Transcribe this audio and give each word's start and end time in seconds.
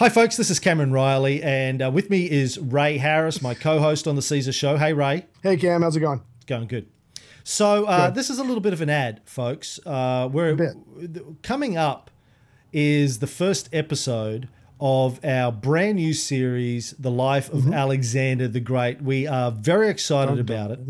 Hi, 0.00 0.08
folks. 0.08 0.36
This 0.36 0.50
is 0.50 0.58
Cameron 0.58 0.90
Riley, 0.90 1.40
and 1.40 1.80
uh, 1.80 1.88
with 1.88 2.10
me 2.10 2.28
is 2.28 2.58
Ray 2.58 2.98
Harris, 2.98 3.40
my 3.40 3.54
co-host 3.54 4.08
on 4.08 4.16
the 4.16 4.22
Caesar 4.22 4.50
Show. 4.50 4.76
Hey, 4.76 4.92
Ray. 4.92 5.26
Hey, 5.40 5.56
Cam. 5.56 5.82
How's 5.82 5.94
it 5.94 6.00
going? 6.00 6.20
It's 6.38 6.46
going 6.46 6.66
good. 6.66 6.88
So 7.44 7.84
uh, 7.84 8.10
this 8.10 8.28
is 8.28 8.40
a 8.40 8.42
little 8.42 8.60
bit 8.60 8.72
of 8.72 8.80
an 8.80 8.90
ad, 8.90 9.20
folks. 9.24 9.78
Uh, 9.86 10.28
we're 10.32 10.74
coming 11.44 11.76
up 11.76 12.10
is 12.72 13.20
the 13.20 13.28
first 13.28 13.68
episode 13.72 14.48
of 14.80 15.24
our 15.24 15.52
brand 15.52 15.94
new 15.94 16.12
series, 16.12 16.90
The 16.98 17.12
Life 17.12 17.52
of 17.52 17.60
Mm-hmm. 17.60 17.74
Alexander 17.74 18.48
the 18.48 18.58
Great. 18.58 19.00
We 19.00 19.28
are 19.28 19.52
very 19.52 19.90
excited 19.90 20.40
about 20.40 20.72
it. 20.72 20.80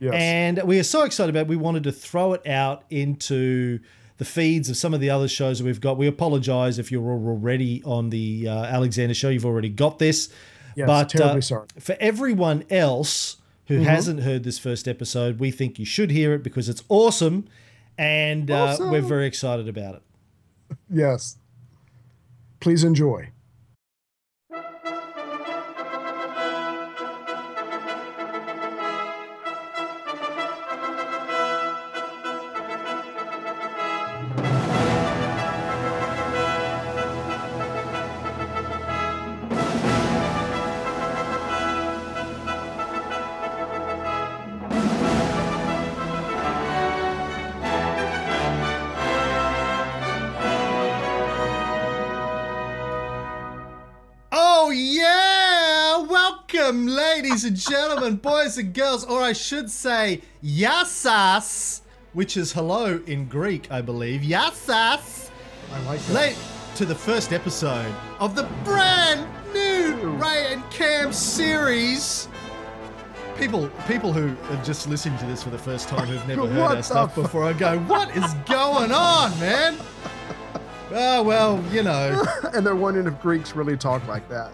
Yes. 0.00 0.14
And 0.14 0.62
we 0.62 0.80
are 0.80 0.84
so 0.84 1.02
excited 1.02 1.28
about 1.28 1.40
it, 1.42 1.48
we 1.48 1.56
wanted 1.56 1.82
to 1.84 1.92
throw 1.92 2.32
it 2.32 2.46
out 2.46 2.84
into 2.88 3.80
the 4.22 4.28
feeds 4.30 4.70
of 4.70 4.76
some 4.76 4.94
of 4.94 5.00
the 5.00 5.10
other 5.10 5.26
shows 5.26 5.58
that 5.58 5.64
we've 5.64 5.80
got. 5.80 5.96
We 5.98 6.06
apologize 6.06 6.78
if 6.78 6.92
you're 6.92 7.02
already 7.10 7.82
on 7.84 8.10
the 8.10 8.46
uh, 8.48 8.64
Alexander 8.66 9.14
show. 9.14 9.30
You've 9.30 9.44
already 9.46 9.68
got 9.68 9.98
this. 9.98 10.28
Yes, 10.76 10.86
but 10.86 11.08
terribly 11.08 11.38
uh, 11.38 11.40
sorry. 11.40 11.66
for 11.80 11.96
everyone 11.98 12.64
else 12.70 13.38
who 13.66 13.76
Mm-hmm. 13.78 13.84
hasn't 13.84 14.20
heard 14.20 14.44
this 14.44 14.58
first 14.58 14.86
episode, 14.86 15.38
we 15.40 15.50
think 15.50 15.78
you 15.78 15.84
should 15.84 16.10
hear 16.10 16.34
it 16.34 16.42
because 16.42 16.68
it's 16.68 16.82
awesome. 16.88 17.46
And 17.98 18.50
uh, 18.50 18.76
we're 18.78 19.00
very 19.00 19.26
excited 19.26 19.66
about 19.68 19.96
it. 19.96 20.02
yes. 20.90 21.36
Please 22.60 22.84
enjoy. 22.84 23.30
Ladies 57.42 57.66
and 57.66 57.74
gentlemen, 57.74 58.16
boys 58.16 58.56
and 58.56 58.72
girls, 58.72 59.04
or 59.04 59.20
I 59.20 59.32
should 59.32 59.68
say, 59.68 60.20
yassas, 60.44 61.80
which 62.12 62.36
is 62.36 62.52
hello 62.52 63.02
in 63.06 63.26
Greek, 63.26 63.70
I 63.70 63.80
believe. 63.80 64.20
Yassas! 64.20 65.30
I 65.72 65.82
like 65.84 66.00
that. 66.06 66.12
Late 66.12 66.36
to 66.76 66.84
the 66.84 66.94
first 66.94 67.32
episode 67.32 67.92
of 68.20 68.36
the 68.36 68.44
brand 68.62 69.26
new 69.52 70.10
Ray 70.22 70.52
and 70.52 70.70
Cam 70.70 71.12
series. 71.12 72.28
People, 73.36 73.68
people 73.88 74.12
who 74.12 74.36
are 74.54 74.62
just 74.62 74.88
listening 74.88 75.18
to 75.18 75.26
this 75.26 75.42
for 75.42 75.50
the 75.50 75.58
first 75.58 75.88
time 75.88 76.06
who've 76.06 76.28
never 76.28 76.46
heard 76.46 76.76
our 76.76 76.82
stuff 76.82 77.14
before, 77.16 77.44
I 77.44 77.54
go, 77.54 77.78
"What 77.80 78.14
is 78.16 78.32
going 78.46 78.92
on, 78.92 79.30
man?" 79.40 79.78
Oh 80.92 81.22
well, 81.24 81.64
you 81.72 81.82
know. 81.82 82.24
and 82.54 82.64
they're 82.64 82.76
wondering 82.76 83.08
if 83.08 83.20
Greeks 83.20 83.56
really 83.56 83.76
talk 83.76 84.06
like 84.06 84.28
that. 84.28 84.52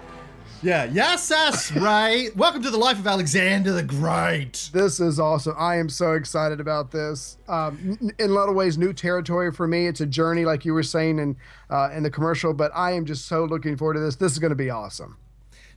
Yeah, 0.61 0.85
yes, 0.85 1.31
yes, 1.31 1.71
right. 1.77 2.35
Welcome 2.35 2.63
to 2.65 2.71
the 2.71 2.79
life 2.79 2.99
of 2.99 3.07
Alexander 3.07 3.71
the 3.71 3.83
Great. 3.83 4.71
This 4.73 4.99
is 4.99 5.21
awesome. 5.21 5.55
I 5.57 5.77
am 5.77 5.89
so 5.89 6.15
excited 6.15 6.59
about 6.59 6.91
this. 6.91 7.37
Um, 7.47 8.13
in 8.19 8.31
a 8.31 8.33
lot 8.33 8.49
of 8.49 8.57
ways, 8.57 8.77
new 8.77 8.93
territory 8.93 9.53
for 9.53 9.69
me. 9.69 9.87
It's 9.87 10.01
a 10.01 10.07
journey, 10.07 10.45
like 10.45 10.65
you 10.65 10.75
were 10.75 10.83
saying 10.83 11.21
in 11.21 11.37
uh, 11.71 11.91
in 11.95 12.03
the 12.03 12.11
commercial. 12.11 12.53
But 12.55 12.73
I 12.75 12.93
am 12.93 13.07
just 13.07 13.27
so 13.27 13.45
looking 13.45 13.77
forward 13.77 13.95
to 13.95 14.01
this. 14.01 14.17
This 14.17 14.33
is 14.33 14.41
going 14.41 14.51
to 14.51 14.57
be 14.57 14.69
awesome. 14.69 15.17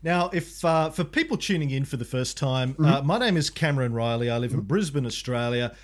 Now, 0.02 0.32
if 0.34 0.66
uh, 0.66 0.90
for 0.90 1.04
people 1.04 1.38
tuning 1.38 1.70
in 1.70 1.86
for 1.86 1.98
the 1.98 2.06
first 2.06 2.36
time, 2.36 2.76
uh, 2.84 3.04
my 3.04 3.20
name 3.20 3.38
is 3.38 3.52
Cameron 3.52 3.94
Riley. 3.94 4.32
I 4.32 4.40
live 4.40 4.54
in 4.54 4.62
Brisbane, 4.62 5.06
Australia. 5.06 5.76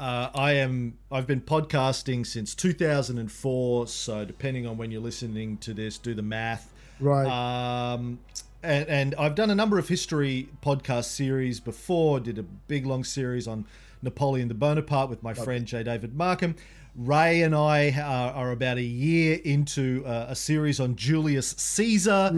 Uh, 0.00 0.30
I 0.34 0.52
am. 0.52 0.96
I've 1.12 1.26
been 1.26 1.42
podcasting 1.42 2.26
since 2.26 2.54
2004. 2.54 3.86
So, 3.86 4.24
depending 4.24 4.66
on 4.66 4.78
when 4.78 4.90
you're 4.90 5.02
listening 5.02 5.58
to 5.58 5.74
this, 5.74 5.98
do 5.98 6.14
the 6.14 6.22
math. 6.22 6.72
Right. 7.00 7.26
Um, 7.26 8.18
and, 8.66 8.88
and 8.88 9.14
I've 9.16 9.34
done 9.34 9.50
a 9.50 9.54
number 9.54 9.78
of 9.78 9.88
history 9.88 10.48
podcast 10.62 11.04
series 11.04 11.60
before. 11.60 12.20
Did 12.20 12.38
a 12.38 12.42
big 12.42 12.84
long 12.86 13.04
series 13.04 13.46
on 13.48 13.64
Napoleon 14.02 14.48
the 14.48 14.54
Bonaparte 14.54 15.08
with 15.08 15.22
my 15.22 15.32
friend 15.34 15.64
J. 15.66 15.82
David 15.82 16.14
Markham. 16.14 16.56
Ray 16.94 17.42
and 17.42 17.54
I 17.54 17.90
are, 17.90 18.32
are 18.32 18.50
about 18.52 18.78
a 18.78 18.82
year 18.82 19.38
into 19.44 20.02
uh, 20.06 20.26
a 20.30 20.34
series 20.34 20.80
on 20.80 20.96
Julius 20.96 21.48
Caesar, 21.50 22.30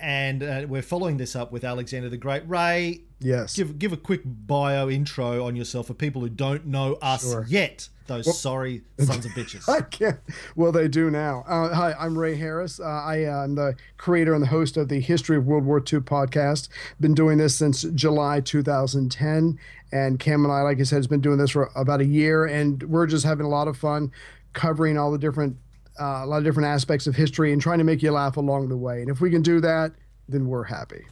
and 0.00 0.42
uh, 0.42 0.66
we're 0.68 0.82
following 0.82 1.16
this 1.16 1.36
up 1.36 1.52
with 1.52 1.62
Alexander 1.62 2.08
the 2.08 2.16
Great. 2.16 2.42
Ray, 2.48 3.02
yes. 3.20 3.54
give 3.54 3.78
give 3.78 3.92
a 3.92 3.96
quick 3.96 4.22
bio 4.24 4.88
intro 4.90 5.46
on 5.46 5.54
yourself 5.54 5.86
for 5.86 5.94
people 5.94 6.22
who 6.22 6.28
don't 6.28 6.66
know 6.66 6.94
us 6.94 7.22
Sure. 7.22 7.46
yet. 7.48 7.88
Those 8.06 8.38
sorry 8.38 8.82
sons 8.98 9.24
of 9.24 9.32
bitches. 9.32 9.68
I 9.68 9.80
can't. 9.80 10.20
Well, 10.56 10.72
they 10.72 10.88
do 10.88 11.10
now. 11.10 11.44
Uh, 11.46 11.74
hi, 11.74 11.94
I'm 11.98 12.18
Ray 12.18 12.36
Harris. 12.36 12.78
Uh, 12.78 12.84
I 12.84 13.22
am 13.22 13.54
the 13.54 13.76
creator 13.96 14.34
and 14.34 14.42
the 14.42 14.48
host 14.48 14.76
of 14.76 14.88
the 14.88 15.00
History 15.00 15.36
of 15.36 15.46
World 15.46 15.64
War 15.64 15.78
II 15.78 16.00
podcast. 16.00 16.68
Been 17.00 17.14
doing 17.14 17.38
this 17.38 17.56
since 17.56 17.82
July 17.82 18.40
2010. 18.40 19.58
And 19.92 20.18
Cam 20.18 20.44
and 20.44 20.52
I, 20.52 20.62
like 20.62 20.80
I 20.80 20.82
said, 20.82 20.96
has 20.96 21.06
been 21.06 21.20
doing 21.20 21.38
this 21.38 21.50
for 21.50 21.70
about 21.76 22.00
a 22.00 22.04
year, 22.04 22.46
and 22.46 22.82
we're 22.82 23.06
just 23.06 23.24
having 23.24 23.46
a 23.46 23.48
lot 23.48 23.68
of 23.68 23.76
fun 23.76 24.10
covering 24.52 24.98
all 24.98 25.12
the 25.12 25.18
different, 25.18 25.56
uh, 26.00 26.22
a 26.22 26.26
lot 26.26 26.38
of 26.38 26.44
different 26.44 26.66
aspects 26.66 27.06
of 27.06 27.14
history 27.14 27.52
and 27.52 27.62
trying 27.62 27.78
to 27.78 27.84
make 27.84 28.02
you 28.02 28.10
laugh 28.10 28.36
along 28.36 28.68
the 28.68 28.76
way. 28.76 29.00
And 29.00 29.08
if 29.08 29.20
we 29.20 29.30
can 29.30 29.40
do 29.40 29.60
that, 29.60 29.92
then 30.28 30.46
we're 30.48 30.64
happy. 30.64 31.06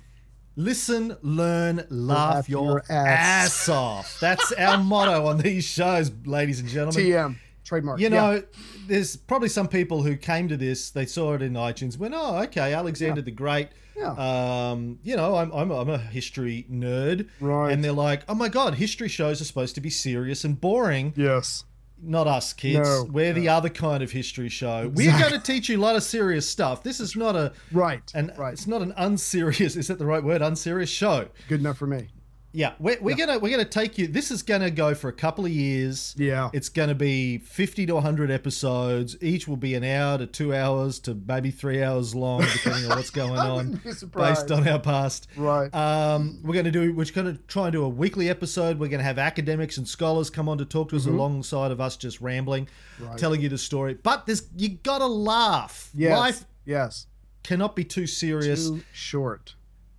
Listen, 0.57 1.17
learn, 1.23 1.87
laugh, 1.89 2.35
Laugh 2.35 2.49
your, 2.49 2.65
your 2.65 2.79
ass. 2.91 3.47
ass. 3.63 3.69
off. 3.69 4.21
That's 4.21 4.53
our 4.53 4.79
motto 4.83 5.27
on 5.27 5.39
these 5.39 5.65
shows, 5.65 6.11
ladies 6.25 6.61
and 6.61 6.69
gentlemen. 6.69 7.03
TM 7.05 7.37
trademark. 7.65 8.01
You 8.01 8.09
Yeah. 8.09 8.21
know, 8.21 8.43
there's 8.87 9.17
probably 9.17 9.49
some 9.49 9.69
people 9.69 10.03
who 10.03 10.17
came 10.17 10.49
to 10.49 10.57
this, 10.57 10.91
they 10.91 11.07
saw 11.07 11.35
it 11.35 11.43
in 11.43 11.55
iTunes, 11.55 11.97
went, 11.97 12.13
oh, 12.17 12.43
okay, 12.43 12.75
Alexander 12.75 13.23
the 13.23 13.31
Great. 13.31 13.69
Yeah. 13.97 14.71
Um, 14.73 14.99
you 15.03 15.17
know, 15.17 15.37
I'm, 15.37 15.53
I'm, 15.53 15.71
I'm 15.71 15.89
a 15.89 15.99
history 15.99 16.67
nerd. 16.71 17.29
Right. 17.41 17.71
And 17.73 17.85
they're 17.85 17.93
like, 17.93 18.23
oh 18.29 18.35
my 18.35 18.49
God, 18.49 18.75
history 18.75 19.09
shows 19.09 19.41
are 19.41 19.45
supposed 19.45 19.75
to 19.77 19.81
be 19.81 19.91
serious 19.91 20.45
and 20.45 20.61
boring. 20.61 21.13
Yes. 21.17 21.65
Not 22.05 22.27
us, 22.27 22.53
kids. 22.53 22.89
No, 22.89 23.07
We're 23.09 23.33
the 23.33 23.49
other 23.49 23.69
kind 23.69 24.03
of 24.03 24.11
history 24.11 24.49
show. 24.49 24.91
We're 24.93 25.17
going 25.19 25.33
to 25.33 25.39
teach 25.39 25.69
you 25.69 25.79
a 25.79 25.81
lot 25.81 25.95
of 25.95 26.03
serious 26.03 26.49
stuff. 26.49 26.83
This 26.83 26.99
is 26.99 27.15
not 27.15 27.37
a. 27.37 27.53
Right. 27.71 28.11
And 28.15 28.33
right. 28.37 28.53
it's 28.53 28.67
not 28.67 28.83
an 28.83 28.93
unserious. 28.97 29.77
Is 29.77 29.87
that 29.87 29.99
the 29.99 30.07
right 30.07 30.23
word? 30.23 30.43
Unserious 30.43 30.91
show. 30.91 31.29
Good 31.49 31.61
enough 31.61 31.79
for 31.79 31.87
me. 31.87 32.09
Yeah, 32.55 32.75
we're, 32.79 32.99
we're 33.01 33.17
gonna 33.17 33.39
we're 33.39 33.51
gonna 33.51 33.65
take 33.65 33.97
you. 33.97 34.07
This 34.07 34.31
is 34.31 34.43
gonna 34.43 34.71
go 34.71 34.95
for 34.95 35.09
a 35.09 35.13
couple 35.13 35.47
of 35.47 35.51
years. 35.51 36.15
Yeah. 36.19 36.51
it's 36.53 36.69
gonna 36.69 36.95
be 36.95 37.39
fifty 37.39 37.87
to 37.87 37.99
hundred 38.01 38.31
episodes. 38.31 39.17
Each 39.23 39.49
will 39.49 39.57
be 39.57 39.75
an 39.75 39.83
hour 39.85 40.19
to 40.19 40.27
two 40.27 40.55
hours 40.55 40.99
to 41.01 41.15
maybe 41.27 41.51
three 41.51 41.83
hours 41.83 42.15
long, 42.15 42.43
depending 42.53 42.91
on 42.91 42.97
what's 42.99 43.09
going 43.23 43.39
on, 43.39 43.57
wouldn't 43.57 43.85
be 43.85 43.93
surprised. 43.93 44.49
based 44.49 44.53
on 44.53 44.69
our 44.69 44.79
past. 44.79 45.29
Right. 45.35 45.75
Um, 45.75 46.41
we're 46.45 46.55
gonna 46.55 46.71
do. 46.71 46.93
We're 46.95 47.07
gonna 47.07 47.39
try 47.49 47.65
and 47.69 47.73
do 47.73 47.85
a 47.85 47.89
weekly 47.89 48.29
episode. 48.29 48.79
We're 48.79 48.89
gonna 48.89 49.03
have 49.03 49.19
academics 49.19 49.79
and 49.79 49.89
scholars 49.89 50.29
come 50.29 50.49
on 50.49 50.59
to 50.59 50.67
talk 50.67 50.91
to 50.91 50.97
us 50.97 51.07
alongside 51.07 51.71
of 51.71 51.81
us 51.81 51.97
just 51.97 52.21
rambling, 52.21 52.67
Mm-hmm. 52.67 53.07
Right. 53.07 53.19
telling 53.19 53.41
you 53.41 53.49
the 53.49 53.57
story. 53.59 53.95
But 53.95 54.27
there's 54.27 54.43
you 54.59 54.69
gotta 54.83 55.07
laugh. 55.07 55.89
Yes. 55.95 56.19
Life 56.19 56.45
yes. 56.67 57.07
cannot 57.43 57.75
be 57.75 57.85
too 57.85 58.07
serious 58.07 58.69
Too 58.69 58.83
short. 58.93 59.55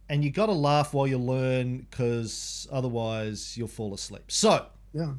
And 0.10 0.24
you 0.24 0.32
got 0.32 0.48
to 0.48 0.52
laugh 0.54 0.94
while 0.94 1.08
you 1.08 1.18
learn 1.18 1.80
because 1.90 2.68
otherwise 2.72 3.58
you'll 3.58 3.68
fall 3.68 3.94
asleep. 3.94 4.32
So, 4.32 4.66
Yeah. 4.94 5.14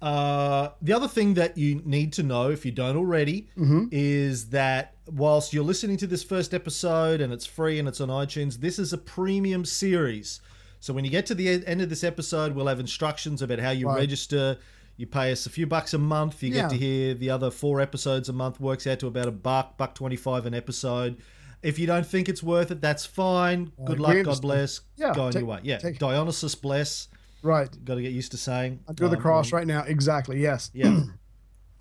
uh, 0.00 0.70
the 0.80 0.92
other 0.92 1.08
thing 1.08 1.34
that 1.34 1.58
you 1.58 1.82
need 1.84 2.12
to 2.14 2.22
know, 2.22 2.50
if 2.50 2.64
you 2.64 2.72
don't 2.72 2.96
already, 2.96 3.48
is 3.90 4.50
that 4.50 4.94
whilst 5.06 5.52
you're 5.52 5.64
listening 5.64 5.96
to 5.98 6.06
this 6.06 6.22
first 6.22 6.54
episode 6.54 7.20
and 7.20 7.32
it's 7.32 7.46
free 7.46 7.78
and 7.78 7.88
it's 7.88 8.00
on 8.00 8.08
iTunes, 8.08 8.60
this 8.60 8.78
is 8.78 8.92
a 8.92 8.98
premium 8.98 9.64
series. 9.64 10.40
So 10.80 10.92
when 10.94 11.04
you 11.04 11.10
get 11.10 11.26
to 11.26 11.34
the 11.34 11.64
end 11.66 11.80
of 11.82 11.88
this 11.88 12.04
episode, 12.04 12.54
we'll 12.54 12.68
have 12.68 12.78
instructions 12.78 13.42
about 13.42 13.58
how 13.58 13.70
you 13.70 13.88
Right. 13.88 13.96
register. 13.96 14.58
You 14.96 15.06
pay 15.06 15.32
us 15.32 15.46
a 15.46 15.50
few 15.50 15.66
bucks 15.66 15.92
a 15.94 15.98
month. 15.98 16.42
You 16.42 16.50
Yeah. 16.50 16.62
get 16.62 16.70
to 16.70 16.76
hear 16.76 17.14
the 17.14 17.30
other 17.30 17.50
four 17.50 17.80
episodes 17.80 18.28
a 18.28 18.32
month. 18.32 18.60
Works 18.60 18.86
out 18.86 19.00
to 19.00 19.08
about 19.08 19.26
a 19.28 19.32
buck, 19.32 19.76
buck 19.76 19.94
twenty-five 19.96 20.46
an 20.46 20.54
episode. 20.54 21.16
If 21.62 21.78
you 21.78 21.86
don't 21.86 22.06
think 22.06 22.28
it's 22.28 22.42
worth 22.42 22.70
it, 22.70 22.80
that's 22.80 23.04
fine. 23.04 23.72
Good 23.84 23.98
luck. 24.00 24.16
God 24.24 24.40
bless. 24.40 24.80
Yeah, 24.96 25.12
Go 25.14 25.24
on 25.24 25.32
take- 25.32 25.40
your 25.40 25.48
way. 25.48 25.60
Yeah. 25.62 25.78
take- 25.78 25.98
Dionysus 25.98 26.54
bless. 26.54 27.08
Right. 27.42 27.68
Got 27.84 27.96
to 27.96 28.02
get 28.02 28.12
used 28.12 28.30
to 28.32 28.36
saying. 28.36 28.80
Under 28.88 29.08
the 29.08 29.16
Um, 29.16 29.22
cross 29.22 29.52
right 29.52 29.66
now. 29.66 29.82
Exactly. 29.82 30.40
Yes. 30.40 30.70
Yeah. 30.74 31.00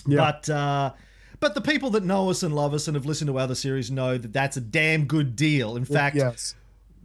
Yeah. 0.09 0.17
But 0.17 0.49
uh, 0.49 0.93
but 1.41 1.53
the 1.53 1.59
people 1.59 1.89
that 1.89 2.03
know 2.05 2.29
us 2.29 2.41
and 2.41 2.55
love 2.55 2.73
us 2.73 2.87
and 2.87 2.95
have 2.95 3.05
listened 3.05 3.27
to 3.27 3.37
other 3.37 3.55
series 3.55 3.91
know 3.91 4.17
that 4.17 4.31
that's 4.31 4.55
a 4.55 4.61
damn 4.61 5.03
good 5.05 5.35
deal. 5.35 5.75
In 5.75 5.83
fact, 5.83 6.15
yes. 6.15 6.55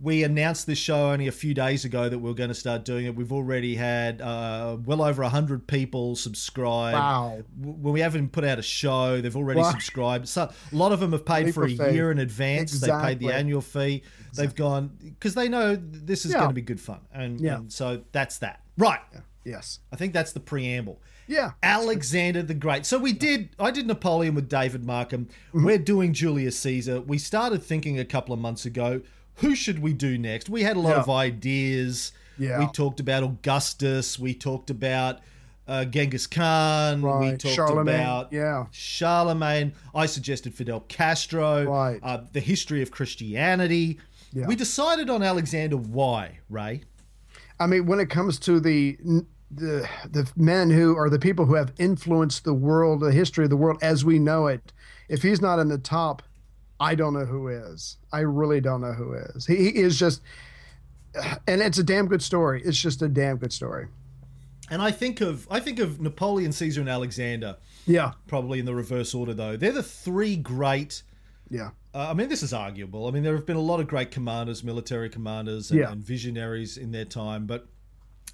We 0.03 0.25
announced 0.25 0.67
this 0.67 0.79
show 0.79 1.11
only 1.13 1.29
a 1.29 1.33
few 1.33 1.55
days 1.55 1.85
ago 1.85 2.09
that 2.09 2.19
we 2.19 2.29
are 2.31 2.35
going 2.35 2.49
to 2.49 2.55
start 2.55 2.85
doing 2.85 3.07
it. 3.07 3.15
We've 3.15 3.33
already 3.33 3.77
had 3.77 4.21
uh, 4.21 4.77
well 4.85 5.01
over 5.03 5.23
100 5.23 5.67
people 5.69 6.17
subscribe. 6.17 6.95
Wow. 6.95 7.43
When 7.57 7.93
we 7.95 8.01
haven't 8.01 8.33
put 8.33 8.43
out 8.45 8.59
a 8.59 8.63
show, 8.63 9.21
they've 9.21 9.37
already 9.37 9.61
Wow. 9.61 9.71
subscribed. 9.71 10.29
So 10.29 10.43
a 10.43 10.75
lot 10.77 10.91
of 10.93 10.99
them 11.01 11.13
have 11.13 11.25
paid 11.25 11.55
for 11.55 11.65
a 11.65 11.69
faith. 11.69 11.95
year 11.95 12.11
in 12.11 12.19
advance. 12.19 12.81
They 12.81 12.89
paid 12.91 13.21
the 13.21 13.31
annual 13.33 13.61
fee. 13.61 14.03
They've 14.35 14.55
gone 14.55 14.91
because 15.03 15.35
they 15.35 15.49
know 15.49 15.77
this 15.77 16.25
is 16.25 16.33
Yeah. 16.33 16.39
going 16.39 16.51
to 16.51 16.55
be 16.55 16.63
good 16.63 16.81
fun. 16.81 17.01
And, 17.13 17.41
Yeah. 17.41 17.57
and 17.59 17.73
so 17.73 18.03
that's 18.11 18.39
that. 18.39 18.61
Right. 18.77 19.01
Yes. 19.45 19.79
I 19.93 19.97
think 19.97 20.13
that's 20.15 20.33
the 20.33 20.41
preamble. 20.41 21.01
Yeah. 21.29 21.53
Alexander 21.63 22.43
the 22.43 22.55
Great. 22.55 22.85
So 22.87 22.99
we 22.99 23.13
did. 23.13 23.51
I 23.59 23.71
did 23.71 23.87
Napoleon 23.87 24.35
with 24.35 24.49
David 24.49 24.85
Markham. 24.85 25.27
Mm-hmm. 25.49 25.65
We're 25.65 25.79
doing 25.79 26.13
Julius 26.13 26.59
Caesar. 26.59 27.01
We 27.01 27.19
started 27.19 27.63
thinking 27.63 27.99
a 27.99 28.05
couple 28.05 28.35
of 28.35 28.41
months 28.41 28.67
ago. 28.67 29.01
Who 29.37 29.55
should 29.55 29.81
we 29.81 29.93
do 29.93 30.19
next? 30.19 30.49
We 30.49 30.63
had 30.63 30.77
a 30.77 30.81
lot 30.81 30.91
Yeah. 30.97 31.01
of 31.01 31.11
ideas. 31.11 32.13
Yeah. 32.39 32.59
We 32.61 32.67
talked 32.69 33.01
about 33.01 33.23
Augustus. 33.23 34.19
We 34.19 34.35
talked 34.35 34.71
about 34.71 35.21
uh, 35.69 35.85
Genghis 35.85 36.27
Khan. 36.27 37.03
Right. 37.03 37.33
We 37.33 37.37
talked 37.37 37.55
Charlemagne. 37.55 37.95
about 38.01 38.33
Yeah. 38.33 38.67
Charlemagne. 38.73 39.73
I 39.95 40.07
suggested 40.07 40.55
Fidel 40.55 40.81
Castro. 40.89 41.65
Right. 41.65 42.01
Uh, 42.03 42.23
the 42.33 42.41
history 42.41 42.83
of 42.83 42.91
Christianity. 42.91 43.99
Yeah. 44.33 44.47
We 44.47 44.57
decided 44.57 45.09
on 45.11 45.23
Alexander. 45.23 45.77
Why, 45.77 46.39
Ray? 46.51 46.83
I 47.61 47.67
mean, 47.67 47.87
when 47.87 48.01
it 48.01 48.11
comes 48.11 48.39
to 48.41 48.59
the 48.61 48.97
the 49.51 49.87
the 50.11 50.31
men 50.37 50.71
who 50.71 50.97
are 50.97 51.11
the 51.11 51.19
people 51.19 51.45
who 51.45 51.55
have 51.55 51.73
influenced 51.79 52.45
the 52.45 52.55
world, 52.55 53.01
the 53.01 53.13
history 53.13 53.45
of 53.45 53.51
the 53.51 53.57
world 53.57 53.79
as 53.83 54.05
we 54.05 54.19
know 54.19 54.47
it, 54.47 54.73
if 55.09 55.23
he's 55.23 55.41
not 55.41 55.59
in 55.59 55.69
the 55.69 55.79
top, 55.79 56.23
I 56.83 56.95
don't 56.95 57.15
know 57.15 57.25
who 57.25 57.49
is. 57.49 57.97
I 58.13 58.21
really 58.21 58.61
don't 58.61 58.81
know 58.81 58.93
who 58.93 59.13
is. 59.15 59.47
He, 59.47 59.57
he 59.57 59.69
is 59.77 59.99
just, 59.99 60.21
and 61.47 61.61
it's 61.63 61.79
a 61.79 61.85
damn 61.85 62.07
good 62.09 62.23
story. 62.23 62.63
It's 62.65 62.79
just 62.81 63.03
a 63.03 63.09
damn 63.09 63.37
good 63.37 63.53
story. 63.53 63.87
And 64.71 64.81
I 64.81 64.91
think 64.91 65.21
of 65.21 65.47
I 65.51 65.61
think 65.61 65.79
of 65.79 66.01
Napoleon, 66.01 66.51
Caesar, 66.53 66.81
and 66.81 66.89
Alexander. 66.89 67.57
Yeah, 67.87 68.13
probably 68.27 68.59
in 68.59 68.65
the 68.65 68.75
reverse 68.75 69.15
order 69.15 69.35
though. 69.35 69.57
They're 69.57 69.73
the 69.73 69.83
three 69.83 70.37
great. 70.37 71.03
yeah, 71.51 71.71
Uh, 71.95 72.09
I 72.11 72.15
mean, 72.15 72.29
this 72.29 72.43
is 72.43 72.53
arguable. 72.55 73.07
I 73.07 73.11
mean, 73.11 73.23
there 73.23 73.35
have 73.37 73.45
been 73.45 73.57
a 73.57 73.61
lot 73.73 73.81
of 73.81 73.87
great 73.89 74.11
commanders, 74.11 74.65
military 74.65 75.11
commanders, 75.11 75.71
and, 75.71 75.81
Yeah. 75.81 75.93
and 75.93 76.03
visionaries 76.03 76.79
in 76.79 76.93
their 76.93 77.05
time, 77.05 77.47
but 77.47 77.67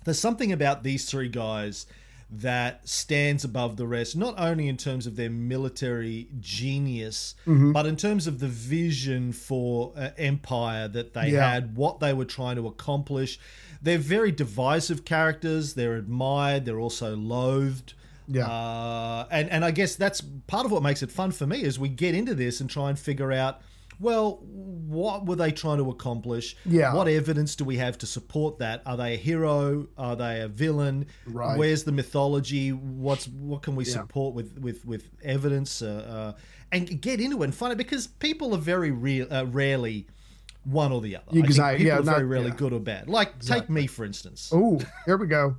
there's 0.04 0.20
something 0.20 0.52
about 0.52 0.84
these 0.84 1.06
three 1.10 1.28
guys 1.28 1.86
that 2.30 2.86
stands 2.86 3.42
above 3.44 3.76
the 3.78 3.86
rest, 3.86 4.14
not 4.16 4.34
only 4.38 4.68
in 4.68 4.76
terms 4.76 5.06
of 5.06 5.16
their 5.16 5.30
military 5.30 6.28
genius, 6.40 7.34
Mm-hmm. 7.46 7.72
but 7.72 7.86
in 7.86 7.96
terms 7.96 8.26
of 8.26 8.38
the 8.40 8.48
vision 8.48 9.32
for 9.32 9.92
uh, 9.96 10.10
empire 10.18 10.88
that 10.88 11.14
they 11.14 11.30
Yeah. 11.30 11.50
had, 11.50 11.76
what 11.76 12.00
they 12.00 12.12
were 12.12 12.26
trying 12.26 12.56
to 12.56 12.66
accomplish. 12.66 13.38
They're 13.80 13.96
very 13.98 14.30
divisive 14.32 15.04
characters. 15.04 15.74
They're 15.74 15.96
admired. 15.96 16.64
They're 16.64 16.80
also 16.80 17.16
loathed. 17.16 17.94
Yeah. 18.26 18.46
Uh, 18.46 19.26
and 19.30 19.48
and 19.50 19.64
I 19.64 19.70
guess 19.70 19.96
that's 19.96 20.20
part 20.20 20.66
of 20.66 20.72
what 20.72 20.82
makes 20.82 21.02
it 21.02 21.10
fun 21.10 21.30
for 21.30 21.46
me 21.46 21.62
is 21.62 21.78
we 21.78 21.88
get 21.88 22.14
into 22.14 22.34
this 22.34 22.60
and 22.60 22.68
try 22.68 22.90
and 22.90 22.98
figure 22.98 23.32
out, 23.32 23.62
well, 24.00 24.38
what 24.42 25.26
were 25.26 25.36
they 25.36 25.50
trying 25.50 25.78
to 25.78 25.90
accomplish? 25.90 26.56
Yeah. 26.64 26.94
What 26.94 27.08
evidence 27.08 27.56
do 27.56 27.64
we 27.64 27.76
have 27.76 27.98
to 27.98 28.06
support 28.06 28.58
that? 28.58 28.82
Are 28.86 28.96
they 28.96 29.14
a 29.14 29.16
hero? 29.16 29.88
Are 29.98 30.16
they 30.16 30.40
a 30.40 30.48
villain? 30.48 31.06
Right. 31.26 31.58
Where's 31.58 31.84
the 31.84 31.92
mythology? 31.92 32.70
What's 32.72 33.26
what 33.28 33.62
can 33.62 33.76
we 33.76 33.84
Yeah. 33.84 33.92
support 33.94 34.34
with 34.34 34.58
with 34.58 34.84
with 34.84 35.10
evidence? 35.22 35.82
Uh, 35.82 36.34
uh, 36.36 36.40
and 36.70 37.00
get 37.00 37.20
into 37.20 37.40
it 37.42 37.44
and 37.44 37.54
find 37.54 37.72
it 37.72 37.76
because 37.76 38.06
people 38.06 38.54
are 38.54 38.58
very 38.60 38.90
real, 38.90 39.26
uh, 39.32 39.44
rarely 39.46 40.06
one 40.64 40.92
or 40.92 41.00
the 41.00 41.16
other. 41.16 41.24
Exactly. 41.38 41.84
people 41.84 41.86
Yeah, 41.86 41.98
are 42.00 42.02
very 42.18 42.24
rarely 42.24 42.48
yeah. 42.48 42.54
good 42.56 42.72
or 42.72 42.80
bad. 42.80 43.08
Like 43.08 43.38
take 43.40 43.68
me 43.70 43.86
for 43.86 44.04
instance. 44.04 44.50
Oh, 44.52 44.78
here 45.06 45.16
we 45.16 45.26
go. 45.26 45.56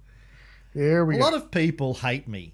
Here 0.74 1.03
we 1.03 1.15
go. 1.15 1.19
A 1.19 1.24
go. 1.24 1.25
lot 1.25 1.33
of 1.41 1.50
people 1.51 1.95
hate 1.95 2.27
me. 2.27 2.53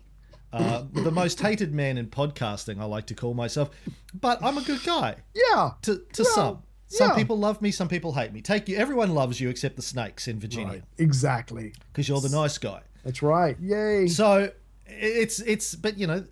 Uh, 0.55 0.83
the 0.93 1.11
most 1.11 1.39
hated 1.41 1.73
man 1.73 1.97
in 1.97 2.07
podcasting, 2.07 2.79
I 2.79 2.85
like 2.85 3.05
to 3.07 3.13
call 3.13 3.33
myself. 3.33 3.69
But 4.13 4.41
I'm 4.43 4.57
a 4.57 4.61
good 4.61 4.83
guy 4.83 5.15
yeah. 5.33 5.71
to, 5.83 5.97
to 6.13 6.23
Well, 6.23 6.33
some. 6.33 6.63
Some 6.87 7.09
yeah. 7.09 7.15
people 7.15 7.37
love 7.39 7.61
me, 7.61 7.71
some 7.71 7.87
people 7.89 8.13
hate 8.13 8.31
me. 8.31 8.41
Take 8.41 8.69
you. 8.69 8.77
Everyone 8.77 9.13
loves 9.15 9.41
you 9.41 9.49
except 9.49 9.75
the 9.75 9.81
snakes 9.81 10.27
in 10.27 10.39
Virginia 10.39 10.67
Right. 10.73 10.83
Exactly. 10.99 11.73
because 11.91 12.07
you're 12.07 12.21
the 12.21 12.29
nice 12.29 12.57
guy. 12.59 12.81
That's 13.03 13.21
right. 13.23 13.57
Yay. 13.59 14.07
So 14.07 14.51
it's 14.87 15.39
it's 15.39 15.73
but 15.73 15.97
you 15.97 16.05
know 16.05 16.23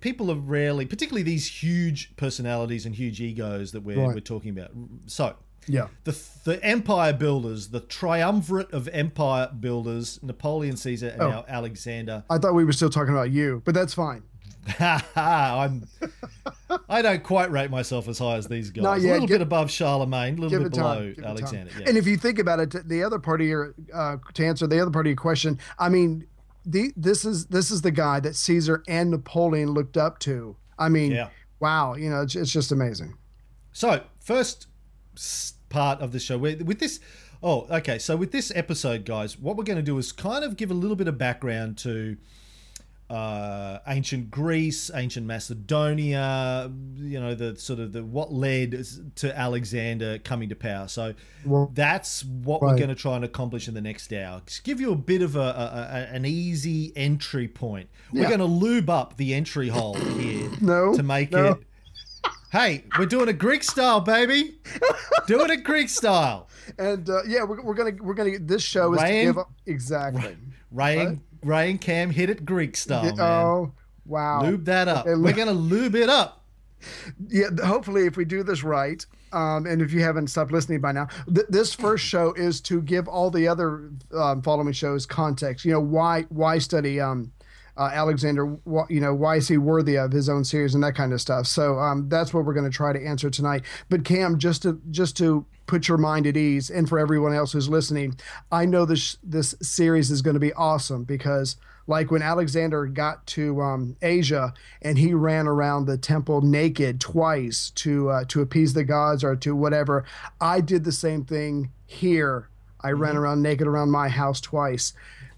people 0.00 0.30
are 0.30 0.36
rarely 0.36 0.86
particularly 0.86 1.24
these 1.24 1.46
huge 1.48 2.14
personalities 2.16 2.86
and 2.86 2.94
huge 2.94 3.20
egos 3.20 3.72
that 3.72 3.80
we're, 3.82 3.98
Right. 3.98 4.14
we're 4.14 4.20
talking 4.20 4.50
about 4.56 4.70
so 5.06 5.34
Yeah. 5.66 5.88
the 6.04 6.18
the 6.44 6.62
empire 6.64 7.12
builders 7.12 7.68
the 7.68 7.80
triumvirate 7.80 8.72
of 8.72 8.88
empire 8.88 9.50
builders 9.58 10.18
napoleon 10.22 10.76
caesar 10.76 11.08
and 11.08 11.22
Oh. 11.22 11.30
now 11.30 11.44
alexander 11.48 12.24
I 12.30 12.38
thought 12.38 12.54
we 12.54 12.64
were 12.64 12.72
still 12.72 12.90
talking 12.90 13.12
about 13.12 13.30
you, 13.30 13.62
but 13.64 13.74
that's 13.74 13.94
fine. 13.94 14.22
I'm. 15.16 15.86
I 16.88 17.02
don't 17.02 17.22
quite 17.24 17.50
rate 17.50 17.70
myself 17.70 18.08
as 18.08 18.18
high 18.18 18.36
as 18.36 18.46
these 18.46 18.70
guys. 18.70 18.82
Not 18.82 18.98
A 18.98 19.00
little 19.00 19.20
Give- 19.20 19.34
bit 19.36 19.40
above 19.40 19.70
Charlemagne, 19.70 20.38
a 20.38 20.40
little 20.42 20.62
bit 20.62 20.72
below 20.72 20.94
time. 20.94 21.02
Give 21.08 21.12
it 21.18 21.22
time. 21.22 21.30
Alexander. 21.30 21.70
Yeah. 21.80 21.88
And 21.88 21.96
if 21.98 22.06
you 22.06 22.16
think 22.16 22.38
about 22.38 22.60
it, 22.60 22.88
the 22.88 23.02
other 23.02 23.18
part 23.18 23.40
of 23.40 23.46
your 23.46 23.74
uh, 23.92 24.16
to 24.34 24.44
answer 24.46 24.66
the 24.66 24.80
other 24.80 24.90
part 24.90 25.06
of 25.06 25.10
your 25.10 25.16
question, 25.16 25.58
I 25.78 25.88
mean, 25.88 26.26
the 26.66 26.92
this 26.96 27.24
is 27.24 27.46
this 27.46 27.70
is 27.70 27.82
the 27.82 27.90
guy 27.90 28.20
that 28.20 28.36
Caesar 28.36 28.82
and 28.86 29.10
Napoleon 29.10 29.70
looked 29.70 29.96
up 29.96 30.18
to. 30.20 30.56
I 30.78 30.88
mean, 30.90 31.12
Yeah. 31.12 31.28
wow, 31.58 31.94
you 31.94 32.10
know, 32.10 32.22
it's, 32.22 32.36
it's 32.36 32.52
just 32.52 32.70
amazing. 32.70 33.14
So 33.72 34.02
first 34.20 34.66
part 35.68 36.00
of 36.00 36.12
the 36.12 36.18
show 36.20 36.38
with, 36.38 36.62
with 36.62 36.78
this. 36.78 37.00
Oh, 37.42 37.66
okay. 37.70 37.98
So 37.98 38.16
with 38.16 38.32
this 38.32 38.52
episode, 38.54 39.04
guys, 39.04 39.38
what 39.38 39.56
we're 39.56 39.64
going 39.64 39.78
to 39.78 39.82
do 39.82 39.96
is 39.98 40.12
kind 40.12 40.44
of 40.44 40.56
give 40.56 40.70
a 40.70 40.74
little 40.74 40.96
bit 40.96 41.08
of 41.08 41.16
background 41.16 41.78
to 41.78 42.16
uh, 43.08 43.80
ancient 43.88 44.30
Greece, 44.30 44.90
ancient 44.94 45.26
Macedonia. 45.26 46.70
You 46.96 47.18
know, 47.18 47.34
the 47.34 47.56
sort 47.56 47.80
of 47.80 47.92
the 47.92 48.04
what 48.04 48.32
led 48.32 48.84
to 49.16 49.36
Alexander 49.36 50.18
coming 50.18 50.48
to 50.50 50.54
power. 50.54 50.86
So 50.86 51.14
Well, 51.44 51.70
that's 51.74 52.24
what 52.24 52.62
we're 52.62 52.76
going 52.76 52.88
to 52.90 52.94
try 52.94 53.16
and 53.16 53.24
accomplish 53.24 53.66
in 53.68 53.74
the 53.74 53.80
next 53.80 54.12
hour. 54.12 54.42
Just 54.46 54.62
give 54.62 54.80
you 54.80 54.92
a 54.92 54.96
bit 54.96 55.22
of 55.22 55.34
a, 55.34 55.40
a, 55.40 55.42
a 55.42 56.14
an 56.14 56.24
easy 56.24 56.92
entry 56.94 57.48
point. 57.48 57.88
We're 58.12 58.28
going 58.28 58.38
to 58.40 58.44
lube 58.44 58.90
up 58.90 59.16
the 59.16 59.34
entry 59.34 59.68
hole 59.68 59.94
here 59.94 60.50
No, 60.60 60.94
to 60.94 61.02
make 61.02 61.32
no. 61.32 61.52
it. 61.52 61.58
Hey, 62.50 62.84
we're 62.98 63.06
doing 63.06 63.28
a 63.28 63.32
Greek 63.32 63.62
style, 63.62 64.00
baby. 64.00 64.56
doing 65.26 65.50
it 65.50 65.62
Greek 65.62 65.88
style. 65.88 66.48
And 66.78 67.08
uh, 67.08 67.22
yeah, 67.26 67.44
we're, 67.44 67.62
we're 67.62 67.74
gonna 67.74 67.92
we're 68.00 68.14
gonna 68.14 68.38
this 68.40 68.62
show 68.62 68.92
is 68.92 69.00
Ryan? 69.00 69.18
to 69.18 69.24
give 69.32 69.38
up 69.38 69.52
exactly. 69.66 70.36
Ray 70.72 71.70
and 71.70 71.80
Cam 71.80 72.10
hit 72.10 72.28
it 72.28 72.44
Greek 72.44 72.76
style, 72.76 73.04
man. 73.04 73.20
Oh 73.20 73.72
wow. 74.04 74.42
Lube 74.42 74.64
that 74.64 74.88
up. 74.88 75.06
Okay, 75.06 75.14
We're 75.14 75.32
going 75.32 75.48
to 75.48 75.54
lube 75.54 75.94
it 75.94 76.08
up. 76.08 76.44
yeah 77.28 77.48
hopefully 77.62 78.06
if 78.06 78.16
we 78.16 78.24
do 78.24 78.42
this 78.42 78.64
right 78.64 79.04
um, 79.32 79.66
and 79.66 79.82
if 79.82 79.92
you 79.92 80.00
haven't 80.02 80.28
stopped 80.28 80.50
listening 80.50 80.80
by 80.80 80.90
now 80.90 81.06
th- 81.26 81.46
this 81.50 81.74
first 81.74 82.02
show 82.02 82.32
is 82.32 82.58
to 82.58 82.80
give 82.80 83.06
all 83.06 83.30
the 83.30 83.46
other 83.46 83.90
um, 84.14 84.40
following 84.40 84.72
shows 84.72 85.04
context 85.04 85.62
you 85.66 85.72
know 85.72 85.78
why 85.80 86.22
why 86.30 86.56
study 86.58 86.98
um, 86.98 87.30
uh, 87.80 87.90
alexander 87.92 88.56
you 88.88 89.00
know 89.00 89.14
why 89.14 89.36
is 89.36 89.48
he 89.48 89.56
worthy 89.58 89.96
of 89.96 90.12
his 90.12 90.28
own 90.28 90.44
series 90.44 90.74
and 90.74 90.84
that 90.84 90.94
kind 90.94 91.12
of 91.12 91.20
stuff 91.20 91.46
so 91.46 91.78
um, 91.78 92.08
that's 92.08 92.32
what 92.34 92.44
we're 92.44 92.54
going 92.54 92.70
to 92.70 92.76
try 92.76 92.92
to 92.92 93.04
answer 93.04 93.30
tonight 93.30 93.62
but 93.88 94.04
cam 94.04 94.38
just 94.38 94.62
to 94.62 94.80
just 94.90 95.16
to 95.16 95.44
put 95.66 95.88
your 95.88 95.98
mind 95.98 96.26
at 96.26 96.36
ease 96.36 96.68
and 96.70 96.88
for 96.88 96.98
everyone 96.98 97.32
else 97.34 97.52
who's 97.52 97.68
listening 97.68 98.14
i 98.52 98.64
know 98.64 98.84
this 98.84 99.16
this 99.22 99.54
series 99.62 100.10
is 100.10 100.20
going 100.22 100.34
to 100.34 100.40
be 100.40 100.52
awesome 100.52 101.04
because 101.04 101.56
like 101.86 102.10
when 102.12 102.22
Alexander 102.22 102.86
got 102.86 103.26
to 103.26 103.60
um, 103.60 103.96
Asia 104.00 104.54
and 104.82 104.96
he 104.96 105.12
ran 105.12 105.48
around 105.48 105.86
the 105.86 105.98
temple 105.98 106.40
naked 106.40 107.00
twice 107.00 107.70
to 107.70 108.10
uh, 108.10 108.24
to 108.28 108.42
appease 108.42 108.74
the 108.74 108.84
gods 108.84 109.24
or 109.24 109.34
to 109.36 109.56
whatever. 109.56 110.04
I 110.40 110.60
did 110.60 110.84
the 110.84 110.92
same 110.92 111.24
thing 111.24 111.72
here. 111.86 112.48
I 112.80 112.90
ran 112.92 113.16
around 113.16 113.42
naked 113.42 113.66
around 113.66 113.90
my 113.90 114.08
house 114.08 114.40
twice. 114.40 114.92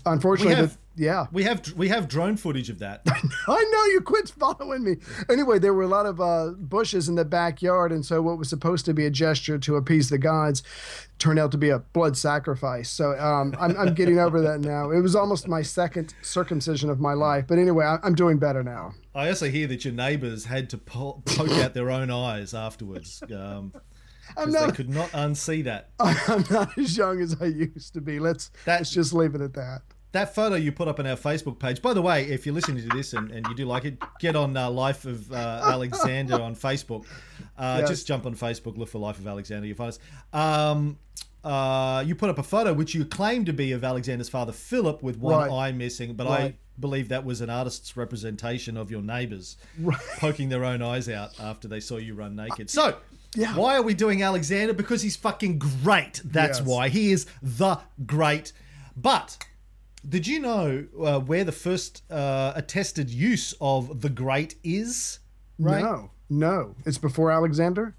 Unfortunately, 0.05 0.55
Mm-hmm. 0.55 0.61
We 0.63 0.69
have- 0.69 0.73
the, 0.77 0.82
yeah, 0.97 1.27
We 1.33 1.45
have 1.45 1.73
we 1.75 1.89
have 1.89 2.09
drone 2.09 2.37
footage 2.37 2.69
of 2.71 2.79
that. 2.81 3.03
I 3.07 3.71
know 3.73 3.85
you 3.93 4.01
quit 4.01 4.29
following 4.31 4.85
me. 4.85 4.97
Anyway, 5.31 5.59
there 5.59 5.73
were 5.73 5.83
a 5.85 5.89
lot 5.89 6.07
of 6.07 6.21
uh, 6.21 6.51
bushes 6.59 7.09
in 7.09 7.15
the 7.15 7.25
backyard, 7.25 7.93
and 7.93 8.05
so 8.05 8.21
what 8.21 8.39
was 8.39 8.49
supposed 8.49 8.85
to 8.87 8.95
be 8.95 9.07
a 9.07 9.11
gesture 9.11 9.59
to 9.59 9.77
appease 9.77 10.11
the 10.11 10.19
gods 10.19 10.63
turned 11.19 11.39
out 11.39 11.53
to 11.53 11.59
be 11.59 11.71
a 11.71 11.79
blood 11.79 12.17
sacrifice. 12.17 12.91
So 12.91 13.19
um, 13.19 13.55
I'm, 13.59 13.77
I'm 13.79 13.95
getting 13.95 14.19
over 14.19 14.41
that 14.43 14.61
now. 14.61 14.91
It 14.91 15.01
was 15.01 15.15
almost 15.15 15.47
my 15.49 15.63
second 15.63 16.15
circumcision 16.21 16.91
of 16.91 17.01
my 17.01 17.13
life, 17.15 17.47
but 17.47 17.59
anyway, 17.59 17.87
I, 17.87 17.99
I'm 18.03 18.15
doing 18.15 18.39
better 18.39 18.63
now. 18.63 18.93
I 19.15 19.29
also 19.29 19.49
hear 19.49 19.67
that 19.69 19.85
your 19.85 19.95
neighbours 19.95 20.45
had 20.47 20.69
to 20.71 20.79
po- 20.79 21.23
poke 21.25 21.51
out 21.53 21.75
their 21.75 21.91
own 21.91 22.11
eyes 22.11 22.55
afterwards 22.55 23.23
um, 23.35 23.73
I'm 24.37 24.51
because 24.51 24.67
they 24.67 24.73
could 24.73 24.89
not 24.89 25.11
unsee 25.11 25.65
that. 25.65 25.91
I'm 26.01 26.45
not 26.51 26.77
as 26.79 26.97
young 26.97 27.21
as 27.21 27.37
I 27.41 27.47
used 27.47 27.95
to 27.95 28.01
be. 28.01 28.19
Let's 28.19 28.51
That- 28.65 28.81
let's 28.81 28.91
just 28.91 29.13
leave 29.13 29.35
it 29.35 29.41
at 29.41 29.55
that. 29.55 29.83
That 30.13 30.35
photo 30.35 30.55
you 30.57 30.73
put 30.73 30.89
up 30.89 30.99
on 31.01 31.07
our 31.07 31.17
Facebook 31.17 31.59
page. 31.59 31.81
By 31.83 31.95
the 31.95 32.03
way, 32.03 32.25
if 32.25 32.45
you're 32.47 32.55
listening 32.55 32.89
to 32.89 32.97
this 32.97 33.13
and, 33.15 33.31
and 33.31 33.47
you 33.49 33.55
do 33.55 33.65
like 33.65 33.85
it, 33.85 33.97
get 34.21 34.37
on 34.37 34.57
uh, 34.57 34.71
Life 34.71 35.05
of 35.07 35.31
uh, 35.33 35.61
Alexander 35.65 36.35
on 36.41 36.55
Facebook. 36.55 37.05
Uh, 37.59 37.79
Yes. 37.81 37.89
Just 37.89 38.07
jump 38.07 38.27
on 38.27 38.35
Facebook, 38.35 38.77
look 38.77 38.89
for 38.89 38.99
Life 38.99 39.19
of 39.19 39.27
Alexander. 39.27 39.67
You'll 39.67 39.77
find 39.77 39.89
us. 39.91 39.99
Um, 40.33 40.99
uh, 41.45 42.05
you 42.07 42.15
put 42.15 42.31
up 42.31 42.39
a 42.39 42.43
photo 42.43 42.73
which 42.73 42.95
you 42.95 43.05
claim 43.05 43.45
to 43.47 43.53
be 43.53 43.73
of 43.73 43.83
Alexander's 43.85 44.29
father, 44.29 44.53
Philip, 44.53 45.03
with 45.03 45.19
one 45.19 45.49
Right. 45.49 45.69
eye 45.69 45.73
missing, 45.73 46.15
but 46.15 46.27
I 46.29 46.55
believe 46.79 47.09
that 47.09 47.25
was 47.25 47.41
an 47.41 47.51
artist's 47.51 47.97
representation 47.97 48.77
of 48.77 48.91
your 48.91 49.03
neighbours 49.03 49.57
poking 50.19 50.49
their 50.51 50.65
own 50.65 50.83
eyes 50.83 51.09
out 51.09 51.39
after 51.41 51.69
they 51.69 51.81
saw 51.81 51.97
you 51.97 52.15
run 52.15 52.37
naked. 52.37 52.71
So, 52.71 52.97
Yeah. 53.35 53.57
why 53.57 53.77
are 53.77 53.83
we 53.83 53.93
doing 53.95 54.23
Alexander? 54.23 54.73
Because 54.73 55.03
he's 55.03 55.17
fucking 55.17 55.59
great. 55.59 56.21
That's 56.25 56.59
Yes. 56.61 56.67
why. 56.69 56.89
He 56.91 57.11
is 57.13 57.27
the 57.43 57.79
great. 58.07 58.53
But 58.97 59.39
did 60.09 60.27
you 60.27 60.41
know 60.41 60.87
uh, 61.01 61.21
where 61.21 61.45
the 61.45 61.53
first 61.53 62.03
uh, 62.11 62.53
attested 62.55 63.11
use 63.11 63.55
of 63.61 64.01
the 64.01 64.09
great 64.11 64.57
is? 64.65 65.21
Right. 65.59 65.83
No, 65.83 66.11
no. 66.29 66.75
It's 66.85 66.99
before 66.99 67.31
Alexander. 67.31 67.95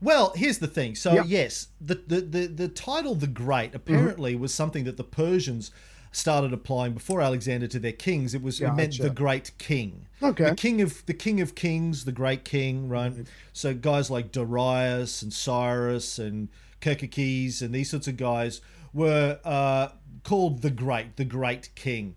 Well, 0.00 0.32
here's 0.36 0.58
the 0.58 0.66
thing. 0.66 0.94
So 0.94 1.14
Yeah. 1.14 1.24
yes, 1.26 1.68
the, 1.80 1.94
the 2.06 2.20
the 2.20 2.46
the 2.46 2.68
title 2.68 3.14
"the 3.14 3.26
Great" 3.26 3.74
apparently 3.74 4.36
was 4.36 4.52
something 4.52 4.84
that 4.84 4.96
the 4.96 5.04
Persians 5.04 5.70
started 6.12 6.52
applying 6.52 6.92
before 6.92 7.20
Alexander 7.20 7.66
to 7.66 7.78
their 7.78 7.92
kings. 7.92 8.34
It 8.34 8.42
was 8.42 8.60
it 8.60 8.70
meant 8.74 8.98
the 8.98 9.10
Great 9.10 9.50
King. 9.58 10.06
Okay. 10.22 10.50
The 10.50 10.54
king 10.54 10.80
of 10.80 11.04
the 11.06 11.14
king 11.14 11.40
of 11.40 11.54
kings, 11.54 12.04
the 12.04 12.12
Great 12.12 12.44
King, 12.44 12.88
right? 12.88 13.12
So 13.52 13.74
guys 13.74 14.10
like 14.10 14.30
Darius 14.30 15.22
and 15.22 15.32
Cyrus 15.32 16.18
and 16.18 16.48
Xerxes 16.82 17.62
and 17.62 17.74
these 17.74 17.90
sorts 17.90 18.06
of 18.06 18.16
guys 18.18 18.60
were 18.92 19.40
uh, 19.44 19.88
called 20.24 20.62
the 20.62 20.70
Great, 20.70 21.16
the 21.16 21.24
Great 21.24 21.74
King. 21.74 22.16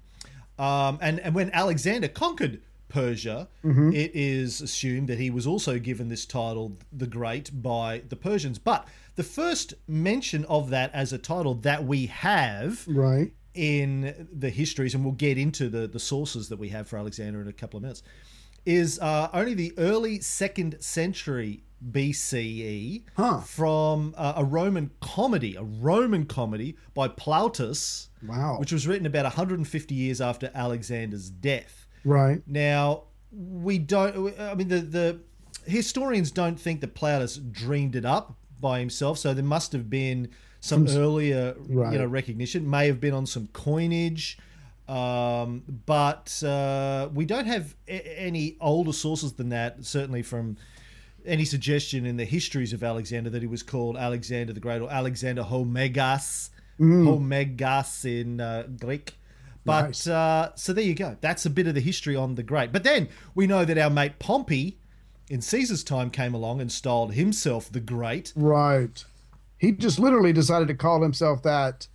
Um, 0.58 0.98
and 1.02 1.20
and 1.20 1.36
when 1.36 1.52
Alexander 1.52 2.08
conquered 2.08 2.62
Persia, 2.90 3.48
it 3.64 4.12
is 4.16 4.62
assumed 4.62 5.10
that 5.10 5.20
he 5.20 5.30
was 5.30 5.46
also 5.46 5.78
given 5.78 6.08
this 6.08 6.26
title, 6.26 6.78
the 6.92 7.06
Great, 7.06 7.62
by 7.62 8.02
the 8.10 8.16
Persians. 8.16 8.58
But 8.58 8.88
the 9.16 9.24
first 9.24 9.74
mention 9.88 10.46
of 10.46 10.70
that 10.70 10.94
as 10.94 11.12
a 11.14 11.18
title 11.18 11.54
that 11.56 11.84
we 11.86 12.06
have 12.08 12.88
Right. 12.88 13.34
in 13.54 14.28
the 14.32 14.50
histories, 14.50 14.96
and 14.96 15.04
we'll 15.04 15.14
get 15.14 15.38
into 15.38 15.68
the, 15.70 15.86
the 15.88 16.00
sources 16.00 16.48
that 16.50 16.58
we 16.58 16.70
have 16.70 16.88
for 16.88 16.98
Alexander 16.98 17.42
in 17.42 17.48
a 17.50 17.54
couple 17.54 17.78
of 17.78 17.84
minutes, 17.84 18.04
is 18.66 19.00
uh, 19.00 19.30
only 19.34 19.54
the 19.54 19.74
early 19.78 20.20
second 20.22 20.78
century 20.80 21.64
BCE 21.84 23.04
Huh. 23.16 23.42
from 23.42 24.14
uh, 24.18 24.34
a 24.38 24.44
Roman 24.44 24.92
comedy, 25.02 25.56
a 25.56 25.64
Roman 25.64 26.26
comedy 26.26 26.76
by 26.94 27.08
Plautus, 27.08 28.08
Wow. 28.26 28.58
which 28.60 28.72
was 28.72 28.88
written 28.88 29.06
about 29.06 29.26
150 29.26 29.94
years 29.96 30.20
after 30.22 30.52
Alexander's 30.56 31.30
death. 31.30 31.88
Right. 32.04 32.42
Now, 32.48 33.04
we 33.32 33.78
don't. 33.78 34.40
I 34.40 34.56
mean, 34.56 34.70
the 34.70 34.80
the 34.82 35.20
historians 35.66 36.32
don't 36.32 36.60
think 36.60 36.82
that 36.82 36.96
Plautus 36.96 37.38
dreamed 37.52 37.96
it 37.96 38.06
up 38.06 38.38
by 38.60 38.80
himself. 38.80 39.18
So 39.18 39.34
there 39.34 39.44
must 39.44 39.72
have 39.74 39.90
been 39.90 40.30
some 40.62 40.88
earlier, 40.88 41.56
Right. 41.68 41.94
you 41.94 42.00
know, 42.00 42.06
recognition. 42.06 42.68
May 42.70 42.88
have 42.88 43.00
been 43.00 43.14
on 43.14 43.26
some 43.28 43.48
coinage, 43.54 44.38
um, 44.88 45.64
but 45.86 46.42
uh, 46.44 47.10
we 47.14 47.26
don't 47.26 47.46
have 47.46 47.76
a- 47.88 48.20
any 48.20 48.56
older 48.62 48.94
sources 48.94 49.34
than 49.34 49.50
that. 49.50 49.86
Certainly 49.86 50.24
from 50.24 50.58
any 51.28 51.46
suggestion 51.46 52.06
in 52.06 52.18
the 52.18 52.26
histories 52.26 52.74
of 52.74 52.84
Alexander 52.84 53.30
that 53.30 53.42
he 53.42 53.48
was 53.48 53.62
called 53.64 53.98
Alexander 53.98 54.54
the 54.54 54.60
Great 54.60 54.82
or 54.82 54.90
Alexander 54.92 55.44
Homegas, 55.44 56.50
Homegas 56.80 58.06
in 58.06 58.40
uh, 58.42 58.64
Greek. 58.80 59.16
But 59.66 59.88
Nice. 59.88 60.08
uh, 60.08 60.52
so 60.56 60.72
there 60.74 60.84
you 60.84 60.96
go. 60.96 61.18
That's 61.20 61.46
a 61.46 61.50
bit 61.50 61.68
of 61.68 61.76
the 61.76 61.82
history 61.82 62.16
on 62.16 62.36
the 62.36 62.44
great. 62.44 62.72
But 62.72 62.84
then 62.84 63.10
we 63.36 63.48
know 63.48 63.66
that 63.66 63.78
our 63.78 63.90
mate 63.90 64.18
Pompey 64.20 64.78
in 65.30 65.42
Caesar's 65.42 65.84
time 65.84 66.10
came 66.10 66.34
along 66.34 66.62
and 66.62 66.72
styled 66.72 67.14
himself 67.14 67.70
the 67.70 67.82
great. 67.82 68.32
Right. 68.36 69.04
He 69.58 69.74
just 69.74 70.00
literally 70.00 70.32
decided 70.32 70.70
to 70.70 70.74
call 70.76 71.02
himself 71.02 71.44
that, 71.44 71.88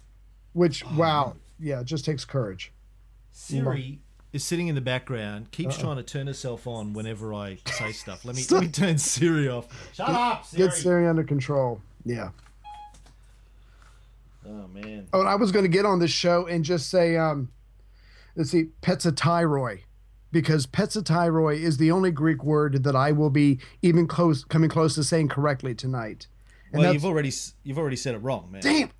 which 0.52 0.84
Oh, 0.84 0.88
wow, 0.96 1.36
yeah, 1.58 1.80
it 1.80 1.86
just 1.86 2.04
takes 2.04 2.24
courage. 2.26 2.72
Siri 3.30 4.00
is 4.32 4.42
sitting 4.44 4.68
in 4.68 4.74
the 4.74 4.80
background, 4.80 5.50
keeps 5.50 5.76
trying 5.76 5.96
to 5.96 6.02
turn 6.02 6.26
herself 6.26 6.66
on 6.66 6.92
whenever 6.94 7.34
I 7.34 7.58
say 7.66 7.92
stuff. 7.92 8.24
Let 8.24 8.34
me 8.36 8.42
let 8.50 8.62
me 8.62 8.68
turn 8.72 8.98
Siri 8.98 9.48
off. 9.48 9.66
Shut 9.92 10.08
up, 10.08 10.46
Siri. 10.46 10.68
Get 10.68 10.74
Siri 10.74 11.06
under 11.06 11.24
control. 11.24 11.80
Yeah. 12.04 12.30
Oh 14.46 14.66
man. 14.72 15.06
Oh, 15.12 15.22
I 15.22 15.36
was 15.36 15.52
going 15.52 15.64
to 15.64 15.68
get 15.68 15.84
on 15.86 15.98
this 16.00 16.10
show 16.10 16.46
and 16.46 16.64
just 16.64 16.90
say, 16.90 17.16
um, 17.16 17.50
let's 18.34 18.50
see, 18.50 18.68
Petsatyroi, 18.82 19.82
because 20.32 20.66
Petsatyroi 20.66 21.58
is 21.60 21.76
the 21.76 21.90
only 21.92 22.10
Greek 22.10 22.42
word 22.42 22.82
that 22.84 22.96
I 22.96 23.12
will 23.12 23.30
be 23.30 23.60
even 23.82 24.06
close, 24.08 24.44
coming 24.44 24.68
close 24.70 24.94
to 24.96 25.04
saying 25.04 25.28
correctly 25.28 25.74
tonight. 25.74 26.26
And 26.72 26.80
Well, 26.82 26.92
you've 26.92 27.04
already 27.04 27.30
you've 27.62 27.78
already 27.78 27.96
said 27.96 28.14
it 28.14 28.18
wrong, 28.18 28.48
man. 28.50 28.62
damn. 28.62 28.90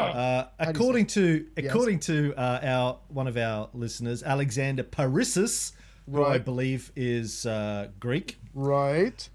Oh! 0.00 0.18
Uh, 0.18 0.48
according 0.58 1.06
to 1.06 1.46
according 1.56 2.00
to 2.00 2.34
uh, 2.36 2.60
our 2.62 2.98
one 3.08 3.26
of 3.28 3.36
our 3.36 3.68
listeners, 3.74 4.22
Alexander 4.22 4.82
Parissus, 4.82 5.72
who 6.10 6.22
I 6.22 6.30
Right. 6.30 6.44
believe 6.44 6.92
is 6.96 7.46
uh, 7.46 7.88
Greek, 8.00 8.38
Right. 8.54 9.28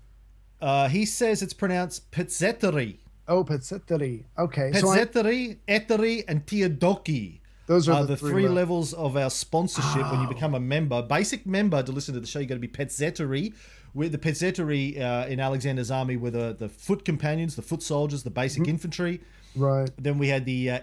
uh, 0.61 0.87
he 0.89 1.05
says 1.05 1.41
it's 1.41 1.53
pronounced 1.53 2.11
Petzeteri. 2.11 2.97
Oh, 3.27 3.43
Petseteri. 3.43 4.25
Okay. 4.37 4.71
So 4.73 4.89
I, 4.89 4.99
Eteri, 4.99 6.23
and 6.27 6.45
Teodoki. 6.45 7.39
those 7.65 7.89
are 7.89 8.01
the, 8.01 8.09
the, 8.09 8.17
three, 8.17 8.43
levels. 8.47 8.93
levels 8.93 8.93
of 8.93 9.17
our 9.17 9.29
sponsorship 9.31 10.11
when 10.11 10.21
you 10.21 10.27
become 10.27 10.53
a 10.53 10.59
member. 10.59 11.01
Basic 11.01 11.45
member 11.47 11.81
to 11.81 11.91
listen 11.91 12.13
to 12.13 12.19
the 12.19 12.27
show, 12.27 12.37
you 12.39 12.45
got 12.45 12.55
to 12.55 12.59
be 12.59 12.67
Petzeteri. 12.67 13.53
With 13.95 14.11
the 14.11 14.17
Petzeteri 14.19 14.99
uh, 15.01 15.25
in 15.27 15.39
Alexander's 15.39 15.89
army 15.89 16.17
were 16.17 16.29
the, 16.29 16.55
the 16.59 16.67
foot 16.69 17.03
companions, 17.05 17.55
the 17.55 17.61
foot 17.63 17.81
soldiers, 17.81 18.21
the 18.23 18.29
basic 18.29 18.63
Mm-hmm. 18.63 18.69
infantry. 18.69 19.21
Right. 19.55 19.89
Then 19.97 20.17
we 20.17 20.27
had 20.27 20.45
the 20.45 20.69
uh, 20.71 20.79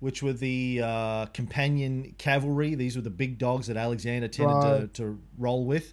which 0.00 0.22
were 0.22 0.32
the 0.32 0.80
uh, 0.82 1.26
companion 1.26 2.14
cavalry. 2.18 2.74
These 2.74 2.96
were 2.96 3.02
the 3.02 3.10
big 3.10 3.38
dogs 3.38 3.66
that 3.66 3.76
Alexander 3.76 4.28
tended 4.28 4.62
to, 4.62 4.68
Right. 4.68 4.94
to 4.94 5.18
roll 5.38 5.64
with. 5.64 5.92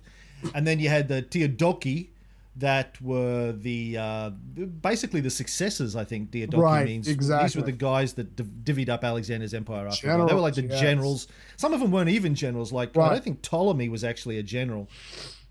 And 0.56 0.66
then 0.66 0.80
you 0.80 0.88
had 0.90 1.08
the 1.08 1.22
Teodoki, 1.22 2.10
that 2.58 3.00
were 3.02 3.52
the 3.52 3.98
uh, 3.98 4.30
basically 4.82 5.22
the 5.22 5.30
successors. 5.30 5.96
I 5.96 6.04
think 6.04 6.32
Teodoki 6.32 6.58
Right, 6.58 6.86
means. 6.86 7.06
These 7.06 7.56
were 7.56 7.62
the 7.62 7.72
guys 7.72 8.14
that 8.14 8.36
div- 8.36 8.48
divvied 8.64 8.90
up 8.90 9.04
Alexander's 9.04 9.54
empire 9.54 9.88
after. 9.88 10.08
Generals, 10.08 10.30
They 10.30 10.36
were 10.36 10.42
like 10.42 10.56
the 10.56 10.64
yes. 10.64 10.80
generals. 10.82 11.28
Some 11.58 11.74
of 11.74 11.80
them 11.80 11.92
weren't 11.92 12.10
even 12.10 12.34
generals. 12.34 12.72
Like 12.72 12.98
I 12.98 13.10
don't 13.10 13.24
think 13.24 13.42
Ptolemy 13.44 13.90
was 13.90 14.04
actually 14.04 14.40
a 14.40 14.44
general. 14.44 14.90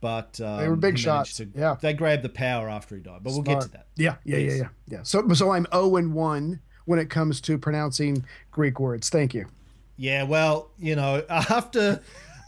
But 0.01 0.41
um, 0.41 0.59
They 0.59 0.69
were 0.69 0.77
big 0.77 0.99
shots, 0.99 1.37
to- 1.39 1.49
yeah. 1.55 1.77
they 1.81 1.93
grabbed 1.95 2.23
the 2.23 2.29
power 2.29 2.69
after 2.69 2.97
he 2.97 3.03
died. 3.03 3.21
But 3.23 3.33
we'll 3.33 3.43
get 3.43 3.63
to 3.63 3.69
that. 3.71 3.87
Yeah, 3.97 4.17
yeah, 4.25 4.37
yeah, 4.37 4.47
Yes. 4.49 4.59
yeah, 4.59 4.69
yeah. 4.89 5.03
So, 5.03 5.27
so 5.33 5.53
I'm 5.53 5.67
0 5.73 5.97
and 5.97 6.13
1 6.15 6.61
when 6.85 6.99
it 6.99 7.09
comes 7.11 7.41
to 7.43 7.59
pronouncing 7.59 8.25
Greek 8.51 8.79
words. 8.79 9.09
Thank 9.09 9.35
you. 9.35 9.47
Yeah, 9.97 10.25
well, 10.25 10.71
you 10.79 10.95
know, 10.97 11.25
after 11.31 12.03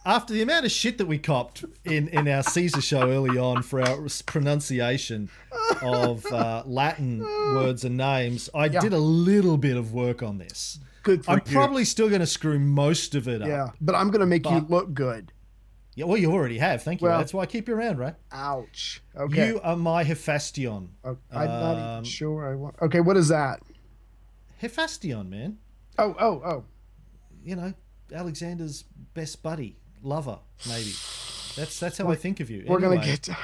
after 0.05 0.33
the 0.33 0.41
amount 0.43 0.65
of 0.65 0.71
shit 0.71 0.97
that 0.99 1.07
we 1.07 1.19
copped 1.19 1.65
in 1.85 2.09
in 2.09 2.29
our 2.29 2.43
Caesar 2.43 2.81
show 2.81 3.01
early 3.11 3.37
on 3.39 3.63
for 3.63 3.81
our 3.83 3.99
pronunciation 4.27 5.29
of 5.83 6.25
uh, 6.27 6.63
Latin 6.67 7.21
words 7.55 7.85
and 7.85 7.97
names, 7.97 8.49
I 8.55 8.67
Yeah. 8.67 8.81
did 8.81 8.93
a 8.93 8.99
little 8.99 9.57
bit 9.57 9.77
of 9.77 9.93
work 9.93 10.23
on 10.23 10.39
this. 10.39 10.79
Good 11.03 11.25
for 11.25 11.33
I'm 11.33 11.43
you. 11.47 11.53
probably 11.53 11.85
still 11.85 12.09
going 12.09 12.21
to 12.21 12.27
screw 12.27 12.59
most 12.59 13.15
of 13.15 13.29
it 13.29 13.43
up. 13.43 13.49
yeah, 13.49 13.69
but 13.81 13.95
I'm 13.95 14.11
gonna 14.11 14.27
make 14.27 14.45
you 14.49 14.61
look 14.69 14.93
good. 14.95 15.33
Yeah, 15.99 16.05
well, 16.05 16.17
you 16.17 16.31
already 16.31 16.59
have. 16.59 16.85
Thank 16.85 17.01
you. 17.01 17.09
Well- 17.09 17.19
That's 17.19 17.35
why 17.35 17.43
I 17.43 17.47
keep 17.47 17.67
you 17.67 17.75
around, 17.75 17.99
right? 17.99 18.15
Ouch. 18.31 19.03
Okay. 19.17 19.49
You 19.49 19.61
are 19.65 19.75
my 19.75 20.05
Hephaestion. 20.05 20.91
Oh, 21.03 21.19
I'm 21.33 21.49
not 21.49 21.73
even 21.73 21.83
um, 21.83 22.05
sure 22.05 22.49
I 22.49 22.55
want. 22.55 22.77
Okay, 22.81 23.01
what 23.01 23.17
is 23.17 23.27
that? 23.29 23.61
Hephaestion, 24.59 25.29
man. 25.29 25.59
Oh, 25.99 26.15
oh, 26.21 26.43
oh. 26.45 26.65
You 27.43 27.57
know, 27.57 27.75
Alexander's 28.15 28.85
best 29.15 29.43
buddy, 29.43 29.77
lover, 30.01 30.39
maybe. 30.69 30.93
That's 31.57 31.81
that's 31.81 31.99
how 31.99 32.09
I 32.09 32.15
think 32.15 32.39
of 32.39 32.49
you. 32.49 32.65
We're 32.69 32.79
gonna 32.79 33.05
get 33.05 33.25
to. 33.25 33.37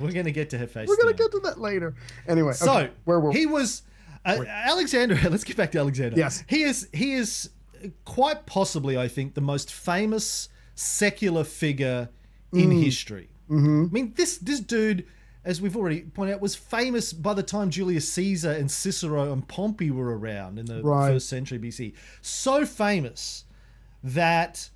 We're 0.00 0.12
gonna 0.12 0.30
get 0.30 0.48
to 0.50 0.58
Hephaestion. 0.58 0.88
We're 0.88 1.02
gonna 1.02 1.14
get 1.14 1.30
to 1.32 1.40
that 1.40 1.60
later. 1.60 1.94
Anyway, 2.26 2.54
So 2.54 2.72
okay, 2.72 2.90
where 3.04 3.20
were 3.20 3.32
we? 3.32 3.38
he 3.40 3.44
was 3.44 3.82
uh, 4.24 4.42
Alexander. 4.48 5.14
Let's 5.28 5.44
get 5.44 5.58
back 5.58 5.72
to 5.72 5.78
Alexander. 5.78 6.16
Yes. 6.16 6.42
he 6.46 6.62
is. 6.62 6.88
He 6.94 7.12
is 7.12 7.50
quite 8.06 8.46
possibly, 8.46 8.96
I 8.96 9.08
think, 9.08 9.34
the 9.34 9.42
most 9.42 9.70
famous 9.70 10.48
secular 10.78 11.42
figure 11.44 12.08
in 12.52 12.70
Mm. 12.70 12.82
history. 12.84 13.28
Mm-hmm. 13.50 13.84
I 13.88 13.92
mean, 13.92 14.12
this 14.16 14.38
this 14.38 14.60
dude, 14.60 15.04
as 15.44 15.60
we've 15.60 15.76
already 15.76 16.02
pointed 16.02 16.34
out, 16.34 16.40
was 16.40 16.54
famous 16.54 17.12
by 17.12 17.34
the 17.34 17.42
time 17.42 17.70
Julius 17.70 18.10
Caesar 18.12 18.52
and 18.52 18.70
Cicero 18.70 19.32
and 19.32 19.46
Pompey 19.48 19.90
were 19.90 20.16
around 20.16 20.58
in 20.58 20.66
the 20.66 20.82
Right. 20.82 21.10
first 21.12 21.28
century 21.28 21.58
BC. 21.58 21.94
So 22.22 22.64
famous 22.64 23.44
that 24.04 24.70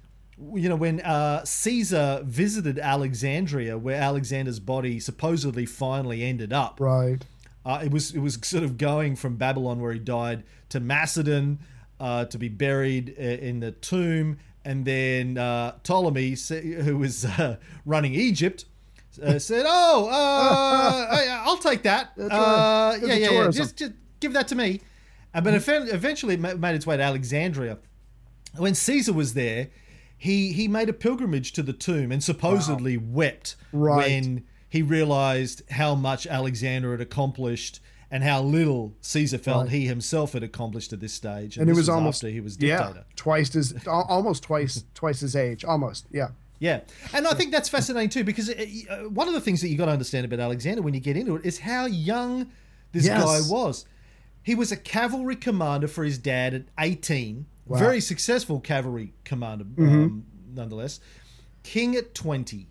you 0.55 0.69
know 0.69 0.77
when 0.77 1.01
uh, 1.03 1.45
Caesar 1.45 2.23
visited 2.25 2.79
Alexandria, 2.79 3.79
where 3.79 4.01
Alexander's 4.01 4.59
body 4.59 4.99
supposedly 4.99 5.67
finally 5.67 6.23
ended 6.25 6.53
up. 6.53 6.81
Right. 6.81 7.25
Uh, 7.65 7.81
it 7.85 7.93
was 7.93 8.13
it 8.15 8.19
was 8.19 8.39
sort 8.43 8.65
of 8.65 8.77
going 8.77 9.15
from 9.15 9.37
Babylon 9.37 9.81
where 9.81 9.93
he 9.93 10.01
died 10.01 10.43
to 10.71 10.81
Macedon, 10.81 11.61
uh, 12.01 12.25
to 12.25 12.39
be 12.39 12.49
buried 12.49 13.11
in 13.11 13.61
the 13.61 13.71
tomb, 13.71 14.39
and 14.64 14.85
then 14.85 15.38
uh, 15.38 15.73
Ptolemy, 15.83 16.37
who 16.83 16.99
was 16.99 17.25
uh, 17.25 17.57
running 17.85 18.14
Egypt, 18.14 18.64
uh, 19.23 19.38
said, 19.38 19.64
"Oh, 19.66 20.09
uh, 20.09 20.12
I- 21.16 21.42
I'll 21.45 21.59
take 21.59 21.83
that. 21.83 22.12
Uh, 22.19 22.26
right. 22.28 22.99
Yeah, 23.02 23.14
yeah, 23.14 23.31
yeah. 23.31 23.50
Just, 23.50 23.76
just 23.76 23.92
give 24.21 24.33
that 24.35 24.49
to 24.49 24.54
me." 24.54 24.81
Uh, 25.35 25.40
but 25.40 25.54
eventually, 25.54 26.35
it 26.35 26.40
made 26.40 26.75
its 26.75 26.87
way 26.87 26.97
to 26.97 27.02
Alexandria. 27.02 27.78
When 28.57 28.75
Caesar 28.75 29.12
was 29.14 29.35
there, 29.35 29.69
he 30.19 30.52
he 30.52 30.69
made 30.69 30.88
a 30.88 30.92
pilgrimage 30.92 31.52
to 31.52 31.62
the 31.62 31.73
tomb 31.73 32.12
and 32.12 32.23
supposedly 32.23 32.97
wept 32.99 33.57
Right. 33.73 34.07
when 34.07 34.45
he 34.69 34.83
realized 34.83 35.62
how 35.71 35.95
much 35.95 36.26
Alexander 36.26 36.92
had 36.92 37.00
accomplished 37.00 37.81
and 38.12 38.23
how 38.23 38.40
little 38.42 38.92
Caesar 39.00 39.38
felt 39.38 39.64
Right. 39.64 39.73
he 39.73 39.87
himself 39.87 40.35
had 40.35 40.42
accomplished 40.45 40.92
at 40.92 41.00
this 41.00 41.12
stage. 41.14 41.57
and 41.57 41.64
it 41.64 41.73
this 41.73 41.76
was 41.78 41.88
almost 41.88 42.19
after 42.23 42.28
he 42.33 42.40
was 42.40 42.57
yeah, 42.61 42.76
dictator. 42.78 43.04
twice 43.16 43.57
as 43.57 43.75
almost 43.88 44.42
twice 44.45 44.85
twice 44.95 45.19
his 45.21 45.35
age, 45.35 45.64
almost 45.64 46.07
yeah. 46.12 46.28
Yeah, 46.61 46.83
and 47.12 47.26
I 47.26 47.35
think 47.35 47.50
that's 47.50 47.69
fascinating 47.69 48.09
too 48.11 48.23
because 48.23 48.49
uh, 48.49 48.54
uh, 48.88 48.97
one 49.09 49.26
of 49.26 49.35
the 49.35 49.40
things 49.40 49.61
that 49.62 49.69
you 49.69 49.76
got 49.76 49.87
to 49.87 49.90
understand 49.92 50.25
about 50.25 50.38
Alexander 50.38 50.81
when 50.81 50.95
you 50.95 51.00
get 51.00 51.16
into 51.16 51.35
it 51.35 51.45
is 51.45 51.59
how 51.59 51.87
young 51.87 52.52
this 52.92 53.04
Yes. 53.07 53.21
guy 53.25 53.40
was. 53.52 53.85
He 54.45 54.54
was 54.54 54.71
a 54.71 54.76
cavalry 54.76 55.35
commander 55.35 55.88
for 55.88 56.04
his 56.04 56.19
dad 56.19 56.54
at 56.54 56.62
18, 56.78 57.47
Wow. 57.66 57.78
very 57.78 58.00
successful 58.00 58.61
cavalry 58.61 59.12
commander 59.25 59.64
Mm-hmm. 59.64 59.85
um, 60.04 60.25
nonetheless. 60.54 61.00
King 61.64 61.97
at 61.97 62.14
20, 62.14 62.69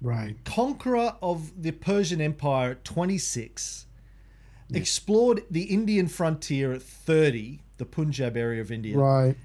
Right. 0.00 0.36
conqueror 0.44 1.16
of 1.20 1.62
the 1.62 1.72
Persian 1.72 2.20
Empire 2.22 2.72
at 2.72 2.84
26, 2.84 3.86
explored 4.72 5.42
the 5.50 5.64
Indian 5.64 6.08
frontier 6.08 6.72
at 6.72 6.82
30, 6.82 7.60
the 7.78 7.84
Punjab 7.84 8.36
area 8.36 8.60
of 8.60 8.72
India 8.72 8.96
Right. 8.98 9.36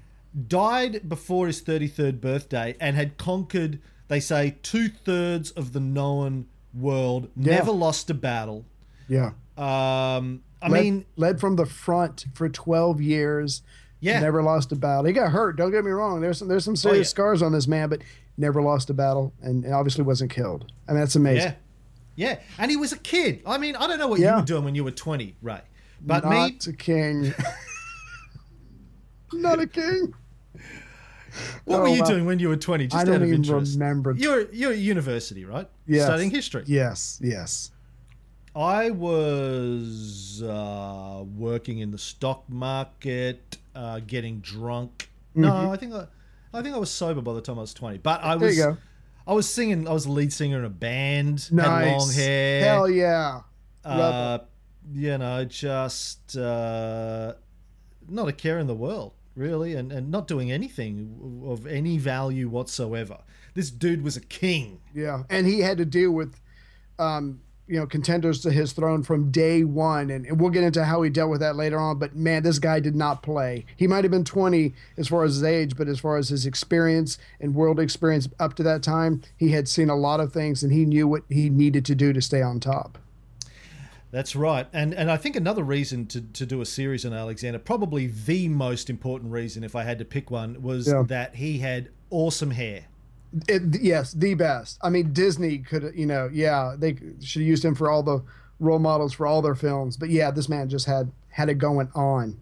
died 0.48 1.08
before 1.08 1.46
his 1.46 1.60
33rd 1.62 2.20
birthday 2.20 2.74
and 2.80 2.96
had 2.96 3.18
conquered, 3.18 3.78
they 4.08 4.20
say, 4.20 4.56
two 4.62 4.88
thirds 4.88 5.50
of 5.52 5.72
the 5.72 5.80
known 5.80 6.46
world, 6.74 7.28
Yeah. 7.36 7.56
never 7.56 7.70
lost 7.72 8.08
a 8.10 8.14
battle. 8.14 8.64
Yeah. 9.08 9.32
Um, 9.58 10.42
I 10.62 10.68
led, 10.68 10.82
mean, 10.82 11.04
led 11.16 11.40
from 11.40 11.56
the 11.56 11.66
front 11.66 12.24
for 12.34 12.48
12 12.48 13.00
years. 13.00 13.62
yeah, 14.00 14.18
Never 14.20 14.42
lost 14.42 14.72
a 14.72 14.76
battle. 14.76 15.04
He 15.04 15.12
got 15.12 15.30
hurt. 15.30 15.56
Don't 15.56 15.70
get 15.70 15.84
me 15.84 15.90
wrong. 15.90 16.20
There's 16.20 16.38
some 16.38 16.48
there's 16.48 16.64
some 16.64 16.74
serious 16.76 17.06
yeah. 17.08 17.10
scars 17.10 17.42
on 17.42 17.52
this 17.52 17.68
man, 17.68 17.88
but 17.88 18.00
never 18.36 18.60
lost 18.62 18.90
a 18.90 18.94
battle 18.94 19.32
and 19.42 19.64
obviously 19.66 20.02
wasn't 20.02 20.30
killed. 20.32 20.72
I 20.88 20.92
mean, 20.92 21.00
that's 21.00 21.14
amazing. 21.14 21.50
yeah, 21.50 21.54
yeah. 22.16 22.38
And 22.58 22.70
he 22.70 22.76
was 22.76 22.92
a 22.92 22.98
kid. 22.98 23.42
I 23.46 23.58
mean, 23.58 23.76
I 23.76 23.86
don't 23.86 23.98
know 23.98 24.08
what 24.08 24.20
you 24.20 24.26
were 24.32 24.42
doing 24.42 24.64
when 24.64 24.74
you 24.74 24.84
were 24.84 24.90
20, 24.90 25.36
Ray. 25.42 25.60
But 26.04 26.24
Not 26.24 26.30
me, 26.50 26.58
a 26.68 26.72
king. 26.72 27.32
Not 29.32 29.60
a 29.60 29.66
king. 29.66 30.12
what 31.64 31.76
Oh, 31.78 31.80
were 31.82 31.88
you 31.88 32.00
wow. 32.02 32.06
doing 32.08 32.26
when 32.26 32.38
you 32.38 32.48
were 32.48 32.56
20? 32.56 32.86
Just 32.86 32.96
I 32.96 33.00
out 33.00 33.06
don't 33.06 33.16
of 33.16 33.22
even 33.28 33.36
interest. 33.44 33.74
remember. 33.78 34.12
You're, 34.16 34.50
you're 34.52 34.72
at 34.72 34.78
university, 34.78 35.44
right? 35.44 35.68
Yes. 35.86 36.04
Studying 36.04 36.30
history. 36.30 36.64
Yes. 36.66 37.18
Yes. 37.22 37.70
I 38.54 38.90
was 38.90 40.42
uh, 40.42 41.24
working 41.36 41.78
in 41.78 41.90
the 41.90 41.98
stock 41.98 42.44
market, 42.50 43.56
uh, 43.74 44.00
getting 44.06 44.40
drunk. 44.40 45.08
No, 45.34 45.72
I 45.72 45.76
think 45.78 45.94
I, 45.94 46.06
I 46.52 46.60
think 46.60 46.74
I 46.74 46.78
was 46.78 46.90
sober 46.90 47.22
by 47.22 47.32
the 47.32 47.40
time 47.40 47.56
I 47.56 47.62
was 47.62 47.72
twenty. 47.72 47.96
But 47.96 48.22
I 48.22 48.32
Mm-hmm. 48.34 48.40
There 48.40 48.48
was, 48.48 48.56
you 48.58 48.62
go. 48.64 48.76
I 49.26 49.32
was 49.32 49.48
singing. 49.48 49.86
I 49.88 49.92
was 49.92 50.04
the 50.04 50.12
lead 50.12 50.32
singer 50.32 50.58
in 50.58 50.64
a 50.64 50.70
band. 50.70 51.52
Nice. 51.52 51.66
Had 51.66 51.96
long 51.98 52.12
hair. 52.12 52.64
Hell 52.64 52.90
yeah. 52.90 53.40
uh, 53.84 54.38
you 54.92 55.18
know, 55.18 55.44
just 55.44 56.36
uh, 56.36 57.34
not 58.08 58.28
a 58.28 58.32
care 58.32 58.58
in 58.58 58.66
the 58.66 58.74
world, 58.74 59.12
really, 59.34 59.74
and, 59.74 59.92
and 59.92 60.10
not 60.10 60.26
doing 60.26 60.50
anything 60.50 61.42
of 61.46 61.66
any 61.66 61.98
value 61.98 62.48
whatsoever. 62.48 63.18
This 63.54 63.70
dude 63.70 64.02
was 64.02 64.16
a 64.16 64.20
king. 64.20 64.80
Yeah, 64.94 65.22
and 65.30 65.46
he 65.46 65.60
had 65.60 65.78
to 65.78 65.84
deal 65.84 66.10
with, 66.12 66.40
um, 66.98 67.40
you 67.68 67.78
know, 67.78 67.86
contenders 67.86 68.40
to 68.40 68.50
his 68.50 68.72
throne 68.72 69.02
from 69.02 69.30
day 69.30 69.64
one, 69.64 70.10
and, 70.10 70.26
and 70.26 70.40
we'll 70.40 70.50
get 70.50 70.64
into 70.64 70.84
how 70.84 71.00
he 71.02 71.10
dealt 71.10 71.30
with 71.30 71.40
that 71.40 71.56
later 71.56 71.78
on. 71.78 71.98
But 71.98 72.14
man, 72.16 72.42
this 72.42 72.58
guy 72.58 72.80
did 72.80 72.94
not 72.96 73.22
play. 73.22 73.64
He 73.76 73.86
might 73.86 74.04
have 74.04 74.10
been 74.10 74.24
20 74.24 74.74
as 74.96 75.08
far 75.08 75.24
as 75.24 75.34
his 75.36 75.44
age, 75.44 75.76
but 75.76 75.88
as 75.88 76.00
far 76.00 76.16
as 76.16 76.28
his 76.28 76.44
experience 76.44 77.18
and 77.40 77.54
world 77.54 77.78
experience 77.80 78.28
up 78.40 78.54
to 78.54 78.62
that 78.64 78.82
time, 78.82 79.22
he 79.36 79.50
had 79.52 79.68
seen 79.68 79.88
a 79.88 79.96
lot 79.96 80.20
of 80.20 80.32
things, 80.32 80.62
and 80.62 80.72
he 80.72 80.84
knew 80.84 81.06
what 81.06 81.22
he 81.28 81.48
needed 81.48 81.84
to 81.86 81.94
do 81.94 82.12
to 82.12 82.20
stay 82.20 82.42
on 82.42 82.60
top. 82.60 82.98
That's 84.10 84.36
right. 84.36 84.66
And 84.74 84.92
and 84.92 85.10
I 85.10 85.16
think 85.16 85.36
another 85.36 85.62
reason 85.62 86.06
to, 86.08 86.20
to 86.20 86.44
do 86.44 86.60
a 86.60 86.66
series 86.66 87.06
on 87.06 87.14
Alexander, 87.14 87.58
probably 87.58 88.08
the 88.08 88.48
most 88.48 88.90
important 88.90 89.32
reason, 89.32 89.64
if 89.64 89.74
I 89.74 89.84
had 89.84 89.98
to 90.00 90.04
pick 90.04 90.30
one, 90.30 90.60
was 90.62 90.86
Yeah. 90.88 91.04
that 91.06 91.36
he 91.36 91.60
had 91.60 91.88
awesome 92.10 92.50
hair. 92.50 92.84
It, 93.48 93.80
yes, 93.80 94.12
the 94.12 94.34
best. 94.34 94.78
I 94.82 94.90
mean, 94.90 95.12
Disney 95.12 95.58
could, 95.58 95.92
you 95.94 96.06
know, 96.06 96.28
yeah, 96.32 96.74
they 96.78 96.94
should 97.20 97.40
have 97.42 97.48
used 97.48 97.64
him 97.64 97.74
for 97.74 97.90
all 97.90 98.02
the 98.02 98.22
role 98.60 98.78
models 98.78 99.12
for 99.14 99.26
all 99.26 99.40
their 99.42 99.54
films. 99.54 99.96
But 99.96 100.10
yeah, 100.10 100.30
this 100.30 100.48
man 100.48 100.68
just 100.68 100.86
had 100.86 101.10
had 101.28 101.48
it 101.48 101.54
going 101.54 101.88
on. 101.94 102.38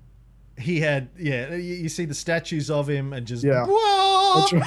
He 0.58 0.80
had 0.80 1.08
yeah, 1.18 1.54
you, 1.54 1.74
you 1.74 1.88
see 1.88 2.04
the 2.04 2.14
statues 2.14 2.70
of 2.70 2.88
him 2.88 3.12
and 3.12 3.26
just 3.26 3.44
Yeah. 3.44 3.66
whoa. 3.68 4.46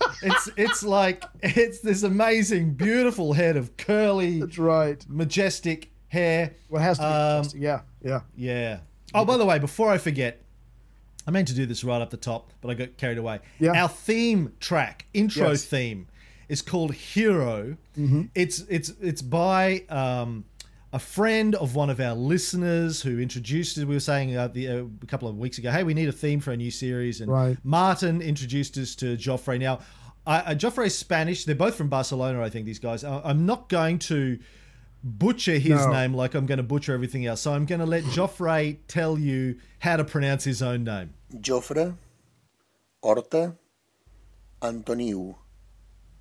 It's 0.22 0.50
it's 0.56 0.82
like 0.82 1.24
it's 1.42 1.80
this 1.80 2.02
amazing, 2.02 2.74
beautiful 2.74 3.32
head 3.34 3.56
of 3.56 3.76
curly, 3.76 4.40
That's 4.40 4.58
right. 4.58 5.04
majestic 5.08 5.90
hair. 6.08 6.54
What 6.68 6.82
has 6.82 6.98
to 6.98 7.02
be? 7.04 7.06
Um, 7.06 7.42
just- 7.44 7.56
yeah, 7.56 7.80
yeah. 8.02 8.20
Yeah. 8.36 8.80
Oh, 9.14 9.24
by 9.24 9.36
the 9.36 9.44
way, 9.44 9.58
before 9.58 9.90
I 9.90 9.98
forget, 9.98 10.40
I 11.28 11.30
meant 11.30 11.46
to 11.48 11.54
do 11.54 11.66
this 11.66 11.84
right 11.84 12.00
up 12.00 12.08
the 12.08 12.16
top, 12.16 12.54
but 12.62 12.70
I 12.70 12.74
got 12.74 12.96
carried 12.96 13.18
away. 13.18 13.40
Yeah. 13.60 13.72
Our 13.82 13.88
theme 13.90 14.54
track, 14.60 15.04
intro 15.12 15.50
Yes. 15.50 15.64
theme, 15.66 16.06
is 16.48 16.62
called 16.62 16.94
Hero. 16.94 17.76
It's 18.34 18.60
it's 18.70 18.94
it's 19.02 19.20
by 19.20 19.84
um, 19.90 20.46
a 20.90 20.98
friend 20.98 21.54
of 21.56 21.74
one 21.74 21.90
of 21.90 22.00
our 22.00 22.14
listeners 22.14 23.02
who 23.02 23.18
introduced 23.18 23.76
it. 23.76 23.84
We 23.84 23.94
were 23.96 24.00
saying 24.00 24.34
uh, 24.34 24.48
the, 24.48 24.68
uh, 24.68 24.84
a 25.02 25.06
couple 25.06 25.28
of 25.28 25.36
weeks 25.36 25.58
ago, 25.58 25.70
hey, 25.70 25.82
we 25.82 25.92
need 25.92 26.08
a 26.08 26.12
theme 26.12 26.40
for 26.40 26.52
a 26.52 26.56
new 26.56 26.70
series, 26.70 27.20
and 27.20 27.30
Right. 27.30 27.58
Martin 27.62 28.22
introduced 28.22 28.78
us 28.78 28.94
to 28.94 29.18
Joffrey. 29.18 29.60
Now, 29.60 29.80
I, 30.26 30.38
uh, 30.38 30.54
Joffrey's 30.54 30.96
Spanish. 30.96 31.44
They're 31.44 31.54
both 31.54 31.74
from 31.74 31.88
Barcelona, 31.90 32.40
I 32.42 32.48
think. 32.48 32.64
These 32.64 32.78
guys. 32.78 33.04
I, 33.04 33.20
I'm 33.22 33.44
not 33.44 33.68
going 33.68 33.98
to 34.00 34.38
butcher 35.04 35.58
his 35.58 35.84
No. 35.84 35.92
name 35.92 36.14
like 36.14 36.34
I'm 36.34 36.46
going 36.46 36.56
to 36.56 36.62
butcher 36.64 36.94
everything 36.94 37.26
else. 37.26 37.42
So 37.42 37.52
I'm 37.52 37.66
going 37.66 37.80
to 37.80 37.86
let 37.86 38.02
Joffrey 38.04 38.78
tell 38.88 39.18
you 39.18 39.56
how 39.80 39.96
to 39.98 40.04
pronounce 40.04 40.44
his 40.44 40.62
own 40.62 40.84
name. 40.84 41.10
Jofre, 41.34 41.96
Horta, 43.02 43.54
Antoniu. 44.62 45.34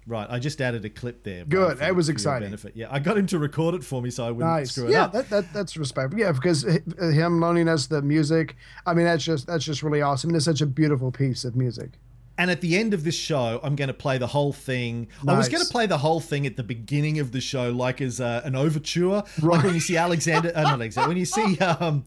Right, 0.06 0.28
I 0.30 0.39
just 0.39 0.62
added 0.62 0.86
a 0.86 0.89
clip 0.89 1.24
there. 1.24 1.43
Good, 1.43 1.80
that 1.80 1.93
was 1.93 2.08
exciting. 2.08 2.48
Benefit. 2.48 2.78
Yeah, 2.78 2.88
I 2.89 3.00
got 3.00 3.17
him 3.17 3.26
to 3.28 3.39
record 3.39 3.76
it 3.76 3.84
for 3.84 4.02
me 4.02 4.10
so 4.10 4.26
I 4.26 4.32
wouldn't 4.32 4.50
Nice. 4.54 4.72
screw 4.72 4.88
it 4.88 4.91
Yeah, 4.91 5.04
up. 5.04 5.12
that, 5.12 5.30
that 5.30 5.52
that's 5.54 5.76
respectful. 5.76 6.17
Yeah, 6.17 6.32
because 6.32 6.63
him 6.63 7.41
loaning 7.41 7.67
us 7.67 7.88
the 7.88 8.02
music, 8.02 8.56
I 8.86 8.93
mean, 8.93 9.04
that's 9.06 9.24
just 9.26 9.48
that's 9.48 9.65
just 9.65 9.84
really 9.84 10.02
awesome. 10.02 10.30
And 10.30 10.38
it's 10.38 10.46
such 10.46 10.62
a 10.62 10.65
beautiful 10.65 11.12
piece 11.12 11.43
of 11.43 11.58
music. 11.58 11.91
And 12.38 12.50
at 12.52 12.62
the 12.62 12.78
end 12.78 12.93
of 12.93 13.04
this 13.04 13.15
show, 13.15 13.60
I'm 13.63 13.76
going 13.76 13.88
to 13.88 13.93
play 13.96 14.17
the 14.20 14.28
whole 14.28 14.54
thing. 14.54 15.08
I 15.28 15.36
was 15.36 15.50
going 15.50 15.63
to 15.63 15.70
play 15.70 15.88
the 15.88 15.98
whole 15.98 16.20
thing 16.22 16.46
at 16.46 16.56
the 16.56 16.62
beginning 16.63 17.20
of 17.20 17.32
the 17.32 17.41
show, 17.41 17.72
like 17.72 18.00
as 18.00 18.22
uh, 18.22 18.43
an 18.46 18.56
overture, 18.56 19.24
like 19.41 19.63
when 19.63 19.74
you 19.74 19.80
see 19.80 19.98
Alexander, 19.98 20.52
uh, 20.56 20.62
not 20.62 20.74
Alexander, 20.74 21.08
when 21.10 21.17
you 21.17 21.26
see 21.26 21.58
um, 21.60 22.04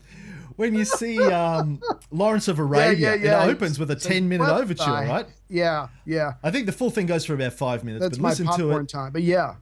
when 0.61 0.75
you 0.75 0.85
see 0.85 1.19
um, 1.33 1.81
Lawrence 2.11 2.47
of 2.49 2.59
Arabia, 2.59 3.17
yeah, 3.17 3.23
yeah. 3.23 3.45
it 3.45 3.49
opens 3.51 3.79
with 3.79 3.91
a 3.91 3.95
It's 3.95 4.05
10 4.05 4.29
minute 4.29 4.47
overture, 4.49 4.85
right? 4.91 5.27
Yeah, 5.49 5.89
yeah. 6.05 6.35
I 6.43 6.51
think 6.51 6.67
the 6.67 6.73
full 6.73 6.91
thing 6.91 7.07
goes 7.07 7.25
for 7.25 7.33
about 7.35 7.55
five 7.55 7.83
minutes, 7.83 8.03
That's 8.05 8.19
but 8.19 8.23
my 8.23 8.29
listen 8.29 8.45
to 8.47 8.51
popcorn 8.53 8.83
it. 8.85 8.89
time. 8.91 9.13
But 9.13 9.23
yeah, 9.23 9.55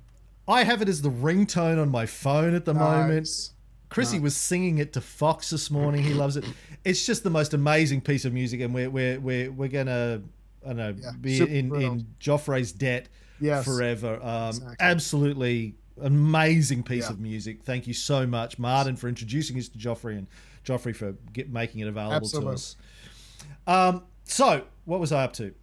I 0.48 0.64
have 0.64 0.82
it 0.82 0.88
as 0.88 1.00
the 1.02 1.10
ringtone 1.10 1.80
on 1.80 1.88
my 1.90 2.04
phone 2.04 2.54
at 2.54 2.64
the 2.64 2.74
moment. 2.74 3.20
Nice. 3.20 3.52
Chrissy 3.90 4.18
was 4.18 4.36
singing 4.36 4.78
it 4.78 4.92
to 4.94 5.00
Fox 5.00 5.50
this 5.50 5.70
morning. 5.70 6.02
He 6.02 6.12
loves 6.14 6.36
it. 6.36 6.44
It's 6.84 7.06
just 7.06 7.22
the 7.22 7.30
most 7.30 7.54
amazing 7.54 8.00
piece 8.02 8.24
of 8.24 8.32
music, 8.34 8.60
and 8.60 8.74
we're 8.74 8.90
we're 8.90 9.20
we're, 9.20 9.50
we're 9.52 9.68
gonna 9.68 10.20
I 10.64 10.66
don't 10.68 10.76
know 10.76 10.94
Yeah, 11.00 11.10
be 11.20 11.38
super 11.38 11.52
in 11.52 11.68
thrilled. 11.70 11.82
in 12.00 12.06
Joffrey's 12.20 12.72
debt 12.72 13.08
Yes. 13.40 13.64
forever. 13.64 14.18
Um, 14.22 14.48
Exactly. 14.48 14.76
Absolutely 14.80 15.74
amazing 16.02 16.82
piece 16.82 17.04
Yeah. 17.04 17.10
of 17.12 17.20
music. 17.20 17.62
Thank 17.62 17.86
you 17.86 17.94
so 17.94 18.26
much, 18.26 18.58
Martin, 18.58 18.96
for 18.96 19.08
introducing 19.08 19.56
us 19.58 19.68
to 19.68 19.78
Joffrey 19.78 20.18
and 20.18 20.26
Joffrey 20.68 20.94
for 20.94 21.12
get, 21.32 21.50
making 21.50 21.80
it 21.80 21.88
available 21.88 22.14
Absolutely. 22.16 22.50
to 22.50 22.54
us. 22.54 22.76
Um, 23.66 24.02
so 24.24 24.64
what 24.84 25.00
was 25.00 25.12
I 25.12 25.24
up 25.24 25.32
to? 25.34 25.54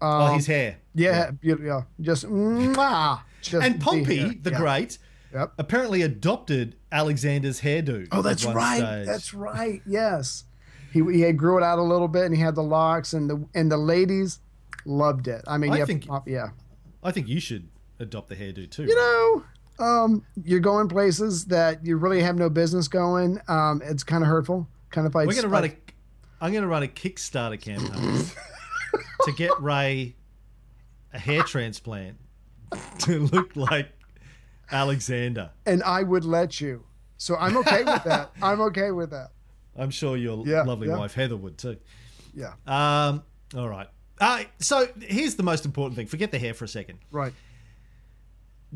oh, 0.00 0.06
Um, 0.26 0.34
his 0.36 0.46
hair. 0.46 0.76
yeah, 0.94 1.30
beautiful. 1.30 1.66
Yeah, 1.66 1.82
just 2.00 2.24
mwah, 2.26 3.20
just 3.40 3.64
And 3.66 3.80
Pompey, 3.80 4.16
hair. 4.18 4.34
the 4.42 4.50
Yeah. 4.50 4.58
Great, 4.58 4.98
Yep. 5.32 5.52
apparently 5.58 6.02
adopted 6.02 6.76
Alexander's 6.92 7.60
hairdo. 7.60 8.08
Oh, 8.12 8.22
that's 8.22 8.44
right. 8.44 8.78
stage. 8.78 9.06
That's 9.06 9.34
right. 9.34 9.82
Yes, 9.86 10.44
he 10.92 11.02
he 11.12 11.20
had 11.22 11.36
grew 11.36 11.56
it 11.58 11.62
out 11.62 11.78
a 11.78 11.82
little 11.82 12.08
bit, 12.08 12.24
and 12.24 12.34
he 12.34 12.40
had 12.42 12.54
the 12.54 12.62
locks, 12.62 13.12
and 13.12 13.28
the 13.30 13.44
and 13.54 13.70
the 13.70 13.76
ladies 13.78 14.40
loved 14.84 15.28
it. 15.28 15.42
I 15.46 15.58
mean, 15.58 15.72
I 15.72 15.78
yeah, 15.78 15.84
think- 15.84 16.06
Pop- 16.06 16.28
yeah. 16.28 16.50
I 17.02 17.10
think 17.12 17.28
you 17.28 17.40
should 17.40 17.68
adopt 17.98 18.28
the 18.28 18.36
hairdo 18.36 18.70
too. 18.70 18.84
you 18.84 18.94
know, 18.94 19.44
um, 19.78 20.24
you're 20.42 20.60
going 20.60 20.88
places 20.88 21.46
that 21.46 21.84
you 21.84 21.96
really 21.96 22.22
have 22.22 22.36
no 22.36 22.48
business 22.50 22.88
going. 22.88 23.40
Um, 23.48 23.82
it's 23.84 24.02
kind 24.04 24.22
of 24.22 24.28
hurtful. 24.28 24.68
Kind 24.90 25.06
of 25.06 25.14
like 25.14 25.26
we're 25.26 25.34
gonna 25.34 25.48
run 25.48 25.64
a 25.64 25.72
I'm 26.40 26.52
going 26.52 26.62
to 26.62 26.68
run 26.68 26.82
a 26.82 26.86
Kickstarter 26.86 27.58
campaign 27.58 28.24
to 29.22 29.32
get 29.32 29.58
Ray 29.58 30.14
a 31.14 31.18
hair 31.18 31.42
transplant 31.42 32.18
to 33.00 33.20
look 33.20 33.56
like 33.56 33.88
Alexander. 34.70 35.50
And 35.64 35.82
I 35.82 36.02
would 36.02 36.24
let 36.24 36.60
you. 36.60 36.84
So 37.16 37.36
I'm 37.36 37.56
okay 37.58 37.84
with 37.84 38.04
that. 38.04 38.32
I'm 38.42 38.60
okay 38.62 38.90
with 38.90 39.10
that. 39.10 39.30
I'm 39.78 39.90
sure 39.90 40.16
your 40.16 40.46
Yeah, 40.46 40.62
lovely 40.62 40.88
yeah. 40.88 40.98
wife 40.98 41.14
Heather 41.14 41.36
would 41.36 41.56
too. 41.56 41.78
Yeah. 42.34 42.52
Um, 42.66 43.22
all 43.56 43.68
right. 43.68 43.88
Uh, 44.20 44.44
so 44.58 44.88
here's 45.00 45.36
the 45.36 45.42
most 45.42 45.64
important 45.64 45.96
thing. 45.96 46.06
Forget 46.06 46.30
the 46.32 46.38
hair 46.38 46.52
for 46.54 46.64
a 46.66 46.68
second. 46.68 46.98
Right. 47.10 47.32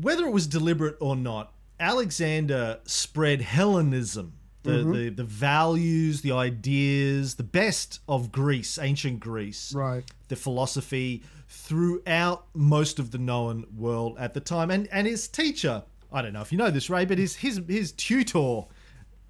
Whether 0.01 0.25
it 0.25 0.31
was 0.31 0.47
deliberate 0.47 0.97
or 0.99 1.15
not, 1.15 1.53
Alexander 1.79 2.79
spread 2.85 3.41
Hellenism, 3.41 4.33
the, 4.63 4.71
Mm-hmm. 4.71 4.91
the, 4.93 5.09
the 5.09 5.23
values, 5.23 6.21
the 6.21 6.31
ideas, 6.33 7.35
the 7.35 7.43
best 7.43 7.99
of 8.07 8.31
Greece, 8.31 8.77
ancient 8.77 9.19
Greece, 9.19 9.73
Right. 9.73 10.03
the 10.27 10.35
philosophy 10.35 11.23
throughout 11.47 12.45
most 12.53 12.99
of 12.99 13.11
the 13.11 13.17
known 13.17 13.65
world 13.75 14.17
at 14.19 14.33
the 14.33 14.39
time. 14.39 14.69
And 14.71 14.87
and 14.91 15.07
his 15.07 15.27
teacher, 15.27 15.83
I 16.11 16.21
don't 16.21 16.33
know 16.33 16.41
if 16.41 16.51
you 16.51 16.57
know 16.57 16.69
this, 16.71 16.89
Ray, 16.89 17.05
but 17.05 17.17
his 17.17 17.35
his 17.37 17.59
his 17.67 17.91
tutor 17.91 18.63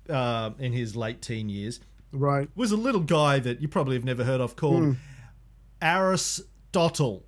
uh, 0.10 0.52
in 0.60 0.74
his 0.74 0.96
late 0.96 1.22
teen 1.22 1.48
years 1.50 1.80
Right. 2.12 2.50
was 2.56 2.72
a 2.74 2.78
little 2.78 3.02
guy 3.02 3.40
that 3.40 3.62
you 3.62 3.68
probably 3.70 3.96
have 3.96 4.04
never 4.06 4.24
heard 4.26 4.42
of 4.42 4.56
called 4.58 4.84
Hmm. 4.84 4.92
Aristotle. 5.82 7.26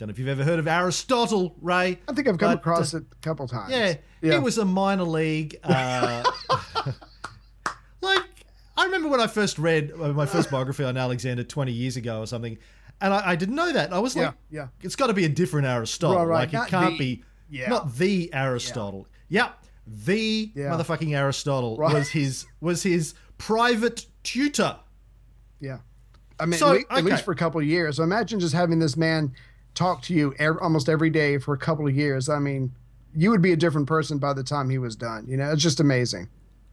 Don't 0.00 0.08
know 0.08 0.12
if 0.12 0.18
you've 0.18 0.28
ever 0.28 0.44
heard 0.44 0.58
of 0.58 0.66
Aristotle, 0.66 1.54
Ray. 1.60 1.98
I 2.08 2.12
think 2.14 2.26
I've 2.26 2.38
come 2.38 2.52
but, 2.52 2.60
across 2.60 2.94
uh, 2.94 2.98
it 2.98 3.04
a 3.12 3.14
couple 3.16 3.46
times. 3.46 3.70
Yeah, 3.70 3.96
Yeah. 4.22 4.32
he 4.32 4.38
was 4.38 4.56
a 4.56 4.64
minor 4.64 5.02
league. 5.04 5.58
Uh, 5.62 6.22
like 8.00 8.22
I 8.78 8.84
remember 8.86 9.10
when 9.10 9.20
I 9.20 9.26
first 9.26 9.58
read 9.58 9.92
uh, 9.92 10.08
my 10.14 10.24
first 10.24 10.50
biography 10.50 10.84
on 10.84 10.96
Alexander 10.96 11.44
twenty 11.44 11.72
years 11.72 11.98
ago 11.98 12.20
or 12.20 12.26
something, 12.26 12.56
and 13.02 13.12
I, 13.12 13.32
I 13.32 13.36
didn't 13.36 13.56
know 13.56 13.70
that. 13.74 13.92
I 13.92 13.98
was 13.98 14.16
like, 14.16 14.32
Yeah, 14.50 14.62
yeah. 14.62 14.68
it's 14.80 14.96
got 14.96 15.08
to 15.08 15.12
be 15.12 15.26
a 15.26 15.28
different 15.28 15.66
Aristotle. 15.66 16.16
Right, 16.24 16.24
right, 16.48 16.52
Like 16.54 16.66
it 16.68 16.70
can't 16.70 16.92
the- 16.92 17.16
be 17.16 17.24
yeah. 17.50 17.68
not 17.68 17.94
the 17.96 18.32
Aristotle. 18.32 19.06
Yep, 19.28 19.54
the 19.86 20.50
Yeah. 20.54 20.70
motherfucking 20.70 21.14
Aristotle 21.14 21.76
Right. 21.76 21.92
was 21.92 22.08
his 22.08 22.46
was 22.62 22.82
his 22.82 23.12
private 23.36 24.06
tutor. 24.22 24.76
Yeah. 25.60 25.80
I 26.38 26.46
mean, 26.46 26.58
So, 26.58 26.68
at, 26.72 26.90
le- 26.90 26.96
at 27.00 27.04
least 27.04 27.24
for 27.26 27.32
a 27.32 27.36
couple 27.36 27.60
of 27.60 27.66
years. 27.66 27.96
So 27.98 28.02
imagine 28.02 28.40
just 28.40 28.54
having 28.54 28.78
this 28.78 28.96
man 28.96 29.34
talk 29.80 30.02
to 30.02 30.12
you 30.14 30.34
almost 30.60 30.88
every 30.90 31.08
day 31.08 31.38
for 31.38 31.54
a 31.54 31.58
couple 31.58 31.86
of 31.88 31.96
years. 31.96 32.28
I 32.28 32.38
mean, 32.38 32.70
you 33.14 33.30
would 33.30 33.40
be 33.40 33.52
a 33.52 33.56
different 33.56 33.86
person 33.88 34.18
by 34.18 34.34
the 34.34 34.44
time 34.44 34.68
he 34.68 34.76
was 34.78 34.94
done. 34.94 35.24
You 35.26 35.38
know, 35.38 35.50
it's 35.50 35.62
just 35.62 35.80
amazing. 35.80 36.28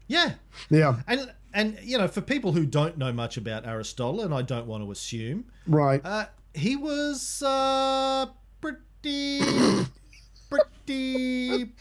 Yeah, 0.08 0.34
Yeah. 0.70 1.00
and 1.08 1.32
and 1.54 1.78
you 1.82 1.98
know 1.98 2.08
for 2.10 2.22
people 2.22 2.52
who 2.52 2.66
don't 2.66 2.98
know 2.98 3.12
much 3.14 3.38
about 3.38 3.66
Aristotle, 3.66 4.22
and 4.22 4.34
I 4.34 4.42
don't 4.42 4.68
want 4.68 4.84
to 4.84 4.92
assume, 4.92 5.46
Right. 5.68 6.02
uh, 6.04 6.26
he 6.54 6.76
was 6.76 7.42
uh, 7.46 8.26
pretty, 8.62 9.40
pretty, 10.50 11.72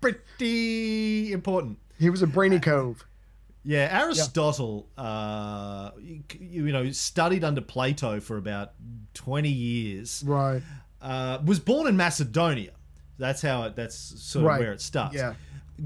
pretty 0.00 1.32
important. 1.32 1.78
he 1.98 2.10
was 2.10 2.22
a 2.22 2.26
brainy 2.26 2.58
cove. 2.60 3.04
Yeah, 3.68 3.88
Aristotle, 4.00 4.88
uh, 4.96 5.90
you, 6.00 6.22
you 6.38 6.72
know, 6.72 6.90
studied 6.92 7.42
under 7.42 7.60
Plato 7.60 8.20
for 8.20 8.36
about 8.36 8.72
twenty 9.12 9.50
years. 9.50 10.22
Right. 10.24 10.62
Uh, 11.02 11.38
was 11.44 11.58
born 11.58 11.88
in 11.88 11.96
Macedonia. 11.96 12.72
That's 13.18 13.42
how 13.42 13.64
it. 13.64 13.74
That's 13.76 13.96
sort 13.96 14.44
of 14.44 14.48
Right. 14.48 14.60
where 14.60 14.72
it 14.72 14.80
starts. 14.80 15.16
Yeah. 15.16 15.34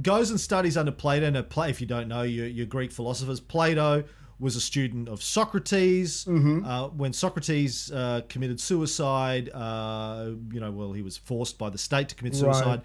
Goes 0.03 0.31
and 0.31 0.39
studies 0.39 0.77
under 0.77 0.93
Plato. 0.93 1.31
Now, 1.31 1.43
Pla- 1.43 1.65
if 1.65 1.81
you 1.81 1.87
don't 1.87 2.07
know, 2.07 2.23
your, 2.23 2.47
your 2.47 2.67
Greek 2.67 2.93
philosophers, 2.93 3.41
Plato 3.41 4.05
was 4.39 4.57
a 4.57 4.61
student 4.61 5.09
of 5.09 5.23
Socrates. 5.23 6.25
Mm-hmm. 6.27 6.65
Uh, 6.65 6.89
when 6.89 7.13
Socrates 7.13 7.91
uh, 7.93 8.21
committed 8.29 8.61
suicide, 8.61 9.49
uh, 9.55 10.31
you 10.53 10.61
know, 10.61 10.71
well, 10.71 10.93
he 10.93 11.03
was 11.03 11.17
forced 11.17 11.59
by 11.59 11.71
the 11.71 11.79
state 11.79 12.09
to 12.11 12.15
commit 12.15 12.35
Right. 12.35 12.41
suicide. 12.55 12.83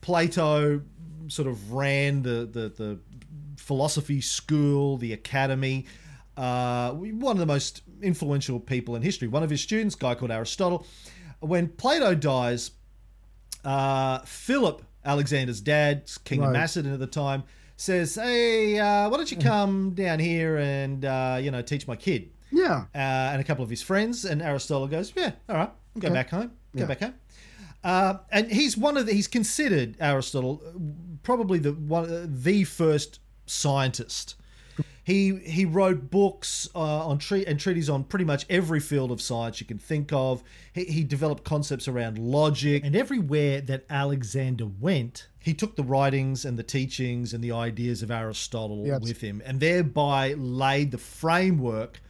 Plato 0.00 0.80
sort 1.28 1.46
of 1.48 1.72
ran 1.72 2.22
the 2.22 2.48
the, 2.50 2.68
the 2.76 2.98
philosophy 3.74 4.20
school, 4.20 4.96
the 4.96 5.12
academy. 5.12 5.86
Uh, 6.36 6.90
one 6.92 7.36
of 7.36 7.38
the 7.38 7.46
most 7.46 7.82
influential 8.02 8.58
people 8.58 8.96
in 8.96 9.02
history. 9.02 9.28
One 9.28 9.44
of 9.44 9.50
his 9.50 9.60
students, 9.60 9.94
a 9.94 9.98
guy 9.98 10.14
called 10.16 10.32
Aristotle. 10.32 10.84
When 11.38 11.68
Plato 11.68 12.16
dies, 12.16 12.72
uh, 13.64 14.18
Philip, 14.24 14.82
Alexander's 15.04 15.60
dad, 15.60 16.10
king 16.24 16.42
of 16.42 16.50
Macedon 16.50 16.92
at 16.92 16.98
the 16.98 17.06
time, 17.06 17.44
says, 17.76 18.16
"Hey, 18.16 18.76
uh, 18.80 19.08
why 19.08 19.16
don't 19.16 19.30
you 19.30 19.36
come 19.36 19.92
down 19.94 20.18
here 20.18 20.56
and 20.58 21.04
uh, 21.04 21.38
you 21.40 21.52
know 21.52 21.62
teach 21.62 21.86
my 21.86 21.94
kid?" 21.94 22.30
Yeah. 22.50 22.86
uh, 22.92 22.98
and 23.32 23.40
a 23.40 23.44
couple 23.44 23.62
of 23.62 23.70
his 23.70 23.82
friends. 23.82 24.24
And 24.24 24.42
Aristotle 24.42 24.88
goes, 24.88 25.12
"Yeah, 25.14 25.30
all 25.48 25.54
right, 25.56 25.70
go 25.96 26.08
Okay. 26.08 26.14
back 26.14 26.30
home. 26.30 26.50
Go 26.74 26.80
Yeah. 26.80 26.86
back 26.86 27.00
home." 27.00 27.14
Uh, 27.84 28.14
and 28.32 28.50
he's 28.50 28.76
one 28.76 28.96
of 28.96 29.06
the, 29.06 29.12
he's 29.12 29.28
considered 29.28 29.96
Aristotle 30.00 30.60
probably 31.22 31.58
the 31.58 31.72
one 31.72 32.06
the 32.42 32.64
first 32.64 33.20
scientist. 33.50 34.36
He 35.04 35.36
he 35.38 35.64
wrote 35.64 36.10
books 36.10 36.68
uh, 36.74 36.78
on 37.06 37.18
tre- 37.18 37.44
and 37.44 37.58
treaties 37.58 37.90
on 37.90 38.04
pretty 38.04 38.24
much 38.24 38.46
every 38.48 38.80
field 38.80 39.10
of 39.10 39.20
science 39.20 39.60
you 39.60 39.66
can 39.66 39.78
think 39.78 40.12
of. 40.12 40.42
He, 40.72 40.84
he 40.84 41.04
developed 41.04 41.44
concepts 41.44 41.88
around 41.88 42.18
logic, 42.18 42.84
and 42.84 42.94
everywhere 42.94 43.60
that 43.62 43.84
Alexander 43.90 44.66
went, 44.66 45.26
he 45.38 45.52
took 45.52 45.76
the 45.76 45.82
writings 45.82 46.44
and 46.44 46.58
the 46.58 46.62
teachings 46.62 47.34
and 47.34 47.42
the 47.42 47.52
ideas 47.52 48.02
of 48.02 48.10
Aristotle 48.10 48.86
Yes. 48.86 49.02
with 49.02 49.20
him, 49.20 49.42
and 49.44 49.58
thereby 49.60 50.34
laid 50.34 50.92
the 50.92 50.98
framework 50.98 52.00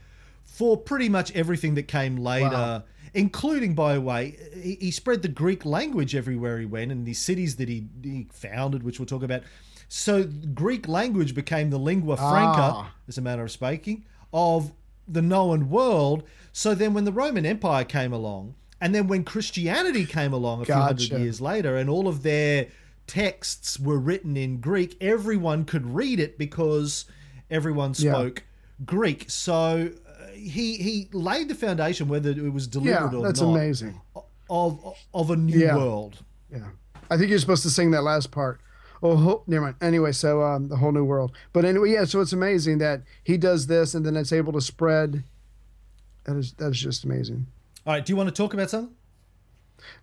for 0.44 0.76
pretty 0.76 1.08
much 1.08 1.34
everything 1.34 1.74
that 1.74 1.88
came 1.88 2.16
later. 2.16 2.50
Wow. 2.50 2.82
Including, 3.12 3.74
by 3.74 3.94
the 3.94 4.00
way, 4.00 4.36
he, 4.54 4.76
he 4.80 4.90
spread 4.92 5.22
the 5.22 5.28
Greek 5.28 5.64
language 5.64 6.14
everywhere 6.14 6.60
he 6.60 6.66
went, 6.66 6.92
and 6.92 7.04
the 7.04 7.14
cities 7.14 7.56
that 7.56 7.68
he, 7.68 7.88
he 8.04 8.28
founded, 8.32 8.84
which 8.84 9.00
we'll 9.00 9.06
talk 9.06 9.24
about. 9.24 9.42
So 9.92 10.24
Greek 10.54 10.86
language 10.86 11.34
became 11.34 11.70
the 11.70 11.78
lingua 11.78 12.16
franca, 12.16 12.62
Ah. 12.62 12.94
as 13.08 13.18
a 13.18 13.20
matter 13.20 13.42
of 13.42 13.50
speaking, 13.50 14.04
of 14.32 14.70
the 15.08 15.20
known 15.20 15.68
world. 15.68 16.22
So 16.52 16.76
then, 16.76 16.94
when 16.94 17.04
the 17.04 17.10
Roman 17.12 17.44
Empire 17.44 17.82
came 17.84 18.12
along, 18.12 18.54
and 18.80 18.94
then 18.94 19.08
when 19.08 19.24
Christianity 19.24 20.06
came 20.06 20.32
along 20.32 20.62
a 20.62 20.64
few 20.64 20.74
hundred 20.74 21.10
years 21.10 21.40
later, 21.40 21.76
and 21.76 21.90
all 21.90 22.06
of 22.06 22.22
their 22.22 22.68
texts 23.08 23.80
were 23.80 23.98
written 23.98 24.36
in 24.36 24.60
Greek, 24.60 24.96
everyone 25.00 25.64
could 25.64 25.92
read 25.92 26.20
it 26.20 26.38
because 26.38 27.04
everyone 27.50 27.92
Yeah. 27.98 28.12
spoke 28.12 28.44
Greek. 28.86 29.24
So 29.28 29.90
uh, 30.06 30.26
he 30.34 30.76
he 30.76 31.08
laid 31.12 31.48
the 31.48 31.56
foundation, 31.56 32.06
whether 32.06 32.30
it 32.30 32.52
was 32.52 32.66
Yeah. 32.66 32.70
deliberate 32.70 33.14
or 33.18 33.22
That's 33.24 33.40
not, 33.40 33.50
amazing. 33.50 34.00
of 34.48 34.94
of 35.12 35.30
a 35.32 35.36
new 35.36 35.58
Yeah. 35.58 35.76
world. 35.76 36.22
Yeah. 36.52 36.68
I 37.10 37.16
think 37.18 37.28
you're 37.30 37.40
supposed 37.40 37.64
to 37.64 37.70
sing 37.70 37.90
that 37.90 38.04
last 38.04 38.30
part. 38.30 38.60
Oh, 39.02 39.42
never 39.46 39.64
mind. 39.64 39.76
Anyway, 39.80 40.12
so 40.12 40.42
um, 40.42 40.68
the 40.68 40.76
whole 40.76 40.92
new 40.92 41.04
world. 41.04 41.32
But 41.52 41.64
anyway, 41.64 41.92
yeah. 41.92 42.04
So 42.04 42.20
it's 42.20 42.32
amazing 42.32 42.78
that 42.78 43.02
he 43.24 43.38
does 43.38 43.66
this, 43.66 43.94
and 43.94 44.04
then 44.04 44.16
it's 44.16 44.32
able 44.32 44.52
to 44.52 44.60
spread. 44.60 45.24
That 46.24 46.36
is 46.36 46.52
that 46.54 46.70
is 46.70 46.80
just 46.80 47.04
amazing. 47.04 47.46
All 47.86 47.94
right, 47.94 48.04
do 48.04 48.12
you 48.12 48.16
want 48.16 48.28
to 48.28 48.34
talk 48.34 48.52
about 48.52 48.68
something? 48.70 48.94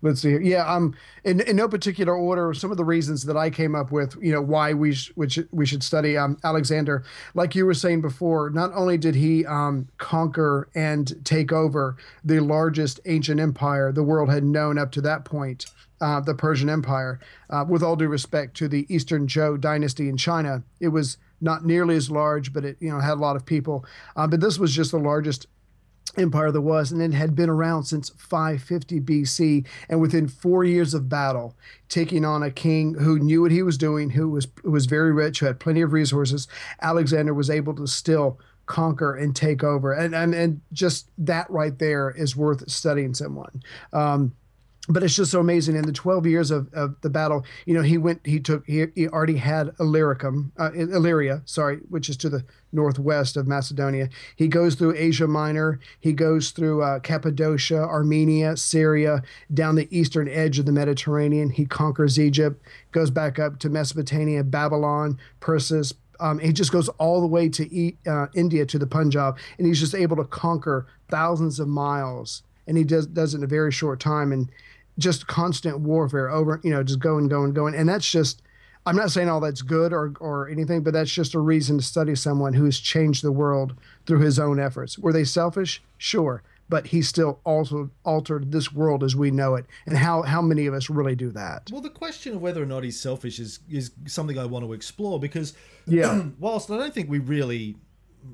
Let's 0.02 0.22
see 0.22 0.30
here. 0.30 0.42
Yeah, 0.42 0.72
um, 0.72 0.96
in, 1.24 1.42
in 1.42 1.56
no 1.56 1.68
particular 1.68 2.16
order, 2.16 2.54
some 2.54 2.72
of 2.72 2.78
the 2.78 2.84
reasons 2.84 3.24
that 3.26 3.38
I 3.38 3.50
came 3.50 3.76
up 3.76 3.92
with, 3.92 4.18
you 4.22 4.32
know, 4.32 4.42
why 4.42 4.74
we 4.74 4.94
sh- 4.94 5.12
which 5.16 5.40
we 5.52 5.66
should 5.66 5.84
study 5.84 6.18
um, 6.18 6.38
Alexander. 6.44 7.04
Like 7.34 7.56
you 7.56 7.66
were 7.66 7.74
saying 7.74 8.02
before, 8.02 8.50
not 8.50 8.72
only 8.74 8.98
did 8.98 9.16
he 9.16 9.46
um, 9.46 9.88
conquer 9.98 10.70
and 10.76 11.24
take 11.24 11.52
over 11.52 11.96
the 12.24 12.40
largest 12.40 13.00
ancient 13.06 13.40
empire 13.40 13.92
the 13.92 14.04
world 14.04 14.30
had 14.30 14.44
known 14.44 14.78
up 14.78 14.92
to 14.94 15.02
that 15.02 15.26
point, 15.26 15.68
uh, 16.02 16.20
the 16.20 16.36
Persian 16.36 16.70
Empire. 16.70 17.20
Uh, 17.50 17.66
with 17.68 17.84
all 17.84 17.96
due 17.96 18.08
respect 18.08 18.56
to 18.58 18.68
the 18.68 18.86
Eastern 18.94 19.28
Zhou 19.28 19.60
dynasty 19.60 20.10
in 20.10 20.18
China, 20.18 20.64
it 20.80 20.90
was 20.90 21.18
not 21.42 21.66
nearly 21.66 21.96
as 21.96 22.10
large, 22.10 22.54
but 22.54 22.66
it 22.66 22.78
you 22.80 22.90
know 22.90 23.00
had 23.00 23.14
a 23.14 23.22
lot 23.22 23.36
of 23.36 23.46
people. 23.46 23.86
Uh, 24.16 24.28
but 24.28 24.40
this 24.40 24.58
was 24.60 24.74
just 24.74 24.92
the 24.92 25.00
largest 25.00 25.48
empire 26.18 26.52
there 26.52 26.62
was, 26.62 26.92
and 26.92 27.02
it 27.02 27.14
had 27.14 27.36
been 27.36 27.50
around 27.50 27.84
since 27.84 28.10
550 28.10 29.02
BC. 29.02 29.68
And 29.90 30.02
within 30.02 30.28
four 30.28 30.64
years 30.64 30.94
of 30.94 31.10
battle, 31.10 31.56
taking 31.90 32.26
on 32.26 32.44
a 32.44 32.52
king 32.52 32.96
who 32.96 33.20
knew 33.20 33.42
what 33.42 33.52
he 33.52 33.62
was 33.62 33.78
doing, 33.78 34.12
who 34.12 34.30
was 34.30 34.48
who 34.64 34.72
was 34.72 34.86
very 34.86 35.12
rich, 35.12 35.40
who 35.40 35.46
had 35.46 35.60
plenty 35.60 35.82
of 35.82 35.94
resources, 35.94 36.48
Alexander 36.82 37.34
was 37.34 37.50
able 37.50 37.76
to 37.76 37.88
still 37.88 38.40
conquer 38.66 39.16
and 39.16 39.36
take 39.36 39.64
over. 39.64 39.94
And 39.94 40.16
and, 40.16 40.34
and 40.34 40.62
just 40.74 41.10
that 41.18 41.50
right 41.50 41.78
there 41.78 42.10
is 42.12 42.36
worth 42.36 42.70
studying 42.70 43.14
someone. 43.14 43.62
Um, 43.94 44.34
but 44.89 45.04
it's 45.04 45.15
just 45.15 45.32
so 45.32 45.39
amazing. 45.41 45.76
In 45.76 45.86
the 45.86 45.91
12 45.91 46.26
years 46.26 46.50
of, 46.50 46.73
of 46.73 46.95
the 47.02 47.10
battle, 47.10 47.45
you 47.65 47.73
know, 47.73 47.82
he 47.82 47.97
went, 47.97 48.26
he 48.26 48.39
took, 48.39 48.65
he, 48.65 48.86
he 48.95 49.08
already 49.08 49.38
had 49.38 49.71
Illyricum, 49.80 50.52
uh, 50.58 50.71
Illyria, 50.73 51.41
sorry, 51.45 51.78
which 51.89 52.08
is 52.10 52.17
to 52.17 52.30
the 52.30 52.45
northwest 52.71 53.36
of 53.38 53.47
Macedonia. 53.47 54.10
He 54.36 54.47
goes 54.47 54.76
through 54.76 54.95
Asia 54.95 55.28
Minor. 55.28 55.80
He 56.00 56.13
goes 56.13 56.52
through 56.52 56.84
uh, 56.84 57.00
Cappadocia, 57.00 57.80
Armenia, 57.80 58.56
Syria, 58.56 59.23
down 59.54 59.76
the 59.76 59.88
eastern 59.97 60.30
edge 60.30 60.60
of 60.60 60.65
the 60.65 60.71
Mediterranean. 60.71 61.50
He 61.50 61.65
conquers 61.65 62.19
Egypt, 62.19 62.62
goes 62.91 63.10
back 63.12 63.39
up 63.39 63.60
to 63.60 63.69
Mesopotamia, 63.69 64.43
Babylon, 64.43 65.17
Persis, 65.39 65.93
Um, 66.19 66.39
he 66.39 66.52
just 66.52 66.71
goes 66.71 66.89
all 66.97 67.21
the 67.21 67.28
way 67.28 67.47
to 67.50 67.63
e- 67.73 67.97
uh, 68.08 68.28
India 68.34 68.65
to 68.65 68.80
the 68.80 68.88
Punjab, 68.88 69.38
and 69.58 69.67
he's 69.67 69.80
just 69.80 69.93
able 69.93 70.15
to 70.17 70.23
conquer 70.23 70.88
thousands 71.10 71.60
of 71.60 71.67
miles, 71.67 72.41
and 72.67 72.78
he 72.78 72.84
does 72.84 73.06
does 73.06 73.34
it 73.34 73.38
in 73.38 73.43
a 73.43 73.47
very 73.47 73.71
short 73.71 74.00
time, 74.00 74.32
and 74.32 74.50
just 74.98 75.28
constant 75.28 75.80
warfare 75.80 76.30
over, 76.30 76.60
you 76.64 76.72
know, 76.72 76.84
just 76.84 77.00
going, 77.00 77.28
going, 77.28 77.54
going, 77.54 77.76
and 77.76 77.88
that's 77.90 78.10
just. 78.10 78.42
I'm 78.86 78.96
not 78.96 79.12
saying 79.12 79.28
all 79.28 79.42
that's 79.42 79.64
good 79.64 79.92
or 79.92 80.14
or 80.22 80.48
anything, 80.48 80.82
but 80.82 80.94
that's 80.94 81.12
just 81.12 81.34
a 81.36 81.40
reason 81.40 81.78
to 81.78 81.84
study 81.84 82.16
someone 82.16 82.54
who's 82.54 82.80
changed 82.80 83.22
the 83.22 83.34
world 83.34 83.76
through 84.06 84.22
his 84.22 84.40
own 84.40 84.62
efforts. 84.62 84.98
Were 84.98 85.12
they 85.12 85.26
selfish? 85.26 85.84
Sure, 85.98 86.42
but 86.70 86.88
he 86.88 87.02
still 87.02 87.42
also 87.44 87.90
altered 88.06 88.54
this 88.54 88.72
world 88.72 89.04
as 89.04 89.14
we 89.14 89.30
know 89.30 89.56
it. 89.56 89.66
And 89.86 89.98
how 89.98 90.22
how 90.22 90.42
many 90.42 90.68
of 90.68 90.74
us 90.74 90.90
really 90.90 91.18
do 91.18 91.32
that? 91.32 91.70
Well, 91.70 91.82
the 91.82 91.90
question 91.90 92.36
of 92.36 92.42
whether 92.42 92.64
or 92.64 92.66
not 92.66 92.86
he's 92.86 92.98
selfish 92.98 93.40
is 93.40 93.60
is 93.70 93.92
something 94.06 94.40
I 94.40 94.46
want 94.46 94.64
to 94.64 94.72
explore 94.72 95.20
because 95.20 95.54
Yeah. 95.86 96.24
whilst 96.40 96.72
I 96.72 96.78
don't 96.78 96.94
think 96.94 97.10
we 97.10 97.20
really, 97.20 97.76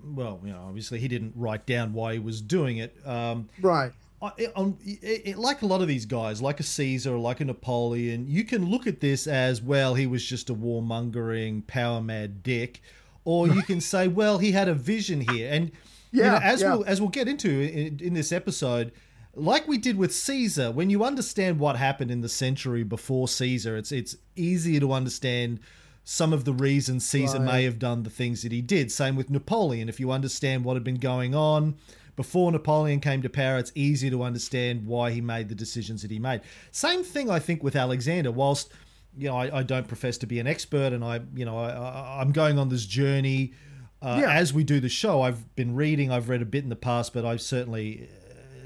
well, 0.06 0.40
you 0.46 0.52
know, 0.52 0.66
obviously 0.68 1.00
he 1.00 1.08
didn't 1.08 1.34
write 1.36 1.66
down 1.66 1.94
why 1.94 2.14
he 2.14 2.20
was 2.20 2.42
doing 2.42 2.78
it. 2.78 2.96
Um, 3.08 3.50
Right. 3.60 3.92
It, 4.38 4.54
um, 4.56 4.78
it, 4.84 5.38
like 5.38 5.62
a 5.62 5.66
lot 5.66 5.82
of 5.82 5.88
these 5.88 6.06
guys, 6.06 6.42
like 6.42 6.60
a 6.60 6.64
Caesar, 6.64 7.18
like 7.18 7.42
a 7.42 7.46
Napoleon, 7.46 8.26
you 8.28 8.44
can 8.44 8.70
look 8.70 8.88
at 8.88 9.02
this 9.02 9.28
as 9.28 9.62
well. 9.62 9.96
He 9.96 10.08
was 10.08 10.24
just 10.26 10.50
a 10.50 10.56
warmongering, 10.56 11.68
power 11.68 12.02
mad 12.02 12.42
dick, 12.44 12.82
or 13.26 13.48
you 13.48 13.62
can 13.64 13.82
say, 13.82 14.08
well, 14.08 14.38
he 14.38 14.52
had 14.52 14.68
a 14.68 14.74
vision 14.74 15.22
here. 15.22 15.52
And 15.52 15.72
you 16.12 16.22
know, 16.22 16.40
as 16.42 16.62
yeah. 16.62 16.76
we'll 16.76 16.86
as 16.86 17.02
we'll 17.02 17.10
get 17.10 17.28
into 17.28 17.50
in, 17.50 18.00
in 18.02 18.14
this 18.14 18.32
episode, 18.32 18.92
like 19.36 19.68
we 19.68 19.78
did 19.78 19.98
with 19.98 20.14
Caesar, 20.14 20.72
when 20.72 20.90
you 20.90 21.04
understand 21.04 21.60
what 21.60 21.76
happened 21.76 22.12
in 22.12 22.22
the 22.22 22.30
century 22.30 22.84
before 22.84 23.28
Caesar, 23.28 23.76
it's 23.76 23.92
it's 23.92 24.16
easier 24.36 24.80
to 24.80 24.94
understand 24.94 25.60
some 26.06 26.34
of 26.34 26.46
the 26.46 26.54
reasons 26.54 27.06
Caesar 27.08 27.40
Right. 27.40 27.46
may 27.46 27.64
have 27.64 27.80
done 27.80 28.04
the 28.04 28.10
things 28.10 28.44
that 28.44 28.52
he 28.52 28.62
did. 28.62 28.92
Same 28.92 29.16
with 29.16 29.30
Napoleon. 29.30 29.90
If 29.90 30.00
you 30.00 30.12
understand 30.12 30.64
what 30.66 30.76
had 30.76 30.84
been 30.84 30.98
going 30.98 31.34
on 31.34 31.76
before 32.16 32.52
Napoleon 32.52 33.00
came 33.00 33.22
to 33.24 33.30
power, 33.30 33.58
it's 33.58 33.72
easier 33.76 34.12
to 34.12 34.24
understand 34.24 34.86
why 34.86 35.12
he 35.12 35.22
made 35.22 35.50
the 35.50 35.56
decisions 35.56 36.02
that 36.04 36.12
he 36.12 36.20
made. 36.20 36.42
Same 36.72 37.04
thing, 37.04 37.30
I 37.30 37.40
think, 37.40 37.64
with 37.64 37.76
Alexander. 37.76 38.32
Whilst 38.32 38.72
you 39.18 39.28
know, 39.28 39.36
I, 39.38 39.60
I 39.60 39.64
don't 39.64 39.88
profess 39.88 40.18
to 40.20 40.26
be 40.28 40.40
an 40.40 40.48
expert, 40.48 40.92
and 40.94 41.04
I, 41.04 41.22
you 41.36 41.46
know, 41.46 41.58
I, 41.58 41.70
I, 41.72 42.22
I'm 42.22 42.32
going 42.32 42.58
on 42.60 42.70
this 42.70 42.86
journey 42.86 43.54
uh, 44.02 44.18
Yeah. 44.22 44.32
as 44.34 44.54
we 44.54 44.64
do 44.64 44.80
the 44.80 44.90
show. 44.90 45.22
I've 45.22 45.56
been 45.56 45.76
reading, 45.76 46.12
I've 46.12 46.30
read 46.30 46.42
a 46.42 46.46
bit 46.46 46.64
in 46.64 46.70
the 46.70 46.76
past, 46.76 47.14
but 47.14 47.24
I 47.26 47.38
certainly 47.38 48.10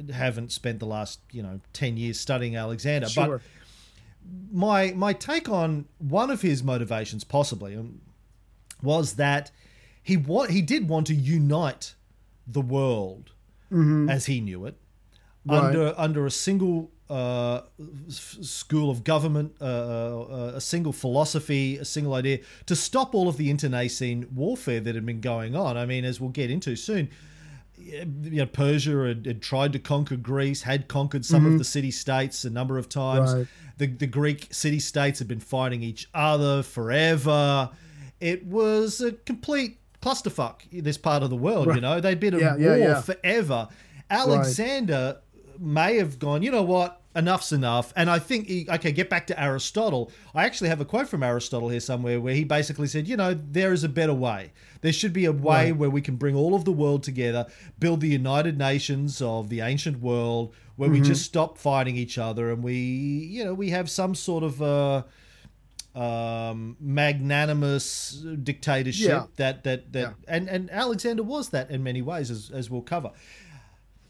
uh, 0.10 0.14
haven't 0.14 0.52
spent 0.52 0.80
the 0.80 0.86
last, 0.86 1.20
you 1.32 1.44
know, 1.44 1.60
ten 1.74 1.98
years 1.98 2.20
studying 2.20 2.56
Alexander. 2.56 3.08
But 3.16 3.42
my 4.52 4.92
my 4.92 5.14
take 5.14 5.48
on 5.50 5.86
one 6.00 6.30
of 6.30 6.42
his 6.42 6.64
motivations, 6.64 7.24
possibly, 7.24 7.76
um, 7.76 8.02
was 8.82 9.14
that 9.14 9.52
he 10.04 10.18
wa- 10.18 10.48
he 10.48 10.62
did 10.62 10.88
want 10.90 11.08
to 11.08 11.14
unite 11.16 11.96
the 12.46 12.62
world 12.62 13.32
as 14.10 14.26
he 14.26 14.42
knew 14.42 14.66
it 14.66 14.78
Right. 15.46 15.64
under 15.64 15.94
under 15.98 16.26
a 16.26 16.32
single 16.32 16.92
uh, 17.10 17.62
school 18.10 18.90
of 18.90 19.06
government, 19.06 19.56
uh, 19.62 19.64
uh, 19.64 20.52
a 20.56 20.62
single 20.62 20.92
philosophy, 20.92 21.78
a 21.78 21.86
single 21.86 22.14
idea 22.14 22.40
to 22.66 22.76
stop 22.76 23.16
all 23.16 23.30
of 23.30 23.38
the 23.38 23.50
internecine 23.50 24.28
warfare 24.36 24.82
that 24.82 24.94
had 24.96 25.06
been 25.06 25.22
going 25.22 25.56
on. 25.56 25.78
I 25.78 25.86
mean, 25.86 26.04
as 26.04 26.20
we'll 26.20 26.32
get 26.32 26.52
into 26.52 26.76
soon, 26.76 27.10
you 27.78 28.06
know, 28.32 28.46
Persia 28.46 29.08
had, 29.08 29.26
had 29.26 29.42
tried 29.42 29.72
to 29.74 29.80
conquer 29.80 30.18
Greece, 30.18 30.64
had 30.64 30.90
conquered 30.90 31.24
some 31.24 31.46
of 31.46 31.58
the 31.58 31.64
city 31.64 31.92
states 31.92 32.44
a 32.44 32.50
number 32.50 32.78
of 32.78 32.90
times. 32.90 33.34
Right. 33.34 33.48
The, 33.78 33.88
the 33.88 34.08
Greek 34.08 34.54
city 34.54 34.80
states 34.80 35.20
had 35.20 35.30
been 35.30 35.40
fighting 35.40 35.82
each 35.84 36.10
other 36.14 36.62
forever. 36.62 37.70
It 38.20 38.46
was 38.46 39.00
a 39.00 39.12
complete 39.14 39.78
clusterfuck, 40.02 40.62
this 40.72 40.98
part 40.98 41.24
of 41.24 41.30
the 41.30 41.36
world, 41.36 41.74
you 41.76 41.82
know. 41.82 42.00
they've 42.00 42.20
been 42.20 42.34
at 42.36 42.42
Yeah, 42.42 42.56
war 42.56 42.78
yeah, 42.78 43.02
forever. 43.02 43.68
Alexander 44.10 45.18
may 45.60 45.98
have 45.98 46.20
gone, 46.20 46.44
you 46.44 46.52
know 46.52 46.62
what, 46.64 47.02
enough's 47.16 47.52
enough. 47.52 47.92
And 47.96 48.10
I 48.10 48.20
think, 48.20 48.48
he, 48.48 48.68
okay, 48.70 48.92
get 48.92 49.10
back 49.10 49.26
to 49.28 49.42
Aristotle. 49.42 50.12
I 50.36 50.46
actually 50.46 50.70
have 50.70 50.80
a 50.82 50.86
quote 50.86 51.08
from 51.08 51.24
Aristotle 51.24 51.70
here 51.70 51.80
somewhere 51.80 52.22
where 52.22 52.34
he 52.36 52.44
basically 52.44 52.88
said, 52.88 53.08
you 53.08 53.18
know, 53.18 53.34
there 53.34 53.74
is 53.74 53.84
a 53.84 53.90
better 53.90 54.14
way. 54.14 54.52
There 54.82 54.94
should 54.94 55.14
be 55.14 55.26
a 55.26 55.32
way 55.32 55.72
Right. 55.72 55.76
where 55.76 55.90
we 55.90 56.02
can 56.02 56.16
bring 56.16 56.36
all 56.36 56.54
of 56.54 56.64
the 56.66 56.72
world 56.72 57.02
together, 57.04 57.48
build 57.80 58.02
the 58.02 58.08
United 58.10 58.58
Nations 58.58 59.22
of 59.22 59.50
the 59.50 59.62
ancient 59.62 60.00
world, 60.00 60.54
where 60.76 60.92
we 60.92 61.02
just 61.02 61.24
stop 61.26 61.58
fighting 61.58 61.96
each 61.98 62.20
other 62.20 62.52
and 62.52 62.64
we, 62.64 62.76
you 62.76 63.44
know, 63.44 63.56
we 63.56 63.72
have 63.72 63.90
some 63.90 64.14
sort 64.14 64.44
of. 64.44 64.62
Uh, 64.62 65.04
um, 65.98 66.78
magnanimous 66.80 68.24
dictatorship 68.44 69.08
Yeah. 69.08 69.26
that 69.38 69.64
that 69.64 69.92
that 69.94 70.00
Yeah. 70.02 70.14
and 70.36 70.48
and 70.50 70.70
Alexander 70.72 71.24
was 71.24 71.50
that 71.50 71.70
in 71.72 71.84
many 71.84 72.02
ways 72.02 72.30
as 72.32 72.52
as 72.52 72.70
we'll 72.70 72.82
cover. 72.84 73.12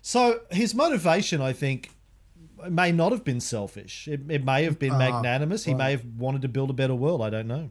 So 0.01 0.41
his 0.51 0.73
motivation, 0.75 1.41
I 1.41 1.53
think, 1.53 1.91
may 2.69 2.91
not 2.91 3.11
have 3.11 3.23
been 3.23 3.39
selfish. 3.39 4.07
It, 4.07 4.21
it 4.29 4.43
may 4.45 4.63
have 4.63 4.79
been 4.79 4.93
Ah, 4.93 4.97
magnanimous. 4.97 5.65
He 5.65 5.73
may 5.73 5.91
have 5.91 6.05
wanted 6.17 6.41
to 6.43 6.47
build 6.47 6.69
a 6.69 6.73
better 6.73 6.95
world. 6.95 7.21
I 7.21 7.29
don't 7.29 7.47
know. 7.47 7.69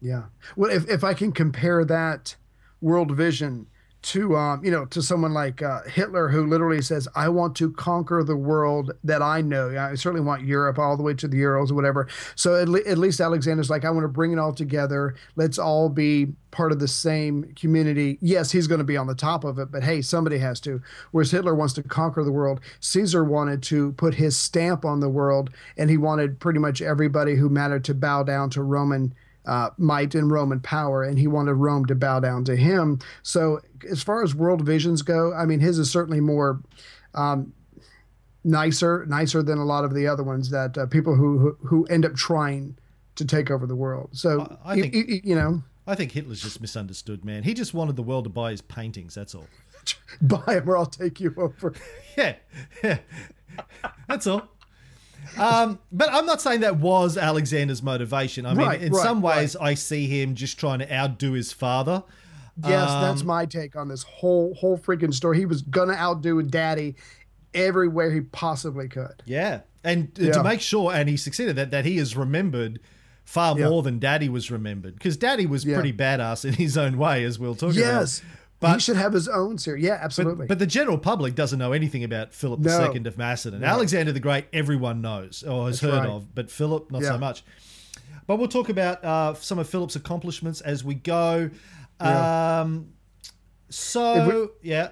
Yeah. 0.00 0.24
Well, 0.56 0.70
if, 0.70 0.88
if 0.88 1.02
I 1.04 1.14
can 1.14 1.32
compare 1.32 1.84
that 1.84 2.36
world 2.80 3.10
vision 3.16 3.66
to, 4.00 4.36
um, 4.36 4.64
you 4.64 4.70
know, 4.70 4.84
to 4.86 5.02
someone 5.02 5.34
like 5.34 5.60
uh, 5.60 5.82
Hitler, 5.82 6.28
who 6.28 6.46
literally 6.46 6.80
says, 6.82 7.08
I 7.16 7.28
want 7.28 7.56
to 7.56 7.72
conquer 7.72 8.22
the 8.22 8.36
world 8.36 8.92
that 9.02 9.22
I 9.22 9.40
know. 9.40 9.76
I 9.76 9.94
certainly 9.96 10.24
want 10.24 10.44
Europe 10.44 10.78
all 10.78 10.96
the 10.96 11.02
way 11.02 11.14
to 11.14 11.26
the 11.26 11.38
Urals 11.38 11.72
or 11.72 11.74
whatever. 11.74 12.08
So 12.36 12.54
at, 12.54 12.68
le- 12.68 12.86
at 12.86 12.98
least 12.98 13.20
Alexander's 13.20 13.70
like, 13.70 13.84
I 13.84 13.90
want 13.90 14.04
to 14.04 14.08
bring 14.08 14.32
it 14.32 14.38
all 14.38 14.52
together. 14.52 15.16
Let's 15.34 15.58
all 15.58 15.88
be 15.88 16.28
part 16.50 16.72
of 16.72 16.78
the 16.78 16.88
same 16.88 17.52
community. 17.54 18.18
Yes, 18.20 18.52
he's 18.52 18.66
going 18.66 18.78
to 18.78 18.84
be 18.84 18.96
on 18.96 19.08
the 19.08 19.14
top 19.14 19.44
of 19.44 19.58
it, 19.58 19.70
but 19.70 19.82
hey, 19.82 20.00
somebody 20.00 20.38
has 20.38 20.60
to. 20.60 20.80
Whereas 21.10 21.30
Hitler 21.30 21.54
wants 21.54 21.74
to 21.74 21.82
conquer 21.82 22.22
the 22.22 22.32
world. 22.32 22.60
Caesar 22.80 23.24
wanted 23.24 23.62
to 23.64 23.92
put 23.92 24.14
his 24.14 24.36
stamp 24.36 24.84
on 24.84 25.00
the 25.00 25.08
world, 25.08 25.50
and 25.76 25.90
he 25.90 25.96
wanted 25.96 26.40
pretty 26.40 26.60
much 26.60 26.80
everybody 26.80 27.34
who 27.34 27.48
mattered 27.48 27.84
to 27.84 27.94
bow 27.94 28.22
down 28.22 28.48
to 28.50 28.62
Roman 28.62 29.14
uh, 29.48 29.70
might 29.78 30.14
and 30.14 30.30
Roman 30.30 30.60
power, 30.60 31.02
and 31.02 31.18
he 31.18 31.26
wanted 31.26 31.54
Rome 31.54 31.86
to 31.86 31.94
bow 31.96 32.20
down 32.20 32.44
to 32.44 32.54
him. 32.54 33.00
So, 33.22 33.60
as 33.90 34.02
far 34.02 34.22
as 34.22 34.34
world 34.34 34.62
visions 34.62 35.02
go, 35.02 35.32
I 35.34 35.44
mean, 35.46 35.58
his 35.60 35.78
is 35.78 35.90
certainly 35.90 36.20
more 36.20 36.60
um, 37.14 37.52
nicer, 38.44 39.04
nicer 39.06 39.42
than 39.42 39.58
a 39.58 39.64
lot 39.64 39.84
of 39.84 39.94
the 39.94 40.06
other 40.06 40.22
ones 40.22 40.50
that 40.50 40.76
uh, 40.78 40.86
people 40.86 41.14
who, 41.14 41.38
who 41.38 41.56
who 41.66 41.84
end 41.86 42.04
up 42.04 42.14
trying 42.14 42.76
to 43.16 43.24
take 43.24 43.50
over 43.50 43.66
the 43.66 43.74
world. 43.76 44.10
So, 44.12 44.56
I- 44.64 44.72
I 44.74 44.80
think- 44.80 44.94
y- 44.94 45.04
y- 45.08 45.20
you 45.24 45.34
know, 45.34 45.62
I 45.86 45.94
think 45.94 46.12
Hitler's 46.12 46.42
just 46.42 46.60
misunderstood, 46.60 47.24
man. 47.24 47.42
He 47.44 47.54
just 47.54 47.72
wanted 47.74 47.96
the 47.96 48.02
world 48.02 48.24
to 48.24 48.30
buy 48.30 48.50
his 48.50 48.60
paintings. 48.60 49.14
That's 49.14 49.34
all. 49.34 49.46
buy 50.22 50.42
him 50.46 50.68
or 50.68 50.76
I'll 50.76 50.86
take 50.86 51.18
you 51.20 51.34
over. 51.36 51.72
Yeah, 52.16 52.34
yeah. 52.84 52.98
That's 54.08 54.26
all. 54.26 54.48
Um, 55.38 55.78
but 55.92 56.08
I'm 56.12 56.26
not 56.26 56.40
saying 56.40 56.60
that 56.60 56.78
was 56.78 57.16
Alexander's 57.16 57.82
motivation. 57.82 58.46
I 58.46 58.54
mean, 58.54 58.66
Right, 58.66 58.82
in 58.82 58.92
right, 58.92 59.02
some 59.02 59.20
ways, 59.22 59.54
I 59.56 59.74
see 59.74 60.06
him 60.06 60.34
just 60.34 60.58
trying 60.58 60.78
to 60.80 60.92
outdo 60.92 61.32
his 61.32 61.52
father. 61.52 62.02
Yes, 62.64 62.88
that's 62.90 63.20
Um, 63.20 63.26
my 63.28 63.46
take 63.46 63.76
on 63.76 63.88
this 63.88 64.02
whole 64.02 64.54
whole 64.54 64.76
freaking 64.78 65.14
story. 65.14 65.38
He 65.38 65.46
was 65.46 65.62
gonna 65.62 65.92
outdo 65.92 66.42
Daddy 66.42 66.96
everywhere 67.54 68.10
he 68.12 68.20
possibly 68.20 68.88
could. 68.88 69.22
Yeah, 69.26 69.60
and 69.84 70.10
Yeah. 70.16 70.32
to 70.32 70.42
make 70.42 70.60
sure, 70.60 70.92
and 70.92 71.08
he 71.08 71.16
succeeded 71.16 71.56
that 71.56 71.70
that 71.70 71.84
he 71.84 71.98
is 71.98 72.16
remembered 72.16 72.80
far 73.24 73.56
Yeah. 73.58 73.68
more 73.68 73.82
than 73.82 73.98
Daddy 73.98 74.28
was 74.28 74.50
remembered 74.50 74.94
because 74.94 75.16
Daddy 75.16 75.46
was 75.46 75.64
Yeah. 75.64 75.74
pretty 75.76 75.92
badass 75.92 76.44
in 76.44 76.54
his 76.54 76.76
own 76.76 76.98
way, 76.98 77.22
as 77.24 77.38
we'll 77.38 77.54
talk 77.54 77.70
about. 77.72 77.76
Yes, 77.76 78.18
about. 78.20 78.30
He 78.60 78.78
should 78.80 78.96
have 78.96 79.12
his 79.12 79.28
own 79.28 79.56
series. 79.58 79.84
Yeah, 79.84 79.98
absolutely. 80.00 80.46
but, 80.46 80.48
but 80.48 80.58
the 80.58 80.66
general 80.66 80.98
public 80.98 81.34
doesn't 81.34 81.58
know 81.58 81.72
anything 81.72 82.02
about 82.04 82.34
Philip 82.34 82.60
No. 82.60 82.92
II 82.92 83.06
of 83.06 83.16
Macedon. 83.18 83.62
Alexander 83.62 84.10
the 84.12 84.20
Great, 84.20 84.46
everyone 84.52 85.00
knows 85.00 85.42
or 85.44 85.66
has 85.66 85.80
That's 85.80 85.92
heard 85.92 86.00
right. 86.00 86.08
of, 86.10 86.34
but 86.34 86.50
Philip 86.50 86.90
not 86.90 87.02
Yeah. 87.02 87.08
so 87.10 87.18
much. 87.18 87.44
But 88.26 88.36
we'll 88.36 88.48
talk 88.48 88.68
about 88.68 89.04
uh, 89.04 89.34
some 89.34 89.58
of 89.58 89.68
Philip's 89.68 89.96
accomplishments 89.96 90.60
as 90.60 90.84
we 90.84 90.94
go. 90.94 91.50
Yeah. 92.00 92.60
Um, 92.60 92.88
so 93.70 94.50
yeah, 94.62 94.90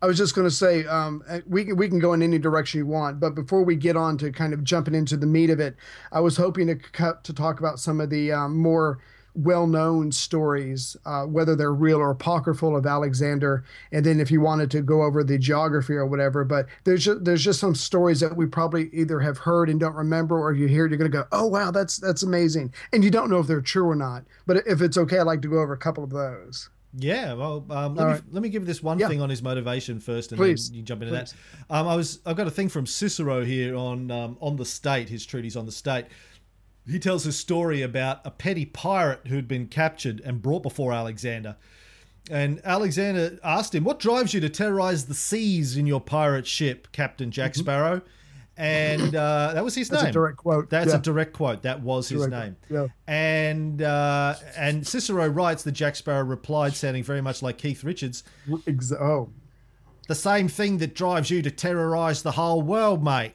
I 0.00 0.06
was 0.06 0.16
just 0.16 0.34
going 0.34 0.46
to 0.46 0.54
say 0.54 0.84
um, 0.86 1.22
we 1.46 1.64
can 1.64 1.76
we 1.76 1.88
can 1.88 1.98
go 1.98 2.12
in 2.12 2.22
any 2.22 2.38
direction 2.38 2.78
you 2.78 2.86
want, 2.86 3.20
but 3.20 3.34
before 3.34 3.62
we 3.64 3.74
get 3.76 3.96
on 3.96 4.16
to 4.18 4.30
kind 4.30 4.52
of 4.52 4.62
jumping 4.64 4.94
into 4.94 5.16
the 5.16 5.26
meat 5.26 5.50
of 5.50 5.60
it, 5.60 5.76
I 6.12 6.20
was 6.20 6.36
hoping 6.36 6.66
to 6.68 6.76
cut 6.76 7.24
to 7.24 7.32
talk 7.32 7.58
about 7.58 7.80
some 7.80 8.00
of 8.00 8.10
the 8.10 8.32
um, 8.32 8.56
more 8.56 8.98
well-known 9.34 10.10
stories, 10.12 10.96
uh, 11.06 11.24
whether 11.24 11.54
they're 11.54 11.72
real 11.72 11.98
or 11.98 12.10
apocryphal, 12.10 12.76
of 12.76 12.86
Alexander, 12.86 13.64
and 13.92 14.04
then 14.04 14.20
if 14.20 14.30
you 14.30 14.40
wanted 14.40 14.70
to 14.72 14.82
go 14.82 15.02
over 15.02 15.22
the 15.22 15.38
geography 15.38 15.94
or 15.94 16.06
whatever. 16.06 16.44
But 16.44 16.66
there's 16.84 17.04
just, 17.04 17.24
there's 17.24 17.44
just 17.44 17.60
some 17.60 17.74
stories 17.74 18.20
that 18.20 18.36
we 18.36 18.46
probably 18.46 18.90
either 18.92 19.20
have 19.20 19.38
heard 19.38 19.68
and 19.70 19.78
don't 19.78 19.94
remember, 19.94 20.38
or 20.38 20.52
you 20.52 20.66
hear 20.66 20.86
it, 20.86 20.90
you're 20.90 20.98
going 20.98 21.10
to 21.10 21.16
go, 21.18 21.26
oh 21.32 21.46
wow, 21.46 21.70
that's 21.70 21.98
that's 21.98 22.22
amazing, 22.22 22.72
and 22.92 23.04
you 23.04 23.10
don't 23.10 23.30
know 23.30 23.38
if 23.38 23.46
they're 23.46 23.60
true 23.60 23.88
or 23.88 23.96
not. 23.96 24.24
But 24.46 24.66
if 24.66 24.80
it's 24.80 24.98
okay, 24.98 25.18
I'd 25.18 25.22
like 25.22 25.42
to 25.42 25.48
go 25.48 25.60
over 25.60 25.72
a 25.72 25.78
couple 25.78 26.04
of 26.04 26.10
those. 26.10 26.70
Yeah, 26.96 27.34
well, 27.34 27.66
um, 27.68 27.94
let, 27.94 28.02
All 28.02 28.08
me, 28.08 28.12
right. 28.14 28.22
let 28.30 28.42
me 28.42 28.48
give 28.48 28.64
this 28.64 28.82
one 28.82 28.98
Yeah. 28.98 29.08
thing 29.08 29.20
on 29.20 29.28
his 29.28 29.42
motivation 29.42 30.00
first, 30.00 30.32
and 30.32 30.38
Please. 30.38 30.70
then 30.70 30.76
you 30.78 30.82
jump 30.82 31.02
into 31.02 31.14
Please. 31.14 31.34
that. 31.68 31.74
Um, 31.76 31.86
I 31.86 31.94
was 31.94 32.20
I've 32.24 32.36
got 32.36 32.46
a 32.46 32.50
thing 32.50 32.70
from 32.70 32.86
Cicero 32.86 33.44
here 33.44 33.76
on 33.76 34.10
um, 34.10 34.38
on 34.40 34.56
the 34.56 34.64
state, 34.64 35.10
his 35.10 35.26
treatise 35.26 35.54
on 35.54 35.66
the 35.66 35.72
state. 35.72 36.06
He 36.90 36.98
tells 36.98 37.26
a 37.26 37.32
story 37.32 37.82
about 37.82 38.20
a 38.24 38.30
petty 38.30 38.64
pirate 38.64 39.26
who'd 39.28 39.46
been 39.48 39.66
captured 39.66 40.20
and 40.24 40.40
brought 40.42 40.62
before 40.62 40.92
Alexander. 40.92 41.56
And 42.30 42.60
Alexander 42.64 43.38
asked 43.42 43.74
him, 43.74 43.84
What 43.84 43.98
drives 43.98 44.34
you 44.34 44.40
to 44.40 44.48
terrorize 44.50 45.06
the 45.06 45.14
seas 45.14 45.76
in 45.76 45.86
your 45.86 46.00
pirate 46.00 46.46
ship, 46.46 46.88
Captain 46.92 47.30
Jack 47.30 47.52
Mm-hmm. 47.52 47.60
Sparrow? 47.60 48.02
And 48.56 49.14
uh, 49.14 49.52
that 49.54 49.62
was 49.62 49.76
his 49.76 49.88
That's 49.88 50.02
name. 50.02 50.10
a 50.10 50.12
direct 50.12 50.36
quote. 50.38 50.68
That's 50.68 50.90
Yeah. 50.90 50.98
a 50.98 51.00
direct 51.00 51.32
quote. 51.32 51.62
That 51.62 51.80
was 51.80 52.08
his 52.08 52.26
Direct 52.26 52.44
name. 52.44 52.56
quote, 52.68 52.90
And 53.06 53.80
uh, 53.82 54.34
and 54.56 54.84
Cicero 54.84 55.28
writes 55.28 55.62
that 55.62 55.72
Jack 55.72 55.94
Sparrow 55.94 56.24
replied, 56.24 56.74
sounding 56.74 57.04
very 57.04 57.20
much 57.22 57.40
like 57.40 57.56
Keith 57.56 57.84
Richards, 57.84 58.24
oh, 59.00 59.30
the 60.08 60.14
same 60.16 60.48
thing 60.48 60.78
that 60.78 60.94
drives 60.94 61.30
you 61.30 61.40
to 61.42 61.50
terrorize 61.52 62.22
the 62.22 62.32
whole 62.32 62.60
world, 62.62 63.04
mate. 63.04 63.34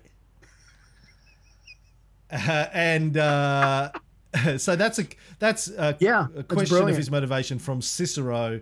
Uh, 2.33 2.67
and 2.73 3.17
uh, 3.17 3.91
so 4.57 4.75
that's 4.75 4.99
a 4.99 5.05
that's 5.39 5.69
a, 5.69 5.95
Yeah, 5.99 6.27
a 6.35 6.43
question 6.43 6.89
of 6.89 6.97
his 6.97 7.11
motivation 7.11 7.59
from 7.59 7.81
Cicero 7.81 8.61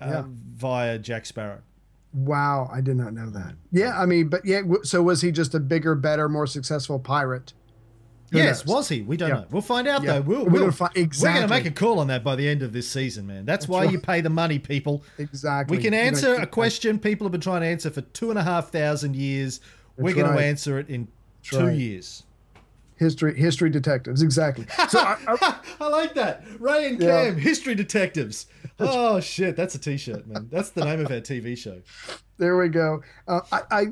uh, 0.00 0.06
Yeah. 0.06 0.24
via 0.26 0.98
Jack 0.98 1.26
Sparrow. 1.26 1.60
wow! 2.12 2.68
I 2.72 2.80
did 2.80 2.96
not 2.96 3.14
know 3.14 3.30
that. 3.30 3.54
Yeah, 3.72 3.98
I 3.98 4.06
mean, 4.06 4.28
but 4.28 4.44
yeah. 4.44 4.62
So 4.82 5.02
was 5.02 5.20
he 5.20 5.30
just 5.30 5.54
a 5.54 5.60
bigger, 5.60 5.94
better, 5.94 6.28
more 6.28 6.46
successful 6.46 6.98
pirate? 6.98 7.52
Who 8.32 8.38
yes, 8.38 8.64
knows? 8.66 8.74
was 8.74 8.88
he? 8.88 9.02
We 9.02 9.16
don't 9.16 9.28
Yeah. 9.28 9.34
know. 9.36 9.46
We'll 9.50 9.62
find 9.62 9.86
out 9.86 10.02
Yeah. 10.02 10.14
though. 10.14 10.20
We'll, 10.22 10.44
We're 10.46 10.50
we'll, 10.50 10.70
gonna 10.70 10.90
We're 10.96 11.32
going 11.32 11.42
to 11.42 11.48
make 11.48 11.66
a 11.66 11.70
call 11.70 12.00
on 12.00 12.08
that 12.08 12.24
by 12.24 12.34
the 12.34 12.48
end 12.48 12.62
of 12.62 12.72
this 12.72 12.88
season, 12.88 13.28
man. 13.28 13.44
That's, 13.44 13.68
why 13.68 13.84
right. 13.84 13.92
you 13.92 13.98
pay 14.00 14.22
the 14.22 14.30
money, 14.30 14.58
people. 14.58 15.04
Exactly. 15.18 15.76
We 15.76 15.82
can 15.82 15.94
answer 15.94 16.34
a 16.34 16.46
question 16.46 16.98
people 16.98 17.26
have 17.26 17.32
been 17.32 17.40
trying 17.40 17.60
to 17.60 17.66
answer 17.68 17.90
for 17.90 18.00
two 18.00 18.30
and 18.30 18.38
a 18.38 18.42
half 18.42 18.72
thousand 18.72 19.14
years. 19.14 19.60
We're 19.96 20.14
That's 20.14 20.22
going 20.22 20.36
to 20.36 20.44
answer 20.44 20.78
it 20.80 20.88
in 20.88 21.06
two 21.42 21.66
right. 21.66 21.76
years. 21.76 22.24
History 22.96 23.36
history 23.36 23.70
detectives. 23.70 24.22
Exactly. 24.22 24.66
So 24.88 24.98
I, 25.00 25.16
I, 25.26 25.56
I 25.80 25.88
like 25.88 26.14
that. 26.14 26.44
Ray 26.60 26.88
and 26.88 27.00
Yeah. 27.02 27.24
Cam, 27.26 27.36
history 27.38 27.74
detectives. 27.74 28.46
Oh 28.78 29.20
shit, 29.20 29.56
that's 29.56 29.74
a 29.74 29.78
t-shirt, 29.78 30.26
man. 30.26 30.48
That's 30.50 30.70
the 30.70 30.84
name 30.84 31.00
of 31.00 31.10
our 31.10 31.20
TV 31.20 31.56
show. 31.56 31.80
there 32.38 32.56
we 32.56 32.68
go. 32.68 33.02
Uh, 33.28 33.40
I, 33.52 33.60
I 33.70 33.84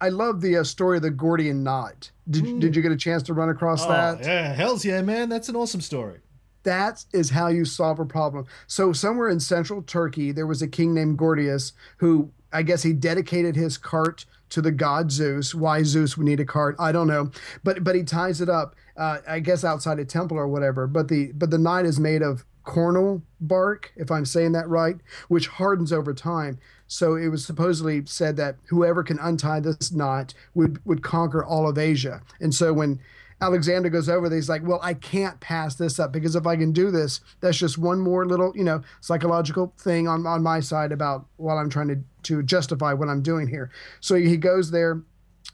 I 0.00 0.08
love 0.10 0.40
the 0.40 0.58
uh, 0.58 0.64
story 0.64 0.96
of 0.98 1.02
the 1.02 1.10
Gordian 1.10 1.62
knot. 1.62 2.10
Did 2.28 2.60
did 2.60 2.76
you 2.76 2.82
get 2.82 2.92
a 2.92 2.96
chance 2.96 3.22
to 3.24 3.34
run 3.34 3.48
across 3.48 3.84
Oh, 3.84 3.88
that? 3.88 4.20
yeah, 4.24 4.52
hell's 4.52 4.84
yeah, 4.84 5.02
man. 5.02 5.28
That's 5.28 5.48
an 5.48 5.56
awesome 5.56 5.80
story. 5.80 6.20
That 6.64 7.04
is 7.12 7.30
how 7.30 7.48
you 7.48 7.64
solve 7.66 7.98
a 7.98 8.06
problem. 8.06 8.46
So 8.66 8.92
somewhere 8.92 9.28
in 9.28 9.38
central 9.38 9.82
Turkey, 9.82 10.32
there 10.32 10.46
was 10.46 10.62
a 10.62 10.68
king 10.68 10.94
named 10.94 11.18
Gordius 11.18 11.72
who 11.98 12.30
I 12.52 12.62
guess 12.62 12.82
he 12.82 12.92
dedicated 12.92 13.54
his 13.56 13.76
cart 13.76 14.24
to 14.54 14.62
the 14.62 14.70
god 14.70 15.10
Zeus. 15.10 15.52
Why 15.52 15.82
Zeus 15.82 16.16
would 16.16 16.26
need 16.26 16.38
a 16.38 16.44
cart, 16.44 16.76
I 16.78 16.92
don't 16.92 17.08
know. 17.08 17.32
But 17.64 17.82
but 17.82 17.96
he 17.96 18.04
ties 18.04 18.40
it 18.40 18.48
up, 18.48 18.76
uh, 18.96 19.18
I 19.26 19.40
guess 19.40 19.64
outside 19.64 19.98
a 19.98 20.04
temple 20.04 20.36
or 20.36 20.46
whatever. 20.46 20.86
But 20.86 21.08
the 21.08 21.32
but 21.32 21.50
the 21.50 21.58
knot 21.58 21.84
is 21.84 21.98
made 21.98 22.22
of 22.22 22.44
cornel 22.62 23.20
bark, 23.40 23.92
if 23.96 24.12
I'm 24.12 24.24
saying 24.24 24.52
that 24.52 24.68
right, 24.68 24.96
which 25.26 25.48
hardens 25.48 25.92
over 25.92 26.14
time. 26.14 26.58
So 26.86 27.16
it 27.16 27.28
was 27.28 27.44
supposedly 27.44 28.06
said 28.06 28.36
that 28.36 28.56
whoever 28.68 29.02
can 29.02 29.18
untie 29.18 29.58
this 29.58 29.90
knot 29.90 30.34
would 30.54 30.80
would 30.86 31.02
conquer 31.02 31.44
all 31.44 31.68
of 31.68 31.76
Asia. 31.76 32.22
And 32.40 32.54
so 32.54 32.72
when 32.72 33.00
Alexander 33.40 33.88
goes 33.90 34.08
over 34.08 34.28
there. 34.28 34.38
He's 34.38 34.48
like, 34.48 34.62
well, 34.64 34.80
I 34.82 34.94
can't 34.94 35.40
pass 35.40 35.74
this 35.74 35.98
up 35.98 36.12
because 36.12 36.36
if 36.36 36.46
I 36.46 36.56
can 36.56 36.72
do 36.72 36.90
this, 36.90 37.20
that's 37.40 37.58
just 37.58 37.78
one 37.78 38.00
more 38.00 38.26
little, 38.26 38.52
you 38.56 38.64
know, 38.64 38.82
psychological 39.00 39.72
thing 39.78 40.08
on, 40.08 40.26
on 40.26 40.42
my 40.42 40.60
side 40.60 40.92
about 40.92 41.26
while 41.36 41.58
I'm 41.58 41.70
trying 41.70 41.88
to, 41.88 41.98
to 42.24 42.42
justify 42.42 42.92
what 42.92 43.08
I'm 43.08 43.22
doing 43.22 43.48
here. 43.48 43.70
So 44.00 44.14
he 44.14 44.36
goes 44.36 44.70
there 44.70 45.02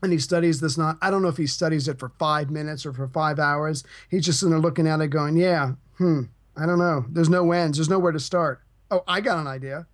and 0.03 0.12
he 0.12 0.19
studies 0.19 0.61
this 0.61 0.79
knot. 0.79 0.99
I 1.03 1.11
don't 1.11 1.23
know 1.23 1.29
if 1.29 1.37
he 1.37 1.47
studies 1.47 1.88
it 1.88 1.99
for 1.99 2.12
five 2.19 2.51
minutes 2.51 2.87
or 2.87 2.93
for 2.93 3.09
five 3.09 3.38
hours. 3.38 3.85
He's 4.09 4.25
just 4.25 4.40
sitting 4.40 4.51
there 4.51 4.61
looking 4.61 4.87
at 4.87 5.01
it 5.01 5.09
going, 5.09 5.37
yeah, 5.37 5.73
hmm, 5.99 6.23
I 6.57 6.66
don't 6.66 6.79
know. 6.79 7.05
There's 7.09 7.29
no 7.29 7.53
ends. 7.53 7.79
There's 7.79 7.88
nowhere 7.88 8.12
to 8.12 8.21
start. 8.21 8.61
Oh, 8.90 9.03
I 9.07 9.21
got 9.21 9.38
an 9.38 9.47
idea. 9.47 9.87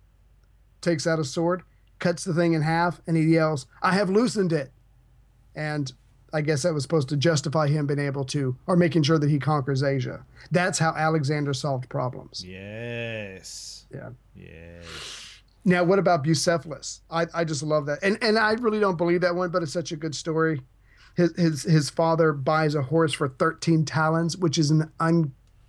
Takes 0.81 1.07
out 1.07 1.19
a 1.19 1.23
sword, 1.23 1.63
cuts 1.99 2.23
the 2.23 2.33
thing 2.33 2.53
in 2.53 2.61
half, 2.61 3.01
and 3.07 3.17
he 3.17 3.23
yells, 3.23 3.65
I 3.81 3.93
have 3.93 4.09
loosened 4.09 4.53
it. 4.53 4.71
And 5.55 5.91
I 6.37 6.41
guess 6.41 6.61
that 6.61 6.73
was 6.73 6.83
supposed 6.83 7.09
to 7.09 7.17
justify 7.17 7.67
him 7.67 7.87
being 7.87 7.99
able 7.99 8.23
to, 8.25 8.55
or 8.67 8.75
making 8.75 9.01
sure 9.01 9.17
that 9.17 9.29
he 9.29 9.39
conquers 9.39 9.81
Asia. 9.81 10.23
That's 10.51 10.77
how 10.77 10.93
Alexander 10.95 11.51
solved 11.51 11.89
problems. 11.89 12.45
Yes. 12.45 13.87
Yeah. 13.91 14.09
Yes. 14.35 15.41
Now, 15.65 15.83
what 15.83 15.97
about 15.97 16.23
Bucephalus? 16.23 17.01
I, 17.09 17.25
I 17.33 17.43
just 17.43 17.63
love 17.63 17.87
that, 17.87 17.99
and 18.03 18.19
and 18.21 18.37
I 18.37 18.51
really 18.53 18.79
don't 18.79 18.97
believe 18.97 19.21
that 19.21 19.35
one, 19.35 19.49
but 19.49 19.63
it's 19.63 19.73
such 19.73 19.91
a 19.91 19.97
good 19.97 20.13
story. 20.13 20.61
His 21.15 21.35
his 21.35 21.63
his 21.63 21.89
father 21.89 22.33
buys 22.33 22.75
a 22.75 22.83
horse 22.83 23.13
for 23.13 23.27
thirteen 23.27 23.83
talents, 23.83 24.37
which 24.37 24.59
is 24.59 24.69
an 24.69 24.91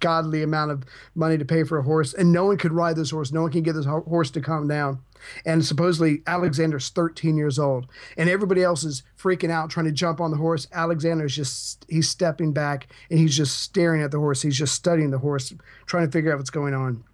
ungodly 0.00 0.42
amount 0.42 0.70
of 0.70 0.84
money 1.14 1.38
to 1.38 1.44
pay 1.44 1.64
for 1.64 1.78
a 1.78 1.82
horse, 1.82 2.14
and 2.14 2.32
no 2.32 2.44
one 2.46 2.56
could 2.56 2.72
ride 2.72 2.96
this 2.96 3.10
horse. 3.10 3.32
No 3.32 3.42
one 3.42 3.52
can 3.52 3.62
get 3.62 3.74
this 3.74 3.86
ho- 3.86 4.04
horse 4.08 4.30
to 4.32 4.40
calm 4.40 4.68
down. 4.68 5.00
And 5.44 5.64
supposedly 5.64 6.22
Alexander's 6.26 6.88
13 6.90 7.36
years 7.36 7.58
old, 7.58 7.86
and 8.16 8.28
everybody 8.28 8.62
else 8.62 8.84
is 8.84 9.02
freaking 9.18 9.50
out 9.50 9.70
trying 9.70 9.86
to 9.86 9.92
jump 9.92 10.20
on 10.20 10.30
the 10.30 10.36
horse. 10.36 10.68
Alexander's 10.72 11.34
just 11.34 11.84
he's 11.88 12.08
stepping 12.08 12.52
back 12.52 12.88
and 13.10 13.18
he's 13.18 13.36
just 13.36 13.60
staring 13.60 14.02
at 14.02 14.10
the 14.10 14.18
horse. 14.18 14.42
He's 14.42 14.56
just 14.56 14.74
studying 14.74 15.10
the 15.10 15.18
horse, 15.18 15.52
trying 15.86 16.06
to 16.06 16.12
figure 16.12 16.32
out 16.32 16.38
what's 16.38 16.50
going 16.50 16.74
on 16.74 17.04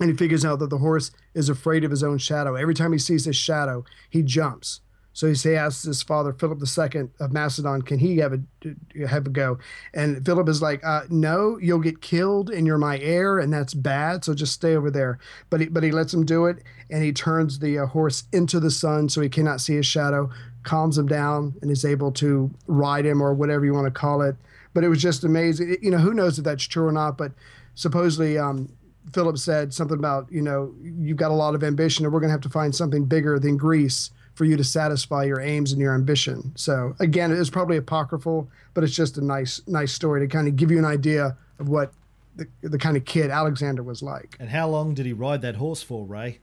and 0.00 0.10
he 0.10 0.16
figures 0.16 0.44
out 0.44 0.58
that 0.58 0.70
the 0.70 0.78
horse 0.78 1.12
is 1.34 1.48
afraid 1.48 1.84
of 1.84 1.90
his 1.90 2.02
own 2.02 2.18
shadow. 2.18 2.56
Every 2.56 2.74
time 2.74 2.92
he 2.92 2.98
sees 2.98 3.26
his 3.26 3.36
shadow, 3.36 3.84
he 4.10 4.22
jumps. 4.22 4.80
So 5.14 5.32
he 5.32 5.54
asks 5.54 5.84
his 5.84 6.02
father, 6.02 6.32
Philip 6.32 6.58
II 6.60 7.08
of 7.20 7.32
Macedon, 7.32 7.82
can 7.82 8.00
he 8.00 8.18
have 8.18 8.32
a 8.32 9.06
have 9.06 9.26
a 9.26 9.30
go? 9.30 9.58
And 9.94 10.26
Philip 10.26 10.48
is 10.48 10.60
like, 10.60 10.84
uh, 10.84 11.02
no, 11.08 11.56
you'll 11.58 11.78
get 11.78 12.02
killed 12.02 12.50
and 12.50 12.66
you're 12.66 12.78
my 12.78 12.98
heir, 12.98 13.38
and 13.38 13.52
that's 13.52 13.74
bad. 13.74 14.24
So 14.24 14.34
just 14.34 14.52
stay 14.52 14.74
over 14.74 14.90
there. 14.90 15.20
But 15.50 15.60
he 15.60 15.66
but 15.68 15.84
he 15.84 15.92
lets 15.92 16.12
him 16.12 16.26
do 16.26 16.46
it, 16.46 16.64
and 16.90 17.04
he 17.04 17.12
turns 17.12 17.60
the 17.60 17.78
uh, 17.78 17.86
horse 17.86 18.24
into 18.32 18.58
the 18.58 18.72
sun 18.72 19.08
so 19.08 19.20
he 19.20 19.28
cannot 19.28 19.60
see 19.60 19.76
his 19.76 19.86
shadow, 19.86 20.30
calms 20.64 20.98
him 20.98 21.06
down, 21.06 21.54
and 21.62 21.70
is 21.70 21.84
able 21.84 22.10
to 22.12 22.50
ride 22.66 23.06
him 23.06 23.22
or 23.22 23.34
whatever 23.34 23.64
you 23.64 23.72
want 23.72 23.86
to 23.86 23.92
call 23.92 24.20
it. 24.20 24.34
But 24.74 24.82
it 24.82 24.88
was 24.88 25.00
just 25.00 25.22
amazing. 25.22 25.76
You 25.80 25.92
know, 25.92 25.98
who 25.98 26.12
knows 26.12 26.38
if 26.38 26.44
that's 26.44 26.64
true 26.64 26.86
or 26.86 26.92
not? 26.92 27.16
But 27.16 27.32
supposedly. 27.76 28.36
Um, 28.36 28.68
Philip 29.12 29.36
said 29.36 29.74
something 29.74 29.98
about, 29.98 30.32
you 30.32 30.40
know, 30.40 30.74
you've 30.82 31.18
got 31.18 31.30
a 31.30 31.34
lot 31.34 31.54
of 31.54 31.62
ambition 31.62 32.06
and 32.06 32.12
we're 32.12 32.20
going 32.20 32.30
to 32.30 32.32
have 32.32 32.40
to 32.40 32.48
find 32.48 32.74
something 32.74 33.04
bigger 33.04 33.38
than 33.38 33.58
Greece 33.58 34.10
for 34.34 34.44
you 34.44 34.56
to 34.56 34.64
satisfy 34.64 35.24
your 35.24 35.40
aims 35.40 35.72
and 35.72 35.80
your 35.80 35.94
ambition. 35.94 36.52
So 36.56 36.94
again, 37.00 37.30
it 37.30 37.38
is 37.38 37.50
probably 37.50 37.76
apocryphal, 37.76 38.48
but 38.74 38.84
it's 38.84 38.94
just 38.94 39.16
a 39.18 39.24
nice, 39.24 39.62
nice 39.66 39.92
story 39.92 40.20
to 40.20 40.26
kind 40.26 40.48
of 40.48 40.56
give 40.56 40.70
you 40.70 40.78
an 40.78 40.84
idea 40.84 41.36
of 41.58 41.68
what 41.68 41.92
the, 42.36 42.46
the 42.62 42.78
kind 42.78 42.96
of 42.96 43.04
kid 43.04 43.30
Alexander 43.30 43.82
was 43.82 44.02
like. 44.02 44.36
And 44.40 44.50
how 44.50 44.68
long 44.68 44.94
did 44.94 45.06
he 45.06 45.12
ride 45.12 45.42
that 45.42 45.56
horse 45.56 45.82
for, 45.82 46.04
Ray? 46.04 46.40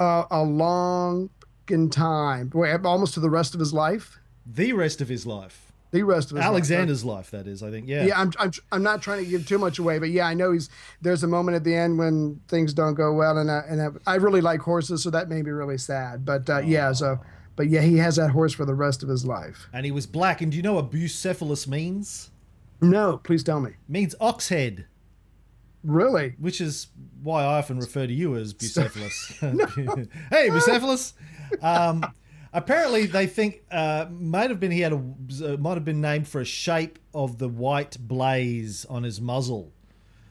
Uh, 0.00 0.24
a 0.30 0.42
long 0.42 1.30
fucking 1.66 1.90
time, 1.90 2.52
almost 2.84 3.14
to 3.14 3.20
the 3.20 3.30
rest 3.30 3.54
of 3.54 3.60
his 3.60 3.72
life. 3.72 4.18
The 4.44 4.72
rest 4.72 5.00
of 5.00 5.08
his 5.08 5.26
life. 5.26 5.65
The 5.92 6.02
rest 6.02 6.30
of 6.30 6.36
his 6.36 6.44
life. 6.44 6.50
Alexander's 6.50 7.04
life, 7.04 7.30
that 7.30 7.46
is, 7.46 7.62
I 7.62 7.70
think. 7.70 7.88
Yeah. 7.88 8.06
Yeah, 8.06 8.20
I'm, 8.20 8.32
I'm, 8.38 8.50
I'm 8.72 8.82
not 8.82 9.02
trying 9.02 9.24
to 9.24 9.30
give 9.30 9.46
too 9.46 9.58
much 9.58 9.78
away, 9.78 9.98
but 9.98 10.10
yeah, 10.10 10.26
I 10.26 10.34
know 10.34 10.52
he's. 10.52 10.68
There's 11.00 11.22
a 11.22 11.28
moment 11.28 11.54
at 11.54 11.64
the 11.64 11.74
end 11.74 11.98
when 11.98 12.40
things 12.48 12.74
don't 12.74 12.94
go 12.94 13.12
well, 13.12 13.38
and 13.38 13.50
I, 13.50 13.62
and 13.68 13.80
I, 13.80 14.12
I 14.12 14.14
really 14.16 14.40
like 14.40 14.60
horses, 14.60 15.02
so 15.02 15.10
that 15.10 15.28
made 15.28 15.44
me 15.44 15.52
really 15.52 15.78
sad. 15.78 16.24
But 16.24 16.50
uh, 16.50 16.58
yeah, 16.58 16.92
so 16.92 17.20
but 17.56 17.68
yeah, 17.68 17.80
he 17.80 17.96
has 17.96 18.16
that 18.16 18.30
horse 18.30 18.52
for 18.52 18.66
the 18.66 18.74
rest 18.74 19.02
of 19.02 19.08
his 19.08 19.24
life. 19.24 19.68
And 19.72 19.86
he 19.86 19.90
was 19.90 20.06
black. 20.06 20.42
And 20.42 20.52
do 20.52 20.56
you 20.56 20.62
know 20.62 20.74
what 20.74 20.90
bucephalus 20.90 21.66
means? 21.66 22.30
No, 22.80 23.16
please 23.16 23.42
tell 23.42 23.60
me. 23.60 23.70
It 23.70 23.76
means 23.88 24.14
ox 24.20 24.50
head, 24.50 24.86
Really? 25.82 26.34
which 26.38 26.60
is 26.60 26.88
why 27.22 27.42
I 27.42 27.58
often 27.58 27.78
refer 27.78 28.06
to 28.06 28.12
you 28.12 28.36
as 28.36 28.52
bucephalus. 28.52 29.32
hey, 30.30 30.48
bucephalus. 30.50 31.14
Um, 31.62 32.04
apparently, 32.56 33.06
they 33.06 33.26
think 33.26 33.62
uh, 33.70 34.06
might 34.10 34.50
have 34.50 34.58
been 34.58 34.70
he 34.72 34.80
had 34.80 34.92
a 34.92 34.96
uh, 34.96 35.56
might 35.58 35.74
have 35.74 35.84
been 35.84 36.00
named 36.00 36.26
for 36.26 36.40
a 36.40 36.44
shape 36.44 36.98
of 37.14 37.38
the 37.38 37.48
white 37.48 37.96
blaze 38.00 38.84
on 38.86 39.02
his 39.04 39.20
muzzle. 39.20 39.72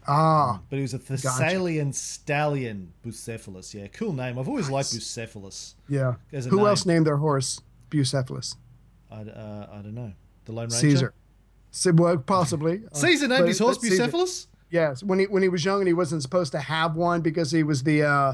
Ah, 0.07 0.61
But 0.69 0.75
he 0.75 0.81
was 0.83 0.93
a 0.93 0.99
Thessalian 0.99 1.91
stallion, 1.93 2.93
Bucephalus. 3.03 3.73
Yeah, 3.73 3.87
cool 3.87 4.13
name. 4.13 4.37
I've 4.37 4.47
always 4.47 4.69
liked 4.69 4.89
Bucephalus. 4.89 5.73
yeah. 5.89 6.15
Who 6.31 6.57
name. 6.57 6.65
else 6.67 6.85
named 6.85 7.07
their 7.07 7.17
horse 7.17 7.59
Bucephalus? 7.89 8.55
I, 9.09 9.21
uh, 9.21 9.67
I 9.71 9.75
don't 9.77 9.95
know. 9.95 10.13
The 10.45 10.51
Lone 10.51 10.69
Ranger. 10.69 11.13
Caesar. 11.71 11.93
Well, 11.93 12.17
possibly. 12.17 12.83
Caesar 12.93 13.27
named 13.27 13.41
but- 13.41 13.47
his 13.47 13.59
horse 13.59 13.77
Bucephalus. 13.79 14.47
Yes, 14.69 15.01
when 15.03 15.19
he 15.19 15.25
when 15.27 15.41
he 15.43 15.47
was 15.49 15.63
young 15.63 15.79
and 15.79 15.87
he 15.87 15.93
wasn't 15.93 16.21
supposed 16.21 16.51
to 16.51 16.59
have 16.59 16.95
one 16.95 17.21
because 17.21 17.51
he 17.51 17.63
was 17.63 17.83
the 17.83 18.03
uh, 18.03 18.33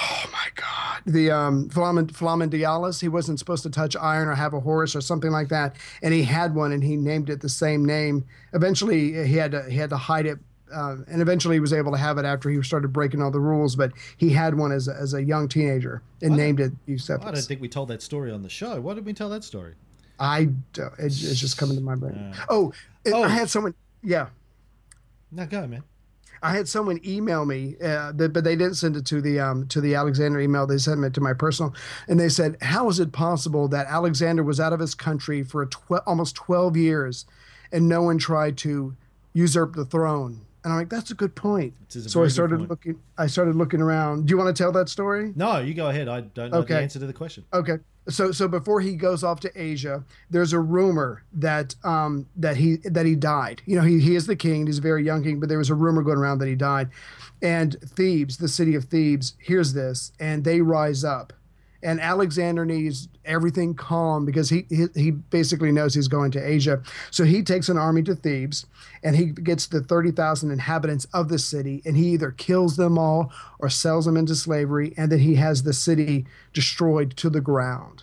oh 0.00 0.24
my 0.32 0.48
god 0.54 1.02
the 1.06 1.30
um 1.30 1.68
Flamen, 1.68 2.06
Flamandialis. 2.06 3.00
He 3.00 3.08
wasn't 3.08 3.38
supposed 3.38 3.62
to 3.64 3.70
touch 3.70 3.94
iron 3.96 4.28
or 4.28 4.34
have 4.34 4.54
a 4.54 4.60
horse 4.60 4.96
or 4.96 5.00
something 5.00 5.30
like 5.30 5.48
that, 5.48 5.76
and 6.02 6.14
he 6.14 6.22
had 6.22 6.54
one 6.54 6.72
and 6.72 6.82
he 6.82 6.96
named 6.96 7.28
it 7.30 7.40
the 7.42 7.48
same 7.48 7.84
name. 7.84 8.24
Eventually, 8.54 9.26
he 9.26 9.36
had 9.36 9.52
to 9.52 9.68
he 9.70 9.76
had 9.76 9.90
to 9.90 9.96
hide 9.96 10.26
it. 10.26 10.38
Uh, 10.74 10.96
and 11.08 11.20
eventually, 11.22 11.54
he 11.56 11.60
was 11.60 11.72
able 11.74 11.92
to 11.92 11.98
have 11.98 12.16
it 12.18 12.24
after 12.24 12.48
he 12.50 12.60
started 12.62 12.88
breaking 12.92 13.22
all 13.22 13.30
the 13.30 13.38
rules. 13.38 13.76
But 13.76 13.92
he 14.16 14.30
had 14.30 14.54
one 14.56 14.72
as 14.72 14.88
a, 14.88 14.94
as 14.94 15.12
a 15.14 15.22
young 15.22 15.46
teenager 15.46 16.02
and 16.22 16.34
named 16.36 16.58
it 16.58 16.72
I 16.88 16.96
don't 17.30 17.36
think 17.36 17.60
we 17.60 17.68
told 17.68 17.88
that 17.88 18.02
story 18.02 18.32
on 18.32 18.42
the 18.42 18.48
show. 18.48 18.80
Why 18.80 18.94
did 18.94 19.04
we 19.04 19.12
tell 19.12 19.28
that 19.28 19.44
story? 19.44 19.74
I 20.18 20.46
don't, 20.72 20.92
it, 20.98 21.04
it's 21.04 21.38
just 21.38 21.58
coming 21.58 21.76
to 21.76 21.82
my 21.82 21.94
brain. 21.96 22.34
Oh, 22.48 22.72
it- 23.04 23.12
Oh. 23.12 23.22
I 23.24 23.28
had 23.28 23.50
someone. 23.50 23.74
yeah. 24.02 24.28
No, 25.30 25.44
go, 25.46 25.66
man. 25.66 25.82
I 26.42 26.52
had 26.52 26.68
someone 26.68 27.00
email 27.04 27.44
me, 27.44 27.76
uh, 27.82 28.12
but 28.12 28.44
they 28.44 28.56
didn't 28.56 28.74
send 28.74 28.96
it 28.96 29.06
to 29.06 29.20
the 29.20 29.40
um, 29.40 29.66
to 29.68 29.80
the 29.80 29.94
Alexander 29.94 30.40
email. 30.40 30.66
They 30.66 30.78
sent 30.78 31.02
it 31.04 31.14
to 31.14 31.20
my 31.20 31.32
personal, 31.32 31.74
and 32.08 32.18
they 32.20 32.28
said, 32.28 32.56
"How 32.60 32.88
is 32.88 33.00
it 33.00 33.12
possible 33.12 33.68
that 33.68 33.86
Alexander 33.86 34.42
was 34.42 34.60
out 34.60 34.72
of 34.72 34.80
his 34.80 34.94
country 34.94 35.42
for 35.42 35.62
a 35.62 35.66
tw- 35.66 36.02
almost 36.06 36.34
twelve 36.34 36.76
years, 36.76 37.26
and 37.72 37.88
no 37.88 38.02
one 38.02 38.18
tried 38.18 38.56
to 38.58 38.94
usurp 39.32 39.74
the 39.74 39.84
throne?" 39.84 40.40
And 40.62 40.72
I'm 40.72 40.78
like, 40.78 40.88
"That's 40.88 41.10
a 41.10 41.14
good 41.14 41.34
point." 41.34 41.74
So 41.88 42.24
I 42.24 42.28
started 42.28 42.68
looking. 42.68 42.98
I 43.18 43.26
started 43.26 43.54
looking 43.54 43.80
around. 43.80 44.26
Do 44.26 44.32
you 44.32 44.38
want 44.38 44.54
to 44.54 44.62
tell 44.62 44.72
that 44.72 44.88
story? 44.88 45.32
No, 45.36 45.58
you 45.58 45.74
go 45.74 45.88
ahead. 45.88 46.08
I 46.08 46.22
don't 46.22 46.50
know 46.50 46.62
the 46.62 46.76
answer 46.78 46.98
to 46.98 47.06
the 47.06 47.12
question. 47.12 47.44
Okay. 47.52 47.78
So 48.08 48.32
so 48.32 48.48
before 48.48 48.80
he 48.80 48.96
goes 48.96 49.24
off 49.24 49.40
to 49.40 49.52
Asia, 49.60 50.04
there's 50.30 50.52
a 50.52 50.60
rumor 50.60 51.24
that 51.32 51.74
um 51.84 52.26
that 52.36 52.56
he 52.56 52.76
that 52.84 53.06
he 53.06 53.14
died. 53.14 53.62
You 53.64 53.76
know, 53.76 53.82
he 53.82 54.00
he 54.00 54.14
is 54.14 54.26
the 54.26 54.36
king, 54.36 54.66
he's 54.66 54.78
a 54.78 54.82
very 54.82 55.04
young 55.04 55.22
king, 55.22 55.40
but 55.40 55.48
there 55.48 55.58
was 55.58 55.70
a 55.70 55.74
rumor 55.74 56.02
going 56.02 56.18
around 56.18 56.38
that 56.38 56.48
he 56.48 56.54
died. 56.54 56.90
And 57.40 57.76
Thebes, 57.80 58.38
the 58.38 58.48
city 58.48 58.74
of 58.74 58.84
Thebes, 58.84 59.34
hears 59.38 59.72
this 59.72 60.12
and 60.20 60.44
they 60.44 60.60
rise 60.60 61.04
up. 61.04 61.32
And 61.84 62.00
Alexander 62.00 62.64
needs 62.64 63.08
everything 63.26 63.74
calm 63.74 64.24
because 64.24 64.48
he, 64.48 64.64
he 64.70 64.86
he 64.94 65.10
basically 65.10 65.70
knows 65.70 65.94
he's 65.94 66.08
going 66.08 66.30
to 66.32 66.40
Asia. 66.40 66.82
So 67.10 67.24
he 67.24 67.42
takes 67.42 67.68
an 67.68 67.76
army 67.76 68.02
to 68.04 68.14
Thebes 68.14 68.64
and 69.02 69.14
he 69.14 69.26
gets 69.26 69.66
the 69.66 69.82
30,000 69.82 70.50
inhabitants 70.50 71.06
of 71.12 71.28
the 71.28 71.38
city 71.38 71.82
and 71.84 71.96
he 71.96 72.08
either 72.08 72.30
kills 72.30 72.76
them 72.76 72.98
all 72.98 73.30
or 73.58 73.68
sells 73.68 74.06
them 74.06 74.16
into 74.16 74.34
slavery 74.34 74.94
and 74.96 75.12
then 75.12 75.18
he 75.18 75.34
has 75.34 75.62
the 75.62 75.74
city 75.74 76.26
destroyed 76.54 77.16
to 77.18 77.28
the 77.28 77.42
ground. 77.42 78.02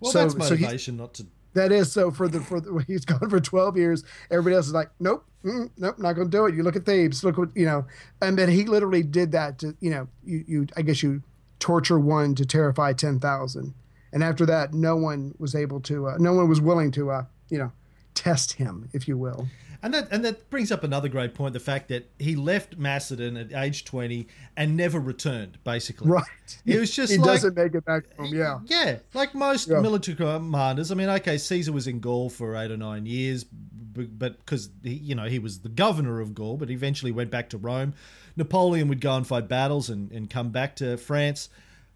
Well, 0.00 0.12
So- 0.12 0.18
that's 0.20 0.32
so 0.34 0.38
motivation 0.38 0.96
not 0.98 1.14
to. 1.14 1.26
That 1.54 1.72
is 1.72 1.90
so 1.90 2.10
for 2.10 2.28
the 2.28 2.40
for 2.40 2.60
the, 2.60 2.84
he's 2.86 3.06
gone 3.06 3.30
for 3.30 3.40
12 3.40 3.78
years. 3.78 4.04
Everybody 4.30 4.56
else 4.56 4.66
is 4.66 4.74
like, 4.74 4.90
nope, 5.00 5.24
mm, 5.42 5.70
nope, 5.78 5.98
not 5.98 6.12
going 6.12 6.30
to 6.30 6.36
do 6.36 6.44
it. 6.44 6.54
You 6.54 6.62
look 6.62 6.76
at 6.76 6.84
Thebes, 6.84 7.24
look 7.24 7.38
what 7.38 7.48
you 7.54 7.64
know, 7.64 7.86
and 8.20 8.36
then 8.38 8.50
he 8.50 8.66
literally 8.66 9.02
did 9.02 9.32
that 9.32 9.58
to 9.60 9.74
you 9.80 9.88
know 9.88 10.06
you 10.22 10.44
you 10.46 10.66
I 10.76 10.82
guess 10.82 11.02
you 11.02 11.22
torture 11.58 11.98
one 11.98 12.34
to 12.34 12.44
terrify 12.46 12.92
10,000, 12.92 13.74
and 14.12 14.24
after 14.24 14.46
that, 14.46 14.72
no 14.74 14.96
one 14.96 15.34
was 15.38 15.54
able 15.54 15.80
to, 15.80 16.08
uh, 16.08 16.16
no 16.18 16.32
one 16.32 16.48
was 16.48 16.60
willing 16.60 16.90
to, 16.92 17.10
uh, 17.10 17.24
you 17.48 17.58
know, 17.58 17.72
test 18.14 18.52
him, 18.54 18.88
if 18.92 19.06
you 19.08 19.16
will. 19.18 19.48
And 19.82 19.92
that 19.92 20.08
and 20.10 20.24
that 20.24 20.48
brings 20.50 20.72
up 20.72 20.82
another 20.84 21.08
great 21.08 21.34
point: 21.34 21.52
the 21.52 21.60
fact 21.60 21.88
that 21.88 22.10
he 22.18 22.34
left 22.34 22.78
Macedon 22.78 23.36
at 23.36 23.52
age 23.52 23.84
twenty 23.84 24.26
and 24.56 24.74
never 24.74 24.98
returned. 24.98 25.58
Basically, 25.64 26.08
Right. 26.10 26.24
It 26.64 26.80
was 26.80 26.90
just 26.96 27.12
he 27.12 27.18
like 27.18 27.26
doesn't 27.26 27.56
make 27.56 27.74
it 27.74 27.84
back 27.84 28.04
home. 28.16 28.34
Yeah. 28.34 28.60
Yeah, 28.64 28.98
like 29.12 29.34
most 29.34 29.68
Yeah. 29.68 29.80
military 29.80 30.16
commanders. 30.16 30.90
I 30.90 30.94
mean, 30.94 31.10
okay, 31.10 31.36
Caesar 31.36 31.72
was 31.72 31.86
in 31.86 32.00
Gaul 32.00 32.30
for 32.30 32.56
eight 32.56 32.70
or 32.70 32.78
nine 32.78 33.04
years, 33.04 33.44
but 33.44 34.38
because 34.38 34.70
you 34.82 35.14
know 35.14 35.26
he 35.26 35.38
was 35.38 35.60
the 35.60 35.68
governor 35.68 36.20
of 36.20 36.34
Gaul, 36.34 36.56
but 36.56 36.70
eventually 36.70 37.12
went 37.12 37.30
back 37.30 37.50
to 37.50 37.58
Rome. 37.58 37.92
Napoleon 38.36 38.88
would 38.88 39.00
go 39.00 39.16
and 39.16 39.26
fight 39.26 39.48
battles 39.48 39.88
and, 39.88 40.10
and 40.12 40.28
come 40.28 40.50
back 40.50 40.76
to 40.76 40.96
France, 40.96 41.48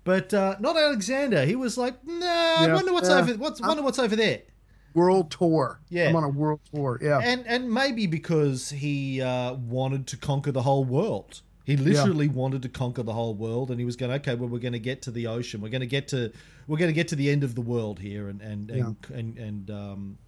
but 0.05 0.33
uh, 0.33 0.57
not 0.59 0.77
Alexander. 0.77 1.45
He 1.45 1.57
was 1.57 1.77
like, 1.77 1.95
nah, 2.07 2.27
I 2.27 2.73
wonder 2.73 2.93
what's 2.93 3.09
yeah. 3.09 3.19
over. 3.19 3.35
What's 3.35 3.61
wonder 3.61 3.83
what's 3.83 3.99
over 3.99 4.17
there. 4.17 4.43
World 4.95 5.31
tour. 5.31 5.81
Yeah. 5.89 6.09
I'm 6.09 6.17
on 6.17 6.25
a 6.25 6.29
world 6.29 6.61
tour. 6.75 6.99
Yeah. 7.01 7.21
And 7.23 7.47
and 7.47 7.73
maybe 7.73 8.07
because 8.07 8.71
he 8.71 9.21
uh, 9.21 9.55
wanted 9.55 10.07
to 10.09 10.17
conquer 10.17 10.53
the 10.53 10.63
whole 10.63 10.85
world. 10.85 11.43
He 11.65 11.77
literally 11.77 12.27
wanted 12.27 12.63
to 12.63 12.69
conquer 12.69 13.05
the 13.05 13.13
whole 13.13 13.35
world, 13.35 13.71
and 13.71 13.79
he 13.79 13.87
was 13.87 13.95
going, 13.95 14.11
okay, 14.13 14.35
well, 14.35 14.49
we're 14.49 14.59
going 14.59 14.73
to 14.73 14.81
get 14.81 15.03
to 15.03 15.13
the 15.13 15.29
ocean. 15.29 15.61
We're 15.61 15.69
going 15.69 15.83
to 15.83 15.87
get 15.87 16.09
to 16.09 16.33
we're 16.67 16.79
going 16.79 16.89
to 16.89 16.95
get 16.95 17.09
to 17.09 17.17
the 17.17 17.31
end 17.31 17.45
of 17.45 17.55
the 17.55 17.61
world 17.61 18.01
here, 18.01 18.29
and 18.29 18.41
and 18.41 18.71
and 18.71 18.97
and, 19.13 19.39
and 19.39 19.71
um, 19.71 20.19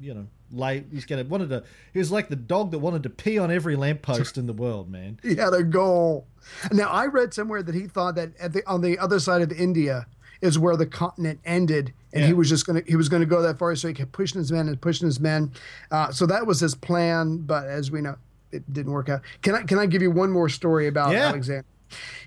you 0.00 0.12
know, 0.12 0.26
lay. 0.56 0.84
He's 0.90 1.04
to 1.06 1.22
wanted 1.24 1.50
to. 1.50 1.64
He 1.92 1.98
was 1.98 2.10
like 2.12 2.28
the 2.28 2.36
dog 2.36 2.70
that 2.72 2.78
wanted 2.78 3.02
to 3.04 3.10
pee 3.10 3.38
on 3.38 3.50
every 3.50 3.76
lamppost 3.76 4.38
in 4.38 4.46
the 4.46 4.52
world, 4.52 4.90
man. 4.90 5.18
he 5.22 5.34
had 5.36 5.52
a 5.54 5.62
goal. 5.62 6.26
Now 6.72 6.88
I 6.88 7.06
read 7.06 7.32
somewhere 7.34 7.62
that 7.62 7.74
he 7.74 7.86
thought 7.86 8.14
that 8.16 8.30
at 8.38 8.52
the 8.52 8.66
on 8.66 8.80
the 8.80 8.98
other 8.98 9.18
side 9.18 9.42
of 9.42 9.52
India 9.52 10.06
is 10.40 10.58
where 10.58 10.76
the 10.76 10.86
continent 10.86 11.40
ended, 11.44 11.92
and 12.12 12.24
he 12.24 12.32
was 12.34 12.48
just 12.48 12.66
gonna 12.66 12.82
he 12.86 12.96
was 12.96 13.08
gonna 13.08 13.24
go 13.26 13.40
that 13.42 13.58
far, 13.58 13.74
so 13.76 13.88
he 13.88 13.94
kept 13.94 14.12
pushing 14.12 14.38
his 14.38 14.52
men 14.52 14.68
and 14.68 14.80
pushing 14.80 15.06
his 15.06 15.18
men. 15.20 15.52
Uh, 15.90 16.10
so 16.10 16.26
that 16.26 16.46
was 16.46 16.60
his 16.60 16.74
plan, 16.74 17.38
but 17.38 17.66
as 17.66 17.90
we 17.90 18.00
know, 18.02 18.16
it 18.52 18.70
didn't 18.72 18.92
work 18.92 19.08
out. 19.08 19.22
Can 19.42 19.54
I 19.54 19.62
can 19.62 19.78
I 19.78 19.86
give 19.86 20.02
you 20.02 20.10
one 20.10 20.30
more 20.30 20.48
story 20.48 20.86
about 20.86 21.12
Yeah. 21.12 21.28
Alexander? 21.28 21.64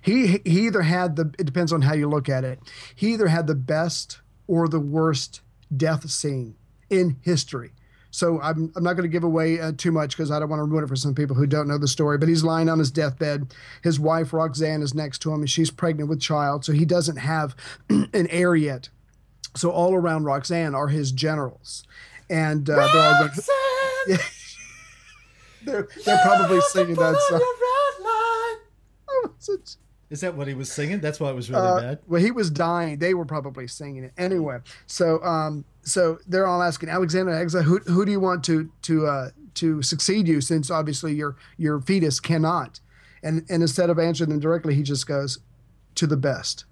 He 0.01 0.39
he 0.45 0.65
either 0.67 0.81
had 0.81 1.15
the 1.15 1.33
it 1.37 1.45
depends 1.45 1.71
on 1.73 1.81
how 1.83 1.93
you 1.93 2.09
look 2.09 2.29
at 2.29 2.43
it. 2.43 2.59
He 2.95 3.13
either 3.13 3.27
had 3.27 3.47
the 3.47 3.55
best 3.55 4.21
or 4.47 4.67
the 4.67 4.79
worst 4.79 5.41
death 5.75 6.09
scene 6.09 6.55
in 6.89 7.17
history. 7.21 7.71
So 8.11 8.39
I'm, 8.41 8.71
I'm 8.75 8.83
not 8.83 8.93
going 8.93 9.03
to 9.03 9.11
give 9.11 9.23
away 9.23 9.59
uh, 9.59 9.73
too 9.77 9.91
much 9.91 10.15
because 10.15 10.31
I 10.31 10.39
don't 10.39 10.49
want 10.49 10.59
to 10.59 10.63
ruin 10.63 10.83
it 10.83 10.87
for 10.87 10.95
some 10.95 11.13
people 11.13 11.35
who 11.35 11.45
don't 11.45 11.67
know 11.67 11.77
the 11.77 11.87
story. 11.87 12.17
But 12.17 12.29
he's 12.29 12.43
lying 12.43 12.69
on 12.69 12.79
his 12.79 12.91
deathbed. 12.91 13.53
His 13.83 13.99
wife 13.99 14.33
Roxanne 14.33 14.81
is 14.81 14.93
next 14.93 15.19
to 15.19 15.33
him, 15.33 15.41
and 15.41 15.49
she's 15.49 15.71
pregnant 15.71 16.09
with 16.09 16.21
child, 16.21 16.65
so 16.65 16.71
he 16.71 16.85
doesn't 16.85 17.17
have 17.17 17.55
an 17.89 18.27
heir 18.29 18.55
yet. 18.55 18.89
So 19.55 19.71
all 19.71 19.93
around 19.93 20.25
Roxanne 20.25 20.75
are 20.75 20.87
his 20.87 21.11
generals, 21.11 21.83
and 22.29 22.69
uh, 22.69 22.75
they're 22.75 23.01
all 23.01 23.27
going. 23.27 24.19
They're, 25.65 25.87
they're 26.05 26.21
probably 26.23 26.61
singing 26.61 26.95
that 26.95 27.17
song. 27.27 27.41
Oh, 29.09 29.31
Is 30.09 30.21
that 30.21 30.35
what 30.35 30.47
he 30.47 30.53
was 30.53 30.71
singing? 30.71 30.99
That's 31.01 31.19
why 31.19 31.29
it 31.29 31.35
was 31.35 31.49
really 31.49 31.61
Uh, 31.67 31.79
bad. 31.81 31.99
well, 32.07 32.21
he 32.21 32.31
was 32.31 32.49
dying. 32.49 32.99
They 32.99 33.13
were 33.13 33.25
probably 33.25 33.67
singing 33.67 34.05
it 34.05 34.13
anyway. 34.17 34.59
So, 34.85 35.21
um, 35.23 35.65
so 35.81 36.19
they're 36.27 36.47
all 36.47 36.63
asking 36.63 36.87
Alexander, 36.89 37.31
Alexander, 37.33 37.67
who, 37.67 37.79
who 37.79 38.05
do 38.05 38.11
you 38.11 38.19
want 38.19 38.43
to 38.45 38.69
to 38.83 39.05
uh, 39.07 39.29
to 39.55 39.81
succeed 39.81 40.27
you? 40.27 40.39
Since 40.39 40.71
obviously 40.71 41.13
your 41.13 41.35
your 41.57 41.81
fetus 41.81 42.19
cannot. 42.21 42.79
And 43.23 43.43
and 43.49 43.61
instead 43.61 43.89
of 43.89 43.99
answering 43.99 44.29
them 44.29 44.39
directly, 44.39 44.75
he 44.75 44.83
just 44.83 45.07
goes 45.07 45.39
to 45.95 46.07
the 46.07 46.15
best, 46.17 46.63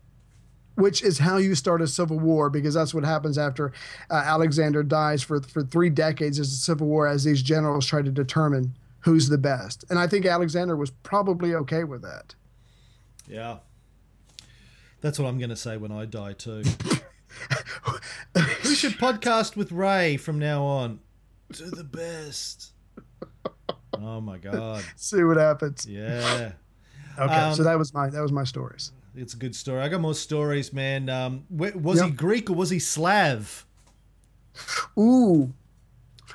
which 0.76 1.04
is 1.04 1.20
how 1.20 1.38
you 1.38 1.56
start 1.56 1.82
a 1.82 1.88
civil 1.88 2.20
war 2.20 2.50
because 2.50 2.76
that's 2.76 2.94
what 2.94 3.04
happens 3.04 3.38
after 3.38 3.74
uh, 4.10 4.14
Alexander 4.26 4.82
dies. 4.84 5.24
For 5.24 5.42
for 5.42 5.62
three 5.64 5.90
decades, 5.90 6.38
there's 6.38 6.54
a 6.54 6.58
civil 6.58 6.88
war 6.88 7.06
as 7.08 7.26
these 7.26 7.42
generals 7.42 7.86
try 7.86 8.02
to 8.02 8.12
determine 8.12 8.76
who's 9.02 9.28
the 9.28 9.38
best. 9.38 9.84
And 9.90 10.00
I 10.00 10.08
think 10.08 10.26
Alexander 10.26 10.76
was 10.78 10.92
probably 11.04 11.54
okay 11.54 11.84
with 11.84 12.02
that. 12.04 12.34
Yeah. 13.28 13.58
That's 15.02 15.20
what 15.20 15.28
I'm 15.28 15.38
going 15.38 15.50
to 15.50 15.56
say 15.56 15.78
when 15.78 15.92
I 15.92 16.06
die 16.06 16.34
too. 16.34 16.64
we 18.64 18.76
should 18.76 18.94
podcast 18.94 19.56
with 19.56 19.72
Ray 19.72 20.18
from 20.18 20.40
now 20.40 20.64
on. 20.64 21.00
To 21.54 21.66
the 21.70 21.84
best. 21.84 22.72
Oh 23.94 24.20
my 24.20 24.38
god. 24.38 24.84
See 24.96 25.24
what 25.24 25.38
happens. 25.38 25.86
Yeah. 25.88 26.54
Okay, 27.18 27.34
Um, 27.34 27.56
so 27.56 27.64
that 27.64 27.78
was 27.78 27.94
my 27.94 28.10
that 28.10 28.22
was 28.22 28.32
my 28.32 28.44
stories. 28.44 28.92
It's 29.16 29.34
a 29.34 29.38
good 29.38 29.56
story. 29.56 29.82
I 29.82 29.88
got 29.88 30.02
more 30.02 30.14
stories, 30.14 30.74
man. 30.74 31.08
Um, 31.10 31.46
was 31.50 32.02
he 32.02 32.10
Greek 32.10 32.50
or 32.50 32.54
was 32.54 32.70
he 32.70 32.80
Slav? 32.80 33.66
Ooh, 34.98 35.54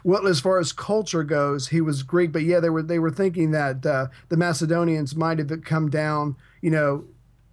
well, 0.04 0.26
as 0.26 0.40
far 0.40 0.58
as 0.58 0.72
culture 0.72 1.24
goes, 1.24 1.68
he 1.68 1.80
was 1.80 2.02
Greek, 2.02 2.32
but 2.32 2.42
yeah, 2.42 2.60
they 2.60 2.70
were 2.70 2.82
they 2.82 2.98
were 2.98 3.10
thinking 3.10 3.50
that 3.50 3.84
uh, 3.84 4.06
the 4.28 4.36
Macedonians 4.36 5.14
might 5.14 5.38
have 5.38 5.52
come 5.64 5.90
down, 5.90 6.36
you 6.62 6.70
know, 6.70 7.04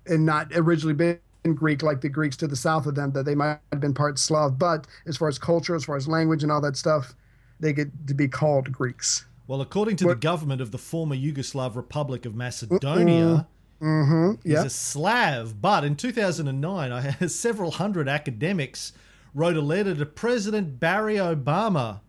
and 0.05 0.25
not 0.25 0.51
originally 0.55 0.93
been 0.93 1.19
Greek 1.55 1.81
like 1.83 2.01
the 2.01 2.09
Greeks 2.09 2.35
to 2.37 2.47
the 2.47 2.55
south 2.55 2.85
of 2.85 2.95
them, 2.95 3.11
that 3.11 3.23
they 3.25 3.35
might 3.35 3.59
have 3.71 3.79
been 3.81 3.93
part 3.93 4.19
Slav. 4.19 4.57
But 4.59 4.87
as 5.05 5.17
far 5.17 5.27
as 5.27 5.37
culture, 5.39 5.75
as 5.75 5.85
far 5.85 5.95
as 5.95 6.07
language 6.07 6.43
and 6.43 6.51
all 6.51 6.61
that 6.61 6.75
stuff, 6.77 7.13
they 7.59 7.73
get 7.73 7.89
to 8.07 8.13
be 8.13 8.27
called 8.27 8.71
Greeks. 8.71 9.25
Well, 9.47 9.61
according 9.61 9.95
to 9.97 10.07
the 10.07 10.15
government 10.15 10.61
of 10.61 10.71
the 10.71 10.77
former 10.77 11.15
Yugoslav 11.15 11.75
Republic 11.75 12.25
of 12.25 12.35
Macedonia, 12.35 13.47
Mm-hmm. 13.81 14.41
he's 14.43 14.53
Yeah. 14.53 14.63
a 14.63 14.69
Slav. 14.71 15.61
But 15.61 15.83
in 15.83 15.95
2009, 15.95 16.91
I 16.91 16.99
had 17.01 17.29
several 17.31 17.71
hundred 17.71 18.09
academics 18.09 18.91
wrote 19.35 19.55
a 19.55 19.61
letter 19.61 19.93
to 19.95 20.05
President 20.05 20.79
Barry 20.79 21.15
Obama 21.15 21.99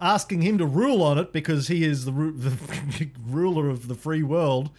asking 0.00 0.40
him 0.40 0.56
to 0.56 0.64
rule 0.64 1.02
on 1.02 1.18
it 1.18 1.30
because 1.30 1.68
he 1.68 1.84
is 1.84 2.06
the, 2.06 2.12
ru- 2.12 2.32
the 2.36 3.10
ruler 3.22 3.68
of 3.68 3.86
the 3.86 3.94
free 3.94 4.22
world. 4.22 4.70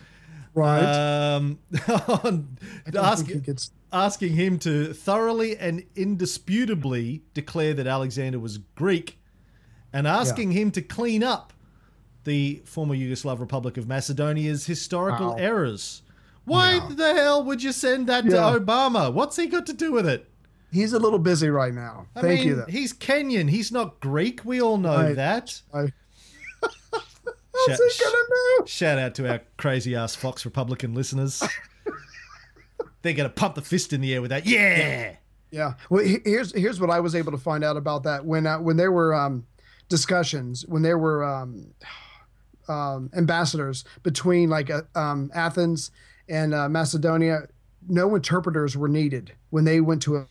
Right. 0.54 0.84
Um, 0.84 1.60
on- 2.08 2.58
I 2.86 2.90
don't 2.92 3.06
ask- 3.06 3.26
think 3.26 3.40
he 3.40 3.46
gets. 3.46 3.72
asking 3.94 4.34
him 4.34 4.60
to 4.60 4.94
thoroughly 4.94 5.58
and 5.58 5.84
indisputably 5.96 7.24
declare 7.34 7.74
that 7.74 7.88
Alexander 7.88 8.40
was 8.40 8.58
Greek 8.76 9.20
and 9.94 10.08
asking 10.08 10.52
him 10.52 10.72
to 10.72 10.82
clean 10.82 11.24
up 11.24 11.54
the 12.24 12.62
former 12.66 12.96
Yugoslav 12.96 13.40
Republic 13.40 13.78
of 13.78 13.88
Macedonia's 13.88 14.66
historical 14.66 15.36
errors. 15.40 16.02
Why 16.46 16.76
Yeah. 16.76 16.90
the 16.92 17.14
hell 17.14 17.44
would 17.44 17.62
you 17.64 17.72
send 17.72 18.08
that 18.08 18.26
Yeah. 18.26 18.32
to 18.52 18.60
Obama? 18.60 19.12
What's 19.14 19.36
he 19.38 19.48
got 19.48 19.66
to 19.68 19.74
do 19.74 19.92
with 19.92 20.08
it? 20.08 20.28
He's 20.72 20.94
a 20.94 21.00
little 21.00 21.20
busy 21.20 21.50
right 21.50 21.74
now. 21.74 22.08
I 22.16 22.22
Thank 22.22 22.40
mean, 22.40 22.48
you. 22.48 22.56
Though. 22.56 22.66
he's 22.70 22.94
Kenyan. 22.94 23.50
He's 23.50 23.72
not 23.72 24.00
Greek. 24.00 24.42
We 24.46 24.62
all 24.62 24.78
know 24.78 25.14
that. 25.14 25.62
I, 25.74 25.92
Shout, 27.68 27.80
what's 27.80 27.98
he 27.98 28.04
gonna 28.04 28.18
do? 28.28 28.64
shout 28.68 29.00
out 29.00 29.16
to 29.16 29.30
our 29.30 29.42
crazy 29.58 29.96
ass 29.96 30.16
Fox 30.16 30.46
Republican 30.46 30.94
listeners. 30.94 31.44
They're 33.02 33.14
to 33.14 33.30
pump 33.30 33.56
the 33.56 33.62
fist 33.62 33.94
in 33.94 34.02
the 34.02 34.14
air 34.14 34.22
with 34.22 34.30
that. 34.30 34.46
Yeah. 34.46 35.16
Yeah. 35.52 35.74
Well, 35.90 36.06
here's 36.06 36.54
here's 36.54 36.80
what 36.80 36.90
I 36.90 37.00
was 37.00 37.16
able 37.16 37.32
to 37.32 37.38
find 37.38 37.64
out 37.64 37.78
about 37.78 38.04
that 38.04 38.26
when 38.26 38.48
uh, 38.48 38.60
when 38.60 38.78
there 38.78 38.92
were 38.92 39.14
um, 39.14 39.46
discussions 39.90 40.66
when 40.68 40.82
there 40.82 40.98
were 40.98 41.24
um, 41.24 41.74
um, 42.68 43.10
ambassadors 43.14 43.84
between 44.04 44.50
like 44.50 44.70
uh, 44.70 44.84
um, 44.96 45.32
Athens 45.34 45.92
and 46.30 46.54
uh, 46.54 46.70
Macedonia. 46.70 47.48
No 47.90 48.14
interpreters 48.16 48.78
were 48.78 48.88
needed 48.88 49.34
when 49.50 49.66
they 49.66 49.82
went 49.82 50.04
to 50.04 50.28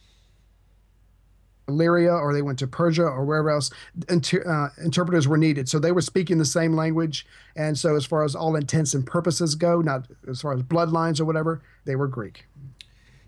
Illyria 1.71 2.13
or 2.13 2.33
they 2.33 2.43
went 2.43 2.59
to 2.61 2.67
Persia 2.67 3.05
or 3.05 3.25
wherever 3.25 3.51
else. 3.51 3.71
Inter- 4.09 4.45
uh, 4.47 4.83
interpreters 4.85 5.27
were 5.27 5.39
needed, 5.39 5.69
so 5.69 5.79
they 5.79 5.93
were 5.93 6.03
speaking 6.03 6.39
the 6.39 6.45
same 6.45 6.75
language. 6.75 7.27
And 7.57 7.79
so, 7.79 7.97
as 7.97 8.05
far 8.05 8.25
as 8.25 8.35
all 8.35 8.57
intents 8.57 8.95
and 8.95 9.07
purposes 9.07 9.55
go, 9.55 9.81
not 9.81 10.07
as 10.29 10.41
far 10.43 10.53
as 10.53 10.63
bloodlines 10.63 11.21
or 11.21 11.25
whatever, 11.25 11.63
they 11.85 11.97
were 11.97 12.09
Greek. 12.09 12.47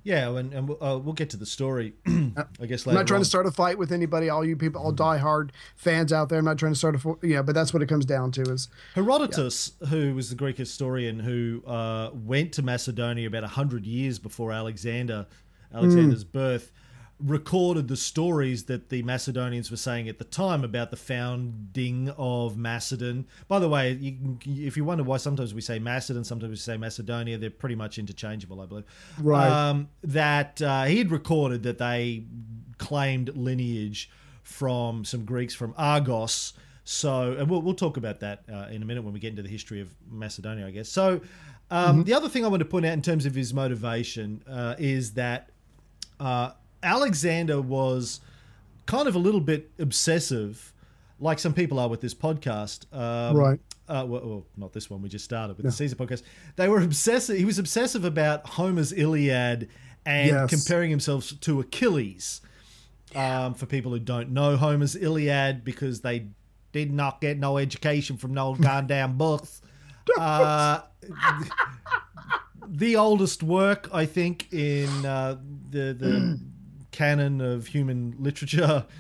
Yeah, 0.05 0.37
and, 0.37 0.53
and 0.53 0.69
we'll, 0.69 0.83
uh, 0.83 0.99
we'll 0.99 1.15
get 1.15 1.31
to 1.31 1.37
the 1.37 1.47
story, 1.47 1.95
I 2.07 2.67
guess, 2.67 2.87
later. 2.87 2.91
I'm 2.91 2.95
not 2.97 3.07
trying 3.07 3.19
on. 3.19 3.23
to 3.23 3.29
start 3.29 3.47
a 3.47 3.53
fight 3.53 3.79
with 3.79 3.93
anybody. 3.93 4.31
All 4.31 4.45
you 4.45 4.57
people, 4.57 4.83
all 4.83 4.93
diehard 4.93 5.51
fans 5.77 6.13
out 6.13 6.29
there. 6.29 6.41
I'm 6.41 6.45
not 6.45 6.59
trying 6.59 6.73
to 6.73 6.79
start 6.79 6.97
a, 6.97 6.99
fo- 6.99 7.21
yeah, 7.23 7.43
but 7.43 7.55
that's 7.55 7.73
what 7.73 7.83
it 7.83 7.89
comes 7.89 8.05
down 8.05 8.33
to. 8.33 8.43
Is 8.43 8.69
Herodotus, 8.95 9.73
who 9.89 10.15
was 10.15 10.29
the 10.29 10.35
Greek 10.35 10.59
historian 10.59 11.21
who 11.21 11.63
uh, 11.67 12.11
went 12.13 12.53
to 12.55 12.63
Macedonia 12.63 13.29
about 13.29 13.45
hundred 13.45 13.87
years 13.87 14.19
before 14.19 14.51
Alexander, 14.51 15.27
Alexander's 15.73 16.25
birth, 16.25 16.73
recorded 17.25 17.89
the 17.89 17.97
stories 17.97 18.65
that 18.65 18.89
the 18.89 19.03
Macedonians 19.03 19.71
were 19.71 19.77
saying 19.77 20.09
at 20.09 20.19
the 20.19 20.25
time 20.25 20.65
about 20.65 20.91
the 20.91 20.97
founding 20.97 22.11
of 22.17 22.57
Macedon. 22.57 23.27
By 23.49 23.59
the 23.59 23.69
way, 23.69 23.93
you, 23.93 24.13
can- 24.13 24.41
if 24.45 24.77
you 24.77 24.85
wonder 24.85 25.05
why 25.05 25.19
sometimes 25.19 25.55
we 25.55 25.61
say 25.61 25.79
Macedon, 25.79 26.25
sometimes 26.25 26.51
we 26.51 26.57
say 26.57 26.77
Macedonia, 26.77 27.39
they're 27.39 27.51
pretty 27.51 27.75
much 27.75 27.99
interchangeable, 27.99 28.61
I 28.61 28.67
believe. 28.67 28.85
Right. 29.21 29.49
Um, 29.49 29.89
that 30.03 30.61
uh, 30.61 30.85
he 30.85 30.99
had 30.99 31.11
recorded 31.11 31.63
that 31.65 31.79
they 31.79 32.25
claimed 32.79 33.37
lineage 33.37 34.11
from 34.43 35.05
some 35.05 35.25
Greeks 35.25 35.55
from 35.55 35.75
Argos. 35.77 36.53
So, 36.85 37.37
and 37.39 37.49
we'll, 37.49 37.63
we'll 37.63 37.75
talk 37.75 37.97
about 37.97 38.21
that 38.21 38.43
uh, 38.53 38.67
in 38.71 38.83
a 38.83 38.85
minute 38.85 39.05
when 39.05 39.13
we 39.13 39.21
get 39.21 39.31
into 39.31 39.43
the 39.43 39.49
history 39.49 39.81
of 39.81 39.95
Macedonia, 40.11 40.67
I 40.67 40.73
guess. 40.73 40.89
So, 40.89 41.21
um, 41.71 42.05
the 42.05 42.13
other 42.13 42.29
thing 42.29 42.45
I 42.45 42.49
want 42.49 42.61
to 42.61 42.67
point 42.67 42.85
out 42.85 42.93
in 42.93 43.01
terms 43.01 43.25
of 43.25 43.35
his 43.35 43.55
motivation 43.55 44.43
uh, 44.47 44.75
is 44.79 45.15
that 45.15 45.51
uh, 46.21 46.51
Alexander 46.83 47.61
was 47.61 48.21
kind 48.87 49.07
of 49.09 49.15
a 49.15 49.19
little 49.19 49.41
bit 49.41 49.71
obsessive, 49.79 50.73
like 51.21 51.39
some 51.39 51.55
people 51.55 51.79
are 51.79 51.89
with 51.89 52.01
this 52.01 52.15
podcast. 52.15 52.87
Um, 52.93 53.37
Right. 53.37 53.61
Uh, 53.89 54.05
well, 54.07 54.21
well, 54.25 54.47
not 54.57 54.73
this 54.73 54.89
one. 54.89 55.03
We 55.03 55.09
just 55.09 55.25
started 55.25 55.57
with 55.57 55.67
the 55.67 55.73
Caesar 55.73 55.97
podcast. 55.97 56.23
They 56.57 56.69
were 56.69 56.81
obsessive. 56.81 57.37
He 57.37 57.45
was 57.45 57.59
obsessive 57.59 58.05
about 58.05 58.47
Homer's 58.47 58.93
Iliad 58.93 59.69
and 60.07 60.29
Yes. 60.31 60.49
comparing 60.51 60.89
himself 60.91 61.33
to 61.41 61.61
Achilles. 61.61 62.41
Um, 63.15 63.53
for 63.53 63.67
people 63.67 63.93
who 63.93 63.99
don't 63.99 64.31
know 64.31 64.57
Homer's 64.57 64.97
Iliad, 64.97 65.65
because 65.65 66.01
they 66.01 66.29
did 66.73 66.91
not 66.91 67.21
get 67.21 67.39
no 67.39 67.59
education 67.59 68.17
from 68.17 68.33
no 68.33 68.55
goddamn 68.61 69.19
books. 69.19 69.61
Uh, 70.19 70.81
the 72.69 72.97
oldest 72.97 73.43
work, 73.43 73.89
I 73.93 74.07
think, 74.07 74.53
in 74.53 74.89
uh, 75.05 75.37
the 75.71 75.93
the 75.93 76.41
canon 76.93 77.41
of 77.41 77.67
human 77.69 78.15
literature. 78.19 78.87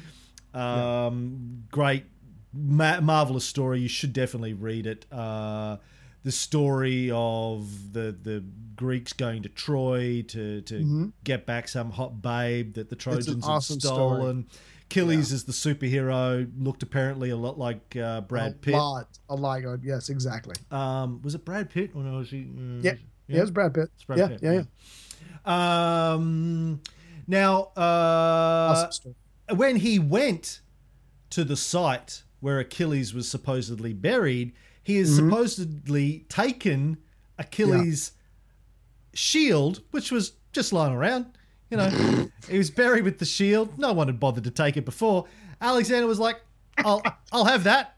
Um, 0.55 1.64
Great, 1.70 2.05
ma- 2.53 3.01
marvelous 3.01 3.47
story. 3.47 3.80
You 3.80 3.88
should 3.88 4.12
definitely 4.12 4.53
read 4.53 4.86
it. 4.86 5.07
Uh, 5.11 5.78
the 6.24 6.30
story 6.32 7.11
of 7.11 7.93
the 7.95 8.14
the 8.22 8.45
Greeks 8.76 9.14
going 9.14 9.43
to 9.45 9.49
Troy 9.49 10.22
to 10.28 10.61
to 10.61 11.12
get 11.24 11.47
back 11.47 11.68
some 11.68 11.90
hot 11.90 12.20
babe 12.20 12.74
that 12.74 12.90
the 12.90 12.97
Trojans 12.97 13.45
awesome 13.47 13.76
had 13.76 13.82
story. 13.82 14.16
stolen. 14.20 14.47
Achilles 14.90 15.32
is 15.32 15.45
the 15.45 15.53
superhero. 15.53 16.47
Looked 16.59 16.82
apparently 16.82 17.30
a 17.30 17.36
lot 17.36 17.59
like 17.59 17.97
uh, 17.97 18.20
Brad 18.20 18.53
a 18.53 18.55
Pitt. 18.57 18.74
lot, 18.74 19.09
a 19.30 19.34
lot. 19.34 19.62
Yes, 19.82 20.11
exactly. 20.11 20.55
Um, 20.70 21.22
was 21.22 21.34
it 21.34 21.47
Brad 21.47 21.70
Pitt 21.70 21.93
or 21.95 22.03
no? 22.03 22.18
Was 22.18 22.28
he? 22.30 22.43
uh, 22.43 22.82
Yeah, 22.82 22.95
yeah, 23.26 23.40
it's 23.40 23.51
Brad 23.51 23.72
Pitt. 23.72 23.88
Brad 24.07 24.18
yeah, 24.18 24.28
Pitt, 24.28 24.40
yeah, 24.43 24.62
yeah. 25.47 26.12
Um, 26.12 26.80
now, 27.27 27.70
uh, 27.77 28.87
Awesome 28.89 29.14
when 29.55 29.77
he 29.77 29.99
went 29.99 30.61
to 31.31 31.45
the 31.45 31.57
site 31.57 32.23
where 32.41 32.59
Achilles 32.59 33.12
was 33.12 33.29
supposedly 33.29 33.93
buried, 33.93 34.53
he 34.83 34.97
has 34.97 35.11
Mm-hmm. 35.11 35.29
supposedly 35.31 36.27
taken 36.29 36.99
Achilles' 37.39 38.12
shield, 39.14 39.83
which 39.91 40.11
was 40.11 40.33
just 40.53 40.73
lying 40.73 40.93
around. 40.95 41.27
You 41.70 41.77
know, 41.79 42.29
he 42.49 42.59
was 42.59 42.70
buried 42.70 43.05
with 43.05 43.18
the 43.18 43.25
shield. 43.25 43.79
No 43.79 43.93
one 43.93 44.07
had 44.09 44.18
bothered 44.20 44.45
to 44.45 44.51
take 44.51 44.77
it 44.77 44.85
before. 44.85 45.27
Alexander 45.61 46.07
was 46.07 46.18
like, 46.18 46.41
"I'll, 46.79 47.03
I'll 47.31 47.45
have 47.45 47.64
that 47.64 47.97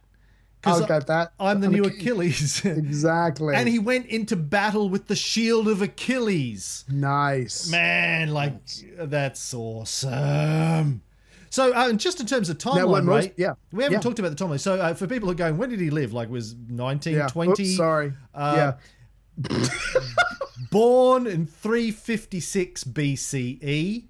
Because 0.65 0.87
got 0.87 1.07
that. 1.09 1.33
I'm 1.39 1.61
the 1.61 1.67
I'm 1.67 1.73
new 1.73 1.85
a- 1.85 1.87
Achilles." 1.95 2.65
Exactly. 2.65 3.55
and 3.55 3.69
he 3.69 3.79
went 3.79 4.07
into 4.07 4.37
battle 4.37 4.89
with 4.89 5.07
the 5.09 5.17
shield 5.17 5.69
of 5.69 5.83
Achilles. 5.83 6.85
nice. 6.89 7.69
Man, 7.71 8.31
like 8.31 8.55
that's 8.99 9.53
awesome. 9.55 11.03
So, 11.51 11.73
uh, 11.73 11.93
just 11.93 12.19
in 12.19 12.27
terms 12.27 12.51
of 12.51 12.59
timeline, 12.59 12.77
Now, 12.77 12.87
what 12.89 13.05
most- 13.05 13.25
right? 13.27 13.35
yeah, 13.37 13.53
we 13.73 13.85
haven't 13.85 13.99
yeah. 13.99 14.01
talked 14.01 14.19
about 14.19 14.37
the 14.37 14.45
timeline. 14.45 14.59
So, 14.59 14.75
uh, 14.75 14.95
for 14.95 15.07
people 15.07 15.29
who 15.29 15.33
are 15.33 15.37
going, 15.37 15.57
when 15.57 15.71
did 15.71 15.79
he 15.79 15.91
live? 15.91 16.13
Like, 16.13 16.29
was 16.29 16.55
1920? 16.55 17.63
yeah. 17.63 17.77
sorry. 17.77 18.13
Uh, 18.35 18.73
yeah. 19.39 19.49
Born 20.71 21.27
in 21.27 21.47
three 21.47 21.91
fifty 21.91 22.41
six 22.41 22.85
BCE, 22.85 24.05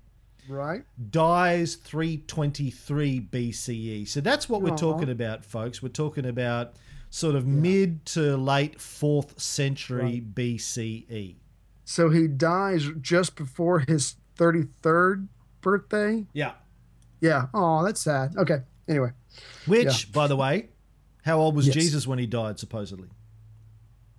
Right. 0.49 0.85
dies 1.11 1.77
three 1.77 2.19
twenty 2.19 2.71
three 2.71 3.21
BCE. 3.21 4.07
So 4.09 4.21
that's 4.21 4.49
what 4.49 4.63
we're 4.63 4.73
Aw. 4.73 4.77
talking 4.77 5.11
about, 5.11 5.45
folks. 5.45 5.83
We're 5.83 5.89
talking 5.89 6.27
about 6.27 6.75
sort 7.11 7.35
of 7.37 7.47
mid 7.47 8.05
to 8.07 8.37
late 8.37 8.81
fourth 8.81 9.41
century 9.41 10.15
E. 10.17 10.21
BCE. 10.21 11.37
So 11.85 12.11
he 12.11 12.27
dies 12.27 12.89
just 13.01 13.37
before 13.37 13.81
his 13.81 14.17
33rd 14.39 15.29
birthday. 15.61 16.27
Yeah. 16.33 16.53
Yeah. 17.21 17.47
Oh, 17.55 17.85
that's 17.85 18.01
sad. 18.01 18.37
Okay. 18.37 18.59
Anyway, 18.89 19.11
Which, 19.67 20.13
by 20.13 20.27
the 20.27 20.37
way, 20.37 20.71
how 21.25 21.39
old 21.39 21.55
was 21.57 21.67
Yes. 21.67 21.75
Jesus 21.75 22.07
when 22.07 22.19
he 22.19 22.27
died, 22.27 22.59
supposedly? 22.59 23.09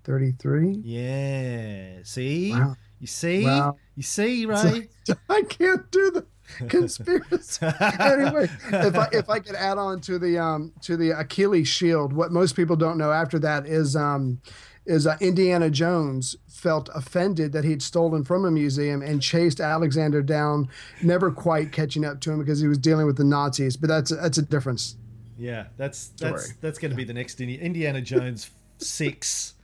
33. 0.03 0.82
Yeah. 0.84 1.99
See? 2.03 2.51
Wow. 2.51 2.76
You 3.06 3.08
see? 3.08 3.45
Wow. 3.45 3.78
You 3.95 4.01
see, 4.01 4.45
Ray? 4.47 4.88
I 5.30 5.43
can't 5.43 5.91
do 5.91 6.10
the 6.10 6.26
conspiracy. 6.68 7.64
anyway, 7.99 8.49
if 8.72 8.95
I 8.97 9.08
if 9.12 9.30
I 9.30 9.38
could 9.38 9.53
add 9.53 9.78
on 9.78 10.01
to 10.01 10.18
the 10.18 10.39
um 10.39 10.74
to 10.82 10.97
the 10.97 11.12
Achilles 11.12 11.68
shield, 11.68 12.14
what 12.14 12.32
most 12.32 12.56
people 12.56 12.76
don't 12.76 12.97
know 12.97 13.12
after 13.12 13.38
that 13.38 13.68
is 13.68 13.95
um 13.95 14.41
is 14.88 15.06
uh, 15.06 15.18
Indiana 15.22 15.70
Jones 15.70 16.36
felt 16.47 16.89
offended 16.95 17.51
that 17.51 17.64
he'd 17.64 17.84
stolen 17.84 18.24
from 18.24 18.43
a 18.43 18.49
museum 18.49 19.03
and 19.03 19.22
chased 19.22 19.60
Alexander 19.60 20.24
down, 20.24 20.68
never 21.03 21.30
quite 21.32 21.72
catching 21.72 22.06
up 22.06 22.20
to 22.22 22.32
him 22.32 22.39
because 22.39 22.60
he 22.60 22.68
was 22.68 22.80
dealing 22.80 23.06
with 23.06 23.18
the 23.18 23.24
Nazis. 23.24 23.78
But 23.78 23.89
that's 23.89 24.10
that's 24.10 24.39
a 24.39 24.41
difference. 24.41 24.97
yeah, 25.38 25.68
that's 25.78 26.08
that's 26.20 26.45
Sorry. 26.47 26.58
that's 26.60 26.80
going 26.80 26.89
to 26.89 26.97
be 26.97 27.03
the 27.03 27.14
next 27.14 27.39
Indiana 27.39 28.01
Jones 28.01 28.49
six. 28.80 29.55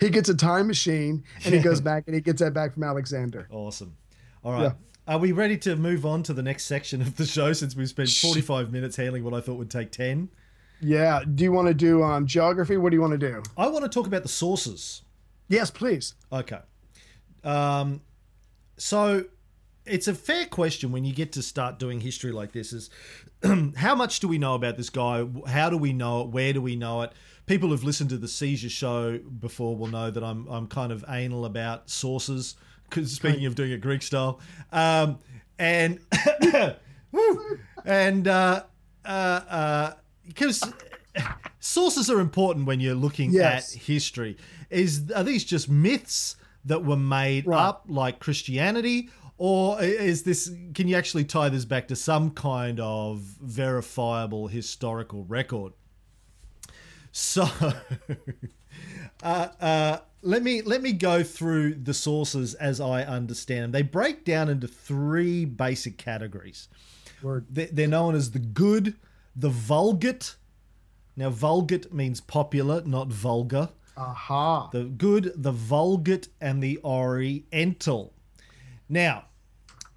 He 0.00 0.10
gets 0.10 0.28
a 0.28 0.34
time 0.34 0.66
machine 0.66 1.24
and 1.44 1.54
he 1.54 1.60
goes 1.60 1.80
back 1.90 2.04
and 2.06 2.14
he 2.14 2.20
gets 2.20 2.40
that 2.40 2.54
back 2.54 2.74
from 2.74 2.84
Alexander. 2.84 3.48
Awesome. 3.50 3.96
All 4.44 4.52
right. 4.52 4.72
Are 5.06 5.18
we 5.18 5.32
ready 5.32 5.56
to 5.58 5.74
move 5.76 6.04
on 6.04 6.22
to 6.24 6.34
the 6.34 6.42
next 6.42 6.66
section 6.66 7.00
of 7.00 7.16
the 7.16 7.24
show 7.24 7.52
since 7.54 7.74
we've 7.74 7.88
spent 7.88 8.10
45 8.10 8.70
minutes 8.70 8.96
handling 8.96 9.24
what 9.24 9.32
I 9.32 9.40
thought 9.40 9.54
would 9.54 9.70
take 9.70 9.90
10? 9.90 10.28
Yeah. 10.80 11.22
Do 11.34 11.44
you 11.44 11.52
want 11.52 11.68
to 11.68 11.74
do 11.74 12.02
um, 12.02 12.26
geography? 12.26 12.76
What 12.76 12.90
do 12.90 12.96
you 12.96 13.00
want 13.00 13.18
to 13.18 13.18
do? 13.18 13.42
I 13.56 13.68
want 13.68 13.84
to 13.84 13.88
talk 13.88 14.06
about 14.06 14.22
the 14.22 14.28
sources. 14.28 15.02
Yes, 15.48 15.70
please. 15.70 16.14
Okay. 16.30 16.58
Um, 17.42 18.02
so 18.76 19.24
it's 19.86 20.08
a 20.08 20.14
fair 20.14 20.44
question 20.44 20.92
when 20.92 21.04
you 21.04 21.14
get 21.14 21.32
to 21.32 21.42
start 21.42 21.78
doing 21.78 22.00
history 22.00 22.32
like 22.32 22.52
this 22.52 22.72
is 22.72 22.90
how 23.76 23.94
much 23.94 24.20
do 24.20 24.28
we 24.28 24.38
know 24.38 24.54
about 24.54 24.76
this 24.76 24.90
guy? 24.90 25.26
How 25.46 25.70
do 25.70 25.78
we 25.78 25.92
know 25.92 26.22
it? 26.22 26.28
Where 26.28 26.52
do 26.52 26.60
we 26.60 26.76
know 26.76 27.02
it? 27.02 27.12
People 27.48 27.70
who've 27.70 27.82
listened 27.82 28.10
to 28.10 28.18
the 28.18 28.28
Caesar 28.28 28.68
show 28.68 29.18
before 29.18 29.74
will 29.76 29.86
know 29.88 30.10
that 30.10 30.22
I'm 30.22 30.46
I'm 30.48 30.66
kind 30.68 30.92
of 30.92 31.04
anal 31.08 31.44
about 31.46 31.88
sources. 31.90 32.54
Because 32.84 33.10
speaking 33.12 33.44
of 33.46 33.54
doing 33.54 33.72
it 33.72 33.80
Greek 33.80 34.02
style, 34.02 34.40
um, 34.72 35.18
and 35.58 35.98
and 37.84 38.28
uh, 38.28 38.62
uh, 39.04 39.08
uh, 39.08 39.92
because 40.26 40.62
sources 41.60 42.08
are 42.10 42.20
important 42.20 42.66
when 42.66 42.80
you're 42.80 42.94
looking 42.94 43.32
Yes. 43.32 43.74
at 43.74 43.82
history. 43.82 44.36
Is 44.70 45.10
are 45.12 45.24
these 45.24 45.44
just 45.44 45.68
myths 45.68 46.36
that 46.64 46.84
were 46.84 46.96
made 46.96 47.46
Right. 47.46 47.60
up 47.60 47.84
like 47.88 48.20
Christianity, 48.20 49.08
or 49.38 49.80
is 49.82 50.22
this? 50.22 50.50
Can 50.74 50.88
you 50.88 50.96
actually 50.96 51.24
tie 51.24 51.48
this 51.48 51.64
back 51.64 51.88
to 51.88 51.96
some 51.96 52.30
kind 52.30 52.78
of 52.80 53.20
verifiable 53.40 54.48
historical 54.48 55.24
record? 55.24 55.72
So, 57.12 57.46
uh, 59.22 59.48
uh, 59.60 59.98
let 60.22 60.42
me 60.42 60.62
let 60.62 60.82
me 60.82 60.92
go 60.92 61.22
through 61.22 61.74
the 61.74 61.94
sources 61.94 62.54
as 62.54 62.80
I 62.80 63.02
understand 63.04 63.64
them. 63.64 63.72
They 63.72 63.82
break 63.82 64.24
down 64.24 64.48
into 64.48 64.68
three 64.68 65.44
basic 65.44 65.96
categories. 65.98 66.68
Word. 67.22 67.46
They- 67.50 67.66
They're 67.66 67.88
known 67.88 68.14
as 68.14 68.30
the 68.32 68.38
good, 68.38 68.94
the 69.34 69.48
vulgate, 69.48 70.36
Now, 71.16 71.30
Vulgate 71.30 71.92
means 71.92 72.20
popular, 72.20 72.82
not 72.84 73.08
vulgar. 73.08 73.70
Aha. 73.96 74.68
The 74.72 74.84
good, 74.84 75.32
the 75.34 75.50
Vulgate, 75.50 76.28
and 76.40 76.62
the 76.62 76.78
Oriental. 76.84 78.12
Now, 78.88 79.24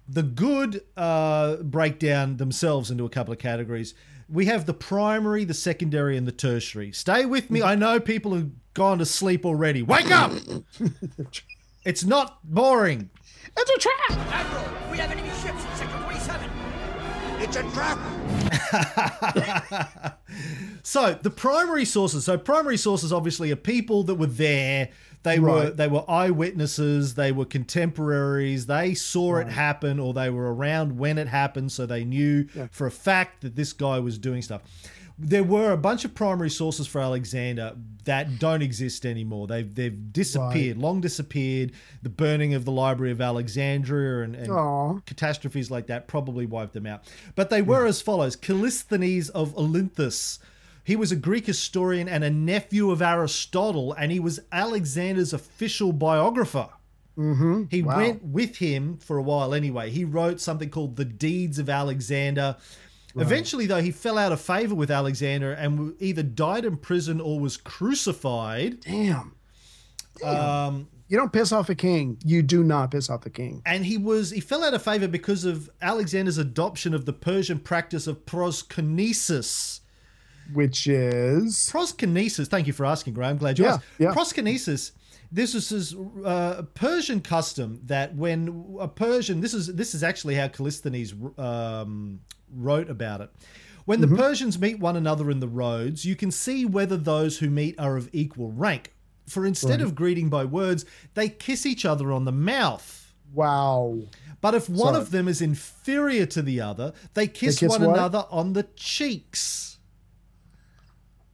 the 0.08 0.24
good 0.24 0.82
uh, 0.96 1.56
break 1.58 2.00
down 2.00 2.38
themselves 2.38 2.90
into 2.90 3.04
a 3.04 3.08
couple 3.08 3.32
of 3.32 3.38
categories. 3.38 3.94
We 4.28 4.46
have 4.46 4.66
the 4.66 4.74
primary, 4.74 5.44
the 5.44 5.54
secondary, 5.54 6.16
and 6.16 6.26
the 6.26 6.32
tertiary. 6.32 6.92
Stay 6.92 7.24
with 7.24 7.50
me. 7.50 7.62
I 7.62 7.74
know 7.74 8.00
people 8.00 8.34
have 8.34 8.50
gone 8.74 8.98
to 8.98 9.06
sleep 9.06 9.44
already. 9.44 9.82
Wake 9.82 10.10
up! 10.10 10.32
it's 11.84 12.04
not 12.04 12.38
boring. 12.44 13.10
It's 13.56 13.70
a 13.70 13.78
trap. 13.78 14.10
Admiral, 14.32 14.64
we 14.90 14.98
have 14.98 15.10
enemy 15.10 15.28
ships 15.42 15.64
in 15.64 15.76
Sector 15.76 15.98
47. 15.98 16.50
It's 17.40 17.56
a 17.56 17.62
trap! 17.72 17.98
So 20.82 21.14
the 21.14 21.30
primary 21.30 21.84
sources. 21.84 22.24
So 22.24 22.36
primary 22.36 22.76
sources 22.76 23.12
obviously 23.12 23.50
are 23.50 23.56
people 23.56 24.02
that 24.04 24.16
were 24.16 24.26
there. 24.26 24.90
They 25.22 25.38
were 25.38 25.70
they 25.70 25.88
were 25.88 26.04
eyewitnesses. 26.10 27.14
They 27.14 27.30
were 27.32 27.44
contemporaries. 27.44 28.66
They 28.66 28.94
saw 28.94 29.36
it 29.36 29.48
happen, 29.48 29.98
or 30.00 30.12
they 30.12 30.30
were 30.30 30.52
around 30.54 30.98
when 30.98 31.18
it 31.18 31.28
happened, 31.28 31.70
so 31.72 31.86
they 31.86 32.04
knew 32.04 32.46
for 32.72 32.86
a 32.86 32.90
fact 32.90 33.42
that 33.42 33.54
this 33.56 33.72
guy 33.72 33.98
was 34.00 34.18
doing 34.18 34.42
stuff. 34.42 34.62
There 35.18 35.44
were 35.44 35.70
a 35.72 35.76
bunch 35.76 36.04
of 36.04 36.14
primary 36.14 36.50
sources 36.50 36.86
for 36.88 37.00
Alexander 37.00 37.76
that 38.04 38.40
don't 38.40 38.62
exist 38.62 39.06
anymore. 39.06 39.46
They've 39.46 39.72
they've 39.72 40.12
disappeared, 40.12 40.78
long 40.78 41.00
disappeared. 41.00 41.72
The 42.02 42.08
burning 42.08 42.54
of 42.54 42.64
the 42.64 42.72
Library 42.72 43.12
of 43.12 43.20
Alexandria 43.20 44.24
and, 44.24 44.34
and 44.34 44.48
catastrophes 45.06 45.70
like 45.70 45.86
that 45.86 46.08
probably 46.08 46.46
wiped 46.46 46.72
them 46.72 46.86
out. 46.86 47.04
But 47.36 47.50
they 47.50 47.62
were 47.62 47.86
as 47.86 48.00
follows 48.02 48.36
Callisthenes 48.36 49.30
of 49.30 49.54
Olynthus. 49.54 50.38
He 50.84 50.96
was 50.96 51.12
a 51.12 51.16
Greek 51.16 51.46
historian 51.46 52.08
and 52.08 52.24
a 52.24 52.30
nephew 52.30 52.90
of 52.90 53.00
Aristotle, 53.02 53.92
and 53.92 54.10
he 54.10 54.18
was 54.20 54.40
Alexander's 54.50 55.32
official 55.32 55.92
biographer. 55.92 56.68
Mm-hmm. 57.16 57.64
He 57.70 57.82
Wow. 57.82 57.96
went 57.98 58.24
with 58.24 58.56
him 58.56 58.96
for 58.96 59.16
a 59.18 59.22
while 59.22 59.54
anyway. 59.54 59.90
He 59.90 60.04
wrote 60.04 60.40
something 60.40 60.70
called 60.70 60.96
The 60.96 61.04
Deeds 61.04 61.58
of 61.58 61.68
Alexander. 61.68 62.56
Eventually, 63.14 63.66
though, 63.66 63.82
he 63.82 63.90
fell 63.90 64.16
out 64.16 64.32
of 64.32 64.40
favor 64.40 64.74
with 64.74 64.90
Alexander 64.90 65.52
and 65.52 65.94
either 66.00 66.22
died 66.22 66.64
in 66.64 66.78
prison 66.78 67.20
or 67.20 67.38
was 67.38 67.58
crucified. 67.58 68.80
Damn. 68.80 69.34
Um, 70.24 70.88
You 71.08 71.18
don't 71.18 71.32
piss 71.32 71.52
off 71.52 71.68
a 71.68 71.74
king. 71.74 72.16
You 72.24 72.42
do 72.42 72.64
not 72.64 72.90
piss 72.90 73.10
off 73.10 73.26
a 73.26 73.30
king. 73.30 73.60
and 73.66 73.84
he 73.84 73.98
was 73.98 74.30
he 74.30 74.40
fell 74.40 74.64
out 74.64 74.72
of 74.72 74.82
favor 74.82 75.06
because 75.08 75.44
of 75.44 75.68
Alexander's 75.82 76.38
adoption 76.38 76.94
of 76.94 77.04
the 77.04 77.12
Persian 77.12 77.58
practice 77.58 78.06
of 78.06 78.24
proskynesis. 78.24 79.80
Which 80.52 80.86
is 80.86 81.70
Proskynesis. 81.72 82.48
Thank 82.48 82.66
you 82.66 82.72
for 82.72 82.84
asking, 82.86 83.14
Graham. 83.14 83.36
Glad 83.38 83.58
you 83.58 83.64
Yeah, 83.64 83.74
asked. 83.74 83.84
yeah. 83.98 84.12
Proskynesis. 84.12 84.92
This 85.30 85.54
is 85.54 85.68
his 85.70 85.94
uh, 86.24 86.62
Persian 86.74 87.20
custom 87.22 87.80
that 87.86 88.14
when 88.14 88.76
a 88.78 88.88
Persian, 88.88 89.40
this 89.40 89.54
is 89.54 89.68
this 89.74 89.94
is 89.94 90.02
actually 90.02 90.34
how 90.34 90.48
Callisthenes 90.48 91.14
um, 91.38 92.20
wrote 92.54 92.90
about 92.90 93.20
it. 93.22 93.30
When 93.84 94.00
Mm-hmm. 94.00 94.14
the 94.14 94.22
Persians 94.22 94.60
meet 94.60 94.78
one 94.78 94.96
another 94.96 95.30
in 95.30 95.40
the 95.40 95.48
roads, 95.48 96.04
you 96.04 96.16
can 96.16 96.30
see 96.30 96.64
whether 96.66 96.96
those 96.96 97.38
who 97.38 97.48
meet 97.50 97.78
are 97.80 97.96
of 97.96 98.08
equal 98.12 98.52
rank. 98.52 98.92
For 99.28 99.46
instead 99.46 99.80
of 99.80 99.94
greeting 99.94 100.28
by 100.28 100.44
words, 100.44 100.84
they 101.14 101.28
kiss 101.28 101.64
each 101.64 101.84
other 101.86 102.12
on 102.12 102.24
the 102.24 102.32
mouth. 102.32 103.14
wow. 103.32 103.98
But 104.40 104.54
if 104.56 104.68
one 104.68 104.94
Sorry. 104.94 104.96
of 105.02 105.10
them 105.12 105.28
is 105.28 105.40
inferior 105.40 106.26
to 106.26 106.42
the 106.42 106.60
other, 106.60 106.92
they 107.14 107.28
kiss, 107.28 107.60
kiss 107.60 107.70
one 107.70 107.84
what? 107.84 107.96
another 107.96 108.26
on 108.28 108.52
the 108.54 108.64
cheeks. 108.74 109.71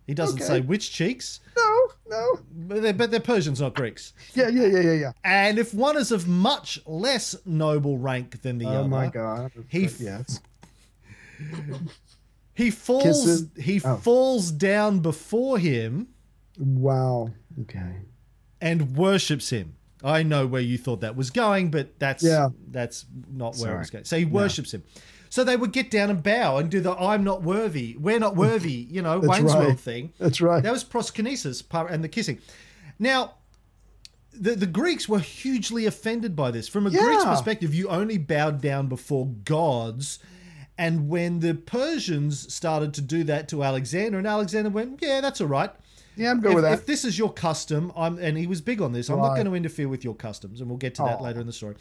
He 0.09 0.15
doesn't 0.15 0.39
Okay. 0.43 0.45
say 0.47 0.61
which 0.63 0.91
cheeks, 0.91 1.39
No, 1.55 1.89
no. 2.09 2.39
but 2.67 2.81
they're, 2.83 2.93
but 2.95 3.11
they're 3.11 3.21
Persians, 3.21 3.61
not 3.61 3.75
Greeks. 3.75 4.15
Yeah, 4.35 4.49
yeah, 4.49 4.67
yeah, 4.67 4.81
yeah, 4.81 4.93
yeah. 4.93 5.13
And 5.23 5.59
if 5.59 5.73
one 5.75 5.97
is 5.99 6.11
of 6.11 6.27
much 6.27 6.81
less 6.87 7.37
noble 7.45 7.99
rank 7.99 8.41
than 8.41 8.57
the 8.59 8.65
Oh 8.65 8.71
other, 8.71 8.79
oh 8.81 8.89
my 8.89 9.09
god. 9.09 9.53
He- 9.69 9.87
yes. 10.01 10.41
he 12.55 12.71
falls 12.71 13.05
Kisses- 13.05 13.49
he 13.59 13.81
oh. 13.85 13.97
falls 13.97 14.51
down 14.51 15.01
before 15.01 15.59
him 15.59 16.09
Wow. 16.59 17.31
Okay. 17.63 17.97
and 18.61 18.97
worships 18.97 19.51
him. 19.51 19.75
I 20.03 20.23
know 20.23 20.47
where 20.47 20.63
you 20.63 20.79
thought 20.79 21.01
that 21.03 21.17
was 21.17 21.31
going, 21.31 21.71
but 21.71 21.99
that's 21.99 22.23
Yeah. 22.25 22.49
that's 22.71 23.05
not 23.31 23.57
where 23.57 23.75
it 23.77 23.79
was 23.79 23.91
going. 23.91 24.05
So 24.05 24.17
he 24.19 24.25
worships 24.25 24.73
him. 24.73 24.83
So 25.31 25.45
they 25.45 25.57
would 25.57 25.73
get 25.73 25.91
down 25.91 26.11
and 26.11 26.23
bow 26.23 26.57
and 26.57 26.71
do 26.71 26.81
the 26.81 26.93
"I'm 26.93 27.25
not 27.25 27.43
worthy, 27.43 27.97
we're 27.99 28.19
not 28.19 28.37
worthy," 28.37 28.73
you 28.91 29.03
know, 29.03 29.19
Wayne's 29.19 29.55
right. 29.55 29.67
World 29.67 29.81
thing. 29.81 30.13
That's 30.19 30.41
right. 30.41 30.63
That 30.63 30.73
was 30.73 30.85
proskynesis 30.85 31.65
and 31.91 32.03
the 32.03 32.09
kissing. 32.09 32.39
Now, 32.99 33.35
the 34.33 34.55
the 34.55 34.67
Greeks 34.67 35.09
were 35.09 35.19
hugely 35.19 35.87
offended 35.87 36.35
by 36.35 36.51
this. 36.51 36.69
From 36.69 36.87
a 36.87 36.91
Greek's 36.91 37.25
perspective, 37.25 37.75
you 37.75 37.89
only 37.89 38.19
bowed 38.19 38.61
down 38.61 38.89
before 38.89 39.27
gods. 39.45 40.19
And 40.81 41.09
when 41.09 41.41
the 41.41 41.55
Persians 41.55 42.55
started 42.55 42.95
to 42.95 43.01
do 43.01 43.25
that 43.25 43.49
to 43.49 43.65
Alexander, 43.65 44.17
and 44.17 44.27
Alexander 44.27 44.71
went, 44.71 45.01
"Yeah, 45.03 45.21
that's 45.21 45.41
all 45.41 45.49
right." 45.49 45.71
Yeah, 46.19 46.31
I'm 46.33 46.41
good 46.41 46.51
if, 46.51 46.55
with 46.57 46.65
that. 46.65 46.73
if 46.75 46.87
this 46.87 47.05
is 47.05 47.19
your 47.19 47.33
custom, 47.33 47.93
I'm 47.97 48.19
and 48.19 48.37
he 48.37 48.47
was 48.47 48.61
big 48.61 48.81
on 48.81 48.93
this. 48.93 49.09
I'm 49.09 49.19
not 49.19 49.35
going 49.35 49.47
to 49.47 49.55
interfere 49.55 49.89
with 49.89 50.05
your 50.05 50.15
customs, 50.15 50.61
and 50.61 50.69
we'll 50.69 50.79
get 50.79 50.95
to 50.97 51.03
that 51.03 51.19
Aw. 51.19 51.23
later 51.23 51.41
in 51.41 51.47
the 51.47 51.53
story. 51.53 51.77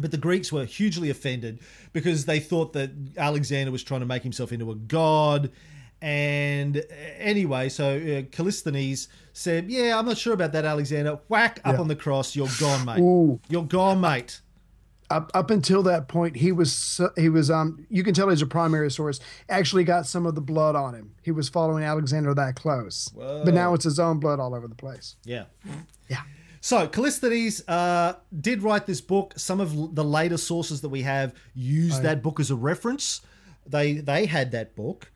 But 0.00 0.10
the 0.10 0.16
Greeks 0.18 0.50
were 0.50 0.64
hugely 0.64 1.10
offended 1.10 1.60
because 1.92 2.24
they 2.24 2.40
thought 2.40 2.72
that 2.72 2.90
Alexander 3.16 3.70
was 3.70 3.82
trying 3.82 4.00
to 4.00 4.06
make 4.06 4.22
himself 4.22 4.52
into 4.52 4.70
a 4.70 4.74
god. 4.74 5.50
And 6.00 6.84
anyway, 7.18 7.68
so 7.68 7.94
uh, 7.96 8.22
Callisthenes 8.34 9.06
said, 9.32 9.70
"Yeah, 9.70 9.98
I'm 9.98 10.06
not 10.06 10.18
sure 10.18 10.34
about 10.34 10.52
that, 10.52 10.64
Alexander. 10.64 11.20
Whack 11.28 11.60
up 11.64 11.74
Yeah. 11.74 11.80
on 11.80 11.88
the 11.88 11.94
cross. 11.96 12.34
You're 12.34 12.48
gone, 12.58 12.84
mate. 12.84 12.98
Ooh. 13.00 13.40
You're 13.48 13.64
gone, 13.64 14.00
mate." 14.00 14.40
up 15.10 15.30
up 15.34 15.50
until 15.50 15.82
that 15.82 16.08
point 16.08 16.34
he 16.36 16.52
was 16.52 16.98
he 17.18 17.28
was 17.28 17.50
um 17.50 17.84
you 17.90 18.02
can 18.02 18.14
tell 18.14 18.30
he's 18.30 18.40
a 18.40 18.46
primary 18.46 18.90
source 18.90 19.20
actually 19.50 19.84
got 19.84 20.06
some 20.06 20.24
of 20.24 20.34
the 20.34 20.40
blood 20.40 20.74
on 20.74 20.94
him 20.94 21.12
he 21.20 21.30
was 21.30 21.50
following 21.50 21.84
alexander 21.84 22.32
that 22.32 22.56
close 22.56 23.10
but 23.14 23.52
now 23.52 23.74
it's 23.74 23.84
his 23.84 23.98
own 23.98 24.18
blood 24.18 24.40
all 24.40 24.54
over 24.54 24.66
the 24.66 24.74
place 24.74 25.16
Yeah. 25.26 25.44
yeah 26.08 26.22
So 26.64 26.86
Callisthenes 26.86 27.60
uh, 27.66 28.14
did 28.40 28.62
write 28.62 28.86
this 28.86 29.00
book. 29.00 29.34
Some 29.36 29.60
of 29.60 29.96
the 29.96 30.04
later 30.04 30.36
sources 30.36 30.80
that 30.82 30.90
we 30.90 31.02
have 31.02 31.34
use 31.54 31.98
that 32.00 32.22
book 32.22 32.38
as 32.38 32.52
a 32.52 32.56
reference. 32.56 33.20
They 33.66 33.94
they 33.94 34.26
had 34.26 34.52
that 34.52 34.76
book. 34.76 35.10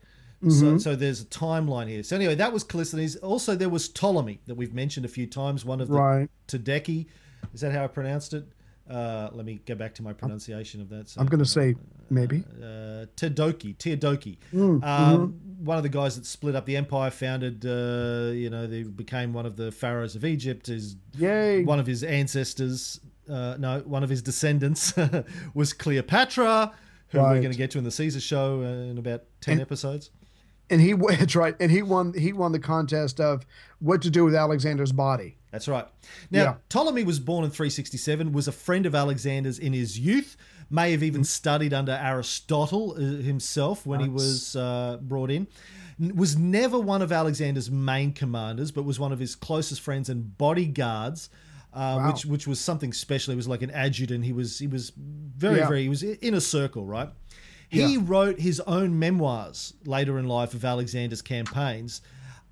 So, 0.49 0.77
so 0.77 0.95
there's 0.95 1.21
a 1.21 1.25
timeline 1.25 1.87
here. 1.87 2.03
So 2.03 2.15
anyway, 2.15 2.35
that 2.35 2.53
was 2.53 2.63
Callisthenes. 2.63 3.17
Also, 3.23 3.55
there 3.55 3.69
was 3.69 3.87
Ptolemy 3.87 4.39
that 4.45 4.55
we've 4.55 4.73
mentioned 4.73 5.05
a 5.05 5.09
few 5.09 5.25
times. 5.25 5.65
One 5.65 5.81
of 5.81 5.87
the 5.87 5.95
Right. 5.95 6.29
Todeki. 6.47 7.07
Is 7.53 7.61
that 7.61 7.71
how 7.71 7.85
I 7.85 7.87
pronounced 7.87 8.33
it? 8.33 8.45
Uh, 8.89 9.29
let 9.33 9.45
me 9.45 9.59
go 9.65 9.75
back 9.75 9.93
to 9.95 10.03
my 10.03 10.13
pronunciation 10.13 10.79
of 10.81 10.87
that. 10.89 11.09
So, 11.09 11.19
i'm 11.19 11.27
gonna 11.27 11.43
say 11.45 11.75
maybe 12.09 12.43
uh, 12.61 13.05
Teodoki, 13.17 13.75
Teodoki, 13.77 14.37
Mm, 14.53 14.59
um, 14.63 14.81
mm-hmm. 14.83 15.65
one 15.65 15.75
of 15.77 15.83
the 15.83 15.89
guys 15.89 16.15
that 16.15 16.25
split 16.25 16.55
up 16.55 16.65
the 16.65 16.77
empire, 16.77 17.09
founded, 17.11 17.65
uh, 17.65 18.31
you 18.33 18.49
know, 18.49 18.65
they 18.65 18.83
became 18.83 19.33
one 19.33 19.45
of 19.45 19.55
the 19.57 19.71
pharaohs 19.73 20.15
of 20.15 20.23
Egypt. 20.23 20.69
Is 20.69 20.95
Yay. 21.17 21.63
one 21.65 21.79
of 21.79 21.85
his 21.87 22.03
ancestors, 22.03 23.01
uh, 23.29 23.55
no, 23.59 23.79
one 23.81 24.03
of 24.03 24.09
his 24.09 24.21
descendants 24.21 24.93
was 25.53 25.73
Cleopatra, 25.73 26.71
who 27.09 27.19
we're 27.19 27.39
going 27.41 27.51
to 27.51 27.57
get 27.57 27.71
to 27.71 27.77
in 27.77 27.83
the 27.83 27.91
Caesar 27.91 28.19
show 28.21 28.61
uh, 28.61 28.89
in 28.91 28.97
about 28.97 29.23
ten 29.41 29.53
And- 29.53 29.61
episodes. 29.61 30.11
And 30.69 30.81
he 30.81 30.93
that's 31.19 31.35
right 31.35 31.55
and 31.59 31.71
he 31.71 31.81
won 31.81 32.13
he 32.13 32.33
won 32.33 32.51
the 32.51 32.59
contest 32.59 33.19
of 33.19 33.45
what 33.79 34.01
to 34.01 34.09
do 34.09 34.23
with 34.25 34.35
alexander's 34.35 34.91
body 34.91 35.37
That's 35.51 35.67
right. 35.67 35.87
Now, 36.29 36.43
Yeah. 36.43 36.53
Ptolemy 36.69 37.03
was 37.03 37.19
born 37.19 37.45
in 37.45 37.51
367, 37.51 38.31
was 38.33 38.47
a 38.47 38.51
friend 38.51 38.85
of 38.85 38.93
Alexander's 38.93 39.59
in 39.59 39.73
his 39.73 39.97
youth, 39.97 40.35
may 40.69 40.91
have 40.91 41.01
even 41.03 41.23
studied 41.23 41.73
under 41.73 41.93
Aristotle 41.93 42.93
uh, 42.97 42.99
himself 43.23 43.85
when 43.85 43.99
he 44.01 44.09
was 44.09 44.55
uh, 44.55 44.97
brought 45.01 45.31
in. 45.31 45.47
Was 46.15 46.37
never 46.37 46.77
one 46.79 47.01
of 47.01 47.11
Alexander's 47.11 47.71
main 47.71 48.11
commanders, 48.13 48.71
but 48.71 48.83
was 48.83 48.99
one 48.99 49.11
of 49.13 49.19
his 49.19 49.35
closest 49.35 49.81
friends 49.81 50.09
and 50.09 50.37
bodyguards. 50.37 51.29
Uh, 51.73 51.79
Wow. 51.97 52.07
which 52.11 52.25
which 52.25 52.47
was 52.47 52.59
something 52.59 52.91
special. 52.93 53.31
He 53.31 53.35
was 53.35 53.47
like 53.47 53.61
an 53.61 53.71
adjutant. 53.71 54.23
He 54.25 54.33
was 54.33 54.57
he 54.59 54.67
was 54.67 54.91
very 54.95 55.57
Yeah. 55.59 55.67
very 55.67 55.83
he 55.83 55.89
was 55.89 56.01
in 56.03 56.33
a 56.33 56.41
circle, 56.41 56.85
right? 56.85 57.09
He 57.69 57.95
Yeah. 57.95 57.99
wrote 58.01 58.39
his 58.39 58.59
own 58.61 58.97
memoirs 58.97 59.73
later 59.85 60.17
in 60.19 60.27
life 60.27 60.53
of 60.53 60.63
Alexander's 60.63 61.21
campaigns, 61.21 62.01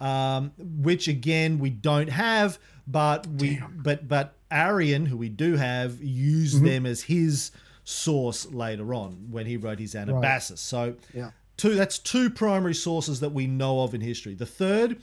um, 0.02 0.52
which 0.58 1.08
again 1.08 1.58
we 1.60 1.70
don't 1.70 2.10
have, 2.10 2.60
but 2.88 3.26
we 3.28 3.62
but 3.78 4.08
but 4.08 4.36
Arrian, 4.52 5.06
who 5.08 5.18
we 5.18 5.30
do 5.30 5.56
have, 5.56 6.02
used 6.02 6.58
Mm-hmm. 6.58 6.66
them 6.66 6.86
as 6.86 7.04
his 7.04 7.52
source 7.84 8.46
later 8.52 8.94
on 8.94 9.28
when 9.30 9.46
he 9.46 9.58
wrote 9.58 9.80
his 9.80 9.94
Anabasis. 9.96 10.58
So 10.58 10.96
Yeah. 11.14 11.32
two 11.58 11.76
that's 11.76 11.98
two 12.00 12.30
primary 12.30 12.74
sources 12.76 13.20
that 13.22 13.32
we 13.32 13.48
know 13.48 13.82
of 13.82 13.94
in 13.94 14.02
history. 14.02 14.34
The 14.34 14.46
third, 14.46 14.98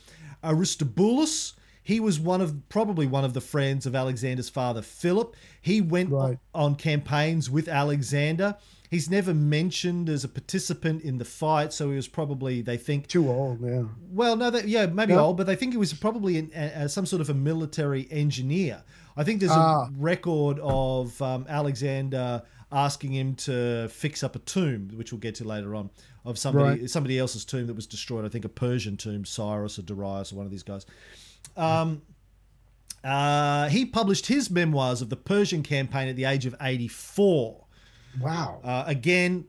Aristobulus. 0.45 1.55
He 1.85 1.99
was 1.99 2.21
one 2.21 2.41
of 2.41 2.69
probably 2.69 3.07
one 3.09 3.25
of 3.25 3.35
the 3.35 3.41
friends 3.41 3.87
of 3.87 3.97
Alexander's 3.97 4.49
father 4.49 4.83
Philip. 4.83 5.35
He 5.61 5.81
went 5.81 6.11
Right. 6.11 6.39
on 6.55 6.77
campaigns 6.77 7.51
with 7.51 7.67
Alexander. 7.67 8.57
He's 8.93 9.09
never 9.09 9.33
mentioned 9.33 10.09
as 10.11 10.23
a 10.23 10.29
participant 10.29 11.03
in 11.03 11.17
the 11.17 11.25
fight, 11.25 11.73
so 11.73 11.89
he 11.91 11.97
was 11.97 12.07
probably 12.09 12.61
they 12.61 12.77
think 12.77 13.07
Too 13.09 13.27
old, 13.29 13.61
yeah. 13.63 13.85
well, 14.11 14.37
no, 14.37 14.51
that, 14.51 14.69
yeah, 14.69 14.85
maybe 14.85 15.15
No. 15.15 15.25
old, 15.27 15.39
but 15.39 15.47
they 15.47 15.57
think 15.57 15.73
he 15.73 15.79
was 15.79 15.95
probably 15.95 16.37
an, 16.39 16.51
a, 16.55 16.85
a- 16.85 16.89
some 16.91 17.07
sort 17.07 17.23
of 17.23 17.31
a 17.31 17.35
military 17.35 18.07
engineer. 18.11 18.83
I 19.17 19.25
think 19.25 19.41
there's 19.41 19.51
Ah. 19.53 19.87
a 19.87 19.91
record 19.99 20.59
of 20.63 21.21
um, 21.23 21.47
Alexander 21.49 22.43
asking 22.71 23.13
him 23.13 23.35
to 23.37 23.89
fix 23.89 24.23
up 24.23 24.37
a 24.37 24.41
tomb, 24.41 24.91
which 24.95 25.11
we'll 25.11 25.21
get 25.21 25.35
to 25.37 25.45
later 25.45 25.75
on, 25.75 25.89
of 26.27 26.39
somebody 26.39 26.81
Right. 26.81 26.91
somebody 26.91 27.19
else's 27.19 27.45
tomb 27.47 27.67
that 27.69 27.75
was 27.75 27.87
destroyed. 27.87 28.25
I 28.27 28.29
think 28.29 28.45
a 28.45 28.49
Persian 28.51 28.97
tomb, 28.99 29.25
Cyrus 29.25 29.79
or 29.79 29.83
Darius 29.83 30.33
or 30.33 30.37
one 30.37 30.45
of 30.47 30.53
these 30.53 30.63
guys. 30.63 30.85
Um, 31.57 32.03
uh, 33.05 33.69
he 33.69 33.85
published 33.87 34.27
his 34.27 34.51
memoirs 34.51 35.03
of 35.03 35.09
the 35.11 35.17
Persian 35.17 35.63
campaign 35.63 36.09
at 36.09 36.17
the 36.17 36.25
age 36.25 36.47
of 36.47 36.55
84. 36.61 37.62
Wow. 38.21 38.61
Uh, 38.63 38.85
again, 38.87 39.47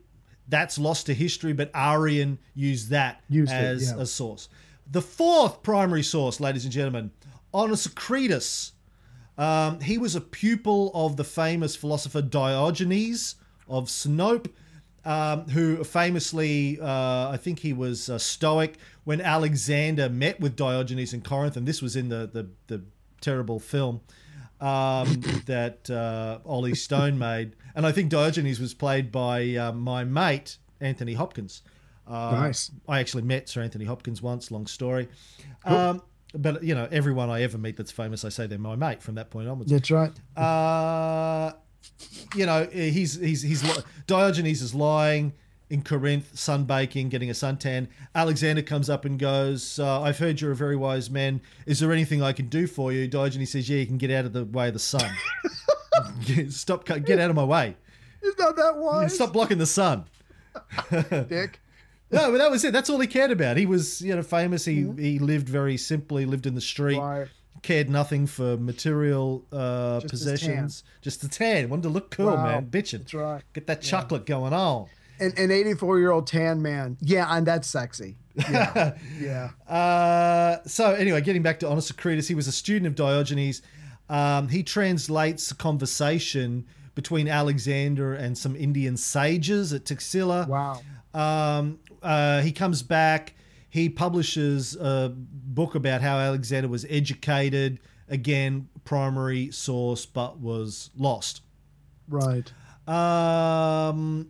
that's 0.48 0.78
lost 0.78 1.06
to 1.06 1.14
history, 1.14 1.52
but 1.52 1.72
Arrian 1.72 2.38
used 2.54 2.90
that 2.90 3.22
Used 3.28 3.52
it, 3.52 3.56
as 3.56 3.92
yeah. 3.92 4.02
a 4.02 4.06
source. 4.06 4.48
The 4.90 5.02
fourth 5.02 5.62
primary 5.62 6.02
source, 6.02 6.40
ladies 6.40 6.64
and 6.64 6.72
gentlemen, 6.72 7.10
Onesicritus. 7.52 8.72
Um, 9.36 9.80
he 9.80 9.98
was 9.98 10.14
a 10.14 10.20
pupil 10.20 10.92
of 10.94 11.16
the 11.16 11.24
famous 11.24 11.74
philosopher 11.74 12.22
Diogenes 12.22 13.34
of 13.68 13.86
Sinope, 13.86 14.50
um, 15.04 15.48
who 15.48 15.82
famously, 15.82 16.78
uh, 16.80 17.30
I 17.30 17.38
think 17.40 17.58
he 17.58 17.72
was 17.72 18.08
a 18.08 18.18
Stoic 18.18 18.76
when 19.04 19.20
Alexander 19.20 20.08
met 20.08 20.40
with 20.40 20.56
Diogenes 20.56 21.12
in 21.12 21.20
Corinth, 21.20 21.56
and 21.56 21.66
this 21.66 21.82
was 21.82 21.96
in 21.96 22.08
the 22.08 22.30
the, 22.32 22.48
the 22.68 22.84
terrible 23.20 23.58
film 23.58 24.02
um, 24.60 25.20
that 25.46 25.88
uh, 25.90 26.38
Ollie 26.48 26.74
Stone 26.74 27.18
made, 27.18 27.56
and 27.74 27.86
I 27.86 27.92
think 27.92 28.10
Diogenes 28.10 28.60
was 28.60 28.74
played 28.74 29.10
by 29.12 29.54
uh, 29.56 29.72
my 29.72 30.04
mate 30.04 30.58
Anthony 30.80 31.14
Hopkins. 31.14 31.62
Uh, 32.06 32.32
Nice. 32.32 32.70
I 32.88 33.00
actually 33.00 33.22
met 33.22 33.48
Sir 33.48 33.62
Anthony 33.62 33.86
Hopkins 33.86 34.20
once. 34.20 34.50
Long 34.50 34.66
story, 34.66 35.08
um, 35.64 36.02
but 36.34 36.62
you 36.62 36.74
know, 36.74 36.86
everyone 36.90 37.30
I 37.30 37.42
ever 37.42 37.56
meet 37.58 37.76
that's 37.76 37.90
famous, 37.92 38.24
I 38.24 38.28
say 38.28 38.46
they're 38.46 38.58
my 38.58 38.76
mate 38.76 39.02
from 39.02 39.14
that 39.14 39.30
point 39.30 39.48
onwards. 39.48 39.70
That's 39.70 39.90
right. 39.90 40.12
Uh, 40.36 41.52
you 42.34 42.46
know, 42.46 42.66
he's 42.70 43.18
he's 43.18 43.42
he's 43.42 43.62
li- 43.64 43.82
Diogenes 44.06 44.60
is 44.62 44.74
lying 44.74 45.32
in 45.74 45.82
Corinth, 45.82 46.34
sunbaking, 46.36 47.10
getting 47.10 47.28
a 47.28 47.32
suntan. 47.34 47.88
Alexander 48.14 48.62
comes 48.62 48.88
up 48.88 49.04
and 49.04 49.18
goes, 49.18 49.78
uh, 49.78 50.00
"I've 50.00 50.18
heard 50.18 50.40
you're 50.40 50.52
a 50.52 50.56
very 50.56 50.76
wise 50.76 51.10
man. 51.10 51.40
Is 51.66 51.80
there 51.80 51.92
anything 51.92 52.22
I 52.22 52.32
can 52.32 52.48
do 52.48 52.66
for 52.66 52.92
you?" 52.92 53.06
Diogenes 53.08 53.50
says, 53.50 53.68
"Yeah, 53.68 53.78
you 53.78 53.86
can 53.86 53.98
get 53.98 54.10
out 54.10 54.24
of 54.24 54.32
the 54.32 54.44
way 54.44 54.68
of 54.68 54.72
the 54.74 54.78
sun. 54.80 55.10
Stop, 56.48 56.86
get 56.86 57.18
out 57.18 57.30
of 57.30 57.36
my 57.36 57.44
way. 57.44 57.76
It's 58.22 58.38
not 58.38 58.56
that 58.56 58.76
wise. 58.78 59.14
Stop 59.14 59.32
blocking 59.32 59.58
the 59.58 59.66
sun." 59.66 60.04
Dick. 61.28 61.60
No, 62.10 62.30
but 62.30 62.38
that 62.38 62.50
was 62.50 62.64
it. 62.64 62.72
That's 62.72 62.88
all 62.88 63.00
he 63.00 63.08
cared 63.08 63.32
about. 63.32 63.56
He 63.56 63.66
was, 63.66 64.00
you 64.00 64.14
know, 64.14 64.22
famous. 64.22 64.64
He 64.64 64.86
he 64.98 65.18
lived 65.18 65.48
very 65.48 65.76
simply, 65.76 66.24
lived 66.26 66.46
in 66.46 66.54
the 66.54 66.60
street, 66.60 66.98
Right. 66.98 67.26
cared 67.62 67.90
nothing 67.90 68.26
for 68.28 68.56
material 68.56 69.44
uh, 69.52 70.00
Just 70.00 70.10
possessions. 70.10 70.84
Just 71.02 71.22
the 71.22 71.28
tan. 71.28 71.68
Wanted 71.68 71.82
to 71.84 71.88
look 71.88 72.10
cool, 72.12 72.26
Wow. 72.26 72.44
man. 72.44 72.66
Bitching. 72.66 72.98
That's 73.00 73.14
right. 73.14 73.42
Get 73.52 73.66
that 73.66 73.82
chocolate 73.82 74.26
going 74.26 74.52
on. 74.52 74.86
An, 75.20 75.32
an 75.36 75.50
84 75.50 75.98
year 75.98 76.10
old 76.10 76.26
tan 76.26 76.62
man. 76.62 76.96
Yeah, 77.00 77.26
and 77.30 77.46
that's 77.46 77.68
sexy. 77.68 78.16
Yeah. 78.34 78.96
yeah. 79.20 79.50
Uh, 79.68 80.58
so 80.66 80.92
anyway, 80.92 81.20
getting 81.20 81.42
back 81.42 81.60
to 81.60 81.66
Onesicritus, 81.66 82.26
he 82.26 82.34
was 82.34 82.46
a 82.48 82.52
student 82.52 82.86
of 82.86 82.94
Diogenes. 82.94 83.62
Um, 84.08 84.48
he 84.48 84.62
translates 84.62 85.50
a 85.50 85.54
conversation 85.54 86.66
between 86.94 87.28
Alexander 87.28 88.14
and 88.14 88.36
some 88.36 88.54
Indian 88.56 88.96
sages 88.96 89.72
at 89.72 89.84
Taxila. 89.84 90.46
Wow. 90.46 90.80
Um, 91.12 91.78
uh, 92.02 92.40
he 92.42 92.52
comes 92.52 92.82
back. 92.82 93.34
He 93.70 93.88
publishes 93.88 94.76
a 94.76 95.12
book 95.16 95.74
about 95.74 96.00
how 96.00 96.18
Alexander 96.18 96.68
was 96.68 96.86
educated. 96.88 97.80
Again, 98.08 98.68
primary 98.84 99.50
source, 99.50 100.06
but 100.06 100.38
was 100.38 100.90
lost. 100.96 101.40
Right. 102.08 102.52
Um, 102.86 104.28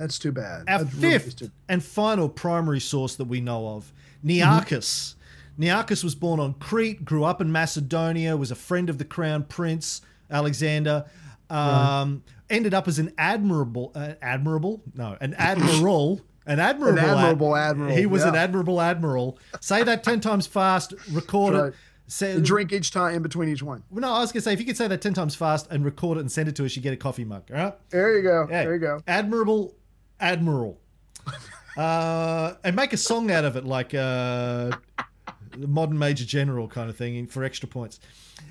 That's 0.00 0.18
too 0.18 0.32
bad. 0.32 0.64
our 0.66 0.82
That's 0.84 0.96
fifth 0.96 1.36
too- 1.36 1.50
and 1.68 1.84
final 1.84 2.28
primary 2.28 2.80
source 2.80 3.16
that 3.16 3.26
we 3.26 3.40
know 3.42 3.68
of, 3.68 3.92
Nearchus. 4.24 5.14
Nearchus 5.58 6.02
was 6.02 6.14
born 6.14 6.40
on 6.40 6.54
Crete, 6.54 7.04
grew 7.04 7.22
up 7.24 7.40
in 7.42 7.52
Macedonia, 7.52 8.34
was 8.36 8.50
a 8.50 8.54
friend 8.54 8.88
of 8.88 8.96
the 8.96 9.04
crown 9.04 9.44
prince 9.44 10.00
Alexander. 10.30 11.04
Um, 11.50 12.22
Ended 12.48 12.74
up 12.74 12.88
as 12.88 12.98
an 12.98 13.12
admirable, 13.16 13.92
uh, 13.94 14.14
admirable, 14.22 14.82
no, 14.94 15.16
an 15.20 15.34
admiral, 15.34 16.20
an 16.46 16.58
admirable, 16.58 16.98
ad- 16.98 17.08
admirable 17.08 17.54
admiral, 17.56 17.94
He 17.94 18.06
was 18.06 18.24
an 18.24 18.34
admirable 18.34 18.80
admiral. 18.80 19.38
Say 19.60 19.84
that 19.84 20.02
ten 20.02 20.18
times 20.20 20.46
fast. 20.48 20.94
Record 21.12 21.54
Right. 21.54 21.66
it. 21.68 21.74
Say, 22.08 22.40
Drink 22.40 22.72
each 22.72 22.90
time 22.90 23.14
in 23.14 23.22
between 23.22 23.48
each 23.50 23.62
one. 23.62 23.84
Well, 23.88 24.00
No, 24.00 24.12
I 24.14 24.18
was 24.18 24.32
gonna 24.32 24.40
say 24.40 24.52
if 24.52 24.58
you 24.58 24.66
could 24.66 24.76
say 24.76 24.88
that 24.88 25.00
ten 25.00 25.14
times 25.14 25.36
fast 25.36 25.68
and 25.70 25.84
record 25.84 26.16
it 26.18 26.22
and 26.22 26.32
send 26.32 26.48
it 26.48 26.56
to 26.56 26.64
us, 26.64 26.74
you 26.74 26.82
get 26.82 26.92
a 26.92 26.96
coffee 26.96 27.24
mug. 27.24 27.44
All 27.52 27.56
right. 27.56 27.74
There 27.90 28.16
you 28.16 28.22
go. 28.24 28.48
Yeah. 28.50 28.64
There 28.64 28.74
you 28.74 28.80
go. 28.80 29.00
Admirable, 29.06 29.76
Admiral. 30.20 30.78
uh, 31.76 32.54
and 32.64 32.76
make 32.76 32.92
a 32.92 32.96
song 32.96 33.30
out 33.30 33.44
of 33.44 33.56
it, 33.56 33.64
like 33.64 33.94
uh, 33.94 34.70
modern 35.56 35.98
Major 35.98 36.24
General 36.24 36.68
kind 36.68 36.90
of 36.90 36.96
thing, 36.96 37.26
for 37.26 37.44
extra 37.44 37.68
points. 37.68 38.00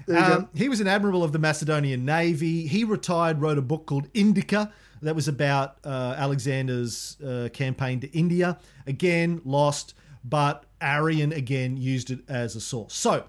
Um, 0.08 0.50
he 0.56 0.70
was 0.70 0.80
an 0.80 0.88
admiral 0.88 1.24
of 1.24 1.32
the 1.32 1.40
Macedonian 1.40 2.06
Navy. 2.06 2.68
He 2.68 2.84
retired, 2.84 3.42
wrote 3.42 3.58
a 3.58 3.62
book 3.62 3.86
called 3.86 4.08
Indica 4.14 4.72
that 5.02 5.16
was 5.16 5.28
about 5.28 5.78
uh, 5.84 6.16
Alexander's 6.18 7.18
uh, 7.22 7.50
campaign 7.54 8.00
to 8.02 8.08
India. 8.12 8.58
Again, 8.88 9.42
lost, 9.46 9.94
but 10.24 10.66
Arrian 10.82 11.36
again 11.36 11.78
used 11.78 12.12
it 12.12 12.20
as 12.28 12.56
a 12.56 12.62
source. 12.62 12.94
So 12.94 13.24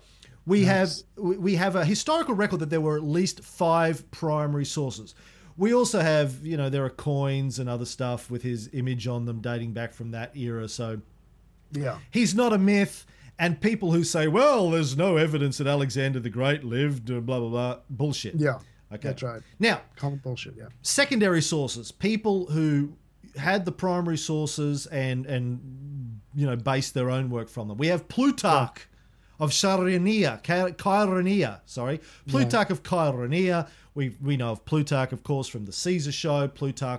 we 0.46 0.64
have 0.64 0.90
we 1.16 1.36
we 1.36 1.54
have 1.56 1.76
a 1.76 1.84
historical 1.84 2.34
record 2.34 2.60
that 2.60 2.70
there 2.70 2.80
were 2.80 2.96
at 2.96 3.04
least 3.04 3.42
five 3.44 4.10
primary 4.10 4.64
sources. 4.64 5.14
We 5.60 5.74
also 5.74 6.00
have, 6.00 6.44
you 6.44 6.56
know, 6.56 6.70
there 6.70 6.84
are 6.86 6.90
coins 6.90 7.58
and 7.58 7.68
other 7.68 7.84
stuff 7.84 8.30
with 8.30 8.42
his 8.42 8.70
image 8.72 9.06
on 9.06 9.26
them 9.26 9.40
dating 9.40 9.72
back 9.74 9.92
from 9.92 10.10
that 10.12 10.34
era. 10.34 10.66
So 10.68 11.02
Yeah. 11.72 11.98
he's 12.10 12.34
not 12.34 12.52
a 12.54 12.58
myth. 12.58 13.04
And 13.38 13.60
people 13.60 13.92
who 13.92 14.02
say, 14.02 14.26
well, 14.26 14.70
there's 14.70 14.96
no 14.96 15.16
evidence 15.18 15.58
that 15.58 15.66
Alexander 15.66 16.18
the 16.18 16.30
Great 16.30 16.64
lived, 16.64 17.10
uh, 17.10 17.20
blah, 17.20 17.38
blah, 17.40 17.48
blah, 17.50 17.76
bullshit. 17.90 18.34
Yeah. 18.36 18.58
Okay. 18.92 19.08
That's 19.08 19.22
right. 19.22 19.42
Now, 19.58 19.82
Common 19.96 20.18
bullshit. 20.24 20.54
Yeah. 20.56 20.68
secondary 20.82 21.42
sources, 21.42 21.92
people 21.92 22.46
who 22.46 22.94
had 23.36 23.64
the 23.66 23.72
primary 23.72 24.18
sources 24.18 24.86
and, 24.86 25.26
and 25.26 26.20
you 26.34 26.46
know, 26.46 26.56
based 26.56 26.94
their 26.94 27.10
own 27.10 27.28
work 27.30 27.48
from 27.50 27.68
them. 27.68 27.76
We 27.76 27.88
have 27.88 28.08
Plutarch 28.08 28.88
of 29.38 29.50
Chaeronea, 29.50 30.42
Cha- 30.42 30.68
Chaeronea, 30.70 31.60
sorry. 31.66 32.00
Plutarch 32.28 32.70
of 32.70 32.82
Chaeronea. 32.82 33.68
We, 34.00 34.16
we 34.22 34.38
know 34.38 34.52
of 34.52 34.64
Plutarch, 34.64 35.12
of 35.12 35.22
course, 35.22 35.46
from 35.46 35.66
the 35.66 35.72
Caesar 35.72 36.10
show. 36.10 36.48
Plutarch, 36.48 36.98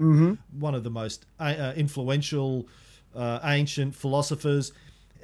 one 0.51 0.75
of 0.75 0.83
the 0.83 0.91
most 0.91 1.25
uh, 1.39 1.43
uh, 1.43 1.73
influential 1.75 2.67
uh, 3.15 3.39
ancient 3.43 3.95
philosophers. 3.95 4.71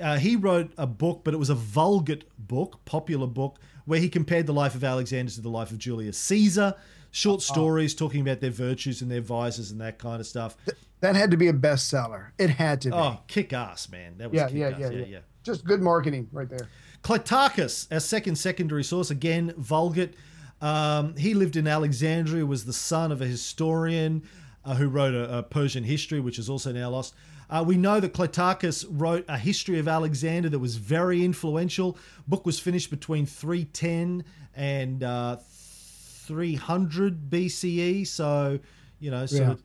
Uh, 0.01 0.17
he 0.17 0.36
wrote 0.36 0.71
a 0.80 0.88
book, 0.88 1.21
but 1.23 1.36
it 1.36 1.38
was 1.38 1.51
a 1.51 1.55
Vulgate 1.55 2.23
book, 2.39 2.84
popular 2.86 3.28
book, 3.28 3.59
where 3.86 3.99
he 3.99 4.09
compared 4.09 4.47
the 4.47 4.53
life 4.53 4.73
of 4.73 4.84
Alexander 4.84 5.32
to 5.34 5.39
the 5.41 5.49
life 5.49 5.69
of 5.69 5.78
Julius 5.78 6.17
Caesar. 6.17 6.73
Short 7.11 7.43
stories 7.43 7.93
talking 7.93 8.21
about 8.21 8.41
their 8.41 8.49
virtues 8.49 9.03
and 9.03 9.11
their 9.11 9.21
vices 9.21 9.69
and 9.69 9.80
that 9.80 9.99
kind 9.99 10.19
of 10.19 10.25
stuff. 10.25 10.57
That 11.01 11.15
had 11.15 11.30
to 11.30 11.38
be 11.38 11.47
a 11.47 11.53
bestseller. 11.53 12.30
It 12.39 12.49
had 12.49 12.82
to 12.82 12.89
be. 12.89 12.95
Oh, 12.95 13.19
kick 13.28 13.53
ass, 13.53 13.88
man! 13.88 14.17
That 14.17 14.32
was 14.32 14.39
yeah, 14.39 14.47
kick 14.47 14.57
yeah, 14.57 14.67
ass. 14.69 14.80
yeah, 14.80 14.89
yeah, 14.89 14.97
yeah, 14.97 15.05
yeah. 15.05 15.19
Just 15.43 15.63
good 15.63 15.84
marketing 15.84 16.28
right 16.32 16.49
there. 16.49 16.69
Clitarchus, 17.03 17.86
our 17.91 17.99
second 17.99 18.36
secondary 18.36 18.84
source, 18.84 19.11
again, 19.11 19.53
Vulgate. 19.57 20.15
Um, 20.62 21.16
he 21.16 21.34
lived 21.34 21.55
in 21.55 21.68
Alexandria, 21.68 22.45
was 22.45 22.66
the 22.66 22.74
son 22.74 23.12
of 23.12 23.22
a 23.22 23.26
historian 23.26 24.24
uh, 24.66 24.76
who 24.76 24.88
wrote 24.88 25.14
a, 25.14 25.38
a 25.39 25.43
Persian 25.43 25.84
history, 25.84 26.20
which 26.20 26.39
is 26.39 26.49
also 26.49 26.72
now 26.72 26.89
lost. 26.89 27.14
Uh, 27.49 27.64
we 27.66 27.78
know 27.78 27.99
that 27.99 28.14
Clitarchus 28.14 28.86
wrote 28.89 29.24
a 29.30 29.38
history 29.38 29.80
of 29.80 29.88
Alexander 29.88 30.49
that 30.49 30.60
was 30.60 30.76
very 30.76 31.24
influential. 31.24 31.97
Book 32.28 32.45
was 32.45 32.60
finished 32.60 32.89
between 32.89 33.26
310 33.26 34.26
and 34.55 35.03
uh, 35.03 35.38
300 36.28 37.30
BCE. 37.30 38.05
So, 38.05 38.60
you 38.99 39.12
know, 39.12 39.26
sort 39.26 39.41
Yeah. 39.41 39.51
of 39.51 39.64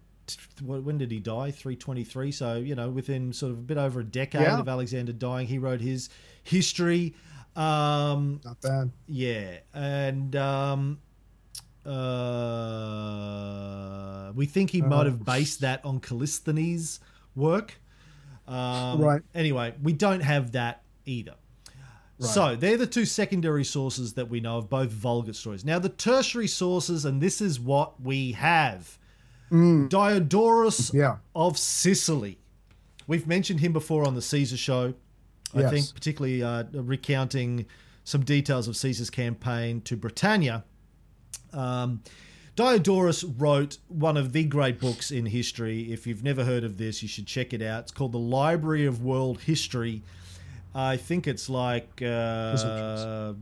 when 0.63 0.99
did 0.99 1.11
he 1.11 1.19
die? 1.19 1.51
323. 1.51 2.31
So, 2.31 2.57
you 2.57 2.77
know, 2.77 2.89
within 2.89 3.33
sort 3.33 3.53
of 3.53 3.59
a 3.59 3.63
bit 3.63 3.77
over 3.77 4.01
a 4.01 4.05
decade 4.05 4.43
Yeah. 4.43 4.61
of 4.61 4.69
Alexander 4.69 5.13
dying, 5.13 5.49
he 5.49 5.59
wrote 5.59 5.81
his 5.81 6.09
history. 6.45 7.15
Um, 7.55 8.41
Not 8.45 8.61
bad. 8.63 8.91
yeah, 9.09 9.59
and 9.75 10.35
um, 10.37 10.99
uh, 12.63 14.33
we 14.35 14.47
think 14.47 14.71
he 14.71 14.81
might 14.83 15.07
have 15.07 15.25
based 15.25 15.61
that 15.61 15.85
on 15.85 16.01
Callisthenes' 16.01 16.99
work. 17.37 17.75
Um, 18.49 19.01
Right. 19.01 19.23
Anyway, 19.35 19.75
we 19.83 19.93
don't 19.93 20.21
have 20.21 20.53
that 20.53 20.83
either. 21.07 21.35
Right. 22.19 22.31
So 22.31 22.57
they're 22.57 22.77
the 22.77 22.87
two 22.87 23.05
secondary 23.05 23.65
sources 23.65 24.13
that 24.15 24.29
we 24.31 24.41
know 24.41 24.59
of, 24.59 24.71
both 24.71 24.91
Vulgate 24.91 25.35
stories. 25.37 25.65
Now 25.65 25.79
the 25.79 25.89
tertiary 25.89 26.47
sources, 26.49 27.05
and 27.05 27.21
this 27.21 27.41
is 27.41 27.59
what 27.61 28.01
we 28.01 28.33
have. 28.33 28.99
Diodorus 29.51 30.93
Yeah. 30.95 31.17
of 31.35 31.59
Sicily. 31.59 32.39
We've 33.07 33.27
mentioned 33.27 33.61
him 33.61 33.73
before 33.75 34.07
on 34.07 34.15
the 34.15 34.23
Caesar 34.23 34.57
show. 34.57 34.95
I 35.55 35.61
Yes. 35.61 35.71
think, 35.73 35.95
particularly 35.95 36.43
uh, 36.43 36.65
recounting 36.73 37.67
some 38.05 38.25
details 38.25 38.69
of 38.69 38.77
Caesar's 38.77 39.11
campaign 39.11 39.81
to 39.83 39.97
Britannia. 39.97 40.65
Um, 41.53 42.03
Diodorus 42.57 43.25
wrote 43.39 43.79
one 43.89 44.17
of 44.17 44.33
the 44.33 44.45
great 44.45 44.79
books 44.81 45.11
in 45.11 45.27
history. 45.27 45.93
If 45.93 46.07
you've 46.07 46.23
never 46.23 46.45
heard 46.45 46.65
of 46.65 46.77
this, 46.79 47.03
you 47.03 47.09
should 47.09 47.27
check 47.27 47.53
it 47.55 47.63
out. 47.63 47.85
It's 47.85 47.93
called 47.93 48.13
The 48.13 48.19
Library 48.19 48.85
of 48.87 49.03
World 49.03 49.41
History. 49.41 50.03
I 50.75 50.97
think 50.97 51.27
it's 51.27 51.49
like 51.49 52.01
uh, 52.03 53.33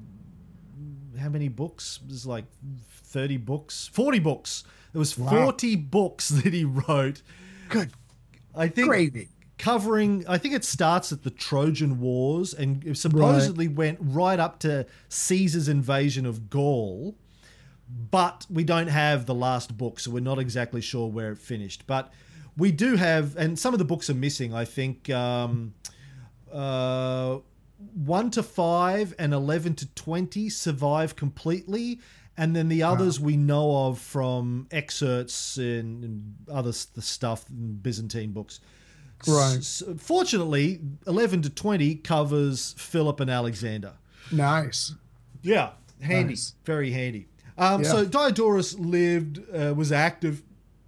how 1.19 1.29
many 1.29 1.49
books? 1.49 2.01
It 2.05 2.11
was 2.11 2.27
like 2.27 2.45
thirty 2.91 3.37
books, 3.37 3.89
forty 3.93 4.19
books. 4.19 4.65
There 4.93 4.99
was 4.99 5.17
Wow. 5.19 5.31
forty 5.31 5.77
books 5.77 6.29
that 6.43 6.53
he 6.53 6.65
wrote. 6.65 7.23
Good 7.69 7.91
I 8.55 8.69
think 8.69 8.89
gravy. 8.89 9.29
Covering 9.61 10.25
i 10.27 10.39
think 10.39 10.55
it 10.55 10.65
starts 10.65 11.13
at 11.13 11.23
the 11.23 11.31
trojan 11.31 12.01
wars 12.01 12.55
and 12.55 12.97
supposedly 12.97 13.69
went 13.69 13.99
right 14.01 14.41
up 14.41 14.59
to 14.59 14.87
caesar's 15.09 15.69
invasion 15.69 16.25
of 16.25 16.49
gaul 16.51 17.15
but 18.11 18.47
we 18.49 18.65
don't 18.65 18.89
have 18.89 19.27
the 19.27 19.35
last 19.35 19.77
book 19.77 20.01
so 20.01 20.11
we're 20.11 20.21
not 20.21 20.39
exactly 20.39 20.81
sure 20.81 21.09
where 21.09 21.33
it 21.33 21.39
finished. 21.39 21.87
But 21.87 22.13
we 22.57 22.73
do 22.73 22.97
have 22.97 23.37
and 23.37 23.59
some 23.59 23.75
of 23.75 23.79
the 23.79 23.85
books 23.85 24.11
are 24.11 24.15
missing 24.15 24.53
i 24.53 24.65
think 24.65 25.09
um, 25.11 25.75
uh, 26.53 27.39
1 27.95 28.31
to 28.33 28.43
5 28.43 29.15
and 29.19 29.33
11 29.33 29.77
to 29.77 29.95
20 29.95 30.51
survive 30.51 31.17
completely 31.17 32.01
and 32.37 32.55
then 32.55 32.69
the 32.69 32.83
others 32.83 33.19
we 33.21 33.37
know 33.37 33.87
of 33.87 33.99
from 33.99 34.67
excerpts 34.71 35.57
and, 35.57 36.05
and 36.05 36.35
other 36.51 36.73
the 36.95 37.03
stuff 37.03 37.49
in 37.49 37.77
byzantine 37.77 38.33
books 38.33 38.61
Right. 39.27 39.59
S- 39.59 39.83
fortunately 39.99 40.81
11 41.07 41.43
to 41.43 41.51
20 41.51 41.97
covers 41.97 42.75
philip 42.79 43.21
and 43.21 43.31
alexander 43.31 43.93
Nice. 44.33 44.95
yeah, 45.43 45.71
handy, 46.01 46.31
Nice. 46.35 46.55
very 46.65 46.93
handy. 46.93 47.27
Um, 47.59 47.83
Yeah. 47.83 47.91
So 47.91 48.05
Diodorus 48.07 48.79
lived, 48.79 49.41
uh, 49.55 49.75
was 49.75 49.91
active 49.93 50.43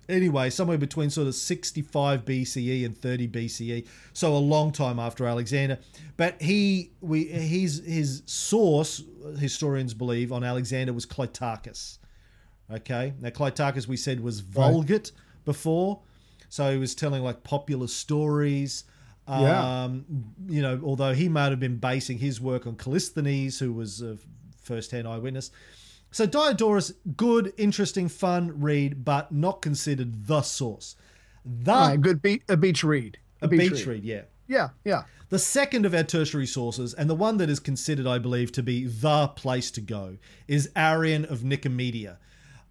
anyway, 0.08 0.48
somewhere 0.50 0.78
between 0.78 1.10
sort 1.10 1.26
of 1.26 1.34
65 1.34 2.24
BCE 2.24 2.84
and 2.84 2.96
30 2.96 3.28
BCE, 3.28 3.86
so 4.12 4.34
a 4.34 4.38
long 4.38 4.70
time 4.72 4.98
after 4.98 5.26
Alexander. 5.26 5.78
But 6.16 6.40
he, 6.40 6.92
we, 7.00 7.24
he's 7.24 7.84
his 7.84 8.22
source, 8.26 9.02
historians 9.38 9.92
believe, 9.94 10.32
on 10.32 10.44
Alexander 10.44 10.92
was 10.92 11.04
Clitarchus. 11.06 11.98
Okay, 12.70 13.12
now 13.20 13.28
Clitarchus 13.30 13.86
we 13.86 13.96
said 13.96 14.20
was 14.20 14.40
Vulgate 14.40 15.12
before, 15.44 16.00
so 16.52 16.70
he 16.70 16.76
was 16.76 16.94
telling 16.94 17.22
like 17.22 17.44
popular 17.44 17.86
stories. 17.86 18.84
Yeah. 19.26 19.84
Um, 19.84 20.04
you 20.46 20.60
know, 20.60 20.78
although 20.84 21.14
he 21.14 21.30
might 21.30 21.48
have 21.48 21.60
been 21.60 21.78
basing 21.78 22.18
his 22.18 22.42
work 22.42 22.66
on 22.66 22.76
Callisthenes, 22.76 23.58
who 23.58 23.72
was 23.72 24.02
a 24.02 24.18
first-hand 24.62 25.08
eyewitness. 25.08 25.50
So 26.10 26.26
Diodorus, 26.26 26.92
good, 27.16 27.54
interesting, 27.56 28.06
fun 28.06 28.60
read, 28.60 29.02
but 29.02 29.32
not 29.32 29.62
considered 29.62 30.26
the 30.26 30.42
source. 30.42 30.94
The 31.42 31.72
All 31.72 31.88
right, 31.88 31.98
good 31.98 32.20
beat 32.20 32.42
a 32.50 32.58
beach 32.58 32.84
read. 32.84 33.16
a 33.40 33.48
beach 33.48 33.86
read, 33.86 34.04
yeah. 34.04 34.24
Yeah, 34.46 34.68
yeah. 34.84 35.04
The 35.30 35.38
second 35.38 35.86
of 35.86 35.94
our 35.94 36.02
tertiary 36.02 36.46
sources, 36.46 36.92
and 36.92 37.08
the 37.08 37.14
one 37.14 37.38
that 37.38 37.48
is 37.48 37.60
considered, 37.60 38.06
I 38.06 38.18
believe, 38.18 38.52
to 38.52 38.62
be 38.62 38.84
the 38.84 39.28
place 39.28 39.70
to 39.70 39.80
go, 39.80 40.18
is 40.46 40.70
Arrian 40.76 41.24
of 41.24 41.38
Nicomedia. 41.38 42.18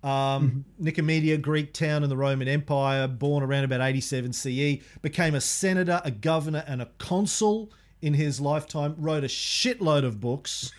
Um, 0.04 0.66
Nicomedia, 0.82 1.39
Greek 1.39 1.74
town 1.74 2.04
in 2.04 2.10
the 2.10 2.18
Roman 2.18 2.47
Empire, 2.47 3.08
born 3.08 3.43
around 3.43 3.66
about 3.66 3.82
87 3.82 4.34
CE, 4.34 4.84
became 5.02 5.36
a 5.36 5.41
senator, 5.41 6.02
a 6.04 6.10
governor, 6.12 6.64
and 6.68 6.82
a 6.82 6.88
consul 6.97 7.72
in 8.02 8.14
his 8.16 8.41
lifetime. 8.41 8.95
Wrote 8.97 9.24
a 9.24 9.28
shitload 9.28 10.04
of 10.04 10.20
books. 10.20 10.72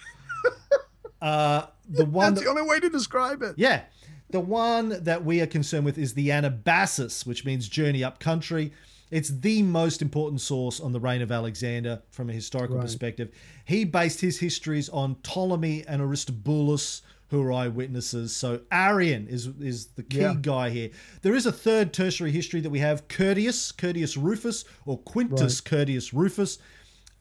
uh, 1.23 1.67
the 1.89 2.05
one 2.05 2.35
That's 2.35 2.45
that, 2.45 2.53
the 2.55 2.61
only 2.61 2.69
way 2.69 2.81
to 2.81 2.89
describe 2.91 3.43
it. 3.43 3.55
yeah. 3.57 3.83
The 4.31 4.41
one 4.41 5.05
that 5.05 5.25
we 5.27 5.43
are 5.43 5.47
concerned 5.47 5.85
with 5.85 5.99
is 5.99 6.15
the 6.15 6.29
Anabasis, 6.31 7.27
which 7.27 7.45
means 7.45 7.69
journey 7.69 8.03
up 8.03 8.19
country. 8.19 8.73
It's 9.11 9.29
the 9.29 9.63
most 9.63 10.01
important 10.01 10.41
source 10.41 10.81
on 10.81 10.93
the 10.93 11.01
reign 11.01 11.21
of 11.21 11.31
Alexander 11.31 12.01
from 12.11 12.31
a 12.31 12.33
historical 12.33 12.77
Right. 12.77 12.83
perspective. 12.85 13.31
He 13.67 13.85
based 13.85 14.23
his 14.23 14.39
histories 14.39 14.89
on 14.89 15.17
Ptolemy 15.17 15.85
and 15.87 16.01
Aristobulus, 16.01 17.03
who 17.33 17.43
are 17.43 17.51
eyewitnesses. 17.53 18.37
So 18.37 18.61
Arrian 18.71 19.27
is 19.27 19.47
is 19.61 19.87
the 19.97 20.03
key 20.05 20.21
Yeah. 20.21 20.35
guy 20.41 20.71
here. 20.71 20.91
There 21.23 21.35
is 21.35 21.47
a 21.47 21.51
third 21.51 21.93
tertiary 21.93 22.31
history 22.31 22.61
that 22.61 22.71
we 22.71 22.79
have 22.79 23.09
Curtius, 23.09 23.73
Curtius 23.73 24.17
Rufus, 24.23 24.65
or 24.87 24.99
Quintus 24.99 25.61
Curtius 25.61 26.13
Rufus. 26.13 26.59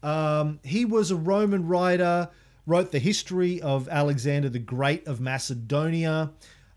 Um, 0.03 0.59
he 0.64 0.84
was 0.86 1.12
a 1.12 1.16
Roman 1.16 1.66
writer, 1.66 2.30
wrote 2.68 2.91
the 2.91 2.99
history 2.99 3.62
of 3.62 3.88
Alexander 3.88 4.49
the 4.49 4.59
Great 4.59 5.07
of 5.07 5.20
Macedonia. 5.22 6.32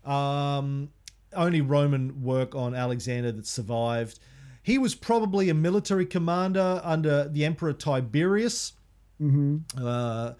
Um, 0.05 0.89
only 1.33 1.59
Roman 1.59 2.21
work 2.23 2.55
on 2.55 2.73
Alexander 2.73 3.31
that 3.33 3.45
survived. 3.47 4.19
He 4.63 4.77
was 4.77 4.95
probably 4.95 5.49
a 5.49 5.53
military 5.53 6.05
commander 6.05 6.79
under 6.83 7.27
the 7.27 7.43
Emperor 7.43 7.73
Tiberius. 7.73 8.73
Uh, 9.21 10.33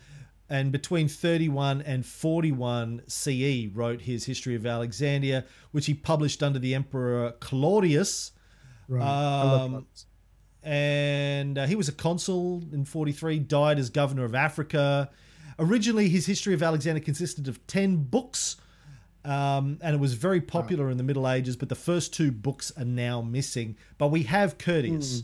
and 0.50 0.72
between 0.72 1.08
31 1.08 1.82
and 1.82 2.06
41 2.06 3.02
CE 3.08 3.68
wrote 3.74 4.02
his 4.02 4.26
History 4.26 4.56
of 4.56 4.66
Alexandria, 4.66 5.46
which 5.72 5.88
he 5.88 5.94
published 5.94 6.44
under 6.44 6.60
the 6.60 6.76
Emperor 6.76 7.32
Claudius. 7.40 8.32
Right. 8.88 9.02
Um, 9.04 9.88
and 10.62 11.58
uh, 11.58 11.66
he 11.68 11.76
was 11.76 11.88
a 11.88 11.92
consul 11.92 12.64
in 12.72 12.86
43 12.86 13.40
died 13.40 13.78
as 13.80 13.90
governor 13.90 14.26
of 14.26 14.34
africa. 14.34 15.10
Originally 15.60 16.10
his 16.10 16.26
history 16.26 16.54
of 16.54 16.64
alexander 16.64 17.00
consisted 17.00 17.48
of 17.48 17.66
10 17.68 17.98
books 18.06 18.58
um, 19.24 19.78
and 19.82 19.96
it 19.96 20.00
was 20.00 20.14
very 20.16 20.42
popular 20.42 20.90
in 20.90 20.98
the 20.98 21.04
middle 21.04 21.30
ages 21.30 21.56
but 21.56 21.70
the 21.70 21.76
first 21.76 22.14
two 22.14 22.32
books 22.32 22.72
are 22.78 22.86
now 22.86 23.22
missing. 23.22 23.78
But 24.00 24.08
we 24.08 24.24
have 24.24 24.58
curtius 24.58 25.24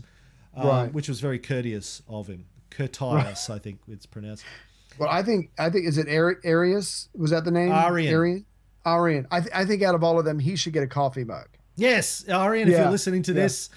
um, 0.56 0.66
Right. 0.68 0.92
which 0.92 1.08
was 1.08 1.18
very 1.20 1.38
courteous 1.40 2.02
of 2.08 2.28
him. 2.28 2.46
Curtius 2.70 3.50
i 3.50 3.58
think 3.58 3.80
it's 3.88 4.06
pronounced 4.06 4.44
Well, 4.98 5.08
I 5.10 5.22
think 5.22 5.50
I 5.58 5.70
think 5.70 5.86
is 5.86 5.98
it 5.98 6.08
Ari- 6.08 6.36
Arius? 6.44 7.08
Was 7.14 7.30
that 7.30 7.44
the 7.44 7.50
name? 7.50 7.70
Arrian. 7.70 8.12
Arrian. 8.12 8.44
Arrian. 8.84 9.26
I, 9.30 9.40
th- 9.40 9.52
I 9.54 9.64
think 9.64 9.82
out 9.82 9.94
of 9.94 10.02
all 10.02 10.18
of 10.18 10.24
them, 10.24 10.38
he 10.38 10.56
should 10.56 10.72
get 10.72 10.82
a 10.82 10.88
coffee 10.88 11.24
mug. 11.24 11.46
yes 11.76 12.24
arrian 12.28 12.68
if 12.68 12.76
you're 12.76 12.90
listening 12.90 13.22
to 13.22 13.32
yeah. 13.32 13.42
this 13.42 13.70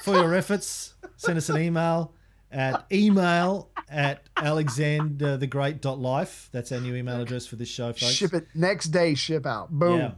for 0.00 0.14
your 0.14 0.34
efforts 0.34 0.94
send 1.16 1.36
us 1.36 1.50
an 1.50 1.58
email 1.58 2.14
at 2.50 2.86
email 2.90 3.68
at 3.90 4.22
alexanderthegreat.life 4.36 6.48
that's 6.50 6.72
our 6.72 6.80
new 6.80 6.94
email 6.94 7.20
address 7.20 7.46
for 7.46 7.56
this 7.56 7.68
show 7.68 7.92
folks 7.92 8.12
Ship 8.12 8.32
it 8.32 8.46
next 8.54 8.86
day. 8.86 9.14
Ship 9.14 9.44
out. 9.44 9.70
Boom. 9.70 9.98
Yeah. 9.98 10.12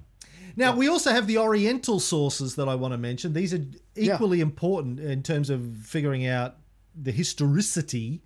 Now 0.57 0.77
we 0.77 0.89
also 0.89 1.11
have 1.11 1.27
the 1.27 1.39
Oriental 1.39 1.99
sources 2.01 2.55
that 2.57 2.69
I 2.69 2.75
want 2.75 2.93
to 2.93 2.99
mention. 2.99 3.33
These 3.33 3.55
are 3.55 3.65
equally 3.97 4.41
important 4.41 5.01
in 5.01 5.23
terms 5.23 5.51
of 5.51 5.79
figuring 5.85 6.27
out 6.27 6.57
the 7.01 7.13
historicity 7.13 8.23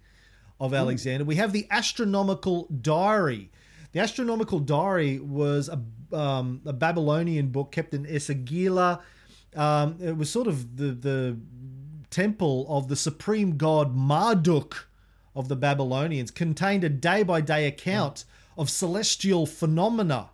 of 0.62 0.72
Alexander. 0.72 1.24
We 1.24 1.34
have 1.36 1.52
the 1.52 1.66
Astronomical 1.70 2.68
Diary. 2.68 3.50
The 3.90 3.98
Astronomical 3.98 4.60
Diary 4.60 5.18
was 5.18 5.68
a, 5.68 6.16
um, 6.16 6.62
a 6.64 6.72
Babylonian 6.72 7.48
book 7.48 7.72
kept 7.72 7.92
in 7.94 8.06
Esagila. 8.06 9.00
Um, 9.56 9.98
it 10.00 10.16
was 10.16 10.30
sort 10.30 10.46
of 10.46 10.76
the 10.76 10.92
the 10.92 11.36
temple 12.10 12.66
of 12.68 12.88
the 12.88 12.96
supreme 12.96 13.56
god 13.56 13.94
Marduk 13.94 14.88
of 15.34 15.48
the 15.48 15.56
Babylonians. 15.56 16.30
Contained 16.30 16.84
a 16.84 16.88
day 16.88 17.24
by 17.24 17.40
day 17.40 17.66
account 17.66 18.24
of 18.56 18.70
celestial 18.70 19.46
phenomena 19.46 20.30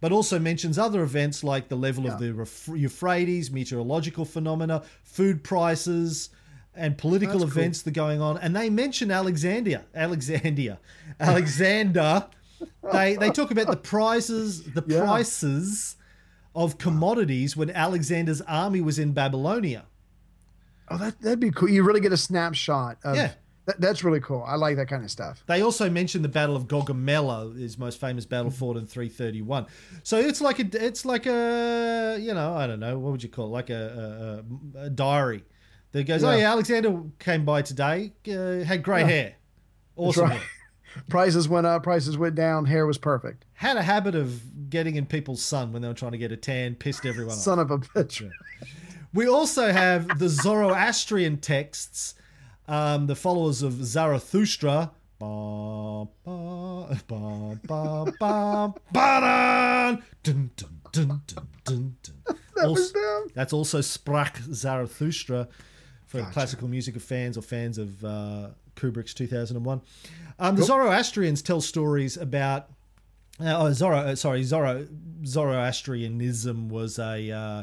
but 0.00 0.12
also 0.12 0.38
mentions 0.38 0.78
other 0.78 1.02
events 1.02 1.44
like 1.44 1.68
the 1.68 1.76
level 1.76 2.06
of 2.06 2.18
the 2.18 2.48
Euphrates, 2.74 3.50
meteorological 3.50 4.24
phenomena, 4.24 4.82
food 5.02 5.44
prices, 5.44 6.30
and 6.80 6.98
political 6.98 7.38
That's 7.40 7.52
cool. 7.52 7.60
events 7.62 7.82
that 7.82 7.90
are 7.90 8.00
going 8.06 8.20
on. 8.20 8.38
And 8.38 8.56
they 8.56 8.70
mention 8.70 9.10
Alexandria, 9.10 9.84
Alexandria, 9.94 10.78
Alexander. 11.20 12.26
they 12.92 13.16
they 13.16 13.30
talk 13.30 13.50
about 13.50 13.66
the 13.68 13.76
prices, 13.76 14.62
the 14.64 14.82
Yeah. 14.86 15.00
prices 15.04 15.96
of 16.54 16.78
commodities 16.78 17.56
when 17.56 17.70
Alexander's 17.70 18.40
army 18.42 18.80
was 18.80 18.98
in 18.98 19.12
Babylonia. 19.12 19.84
Oh, 20.88 20.98
that 20.98 21.20
that'd 21.20 21.38
be 21.40 21.50
cool. 21.52 21.68
You 21.68 21.82
really 21.84 22.00
get 22.00 22.12
a 22.12 22.16
snapshot. 22.16 22.98
Of, 23.04 23.14
Yeah. 23.16 23.32
That, 23.66 23.78
that's 23.80 24.02
really 24.02 24.20
cool. 24.20 24.42
I 24.44 24.56
like 24.56 24.76
that 24.76 24.88
kind 24.88 25.04
of 25.04 25.10
stuff. 25.10 25.44
They 25.46 25.60
also 25.62 25.88
mention 25.90 26.22
the 26.22 26.28
Battle 26.30 26.56
of 26.56 26.66
Gaugamela, 26.66 27.56
his 27.56 27.76
most 27.78 28.00
famous 28.00 28.24
battle 28.24 28.50
fought 28.50 28.78
in 28.78 28.86
331. 28.86 29.66
So 30.02 30.18
it's 30.18 30.40
like 30.40 30.58
a, 30.58 30.84
it's 30.86 31.04
like 31.04 31.26
a, 31.26 32.16
you 32.18 32.32
know, 32.32 32.54
I 32.54 32.66
don't 32.66 32.80
know, 32.80 32.98
what 32.98 33.12
would 33.12 33.22
you 33.22 33.28
call 33.28 33.46
it? 33.46 33.50
Like 33.50 33.68
a, 33.70 34.42
a, 34.74 34.84
a 34.86 34.90
diary 34.90 35.44
that 35.92 36.04
goes, 36.04 36.22
oh 36.24 36.30
Yeah. 36.32 36.36
yeah, 36.38 36.50
Alexander 36.52 37.02
came 37.18 37.44
by 37.44 37.62
today, 37.62 38.12
uh, 38.28 38.64
had 38.64 38.82
grey 38.82 39.04
hair, 39.04 39.34
awesome 39.96 40.24
right. 40.24 40.32
hair. 40.38 40.46
Prices 41.08 41.48
went 41.48 41.66
up, 41.68 41.84
prices 41.84 42.18
went 42.18 42.34
down. 42.34 42.64
Hair 42.66 42.84
was 42.84 42.98
perfect. 42.98 43.44
Had 43.52 43.76
a 43.76 43.82
habit 43.82 44.16
of 44.16 44.68
getting 44.70 44.96
in 44.96 45.06
people's 45.06 45.40
sun 45.40 45.72
when 45.72 45.82
they 45.82 45.86
were 45.88 45.94
trying 45.94 46.10
to 46.12 46.18
get 46.18 46.32
a 46.32 46.36
tan, 46.36 46.74
pissed 46.74 47.06
everyone 47.06 47.32
off. 47.34 47.38
Son 47.38 47.60
of 47.60 47.70
a 47.70 47.78
bitch. 47.94 48.28
We 49.14 49.28
also 49.28 49.70
have 49.70 50.18
the 50.18 50.28
Zoroastrian 50.28 51.36
texts, 51.38 52.14
um, 52.66 53.06
the 53.06 53.14
followers 53.14 53.62
of 53.62 53.74
Zarathustra. 53.84 54.90
Ba, 55.20 56.06
ba, 56.24 56.98
ba, 57.06 57.60
ba, 57.68 58.12
ba, 58.18 58.74
ba, 58.92 59.98
dun, 60.24 60.50
dun, 60.56 60.80
dun, 60.92 61.22
dun, 61.26 61.48
dun, 61.64 61.96
dun. 62.02 62.14
That 62.56 62.68
was 62.68 62.80
Also- 62.80 62.92
them. 62.98 63.26
That's 63.34 63.52
also 63.52 63.78
Sprach 63.78 64.42
Zarathustra 64.52 65.46
for 66.10 66.22
classical 66.32 66.66
music 66.66 66.96
of 66.96 67.02
fans 67.04 67.38
or 67.38 67.42
fans 67.42 67.78
of 67.78 68.04
uh, 68.04 68.48
Kubrick's 68.74 69.14
2001. 69.14 69.80
Um, 70.40 70.56
the 70.56 70.64
Zoroastrians 70.64 71.40
tell 71.40 71.60
stories 71.60 72.16
about. 72.16 72.66
Uh, 73.40 73.56
oh, 73.56 73.72
Zoro, 73.72 73.96
uh, 73.96 74.16
sorry, 74.16 74.42
Zoro, 74.42 74.86
Zoroastrianism 75.24 76.68
was 76.68 76.98
a 76.98 77.30
uh, 77.30 77.62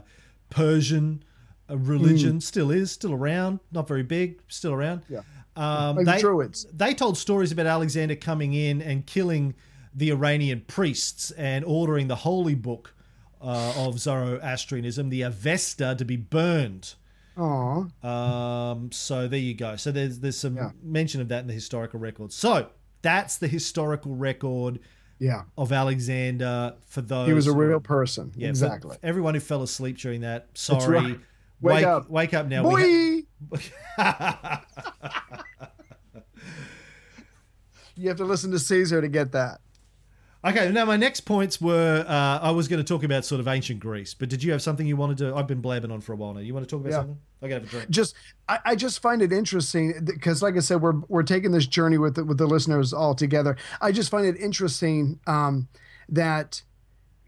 Persian 0.49 1.23
uh 1.69 1.77
religion, 1.77 2.39
still 2.39 2.71
is, 2.71 2.89
still 2.89 3.13
around, 3.13 3.59
not 3.71 3.87
very 3.87 4.01
big, 4.01 4.39
still 4.47 4.71
around. 4.71 5.01
Yeah. 5.09 5.19
Um, 5.55 5.97
Like 5.97 6.05
the 6.05 6.11
they, 6.13 6.21
Druids. 6.21 6.65
they 6.73 6.93
told 6.93 7.17
stories 7.17 7.51
about 7.51 7.65
Alexander 7.65 8.15
coming 8.15 8.53
in 8.53 8.81
and 8.81 9.05
killing 9.05 9.53
the 9.93 10.09
Iranian 10.11 10.63
priests 10.67 11.31
and 11.31 11.65
ordering 11.65 12.07
the 12.07 12.15
holy 12.15 12.55
book 12.55 12.95
uh, 13.41 13.73
of 13.75 13.99
Zoroastrianism, 13.99 15.09
the 15.09 15.23
Avesta, 15.23 15.95
to 15.97 16.05
be 16.05 16.15
burned. 16.15 16.95
Aw. 17.37 17.85
Um, 18.07 18.91
so 18.91 19.27
there 19.27 19.39
you 19.39 19.53
go. 19.53 19.75
So 19.75 19.91
there's 19.91 20.19
there's 20.19 20.37
some 20.37 20.55
Yeah. 20.55 20.71
mention 20.81 21.21
of 21.21 21.27
that 21.29 21.41
in 21.41 21.47
the 21.47 21.53
historical 21.53 21.99
record. 21.99 22.31
So 22.33 22.69
that's 23.01 23.37
the 23.37 23.47
historical 23.47 24.15
record 24.15 24.79
Yeah. 25.19 25.43
of 25.57 25.71
Alexander 25.71 26.75
for 26.87 27.01
those. 27.01 27.27
He 27.27 27.33
was 27.33 27.47
a 27.47 27.53
real 27.55 27.79
person. 27.79 28.31
yeah, 28.35 28.49
exactly. 28.49 28.97
everyone 29.03 29.33
who 29.35 29.39
fell 29.39 29.61
asleep 29.63 29.97
during 29.97 30.21
that, 30.21 30.47
sorry. 30.55 30.97
right. 30.99 31.19
Wake 31.61 31.85
up. 31.85 32.09
Wake 32.09 32.33
up 32.35 32.47
now. 32.47 32.63
Boy! 32.63 33.23
Ha- 33.97 34.63
you 37.95 38.07
have 38.09 38.17
to 38.17 38.25
listen 38.25 38.51
to 38.51 38.59
Caesar 38.59 39.01
to 39.01 39.07
get 39.07 39.31
that. 39.31 39.59
Okay, 40.45 40.71
now 40.71 40.85
my 40.85 40.97
next 40.97 41.21
points 41.21 41.59
were 41.61 42.05
uh, 42.07 42.39
I 42.41 42.51
was 42.51 42.67
going 42.67 42.83
to 42.83 42.87
talk 42.87 43.03
about 43.03 43.25
sort 43.25 43.39
of 43.39 43.47
ancient 43.47 43.79
Greece, 43.79 44.13
but 44.13 44.29
did 44.29 44.43
you 44.43 44.51
have 44.51 44.61
something 44.61 44.85
you 44.87 44.95
wanted 44.97 45.17
to? 45.19 45.35
I've 45.35 45.47
been 45.47 45.61
blabbing 45.61 45.91
on 45.91 46.01
for 46.01 46.13
a 46.13 46.15
while 46.15 46.33
now. 46.33 46.39
You 46.41 46.53
want 46.53 46.67
to 46.67 46.69
talk 46.69 46.81
about 46.81 46.91
Yeah. 46.91 46.97
something? 46.99 47.17
I 47.41 47.47
gotta 47.47 47.61
have 47.61 47.67
a 47.67 47.71
drink. 47.71 47.89
just 47.91 48.15
I, 48.49 48.59
I 48.65 48.75
just 48.75 48.99
find 48.99 49.21
it 49.21 49.31
interesting 49.31 49.93
because 50.03 50.41
like 50.41 50.55
i 50.55 50.59
said 50.59 50.81
we're 50.81 50.99
we're 51.07 51.21
taking 51.21 51.51
this 51.51 51.67
journey 51.67 51.99
with 51.99 52.15
the, 52.15 52.23
with 52.25 52.39
the 52.39 52.47
listeners 52.47 52.93
all 52.93 53.13
together 53.13 53.55
i 53.79 53.91
just 53.91 54.09
find 54.09 54.25
it 54.25 54.37
interesting 54.37 55.19
um, 55.27 55.67
that 56.09 56.63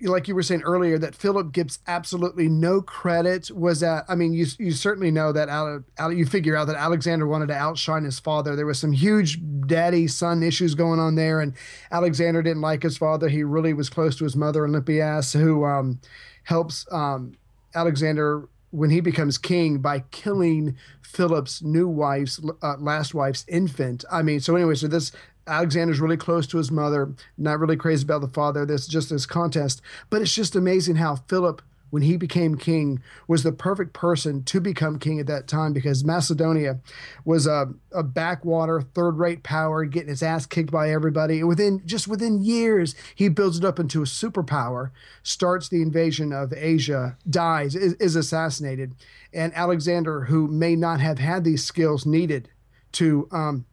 like 0.01 0.27
you 0.27 0.35
were 0.35 0.43
saying 0.43 0.61
earlier 0.61 0.97
that 0.97 1.15
philip 1.15 1.51
gets 1.51 1.79
absolutely 1.87 2.47
no 2.47 2.81
credit 2.81 3.51
was 3.51 3.79
that 3.79 4.05
i 4.07 4.15
mean 4.15 4.33
you 4.33 4.45
you 4.57 4.71
certainly 4.71 5.11
know 5.11 5.31
that 5.31 5.49
Ale, 5.49 5.83
Ale, 5.99 6.13
you 6.13 6.25
figure 6.25 6.55
out 6.55 6.67
that 6.67 6.75
alexander 6.75 7.27
wanted 7.27 7.47
to 7.47 7.55
outshine 7.55 8.03
his 8.03 8.19
father 8.19 8.55
there 8.55 8.65
was 8.65 8.79
some 8.79 8.91
huge 8.91 9.39
daddy 9.67 10.07
son 10.07 10.43
issues 10.43 10.75
going 10.75 10.99
on 10.99 11.15
there 11.15 11.41
and 11.41 11.53
alexander 11.91 12.41
didn't 12.41 12.61
like 12.61 12.83
his 12.83 12.97
father 12.97 13.27
he 13.27 13.43
really 13.43 13.73
was 13.73 13.89
close 13.89 14.15
to 14.17 14.23
his 14.23 14.35
mother 14.35 14.65
olympias 14.65 15.33
who 15.33 15.65
um, 15.65 15.99
helps 16.43 16.85
um, 16.91 17.33
alexander 17.75 18.47
when 18.71 18.89
he 18.89 19.01
becomes 19.01 19.37
king 19.37 19.79
by 19.79 19.99
killing 20.11 20.77
Philip's 21.01 21.63
new 21.63 21.87
wife's 21.87 22.39
uh, 22.61 22.75
last 22.77 23.15
wife's 23.15 23.43
infant. 23.47 24.05
I 24.11 24.21
mean, 24.21 24.39
so 24.39 24.55
anyway, 24.55 24.75
so 24.75 24.87
this 24.87 25.11
Alexander's 25.49 25.99
really 25.99 26.17
close 26.17 26.47
to 26.47 26.57
his 26.57 26.71
mother, 26.71 27.13
not 27.37 27.59
really 27.59 27.75
crazy 27.75 28.03
about 28.03 28.21
the 28.21 28.27
father. 28.27 28.65
There's 28.65 28.87
just 28.87 29.09
this 29.09 29.25
contest, 29.25 29.81
but 30.09 30.21
it's 30.21 30.33
just 30.33 30.55
amazing 30.55 30.95
how 30.95 31.15
Philip, 31.15 31.61
when 31.89 32.03
he 32.03 32.17
became 32.17 32.55
king, 32.55 33.01
was 33.27 33.41
the 33.41 33.51
perfect 33.51 33.93
person 33.93 34.43
to 34.43 34.61
become 34.61 34.99
king 34.99 35.19
at 35.19 35.25
that 35.25 35.47
time 35.47 35.73
because 35.73 36.05
Macedonia 36.05 36.79
was 37.25 37.47
a, 37.47 37.73
a 37.91 38.03
backwater, 38.03 38.81
third-rate 38.81 39.41
power, 39.41 39.85
getting 39.85 40.11
its 40.11 40.21
ass 40.21 40.45
kicked 40.45 40.71
by 40.71 40.91
everybody. 40.91 41.43
Within 41.43 41.81
just 41.87 42.07
within 42.07 42.43
years, 42.43 42.93
he 43.15 43.27
builds 43.27 43.57
it 43.57 43.65
up 43.65 43.79
into 43.79 44.03
a 44.03 44.05
superpower, 44.05 44.91
starts 45.23 45.67
the 45.67 45.81
invasion 45.81 46.31
of 46.31 46.53
Asia, 46.53 47.17
dies, 47.27 47.75
is, 47.75 47.93
is 47.93 48.15
assassinated, 48.15 48.93
and 49.33 49.51
Alexander, 49.55 50.25
who 50.25 50.47
may 50.47 50.75
not 50.75 50.99
have 50.99 51.17
had 51.17 51.43
these 51.43 51.65
skills 51.65 52.05
needed 52.05 52.49
to 52.91 53.27
um, 53.31 53.65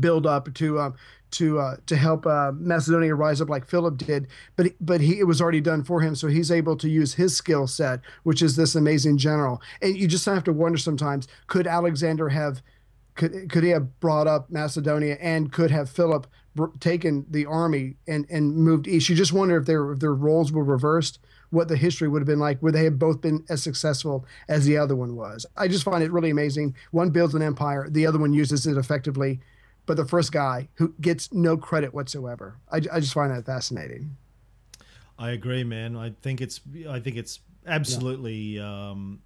build 0.00 0.26
up 0.26 0.52
to 0.54 0.80
um, 0.80 0.94
to 1.32 1.58
uh, 1.58 1.76
to 1.86 1.96
help 1.96 2.26
uh, 2.26 2.52
Macedonia 2.54 3.14
rise 3.14 3.40
up 3.40 3.48
like 3.48 3.66
Philip 3.66 3.96
did, 3.96 4.28
but 4.56 4.68
but 4.80 5.00
he 5.00 5.18
it 5.18 5.24
was 5.24 5.40
already 5.40 5.60
done 5.60 5.82
for 5.82 6.00
him, 6.00 6.14
so 6.14 6.28
he's 6.28 6.50
able 6.50 6.76
to 6.76 6.88
use 6.88 7.14
his 7.14 7.36
skill 7.36 7.66
set, 7.66 8.00
which 8.22 8.42
is 8.42 8.56
this 8.56 8.74
amazing 8.74 9.18
general. 9.18 9.60
And 9.80 9.96
you 9.96 10.06
just 10.06 10.24
have 10.26 10.44
to 10.44 10.52
wonder 10.52 10.78
sometimes: 10.78 11.26
could 11.48 11.66
Alexander 11.66 12.28
have 12.28 12.62
could 13.14 13.50
could 13.50 13.64
he 13.64 13.70
have 13.70 13.98
brought 14.00 14.26
up 14.26 14.50
Macedonia, 14.50 15.16
and 15.20 15.52
could 15.52 15.70
have 15.70 15.90
Philip 15.90 16.26
br- 16.54 16.66
taken 16.80 17.26
the 17.28 17.46
army 17.46 17.96
and 18.06 18.26
and 18.30 18.54
moved 18.54 18.86
east? 18.86 19.08
You 19.08 19.16
just 19.16 19.32
wonder 19.32 19.56
if 19.56 19.66
their 19.66 19.92
if 19.92 19.98
their 19.98 20.14
roles 20.14 20.52
were 20.52 20.64
reversed. 20.64 21.18
What 21.50 21.68
the 21.68 21.76
history 21.76 22.08
would 22.08 22.22
have 22.22 22.26
been 22.26 22.38
like, 22.38 22.62
would 22.62 22.74
they 22.74 22.84
have 22.84 22.98
both 22.98 23.20
been 23.20 23.44
as 23.50 23.62
successful 23.62 24.24
as 24.48 24.64
the 24.64 24.78
other 24.78 24.96
one 24.96 25.16
was? 25.16 25.44
I 25.54 25.68
just 25.68 25.84
find 25.84 26.02
it 26.02 26.10
really 26.10 26.30
amazing. 26.30 26.74
One 26.92 27.10
builds 27.10 27.34
an 27.34 27.42
empire, 27.42 27.88
the 27.90 28.06
other 28.06 28.18
one 28.18 28.32
uses 28.32 28.66
it 28.66 28.78
effectively 28.78 29.38
but 29.86 29.96
the 29.96 30.04
first 30.04 30.32
guy 30.32 30.68
who 30.74 30.94
gets 31.00 31.32
no 31.32 31.56
credit 31.56 31.92
whatsoever. 31.94 32.56
I, 32.70 32.76
I 32.92 33.00
just 33.00 33.14
find 33.14 33.30
that 33.34 33.44
fascinating. 33.46 34.16
I 35.18 35.30
agree, 35.30 35.64
man. 35.64 35.96
I 35.96 36.10
think 36.22 36.40
it's 36.40 36.60
I 36.88 37.00
think 37.00 37.16
it's 37.16 37.40
absolutely 37.66 38.58
um, 38.58 39.20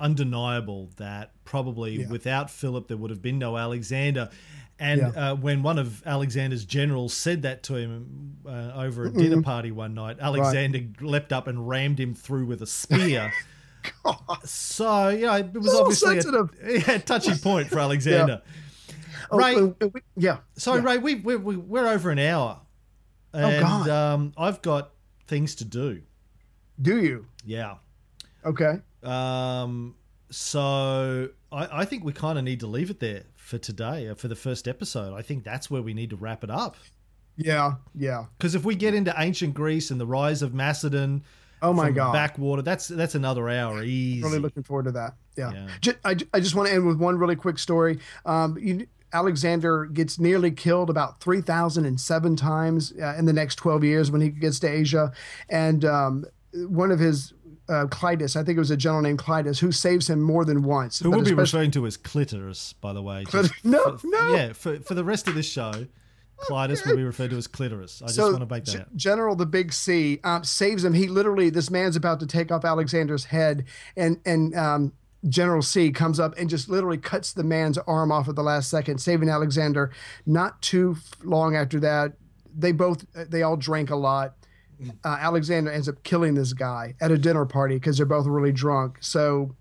undeniable 0.00 0.90
that 0.96 1.32
probably 1.44 2.00
Yeah. 2.00 2.08
without 2.08 2.50
Philip 2.50 2.88
there 2.88 2.96
would 2.96 3.10
have 3.10 3.22
been 3.22 3.38
no 3.38 3.56
Alexander. 3.56 4.30
And 4.78 5.00
Yeah. 5.00 5.08
uh, 5.32 5.34
when 5.34 5.62
one 5.64 5.78
of 5.78 6.06
Alexander's 6.06 6.64
generals 6.64 7.12
said 7.12 7.42
that 7.42 7.64
to 7.64 7.74
him 7.74 8.36
uh, 8.46 8.72
over 8.76 9.06
a 9.06 9.10
dinner 9.10 9.42
party 9.42 9.72
one 9.72 9.94
night, 9.94 10.18
Alexander 10.20 10.80
leapt 11.00 11.32
up 11.32 11.48
and 11.48 11.68
rammed 11.68 11.98
him 11.98 12.14
through 12.14 12.46
with 12.46 12.62
a 12.62 12.66
spear. 12.66 13.32
so 14.44 15.08
yeah, 15.08 15.36
it 15.38 15.52
was 15.52 15.74
obviously 15.74 16.20
sensitive. 16.20 16.50
a, 16.88 16.98
touchy 17.04 17.34
point 17.42 17.68
for 17.68 17.78
Alexander. 17.80 18.42
Oh, 19.30 19.38
Ray, 19.38 19.56
uh, 19.56 19.88
we- 19.92 20.00
yeah. 20.16 20.38
so 20.56 20.74
yeah. 20.76 20.82
Ray, 20.82 20.98
we, 20.98 21.14
we, 21.16 21.36
we 21.36 21.56
we're 21.56 21.86
over 21.88 22.10
an 22.10 22.18
hour, 22.18 22.60
and 23.32 23.62
God. 23.62 23.88
um, 23.88 24.32
I've 24.36 24.62
got 24.62 24.90
things 25.26 25.54
to 25.56 25.64
do. 25.64 26.02
Do 26.80 27.00
you? 27.00 27.26
Yeah. 27.44 27.74
Okay. 28.44 28.80
Um, 29.02 29.94
so 30.30 31.28
I, 31.52 31.80
I 31.80 31.84
think 31.84 32.04
we 32.04 32.12
kind 32.12 32.38
of 32.38 32.44
need 32.44 32.60
to 32.60 32.66
leave 32.66 32.90
it 32.90 33.00
there 33.00 33.22
for 33.36 33.58
today, 33.58 34.08
uh, 34.08 34.14
for 34.14 34.28
the 34.28 34.36
first 34.36 34.68
episode. 34.68 35.14
I 35.14 35.22
think 35.22 35.44
that's 35.44 35.70
where 35.70 35.82
we 35.82 35.94
need 35.94 36.10
to 36.10 36.16
wrap 36.16 36.44
it 36.44 36.50
up. 36.50 36.76
Yeah. 37.36 37.74
Yeah. 37.94 38.26
Because 38.36 38.54
if 38.54 38.64
we 38.64 38.74
get 38.74 38.94
into 38.94 39.14
ancient 39.16 39.54
Greece 39.54 39.90
and 39.90 40.00
the 40.00 40.06
rise 40.06 40.42
of 40.42 40.54
Macedon, 40.54 41.24
Oh 41.60 41.72
my 41.72 41.90
God. 41.90 42.12
backwater, 42.12 42.62
that's 42.62 42.86
that's 42.88 43.14
another 43.16 43.48
hour 43.48 43.82
easy. 43.82 44.22
Really 44.22 44.38
looking 44.38 44.62
forward 44.62 44.84
to 44.84 44.92
that. 44.92 45.14
Yeah. 45.36 45.66
Yeah. 45.82 45.92
I, 46.04 46.16
I 46.32 46.40
just 46.40 46.54
want 46.54 46.68
to 46.68 46.74
end 46.74 46.86
with 46.86 46.98
one 46.98 47.18
really 47.18 47.36
quick 47.36 47.58
story. 47.58 47.98
Um, 48.26 48.56
you, 48.60 48.86
Alexander 49.12 49.86
gets 49.86 50.18
nearly 50.18 50.50
killed 50.50 50.90
about 50.90 51.20
3,007 51.20 52.36
times 52.36 52.92
uh, 53.00 53.14
in 53.18 53.24
the 53.24 53.32
next 53.32 53.56
12 53.56 53.84
years 53.84 54.10
when 54.10 54.20
he 54.20 54.28
gets 54.28 54.58
to 54.60 54.68
Asia. 54.68 55.12
And 55.48 55.84
um, 55.84 56.24
one 56.52 56.90
of 56.90 56.98
his, 56.98 57.32
uh, 57.68 57.86
Clitus, 57.86 58.36
I 58.36 58.42
think 58.42 58.56
it 58.56 58.60
was 58.60 58.70
a 58.70 58.76
general 58.76 59.02
named 59.02 59.18
Clitus, 59.18 59.58
who 59.58 59.72
saves 59.72 60.08
him 60.08 60.20
more 60.22 60.44
than 60.44 60.62
once. 60.62 60.98
Who 61.00 61.10
we'll 61.10 61.22
be 61.22 61.34
referring 61.34 61.70
to 61.72 61.86
as 61.86 61.96
clitoris, 61.96 62.72
by 62.74 62.92
the 62.92 63.02
way. 63.02 63.24
Clit- 63.24 63.52
no, 63.64 63.96
for- 63.96 64.06
no. 64.06 64.34
Yeah, 64.34 64.52
for, 64.52 64.80
for 64.80 64.94
the 64.94 65.04
rest 65.04 65.28
of 65.28 65.34
this 65.34 65.46
show, 65.46 65.86
Clitus 66.38 66.86
will 66.86 66.96
be 66.96 67.02
referred 67.02 67.30
to 67.30 67.36
as 67.36 67.46
clitoris. 67.46 68.00
I 68.00 68.06
just 68.06 68.18
want 68.18 68.38
to 68.40 68.46
make 68.46 68.64
that 68.66 68.72
G- 68.72 68.96
General 68.96 69.34
the 69.34 69.44
Big 69.46 69.72
C 69.72 70.20
um, 70.24 70.44
saves 70.44 70.84
him. 70.84 70.94
He 70.94 71.08
literally, 71.08 71.50
this 71.50 71.70
man's 71.70 71.96
about 71.96 72.20
to 72.20 72.26
take 72.26 72.52
off 72.52 72.64
Alexander's 72.64 73.24
head, 73.24 73.64
and 73.96 74.20
and 74.24 74.54
um, 74.54 74.92
General 75.28 75.62
C 75.62 75.90
comes 75.90 76.20
up 76.20 76.34
and 76.38 76.48
just 76.48 76.68
literally 76.68 76.98
cuts 76.98 77.32
the 77.32 77.42
man's 77.42 77.78
arm 77.78 78.12
off 78.12 78.28
at 78.28 78.36
the 78.36 78.42
last 78.42 78.70
second, 78.70 78.98
saving 79.00 79.28
Alexander. 79.28 79.90
Not 80.26 80.60
too 80.62 80.96
long 81.24 81.56
after 81.56 81.80
that, 81.80 82.12
they 82.56 82.72
both 82.72 83.04
they 83.14 83.42
all 83.42 83.56
drank 83.56 83.90
a 83.90 83.96
lot. 83.96 84.34
Uh, 85.04 85.16
Alexander 85.20 85.72
ends 85.72 85.88
up 85.88 86.00
killing 86.04 86.34
this 86.34 86.52
guy 86.52 86.94
at 87.00 87.10
a 87.10 87.18
dinner 87.18 87.44
party 87.44 87.74
because 87.74 87.96
they're 87.96 88.06
both 88.06 88.26
really 88.26 88.52
drunk. 88.52 88.98
So, 89.00 89.56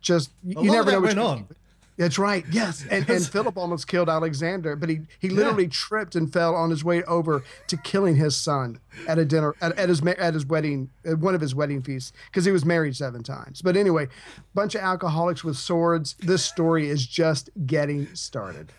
just 0.00 0.30
you, 0.44 0.56
A 0.60 0.62
you 0.64 0.70
never 0.70 0.92
know. 0.92 1.00
went 1.00 1.18
on. 1.18 1.48
That's 2.02 2.18
right. 2.18 2.44
Yes, 2.50 2.84
and, 2.90 3.08
and 3.08 3.24
Philip 3.26 3.56
almost 3.56 3.86
killed 3.86 4.08
Alexander, 4.08 4.76
but 4.76 4.88
he 4.88 5.00
he 5.18 5.28
literally 5.28 5.68
tripped 5.68 6.14
and 6.16 6.32
fell 6.32 6.54
on 6.54 6.70
his 6.70 6.82
way 6.84 7.02
over 7.04 7.44
to 7.68 7.76
killing 7.76 8.16
his 8.16 8.36
son 8.36 8.80
at 9.06 9.18
a 9.18 9.24
dinner 9.24 9.54
at, 9.60 9.78
at 9.78 9.88
his 9.88 10.04
at 10.04 10.34
his 10.34 10.44
wedding 10.44 10.90
at 11.04 11.18
one 11.18 11.34
of 11.34 11.40
his 11.40 11.54
wedding 11.54 11.82
feasts 11.82 12.12
because 12.26 12.44
he 12.44 12.50
was 12.50 12.64
married 12.64 12.96
seven 12.96 13.22
times. 13.22 13.62
But 13.62 13.76
anyway, 13.76 14.08
bunch 14.54 14.74
of 14.74 14.80
alcoholics 14.80 15.44
with 15.44 15.56
swords. 15.56 16.16
This 16.18 16.44
story 16.44 16.88
is 16.88 17.06
just 17.06 17.50
getting 17.66 18.12
started. 18.14 18.72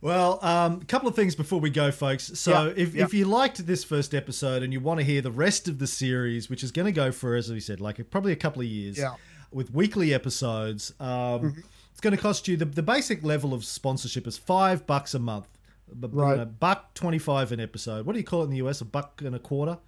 Well, 0.00 0.38
um, 0.44 0.80
a 0.82 0.84
couple 0.84 1.08
of 1.08 1.16
things 1.16 1.34
before 1.34 1.60
we 1.60 1.70
go, 1.70 1.90
folks. 1.90 2.38
So, 2.38 2.50
Yeah, 2.66 2.72
if, 2.76 2.94
yeah. 2.94 3.04
if 3.04 3.14
you 3.14 3.24
liked 3.24 3.66
this 3.66 3.84
first 3.84 4.14
episode 4.14 4.62
and 4.62 4.70
you 4.70 4.78
want 4.78 5.00
to 5.00 5.04
hear 5.04 5.22
the 5.22 5.30
rest 5.30 5.66
of 5.66 5.78
the 5.78 5.86
series, 5.86 6.50
which 6.50 6.62
is 6.62 6.70
going 6.72 6.84
to 6.84 6.92
go 6.92 7.10
for, 7.10 7.34
as 7.36 7.50
we 7.50 7.58
said, 7.58 7.80
like 7.80 8.10
probably 8.10 8.32
a 8.32 8.36
couple 8.36 8.60
of 8.60 8.68
years, 8.68 8.98
Yeah. 8.98 9.14
With 9.54 9.72
weekly 9.72 10.12
episodes, 10.12 10.92
um, 11.00 11.62
it's 11.92 12.00
going 12.00 12.14
to 12.14 12.20
cost 12.20 12.48
you 12.48 12.56
the, 12.56 12.64
the 12.64 12.82
basic 12.82 13.22
level 13.22 13.54
of 13.54 13.64
sponsorship 13.64 14.26
is 14.26 14.36
five 14.36 14.86
bucks 14.86 15.14
a 15.14 15.18
month, 15.18 15.46
B- 15.88 16.08
you 16.12 16.20
Right. 16.20 16.36
know, 16.38 16.44
buck 16.44 16.92
twenty 16.94 17.18
five 17.18 17.52
an 17.52 17.60
episode. 17.60 18.04
What 18.04 18.12
do 18.14 18.18
you 18.18 18.24
call 18.24 18.40
it 18.42 18.44
in 18.46 18.50
the 18.50 18.56
US? 18.66 18.80
A 18.80 18.84
buck 18.84 19.22
and 19.24 19.34
a 19.34 19.38
quarter, 19.38 19.78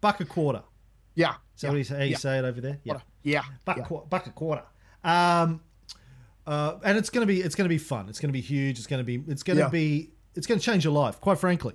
buck 0.00 0.20
a 0.20 0.24
quarter. 0.24 0.62
Yeah. 1.14 1.34
Is 1.54 1.60
that 1.62 1.70
what 1.70 1.76
you 1.78 1.84
say, 1.84 1.96
how 1.96 2.02
you 2.04 2.10
yeah. 2.10 2.16
say 2.18 2.38
it 2.38 2.44
over 2.44 2.60
there? 2.60 2.78
Yeah. 2.84 2.98
Yeah. 3.22 3.42
buck, 3.64 3.76
yeah. 3.78 3.84
qu- 3.84 4.06
buck 4.10 4.26
a 4.26 4.30
quarter. 4.30 4.64
Um, 5.04 5.60
uh, 6.46 6.78
and 6.84 6.98
it's 6.98 7.10
gonna 7.10 7.26
be 7.26 7.40
it's 7.40 7.54
gonna 7.54 7.68
be 7.68 7.78
fun. 7.78 8.08
It's 8.08 8.18
gonna 8.18 8.32
be 8.32 8.40
huge. 8.40 8.78
It's 8.78 8.86
gonna 8.88 9.04
be 9.04 9.22
it's 9.28 9.42
gonna 9.44 9.60
Yeah. 9.60 9.68
be 9.68 10.10
it's 10.34 10.46
gonna 10.46 10.60
change 10.60 10.84
your 10.84 10.92
life. 10.94 11.20
Quite 11.20 11.38
frankly, 11.38 11.74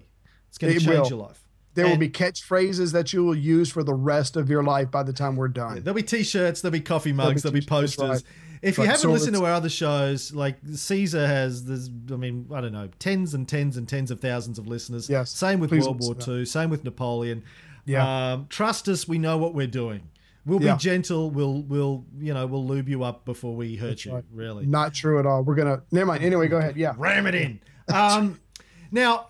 it's 0.50 0.58
gonna 0.58 0.74
It 0.74 0.80
change 0.82 0.88
will. 0.88 1.08
your 1.10 1.20
life. 1.20 1.47
There 1.78 1.88
will 1.88 1.98
be 1.98 2.10
catchphrases 2.10 2.92
that 2.94 3.14
you 3.14 3.24
will 3.24 3.38
use 3.38 3.72
for 3.72 3.84
the 3.84 3.94
rest 3.94 4.36
of 4.36 4.50
your 4.50 4.64
life 4.64 4.92
by 4.92 5.04
the 5.04 5.14
time 5.14 5.36
we're 5.36 5.48
done. 5.48 5.82
There'll 5.84 5.96
be 5.96 6.04
t-shirts. 6.04 6.62
There'll 6.62 6.74
be 6.74 6.82
coffee 6.82 7.14
mugs. 7.14 7.44
There'll 7.44 7.54
be, 7.54 7.62
t-shirts, 7.62 7.96
posters. 7.96 8.10
right. 8.10 8.24
If 8.64 8.78
you 8.80 8.86
haven't 8.86 9.00
so 9.02 9.12
listened 9.12 9.36
to 9.36 9.46
our 9.46 9.54
other 9.54 9.70
shows, 9.70 10.34
like 10.34 10.58
Caesar 10.74 11.26
has, 11.28 11.64
there's, 11.66 11.90
I 12.12 12.16
mean, 12.16 12.48
I 12.52 12.60
don't 12.60 12.74
know, 12.74 12.90
tens 12.98 13.34
and 13.36 13.48
tens 13.48 13.78
and 13.78 13.88
tens 13.88 14.10
of 14.10 14.20
thousands 14.20 14.58
of 14.58 14.68
listeners. 14.68 15.08
Yes, 15.10 15.30
Same 15.32 15.60
with 15.60 15.70
please 15.70 15.86
World 15.86 16.02
War 16.02 16.16
II. 16.28 16.44
Same 16.46 16.70
with 16.72 16.84
Napoleon. 16.84 17.44
Yeah. 17.86 18.32
Um, 18.34 18.48
trust 18.50 18.88
us. 18.90 19.08
We 19.08 19.20
know 19.20 19.38
what 19.38 19.54
we're 19.54 19.68
doing. 19.68 20.10
We'll 20.46 20.62
Yeah. 20.64 20.74
be 20.74 20.80
gentle. 20.80 21.30
We'll, 21.30 21.62
we'll, 21.62 22.04
you 22.20 22.34
know, 22.34 22.48
we'll 22.48 22.66
lube 22.66 22.90
you 22.90 23.04
up 23.04 23.26
before 23.26 23.56
we 23.56 23.76
hurt 23.76 24.04
you. 24.06 24.14
right. 24.16 24.24
Really. 24.34 24.66
Not 24.66 24.94
true 24.96 25.20
at 25.20 25.26
all. 25.28 25.44
We're 25.44 25.56
gonna. 25.56 25.84
Never 25.92 26.08
mind. 26.08 26.24
Anyway, 26.24 26.48
go 26.48 26.58
ahead. 26.58 26.76
Yeah. 26.78 26.94
ram 26.98 27.28
it 27.28 27.36
in. 27.36 27.60
Um, 27.94 28.40
now, 28.92 29.28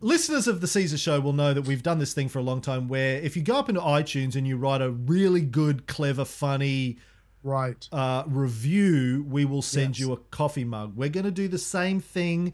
listeners 0.00 0.46
of 0.48 0.60
the 0.60 0.66
Caesar 0.66 0.98
Show 0.98 1.20
will 1.20 1.32
know 1.32 1.52
that 1.54 1.62
we've 1.62 1.82
done 1.82 1.98
this 1.98 2.12
thing 2.14 2.28
for 2.28 2.38
a 2.38 2.42
long 2.42 2.60
time. 2.60 2.88
Where 2.88 3.16
if 3.16 3.36
you 3.36 3.42
go 3.42 3.56
up 3.56 3.68
into 3.68 3.80
iTunes 3.80 4.34
and 4.36 4.46
you 4.46 4.56
write 4.56 4.80
a 4.82 4.90
really 4.90 5.42
good, 5.42 5.86
clever, 5.86 6.24
funny 6.24 6.98
Right. 7.42 7.88
uh, 7.92 8.24
review, 8.26 9.24
we 9.28 9.44
will 9.44 9.62
send 9.62 9.98
Yes. 9.98 10.00
you 10.06 10.12
a 10.12 10.16
coffee 10.16 10.64
mug. 10.64 10.94
We're 10.96 11.08
going 11.08 11.24
to 11.24 11.30
do 11.30 11.48
the 11.48 11.58
same 11.58 12.00
thing 12.00 12.52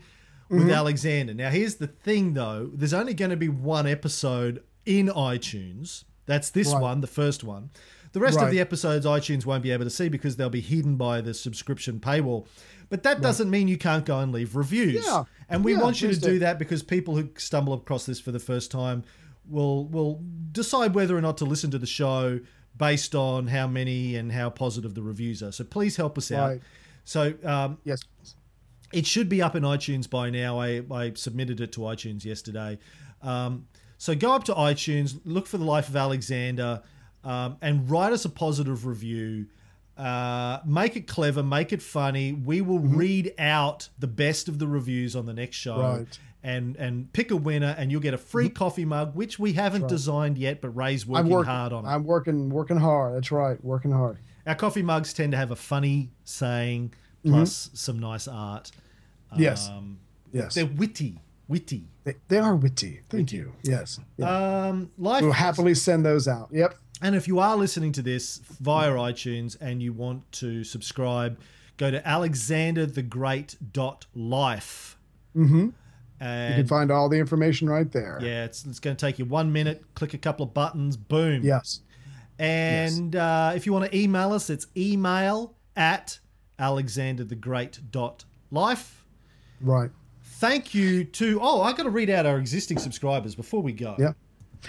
with 0.48 0.70
Alexander. 0.70 1.34
Now, 1.34 1.50
here's 1.50 1.76
the 1.76 1.88
thing, 1.88 2.34
though. 2.34 2.70
There's 2.72 2.94
only 2.94 3.14
going 3.14 3.32
to 3.32 3.36
be 3.36 3.48
one 3.48 3.86
episode 3.86 4.62
in 4.84 5.08
iTunes. 5.08 6.04
That's 6.26 6.50
this 6.50 6.72
Right. 6.72 6.80
one, 6.82 7.00
the 7.00 7.06
first 7.08 7.42
one. 7.42 7.70
The 8.12 8.20
rest 8.20 8.38
of 8.40 8.50
the 8.50 8.60
episodes 8.60 9.04
iTunes 9.04 9.44
won't 9.44 9.62
be 9.62 9.72
able 9.72 9.84
to 9.84 9.90
see 9.90 10.08
because 10.08 10.36
they'll 10.36 10.48
be 10.48 10.60
hidden 10.62 10.96
by 10.96 11.20
the 11.20 11.34
subscription 11.34 12.00
paywall. 12.00 12.46
But 12.88 13.02
that 13.02 13.20
doesn't 13.20 13.50
mean 13.50 13.66
you 13.68 13.78
can't 13.78 14.04
go 14.04 14.20
and 14.20 14.32
leave 14.32 14.54
reviews. 14.54 15.04
Yeah. 15.04 15.24
And 15.48 15.64
we 15.64 15.72
Yeah, 15.74 15.82
want 15.82 16.00
you 16.02 16.12
to 16.12 16.20
do 16.20 16.38
that 16.40 16.58
because 16.58 16.82
people 16.82 17.16
who 17.16 17.28
stumble 17.36 17.72
across 17.74 18.06
this 18.06 18.20
for 18.20 18.32
the 18.32 18.38
first 18.38 18.70
time 18.70 19.02
will 19.48 19.86
will 19.86 20.20
decide 20.52 20.94
whether 20.94 21.16
or 21.16 21.20
not 21.20 21.36
to 21.38 21.44
listen 21.44 21.70
to 21.72 21.78
the 21.78 21.86
show 21.86 22.40
based 22.76 23.14
on 23.14 23.46
how 23.48 23.66
many 23.66 24.16
and 24.16 24.30
how 24.32 24.50
positive 24.50 24.94
the 24.94 25.02
reviews 25.02 25.42
are. 25.42 25.52
So 25.52 25.64
please 25.64 25.96
help 25.96 26.18
us 26.18 26.30
out. 26.30 26.48
Right. 26.50 26.60
So 27.04 27.34
um, 27.44 27.78
Yes. 27.84 28.04
it 28.92 29.06
should 29.06 29.28
be 29.28 29.40
up 29.40 29.56
in 29.56 29.62
iTunes 29.62 30.08
by 30.08 30.30
now. 30.30 30.60
I, 30.60 30.82
I 30.90 31.12
submitted 31.14 31.60
it 31.60 31.72
to 31.72 31.80
iTunes 31.80 32.24
yesterday. 32.24 32.78
Um, 33.22 33.66
so 33.98 34.14
go 34.14 34.32
up 34.32 34.44
to 34.44 34.54
iTunes, 34.54 35.18
look 35.24 35.46
for 35.46 35.56
The 35.58 35.64
Life 35.64 35.88
of 35.88 35.96
Alexander, 35.96 36.82
um, 37.24 37.56
and 37.62 37.90
write 37.90 38.12
us 38.12 38.24
a 38.26 38.28
positive 38.30 38.84
review. 38.84 39.46
Uh, 39.96 40.60
make 40.66 40.96
it 40.96 41.06
clever, 41.06 41.42
make 41.42 41.72
it 41.72 41.80
funny. 41.82 42.32
We 42.32 42.60
will 42.60 42.80
read 42.80 43.34
out 43.38 43.88
the 43.98 44.06
best 44.06 44.48
of 44.48 44.58
the 44.58 44.66
reviews 44.66 45.16
on 45.16 45.26
the 45.26 45.32
next 45.32 45.56
show. 45.56 45.76
Mm-hmm. 45.76 45.96
Right. 45.98 46.18
And, 46.42 46.76
and 46.76 47.12
pick 47.12 47.32
a 47.32 47.36
winner, 47.36 47.74
and 47.76 47.90
you'll 47.90 48.00
get 48.02 48.14
a 48.14 48.18
free 48.18 48.48
coffee 48.48 48.84
mug, 48.84 49.16
which 49.16 49.36
we 49.38 49.54
haven't 49.54 49.88
designed 49.88 50.38
yet, 50.38 50.60
but 50.60 50.68
Ray's 50.70 51.04
working 51.04 51.28
working 51.30 51.50
hard 51.50 51.72
on 51.72 51.84
it. 51.84 51.88
I'm 51.88 52.04
working. 52.04 52.50
Working 52.50 52.76
hard. 52.76 53.16
That's 53.16 53.32
right. 53.32 53.62
Working 53.64 53.90
hard. 53.90 54.18
Our 54.46 54.54
coffee 54.54 54.82
mugs 54.82 55.12
tend 55.12 55.32
to 55.32 55.38
have 55.38 55.50
a 55.50 55.56
funny 55.56 56.10
saying 56.22 56.92
plus 57.24 57.70
some 57.74 57.98
nice 57.98 58.28
art. 58.28 58.70
Mm-hmm. 59.32 59.42
Yes. 59.42 59.68
Um, 59.68 59.98
Yes. 60.32 60.54
they're 60.54 60.66
witty, 60.66 61.18
witty. 61.48 61.84
They, 62.04 62.14
they 62.28 62.38
are 62.38 62.54
witty. 62.54 63.00
Thank 63.08 63.32
you. 63.32 63.52
Yes. 63.62 63.98
Yeah. 64.18 64.66
Um, 64.68 64.90
life. 64.98 65.22
we'll 65.22 65.32
happily 65.32 65.74
send 65.74 66.04
those 66.04 66.28
out. 66.28 66.48
Yep. 66.52 66.74
And 67.02 67.14
if 67.14 67.28
you 67.28 67.38
are 67.38 67.56
listening 67.56 67.92
to 67.92 68.02
this 68.02 68.38
via 68.60 68.90
iTunes 68.90 69.56
and 69.60 69.82
you 69.82 69.92
want 69.92 70.30
to 70.32 70.64
subscribe, 70.64 71.38
go 71.76 71.90
to 71.90 72.00
alexanderthegreat.life. 72.00 74.98
Mm-hmm. 75.36 75.68
And 76.18 76.54
You 76.54 76.60
can 76.62 76.66
find 76.68 76.90
all 76.90 77.10
the 77.10 77.18
information 77.18 77.68
right 77.68 77.90
there. 77.92 78.18
yeah, 78.22 78.44
it's, 78.44 78.64
it's 78.64 78.80
going 78.80 78.96
to 78.96 79.06
take 79.06 79.18
you 79.18 79.26
one 79.26 79.52
minute. 79.52 79.84
Click 79.94 80.14
a 80.14 80.18
couple 80.18 80.46
of 80.46 80.54
buttons. 80.54 80.96
Boom. 80.96 81.42
Yes. 81.42 81.80
And 82.38 83.16
uh, 83.16 83.52
if 83.54 83.66
you 83.66 83.72
want 83.72 83.90
to 83.90 83.96
email 83.98 84.32
us, 84.32 84.48
it's 84.50 84.66
email 84.76 85.54
at 85.76 86.18
alexanderthegreat.life. 86.58 89.04
Right. 89.60 89.90
Thank 90.22 90.74
you 90.74 91.04
to. 91.04 91.38
Oh, 91.42 91.62
I 91.62 91.72
got 91.72 91.84
to 91.84 91.90
read 91.90 92.10
out 92.10 92.26
our 92.26 92.38
existing 92.38 92.78
subscribers 92.78 93.34
before 93.34 93.62
we 93.62 93.72
go. 93.72 93.96
Yeah. 93.98 94.12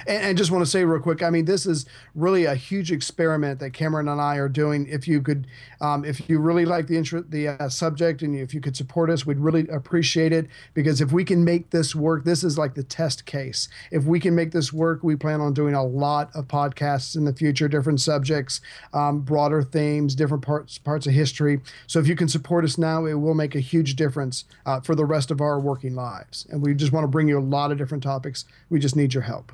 And, 0.05 0.23
and 0.23 0.37
just 0.37 0.51
want 0.51 0.63
to 0.63 0.69
say 0.69 0.83
real 0.83 1.01
quick, 1.01 1.23
I 1.23 1.29
mean, 1.29 1.45
this 1.45 1.65
is 1.65 1.85
really 2.15 2.45
a 2.45 2.55
huge 2.55 2.91
experiment 2.91 3.59
that 3.59 3.71
Cameron 3.71 4.07
and 4.07 4.21
I 4.21 4.37
are 4.37 4.49
doing. 4.49 4.87
If 4.87 5.07
you 5.07 5.21
could, 5.21 5.47
um, 5.81 6.05
if 6.05 6.29
you 6.29 6.39
really 6.39 6.65
like 6.65 6.87
the 6.87 6.97
the 7.29 7.47
uh, 7.49 7.69
subject, 7.69 8.21
and 8.21 8.35
if 8.35 8.53
you 8.53 8.61
could 8.61 8.75
support 8.75 9.09
us, 9.09 9.25
we'd 9.25 9.39
really 9.39 9.67
appreciate 9.69 10.33
it. 10.33 10.47
Because 10.73 11.01
if 11.01 11.11
we 11.11 11.23
can 11.23 11.43
make 11.43 11.69
this 11.69 11.95
work, 11.95 12.25
this 12.25 12.43
is 12.43 12.57
like 12.57 12.75
the 12.75 12.83
test 12.83 13.25
case. 13.25 13.69
If 13.91 14.03
we 14.05 14.19
can 14.19 14.35
make 14.35 14.51
this 14.51 14.73
work, 14.73 15.03
we 15.03 15.15
plan 15.15 15.41
on 15.41 15.53
doing 15.53 15.73
a 15.73 15.83
lot 15.83 16.29
of 16.35 16.47
podcasts 16.47 17.15
in 17.15 17.25
the 17.25 17.33
future, 17.33 17.67
different 17.67 18.01
subjects, 18.01 18.61
um, 18.93 19.21
broader 19.21 19.63
themes, 19.63 20.15
different 20.15 20.43
parts 20.43 20.77
parts 20.77 21.07
of 21.07 21.13
history. 21.13 21.61
So 21.87 21.99
if 21.99 22.07
you 22.07 22.15
can 22.15 22.27
support 22.27 22.65
us 22.65 22.77
now, 22.77 23.05
it 23.05 23.15
will 23.15 23.35
make 23.35 23.55
a 23.55 23.59
huge 23.59 23.95
difference 23.95 24.45
uh, 24.65 24.81
for 24.81 24.95
the 24.95 25.05
rest 25.05 25.31
of 25.31 25.41
our 25.41 25.59
working 25.59 25.95
lives. 25.95 26.45
And 26.49 26.61
we 26.61 26.73
just 26.73 26.91
want 26.91 27.03
to 27.03 27.07
bring 27.07 27.27
you 27.27 27.39
a 27.39 27.41
lot 27.41 27.71
of 27.71 27.77
different 27.77 28.03
topics. 28.03 28.45
We 28.69 28.79
just 28.79 28.95
need 28.95 29.13
your 29.13 29.23
help. 29.23 29.51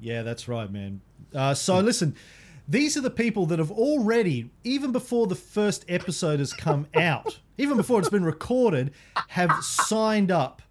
Yeah, 0.00 0.22
that's 0.22 0.48
right, 0.48 0.70
man. 0.70 1.00
Uh, 1.34 1.54
so 1.54 1.78
listen, 1.80 2.14
these 2.68 2.96
are 2.96 3.00
the 3.00 3.10
people 3.10 3.46
that 3.46 3.58
have 3.58 3.70
already, 3.70 4.50
even 4.64 4.92
before 4.92 5.26
the 5.26 5.34
first 5.34 5.84
episode 5.88 6.38
has 6.40 6.52
come 6.52 6.86
out, 6.94 7.38
even 7.58 7.76
before 7.76 7.98
it's 8.00 8.08
been 8.10 8.24
recorded, 8.24 8.92
have 9.28 9.52
signed 9.64 10.30
up 10.30 10.62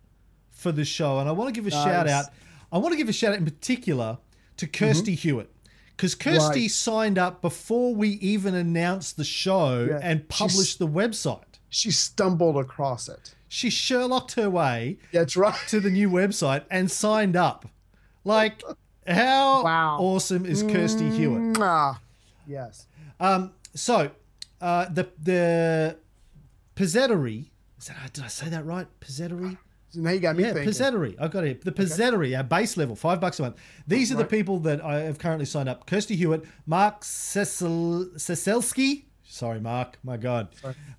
for 0.52 0.72
the 0.72 0.86
show. 0.86 1.20
And 1.20 1.28
I 1.30 1.32
want 1.32 1.54
to 1.54 1.60
give 1.62 1.68
a 1.68 1.72
shout 1.72 2.08
out. 2.08 2.26
I 2.72 2.78
want 2.78 2.92
to 2.94 2.98
give 2.98 3.10
a 3.10 3.14
shout 3.14 3.32
out 3.34 3.40
in 3.40 3.46
particular 3.46 4.18
to 4.58 4.68
Kirsty 4.68 5.16
Hewitt. 5.16 5.50
Because 5.96 6.14
Kirsty 6.16 6.40
Mm-hmm. 6.42 6.62
Right. 6.64 6.72
signed 6.72 7.18
up 7.18 7.42
before 7.42 7.96
we 7.96 8.10
even 8.10 8.54
announced 8.54 9.16
the 9.18 9.24
show 9.24 9.88
Yeah, 9.90 10.00
and 10.04 10.20
she's- 10.30 10.40
published 10.40 10.80
the 10.80 10.88
website. 10.88 11.42
she 11.70 11.90
stumbled 11.92 12.58
across 12.58 13.08
it. 13.08 13.34
She 13.48 13.70
Sherlocked 13.70 14.34
her 14.34 14.50
way 14.50 14.98
That's 15.14 15.38
right. 15.38 15.56
to 15.70 15.80
the 15.80 15.90
new 15.90 16.10
website 16.10 16.64
and 16.70 16.92
signed 16.92 17.36
up. 17.38 17.66
Like, 18.26 18.62
how 19.08 19.64
Wow. 19.64 19.98
awesome 20.00 20.46
is 20.46 20.64
Kirsty 20.64 21.10
Hewitt? 21.10 21.58
Ah, 21.60 22.00
yes. 22.48 22.88
Um, 23.20 23.52
so 23.74 24.12
uh, 24.62 24.86
the 24.90 25.08
the 25.22 25.98
Pezhetairoi. 26.76 27.46
Is 27.80 27.88
that, 27.88 28.14
did 28.14 28.24
I 28.24 28.28
say 28.28 28.50
that 28.50 28.66
right? 28.66 28.88
Pezhetairoi. 29.02 29.58
So 29.90 30.02
now 30.02 30.10
you 30.12 30.20
got 30.20 30.36
me 30.36 30.44
Yeah, 30.44 30.54
thinking. 30.54 30.72
Pezhetairoi. 30.74 31.16
I've 31.20 31.32
got 31.32 31.44
it. 31.46 31.64
The 31.64 31.72
Pezhetairoi, 31.72 32.36
our 32.38 32.44
base 32.44 32.76
level, 32.78 32.96
five 32.96 33.22
bucks 33.22 33.40
a 33.40 33.44
month. 33.44 33.58
These 33.88 34.12
are 34.12 34.16
the 34.16 34.26
people 34.26 34.60
that 34.60 34.84
I 34.84 35.02
have 35.02 35.20
currently 35.20 35.46
signed 35.46 35.70
up: 35.70 35.86
Kirsty 35.86 36.16
Hewitt, 36.16 36.44
Mark 36.66 37.04
Cecil. 37.04 38.10
Sorry, 39.28 39.60
Mark. 39.60 39.98
My 40.04 40.18
God. 40.18 40.50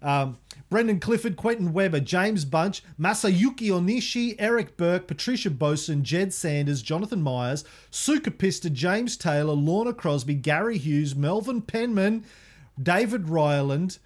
Um, 0.03 0.39
Brendan 0.69 0.99
Clifford, 0.99 1.37
Quentin 1.37 1.73
Weber, 1.73 2.01
James 2.01 2.45
Bunch, 2.45 2.83
Masayuki 2.99 3.69
Onishi, 3.69 4.35
Eric 4.39 4.77
Burke, 4.77 5.07
Patricia 5.07 5.51
Boson, 5.51 6.03
Jed 6.03 6.33
Sanders, 6.33 6.83
Jonathan 6.83 7.23
Myers, 7.23 7.65
Suka 7.91 8.31
Pista, 8.31 8.69
James 8.69 9.17
Taylor, 9.17 9.55
Lorna 9.55 9.93
Crosby, 9.93 10.35
Gary 10.35 10.79
Hughes, 10.79 11.15
Melvin 11.15 11.63
Penman, 11.63 12.25
David 12.83 13.29
Ryland. 13.29 13.99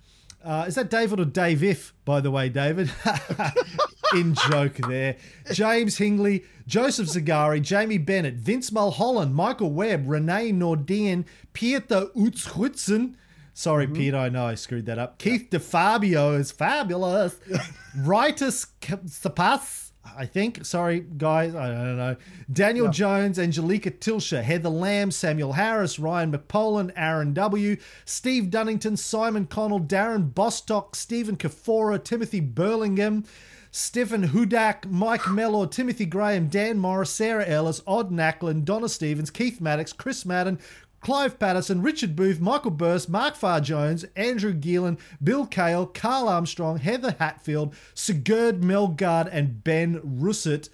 Uh, 0.44 0.64
is 0.66 0.74
that 0.74 0.90
David 0.90 1.20
or 1.20 1.24
Dave 1.24 1.62
If, 1.62 1.92
by 2.04 2.20
the 2.20 2.30
way, 2.30 2.48
David? 2.48 2.90
In 4.14 4.34
joke 4.50 4.74
there. 4.88 5.16
James 5.52 5.98
Hingley, 5.98 6.44
Joseph 6.66 7.08
Zagari, 7.08 7.62
Jamie 7.62 7.98
Bennett, 7.98 8.34
Vince 8.34 8.72
Mulholland, 8.72 9.34
Michael 9.34 9.70
Webb, 9.70 10.04
Renee 10.08 10.50
Nordian, 10.52 11.24
Pieter 11.52 12.06
Utzhutzen. 12.16 13.14
Sorry, 13.60 13.84
mm-hmm. 13.84 13.94
Peter, 13.94 14.16
I 14.16 14.30
know 14.30 14.46
I 14.46 14.54
screwed 14.54 14.86
that 14.86 14.98
up. 14.98 15.18
Keith 15.18 15.48
DeFabio 15.50 16.38
is 16.38 16.50
fabulous. 16.50 17.38
Ritus 17.98 18.64
Sapas, 18.80 19.90
I 20.16 20.24
think. 20.24 20.64
Sorry, 20.64 21.00
guys, 21.00 21.54
I 21.54 21.68
don't 21.68 21.98
know. 21.98 22.16
Daniel 22.50 22.88
Jones, 22.88 23.38
Angelica 23.38 23.90
Tilsha, 23.90 24.42
Heather 24.42 24.70
Lamb, 24.70 25.10
Samuel 25.10 25.52
Harris, 25.52 25.98
Ryan 25.98 26.32
McPolan, 26.32 26.90
Aaron 26.96 27.34
W., 27.34 27.76
Steve 28.06 28.44
Dunnington, 28.44 28.96
Simon 28.96 29.46
Connell, 29.46 29.80
Darren 29.80 30.34
Bostock, 30.34 30.96
Stephen 30.96 31.36
Kafora, 31.36 32.02
Timothy 32.02 32.40
Burlingham, 32.40 33.26
Stephen 33.70 34.28
Hudak, 34.28 34.90
Mike 34.90 35.28
Mellor, 35.28 35.66
Timothy 35.66 36.06
Graham, 36.06 36.48
Dan 36.48 36.78
Morris, 36.78 37.10
Sarah 37.10 37.46
Ellis, 37.46 37.82
Odd 37.86 38.10
Nackland, 38.10 38.64
Donna 38.64 38.88
Stevens, 38.88 39.30
Keith 39.30 39.60
Maddox, 39.60 39.92
Chris 39.92 40.24
Madden, 40.24 40.58
Clive 41.00 41.38
Patterson, 41.38 41.82
Richard 41.82 42.14
Booth, 42.14 42.40
Michael 42.40 42.70
Burst, 42.70 43.08
Mark 43.08 43.34
Farr 43.34 43.60
Jones, 43.60 44.04
Andrew 44.16 44.52
Geelan, 44.52 44.98
Bill 45.22 45.46
Kale, 45.46 45.86
Carl 45.86 46.28
Armstrong, 46.28 46.78
Heather 46.78 47.16
Hatfield, 47.18 47.74
Sigurd 47.94 48.60
Melgard, 48.60 49.28
and 49.32 49.64
Ben 49.64 50.00
Russet. 50.02 50.68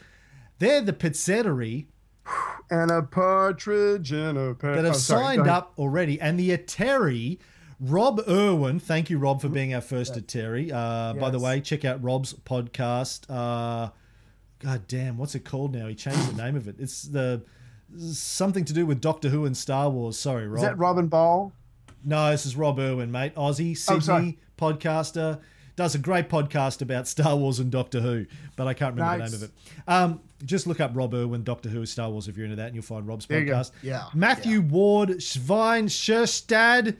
They're 0.59 0.81
the 0.81 0.93
pizzeria 0.93 1.86
And 2.70 2.90
a 2.90 3.03
partridge 3.03 4.12
in 4.12 4.36
a 4.36 4.55
pear. 4.55 4.74
that 4.74 4.85
have 4.85 4.94
oh, 4.94 4.98
sorry, 4.98 5.36
signed 5.36 5.48
up 5.48 5.73
already. 5.78 6.20
And 6.20 6.39
the 6.39 6.57
Ateri, 6.57 7.39
Rob 7.78 8.20
Irwin, 8.28 8.81
thank 8.81 9.11
you, 9.11 9.19
Rob, 9.19 9.40
for 9.40 9.48
being 9.48 9.74
our 9.74 9.81
first 9.81 10.15
Ateri. 10.15 10.73
Uh, 10.73 11.15
By 11.15 11.31
the 11.31 11.39
way, 11.39 11.61
check 11.61 11.85
out 11.85 12.03
Rob's 12.03 12.32
podcast. 12.32 13.31
Uh, 13.31 13.90
God 14.59 14.89
damn, 14.89 15.19
what's 15.19 15.35
it 15.35 15.44
called 15.44 15.74
now? 15.74 15.86
He 15.86 15.94
changed 15.94 16.35
the 16.35 16.43
name 16.43 16.57
of 16.57 16.66
it. 16.66 16.77
It's 16.78 17.03
the 17.03 17.43
something 17.98 18.64
to 18.64 18.73
do 18.73 18.86
with 18.86 19.01
Doctor 19.01 19.28
Who 19.28 19.44
and 19.44 19.56
Star 19.56 19.89
Wars. 19.90 20.18
Sorry, 20.18 20.47
Rob. 20.47 20.56
Is 20.59 20.62
that 20.62 20.78
Robin 20.78 21.06
Ball? 21.09 21.52
No, 22.05 22.31
this 22.31 22.47
is 22.47 22.55
Rob 22.56 22.78
Irwin, 22.78 23.10
mate. 23.10 23.35
Aussie, 23.35 23.73
Oh. 23.90 23.98
Sydney 23.98 24.39
podcaster. 24.59 25.40
Does 25.77 25.94
a 25.94 25.98
great 25.98 26.31
podcast 26.31 26.81
about 26.81 27.06
Star 27.06 27.36
Wars 27.36 27.59
and 27.59 27.70
Doctor 27.70 28.01
Who, 28.01 28.24
but 28.56 28.66
I 28.66 28.73
can't 28.74 28.94
remember 28.94 29.18
Nice. 29.18 29.31
the 29.32 29.36
name 29.39 29.44
of 29.44 29.51
it. 29.51 29.90
Um, 29.93 30.20
just 30.44 30.66
look 30.66 30.81
up 30.81 30.93
Rob 30.94 31.12
Irwin, 31.12 31.43
Doctor 31.44 31.68
Who, 31.68 31.85
Star 31.85 32.09
Wars 32.09 32.28
if 32.28 32.36
you're 32.36 32.44
into 32.47 32.56
that, 32.56 32.66
and 32.66 32.74
you'll 32.74 32.82
find 32.85 33.06
Rob's 33.06 33.27
There 33.27 33.43
podcast. 33.44 33.73
Yeah, 33.82 34.05
Matthew 34.14 34.62
Ward, 34.62 35.23
Svein 35.23 35.89
Scherstad, 35.89 36.97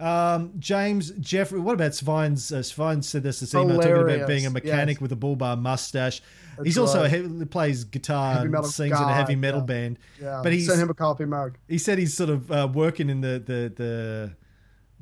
um, 0.00 0.52
James 0.58 1.10
Jeffrey. 1.12 1.58
What 1.58 1.74
about 1.74 1.92
Svein's? 1.92 2.52
Uh, 2.52 2.58
Svine 2.58 3.02
said 3.02 3.22
this 3.22 3.40
this 3.40 3.54
email 3.54 3.80
talking 3.80 4.14
about 4.16 4.28
being 4.28 4.46
a 4.46 4.50
mechanic 4.50 4.96
Yes. 4.96 5.00
with 5.00 5.12
a 5.12 5.16
bull 5.16 5.36
bar 5.36 5.56
mustache. 5.56 6.22
That's 6.56 6.66
he's 6.66 6.78
also 6.78 7.02
right. 7.02 7.10
he 7.10 7.44
plays 7.44 7.84
guitar 7.84 8.44
and 8.44 8.66
sings 8.66 8.98
in 8.98 9.08
a 9.08 9.14
heavy 9.14 9.36
metal 9.36 9.60
yeah. 9.60 9.66
band. 9.66 9.98
Yeah. 10.20 10.40
But 10.42 10.52
he 10.52 10.60
sent 10.60 10.80
him 10.80 10.90
a 10.90 10.94
coffee 10.94 11.24
mug. 11.24 11.56
he 11.68 11.78
said 11.78 11.98
he's 11.98 12.14
sort 12.14 12.30
of 12.30 12.50
uh, 12.50 12.68
working 12.72 13.10
in 13.10 13.20
the, 13.20 13.42
the 13.44 13.72
the 13.74 14.32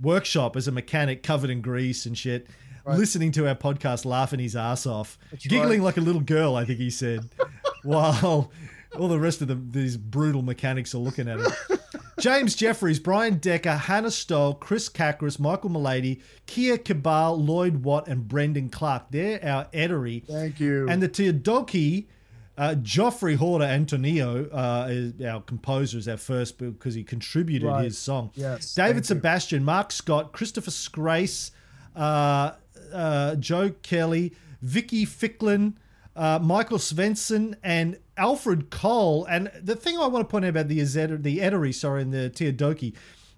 workshop 0.01 0.57
as 0.57 0.69
a 0.69 0.73
mechanic 0.73 1.23
covered 1.23 1.51
in 1.51 1.61
grease 1.61 2.05
and 2.07 2.17
shit 2.19 2.47
listening 2.87 3.33
to 3.33 3.49
our 3.49 3.55
podcast 3.55 4.05
laughing 4.05 4.39
his 4.39 4.55
ass 4.55 4.87
off 4.87 5.19
giggling 5.39 5.83
like 5.83 5.97
a 5.97 6.01
little 6.01 6.21
girl 6.21 6.55
i 6.55 6.65
think 6.65 6.79
he 6.79 6.91
said 6.91 7.29
while 7.83 8.53
all 8.99 9.09
the 9.09 9.19
rest 9.19 9.41
of 9.41 9.49
the, 9.49 9.55
these 9.55 9.97
brutal 9.97 10.43
mechanics 10.43 10.95
are 10.95 10.99
looking 10.99 11.29
at 11.29 11.41
him 11.41 11.51
James 12.19 12.55
Jeffries, 12.55 12.99
Brian 12.99 13.37
Decker, 13.39 13.73
Hannah 13.77 14.11
Stoll, 14.11 14.55
Chris 14.55 14.89
Kakris, 14.89 15.39
Michael 15.39 15.71
Milady, 15.71 16.21
Kia 16.47 16.79
Cabal, 16.79 17.37
Lloyd 17.43 17.85
Watt, 17.85 18.09
and 18.09 18.27
Brendan 18.27 18.71
Clark. 18.71 19.11
They're 19.11 19.45
our 19.45 19.67
edery. 19.67 20.25
Thank 20.27 20.59
you. 20.59 20.89
And 20.89 21.03
the 21.03 21.09
Teodoki, 21.11 22.07
uh, 22.57 22.75
Jofre 22.79 23.37
Horta 23.37 23.67
Antoniu, 23.67 24.49
uh, 24.51 24.87
is 24.89 25.21
our 25.27 25.43
composer, 25.43 25.99
is 25.99 26.09
our 26.09 26.17
first 26.17 26.57
because 26.59 26.95
he 26.95 27.05
contributed 27.05 27.69
Right. 27.69 27.85
his 27.85 27.99
song. 27.99 28.31
Yes, 28.35 28.75
David 28.75 28.95
thank 28.95 28.97
you. 29.05 29.07
Sebastian, 29.17 29.65
Mark 29.65 29.93
Scott, 29.93 30.33
Christopher 30.33 30.71
Scrace, 30.71 31.51
uh, 31.95 32.53
uh, 32.95 33.35
Joe 33.37 33.71
Kelly, 33.83 34.33
Vicky 34.63 35.05
Ficklin, 35.05 35.75
uh, 36.17 36.39
Michael 36.43 36.79
Svensson, 36.79 37.55
and 37.63 37.99
Alfred 38.17 38.71
Cole. 38.71 39.25
And 39.27 39.51
the 39.63 39.77
thing 39.77 39.99
I 39.99 40.07
want 40.07 40.27
to 40.27 40.31
point 40.31 40.45
out 40.45 40.49
about 40.51 40.69
the 40.69 40.81
Eder- 40.81 41.19
the 41.19 41.39
Edery, 41.39 41.75
sorry, 41.75 42.03
and 42.03 42.13
the 42.13 42.31
Teodoki, 42.31 42.95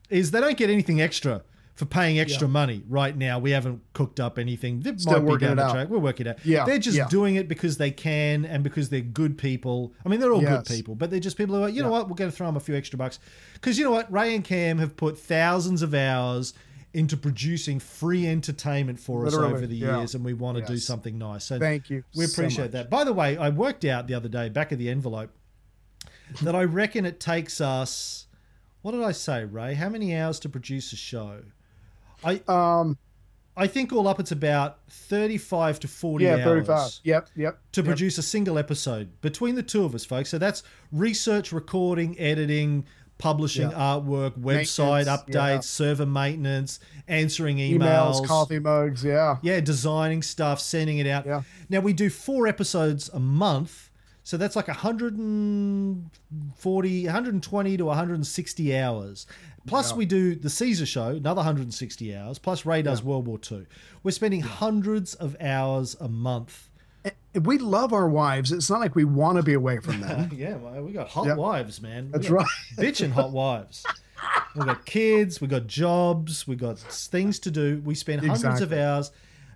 is 0.08 0.30
they 0.30 0.40
don't 0.40 0.56
get 0.56 0.70
anything 0.70 1.00
extra 1.00 1.42
for 1.74 1.84
paying 1.86 2.18
extra 2.18 2.48
money 2.48 2.82
right 2.88 3.16
now. 3.16 3.38
We 3.38 3.52
haven't 3.52 3.82
cooked 3.92 4.18
up 4.18 4.36
anything. 4.36 4.82
Still 4.98 5.12
might 5.12 5.18
be 5.20 5.24
working 5.26 5.46
down 5.48 5.52
it 5.58 5.60
the 5.60 5.66
out. 5.68 5.72
track. 5.72 5.88
We're 5.88 5.98
working 5.98 6.26
it 6.26 6.30
out. 6.30 6.44
Yeah, 6.44 6.64
They're 6.64 6.78
just 6.78 6.96
yeah. 6.96 7.06
doing 7.08 7.36
it 7.36 7.46
because 7.46 7.76
they 7.76 7.92
can 7.92 8.44
and 8.44 8.64
because 8.64 8.88
they're 8.88 9.00
good 9.00 9.38
people. 9.38 9.92
I 10.04 10.08
mean, 10.08 10.18
they're 10.18 10.32
all 10.32 10.42
Yes. 10.42 10.66
good 10.66 10.74
people, 10.76 10.94
but 10.96 11.10
they're 11.10 11.20
just 11.20 11.36
people 11.36 11.54
who 11.54 11.62
are, 11.62 11.68
you 11.68 11.82
know 11.82 11.90
what, 11.90 12.08
we're 12.08 12.16
going 12.16 12.30
to 12.32 12.36
throw 12.36 12.46
them 12.48 12.56
a 12.56 12.60
few 12.60 12.74
extra 12.74 12.96
bucks. 12.98 13.20
Because 13.54 13.78
you 13.78 13.84
know 13.84 13.92
what? 13.92 14.10
Ray 14.12 14.34
and 14.34 14.42
Cam 14.42 14.78
have 14.78 14.96
put 14.96 15.16
thousands 15.18 15.82
of 15.82 15.94
hours 15.94 16.52
into 16.94 17.16
producing 17.16 17.78
free 17.78 18.26
entertainment 18.26 18.98
for 18.98 19.26
us 19.26 19.34
over 19.34 19.66
the 19.66 19.76
yeah. 19.76 19.98
years, 19.98 20.14
and 20.14 20.24
we 20.24 20.32
want 20.32 20.58
to 20.58 20.64
do 20.64 20.78
something 20.78 21.18
nice. 21.18 21.44
So 21.44 21.58
Thank 21.58 21.90
you 21.90 22.02
We 22.16 22.24
appreciate 22.24 22.66
much. 22.66 22.72
that. 22.72 22.90
By 22.90 23.04
the 23.04 23.12
way, 23.12 23.36
I 23.36 23.50
worked 23.50 23.84
out 23.84 24.06
the 24.06 24.14
other 24.14 24.28
day, 24.28 24.48
back 24.48 24.72
of 24.72 24.78
the 24.78 24.88
envelope, 24.88 25.30
that 26.42 26.54
I 26.54 26.64
reckon 26.64 27.04
it 27.04 27.20
takes 27.20 27.60
us, 27.60 28.26
what 28.82 28.92
did 28.92 29.02
I 29.02 29.12
say, 29.12 29.44
Ray? 29.44 29.74
How 29.74 29.88
many 29.88 30.16
hours 30.16 30.40
to 30.40 30.48
produce 30.48 30.92
a 30.92 30.96
show? 30.96 31.42
I 32.24 32.42
Um, 32.48 32.98
I 33.58 33.66
think 33.66 33.92
all 33.92 34.06
up 34.06 34.20
it's 34.20 34.30
about 34.30 34.78
35 34.88 35.80
to 35.80 35.88
40 35.88 36.24
yeah, 36.24 36.34
hours 36.34 36.44
35. 36.44 36.92
Yep, 37.02 37.28
yep. 37.34 37.58
to 37.72 37.80
yep. 37.80 37.86
produce 37.86 38.16
a 38.16 38.22
single 38.22 38.56
episode 38.56 39.20
between 39.20 39.56
the 39.56 39.64
two 39.64 39.84
of 39.84 39.96
us, 39.96 40.04
folks. 40.04 40.30
So 40.30 40.38
that's 40.38 40.62
research, 40.92 41.50
recording, 41.50 42.16
editing, 42.20 42.86
publishing 43.18 43.70
Yeah. 43.70 43.76
artwork, 43.76 44.38
website 44.38 45.06
updates, 45.06 45.34
yeah. 45.34 45.60
server 45.60 46.06
maintenance, 46.06 46.78
answering 47.06 47.58
emails, 47.58 48.20
emails, 48.20 48.26
coffee 48.26 48.58
mugs. 48.60 49.04
Yeah. 49.04 49.36
yeah, 49.42 49.60
designing 49.60 50.22
stuff, 50.22 50.60
sending 50.60 50.98
it 50.98 51.06
out. 51.06 51.26
Yeah. 51.26 51.42
Now 51.68 51.80
we 51.80 51.92
do 51.92 52.08
four 52.10 52.46
episodes 52.46 53.10
a 53.12 53.20
month. 53.20 53.90
So 54.22 54.36
that's 54.36 54.54
like 54.56 54.68
140, 54.68 57.04
120 57.04 57.76
to 57.76 57.84
160 57.84 58.76
hours. 58.76 59.26
Plus, 59.66 59.92
we 59.94 60.06
do 60.06 60.34
the 60.34 60.48
Caesar 60.50 60.86
show, 60.86 61.08
another 61.08 61.40
160 61.40 62.16
hours. 62.16 62.38
Plus, 62.38 62.64
Ray 62.64 62.80
does 62.82 63.02
World 63.02 63.26
War 63.26 63.38
II. 63.50 63.66
We're 64.02 64.12
spending 64.12 64.40
hundreds 64.40 65.14
of 65.14 65.36
hours 65.40 65.94
a 66.00 66.08
month. 66.08 66.67
We 67.34 67.58
love 67.58 67.92
our 67.92 68.08
wives. 68.08 68.50
It's 68.52 68.68
not 68.70 68.80
like 68.80 68.94
we 68.96 69.04
want 69.04 69.36
to 69.36 69.42
be 69.42 69.52
away 69.54 69.78
from 69.78 70.00
them. 70.00 70.30
Yeah, 70.34 70.56
well, 70.56 70.82
we 70.82 70.92
got 70.92 71.08
hot 71.08 71.26
Yep. 71.26 71.36
wives, 71.36 71.80
man. 71.80 72.10
That's 72.10 72.30
right. 72.30 72.46
Bitching 72.76 73.12
hot 73.12 73.30
wives. 73.32 73.84
We 74.56 74.64
got 74.64 74.84
kids, 74.84 75.40
we 75.40 75.46
got 75.46 75.66
jobs, 75.68 76.48
we 76.48 76.56
got 76.56 76.78
things 76.78 77.38
to 77.40 77.50
do. 77.50 77.80
We 77.84 77.94
spend 77.94 78.26
hundreds 78.26 78.60
of 78.60 78.72
hours. 78.72 79.12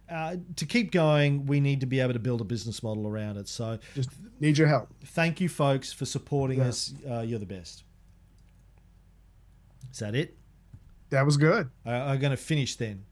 Uh, 0.08 0.36
to 0.56 0.66
keep 0.66 0.92
going, 0.92 1.46
we 1.46 1.58
need 1.58 1.80
to 1.80 1.86
be 1.86 1.98
able 1.98 2.12
to 2.12 2.18
build 2.18 2.40
a 2.42 2.44
business 2.44 2.82
model 2.82 3.06
around 3.08 3.38
it. 3.38 3.48
So, 3.48 3.78
Just 3.94 4.10
need 4.40 4.58
your 4.58 4.68
help. 4.68 4.88
thank 5.06 5.40
you, 5.40 5.48
folks, 5.48 5.92
for 5.92 6.04
supporting 6.04 6.58
Yeah. 6.58 6.66
us. 6.68 6.92
Uh, 7.08 7.20
you're 7.20 7.38
the 7.38 7.46
best. 7.46 7.82
Is 9.90 9.98
that 10.00 10.14
it? 10.14 10.36
That 11.10 11.24
was 11.24 11.36
good. 11.36 11.70
I, 11.86 11.94
I'm 11.94 12.18
going 12.20 12.30
to 12.30 12.36
finish 12.36 12.76
then 12.76 13.04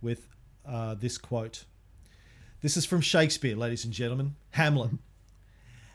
with 0.00 0.28
uh, 0.66 0.94
this 0.94 1.18
quote. 1.18 1.64
This 2.64 2.78
is 2.78 2.86
from 2.86 3.02
Shakespeare, 3.02 3.54
ladies 3.54 3.84
and 3.84 3.92
gentlemen. 3.92 4.36
Hamlet. 4.52 4.92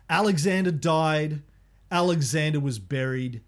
Alexander 0.08 0.70
died. 0.70 1.42
Alexander 1.90 2.60
was 2.60 2.78
buried. 2.78 3.42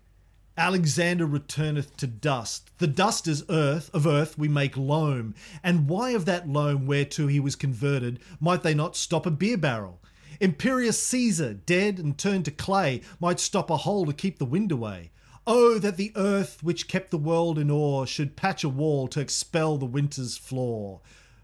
Alexander 0.57 1.27
returneth 1.27 1.95
to 1.98 2.07
dust. 2.07 2.72
The 2.80 2.88
dust 2.88 3.27
is 3.27 3.45
earth, 3.48 3.91
of 3.93 4.07
earth 4.07 4.39
we 4.39 4.48
make 4.48 4.76
loam. 4.76 5.35
And 5.61 5.88
why 5.88 6.10
of 6.14 6.26
that 6.26 6.49
loam 6.49 6.88
whereto 6.88 7.27
he 7.27 7.39
was 7.39 7.56
converted 7.56 8.19
might 8.39 8.64
they 8.64 8.73
not 8.73 8.95
stop 8.95 9.27
a 9.27 9.30
beer 9.30 9.56
barrel? 9.56 10.02
Imperious 10.39 10.99
Caesar, 11.03 11.53
dead 11.53 11.99
and 11.99 12.18
turned 12.18 12.45
to 12.45 12.52
clay, 12.52 13.02
might 13.19 13.39
stop 13.39 13.69
a 13.69 13.77
hole 13.77 14.07
to 14.07 14.14
keep 14.14 14.39
the 14.39 14.45
wind 14.45 14.72
away. 14.72 15.11
Oh, 15.45 15.77
that 15.77 15.95
the 15.95 16.11
earth 16.15 16.64
which 16.64 16.88
kept 16.88 17.11
the 17.11 17.19
world 17.19 17.60
in 17.60 17.69
awe 17.69 18.06
should 18.06 18.35
patch 18.35 18.64
a 18.64 18.69
wall 18.69 19.07
to 19.10 19.19
expel 19.19 19.77
the 19.77 19.85
winter's 19.85 20.38
flaw. 20.38 21.02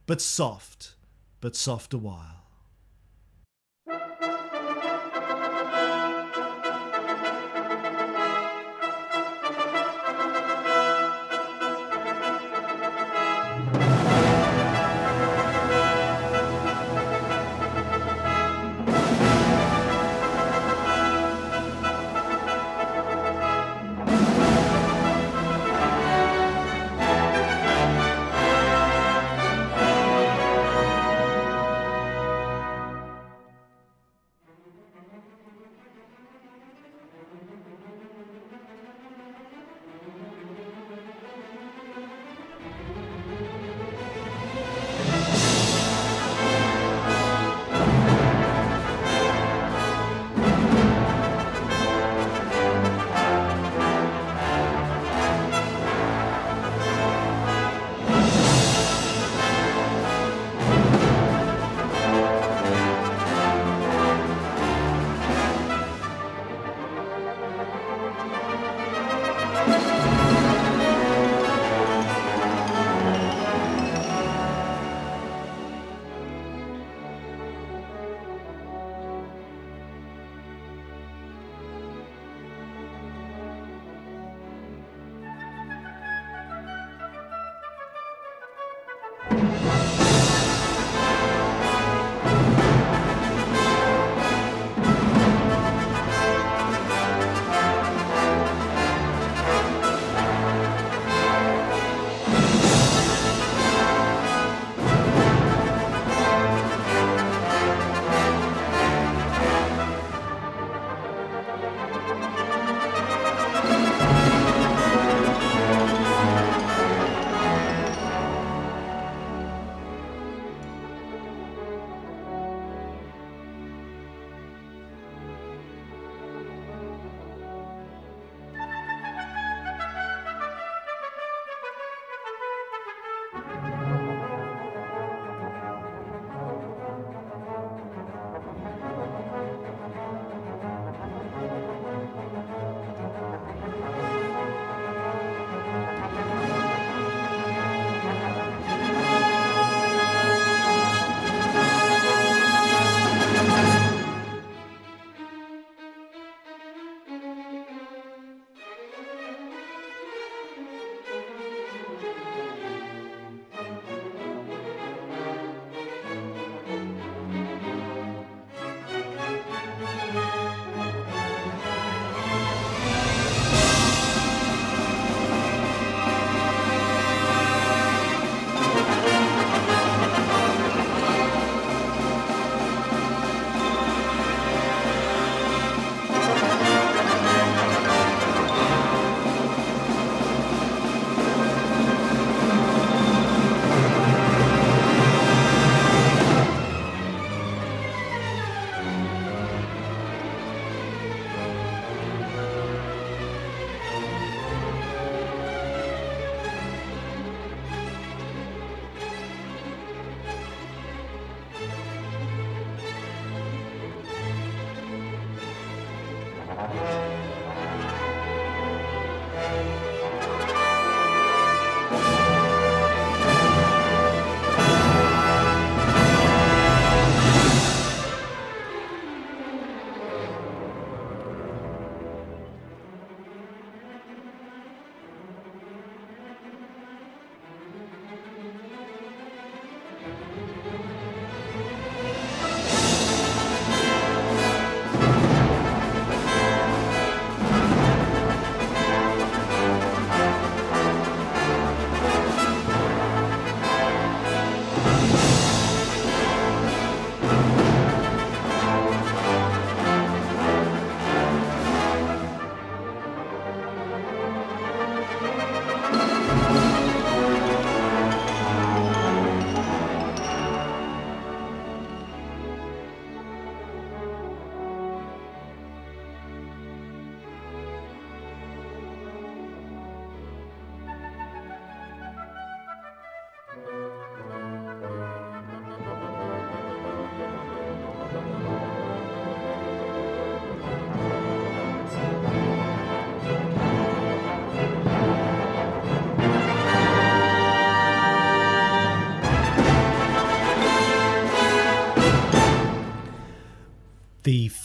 But 0.07 0.23
soft, 0.23 0.95
but 1.39 1.55
soft 1.55 1.93
a 1.93 1.97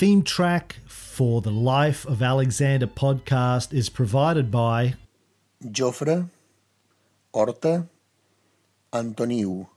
theme 0.03 0.23
track 0.25 0.81
for 0.85 1.41
the 1.43 1.53
Life 1.53 2.05
of 2.07 2.21
Alexander 2.21 2.89
podcast 2.89 3.73
is 3.73 3.89
provided 3.89 4.51
by 4.51 4.95
Jofre, 5.65 6.29
Horta, 7.33 7.87
Antoniu. 8.93 9.69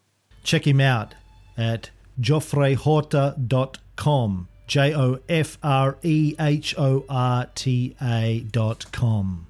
check 0.43 0.65
him 0.65 0.81
out 0.81 1.13
at 1.55 1.91
jofrehorta.com. 2.19 4.47
J 4.65 4.95
O 4.95 5.19
F 5.29 5.59
R 5.61 5.97
E 6.01 6.33
H 6.39 6.73
O 6.75 7.05
R 7.07 7.45
T 7.53 7.95
A 8.01 8.39
dot 8.51 8.91
com. 8.91 9.45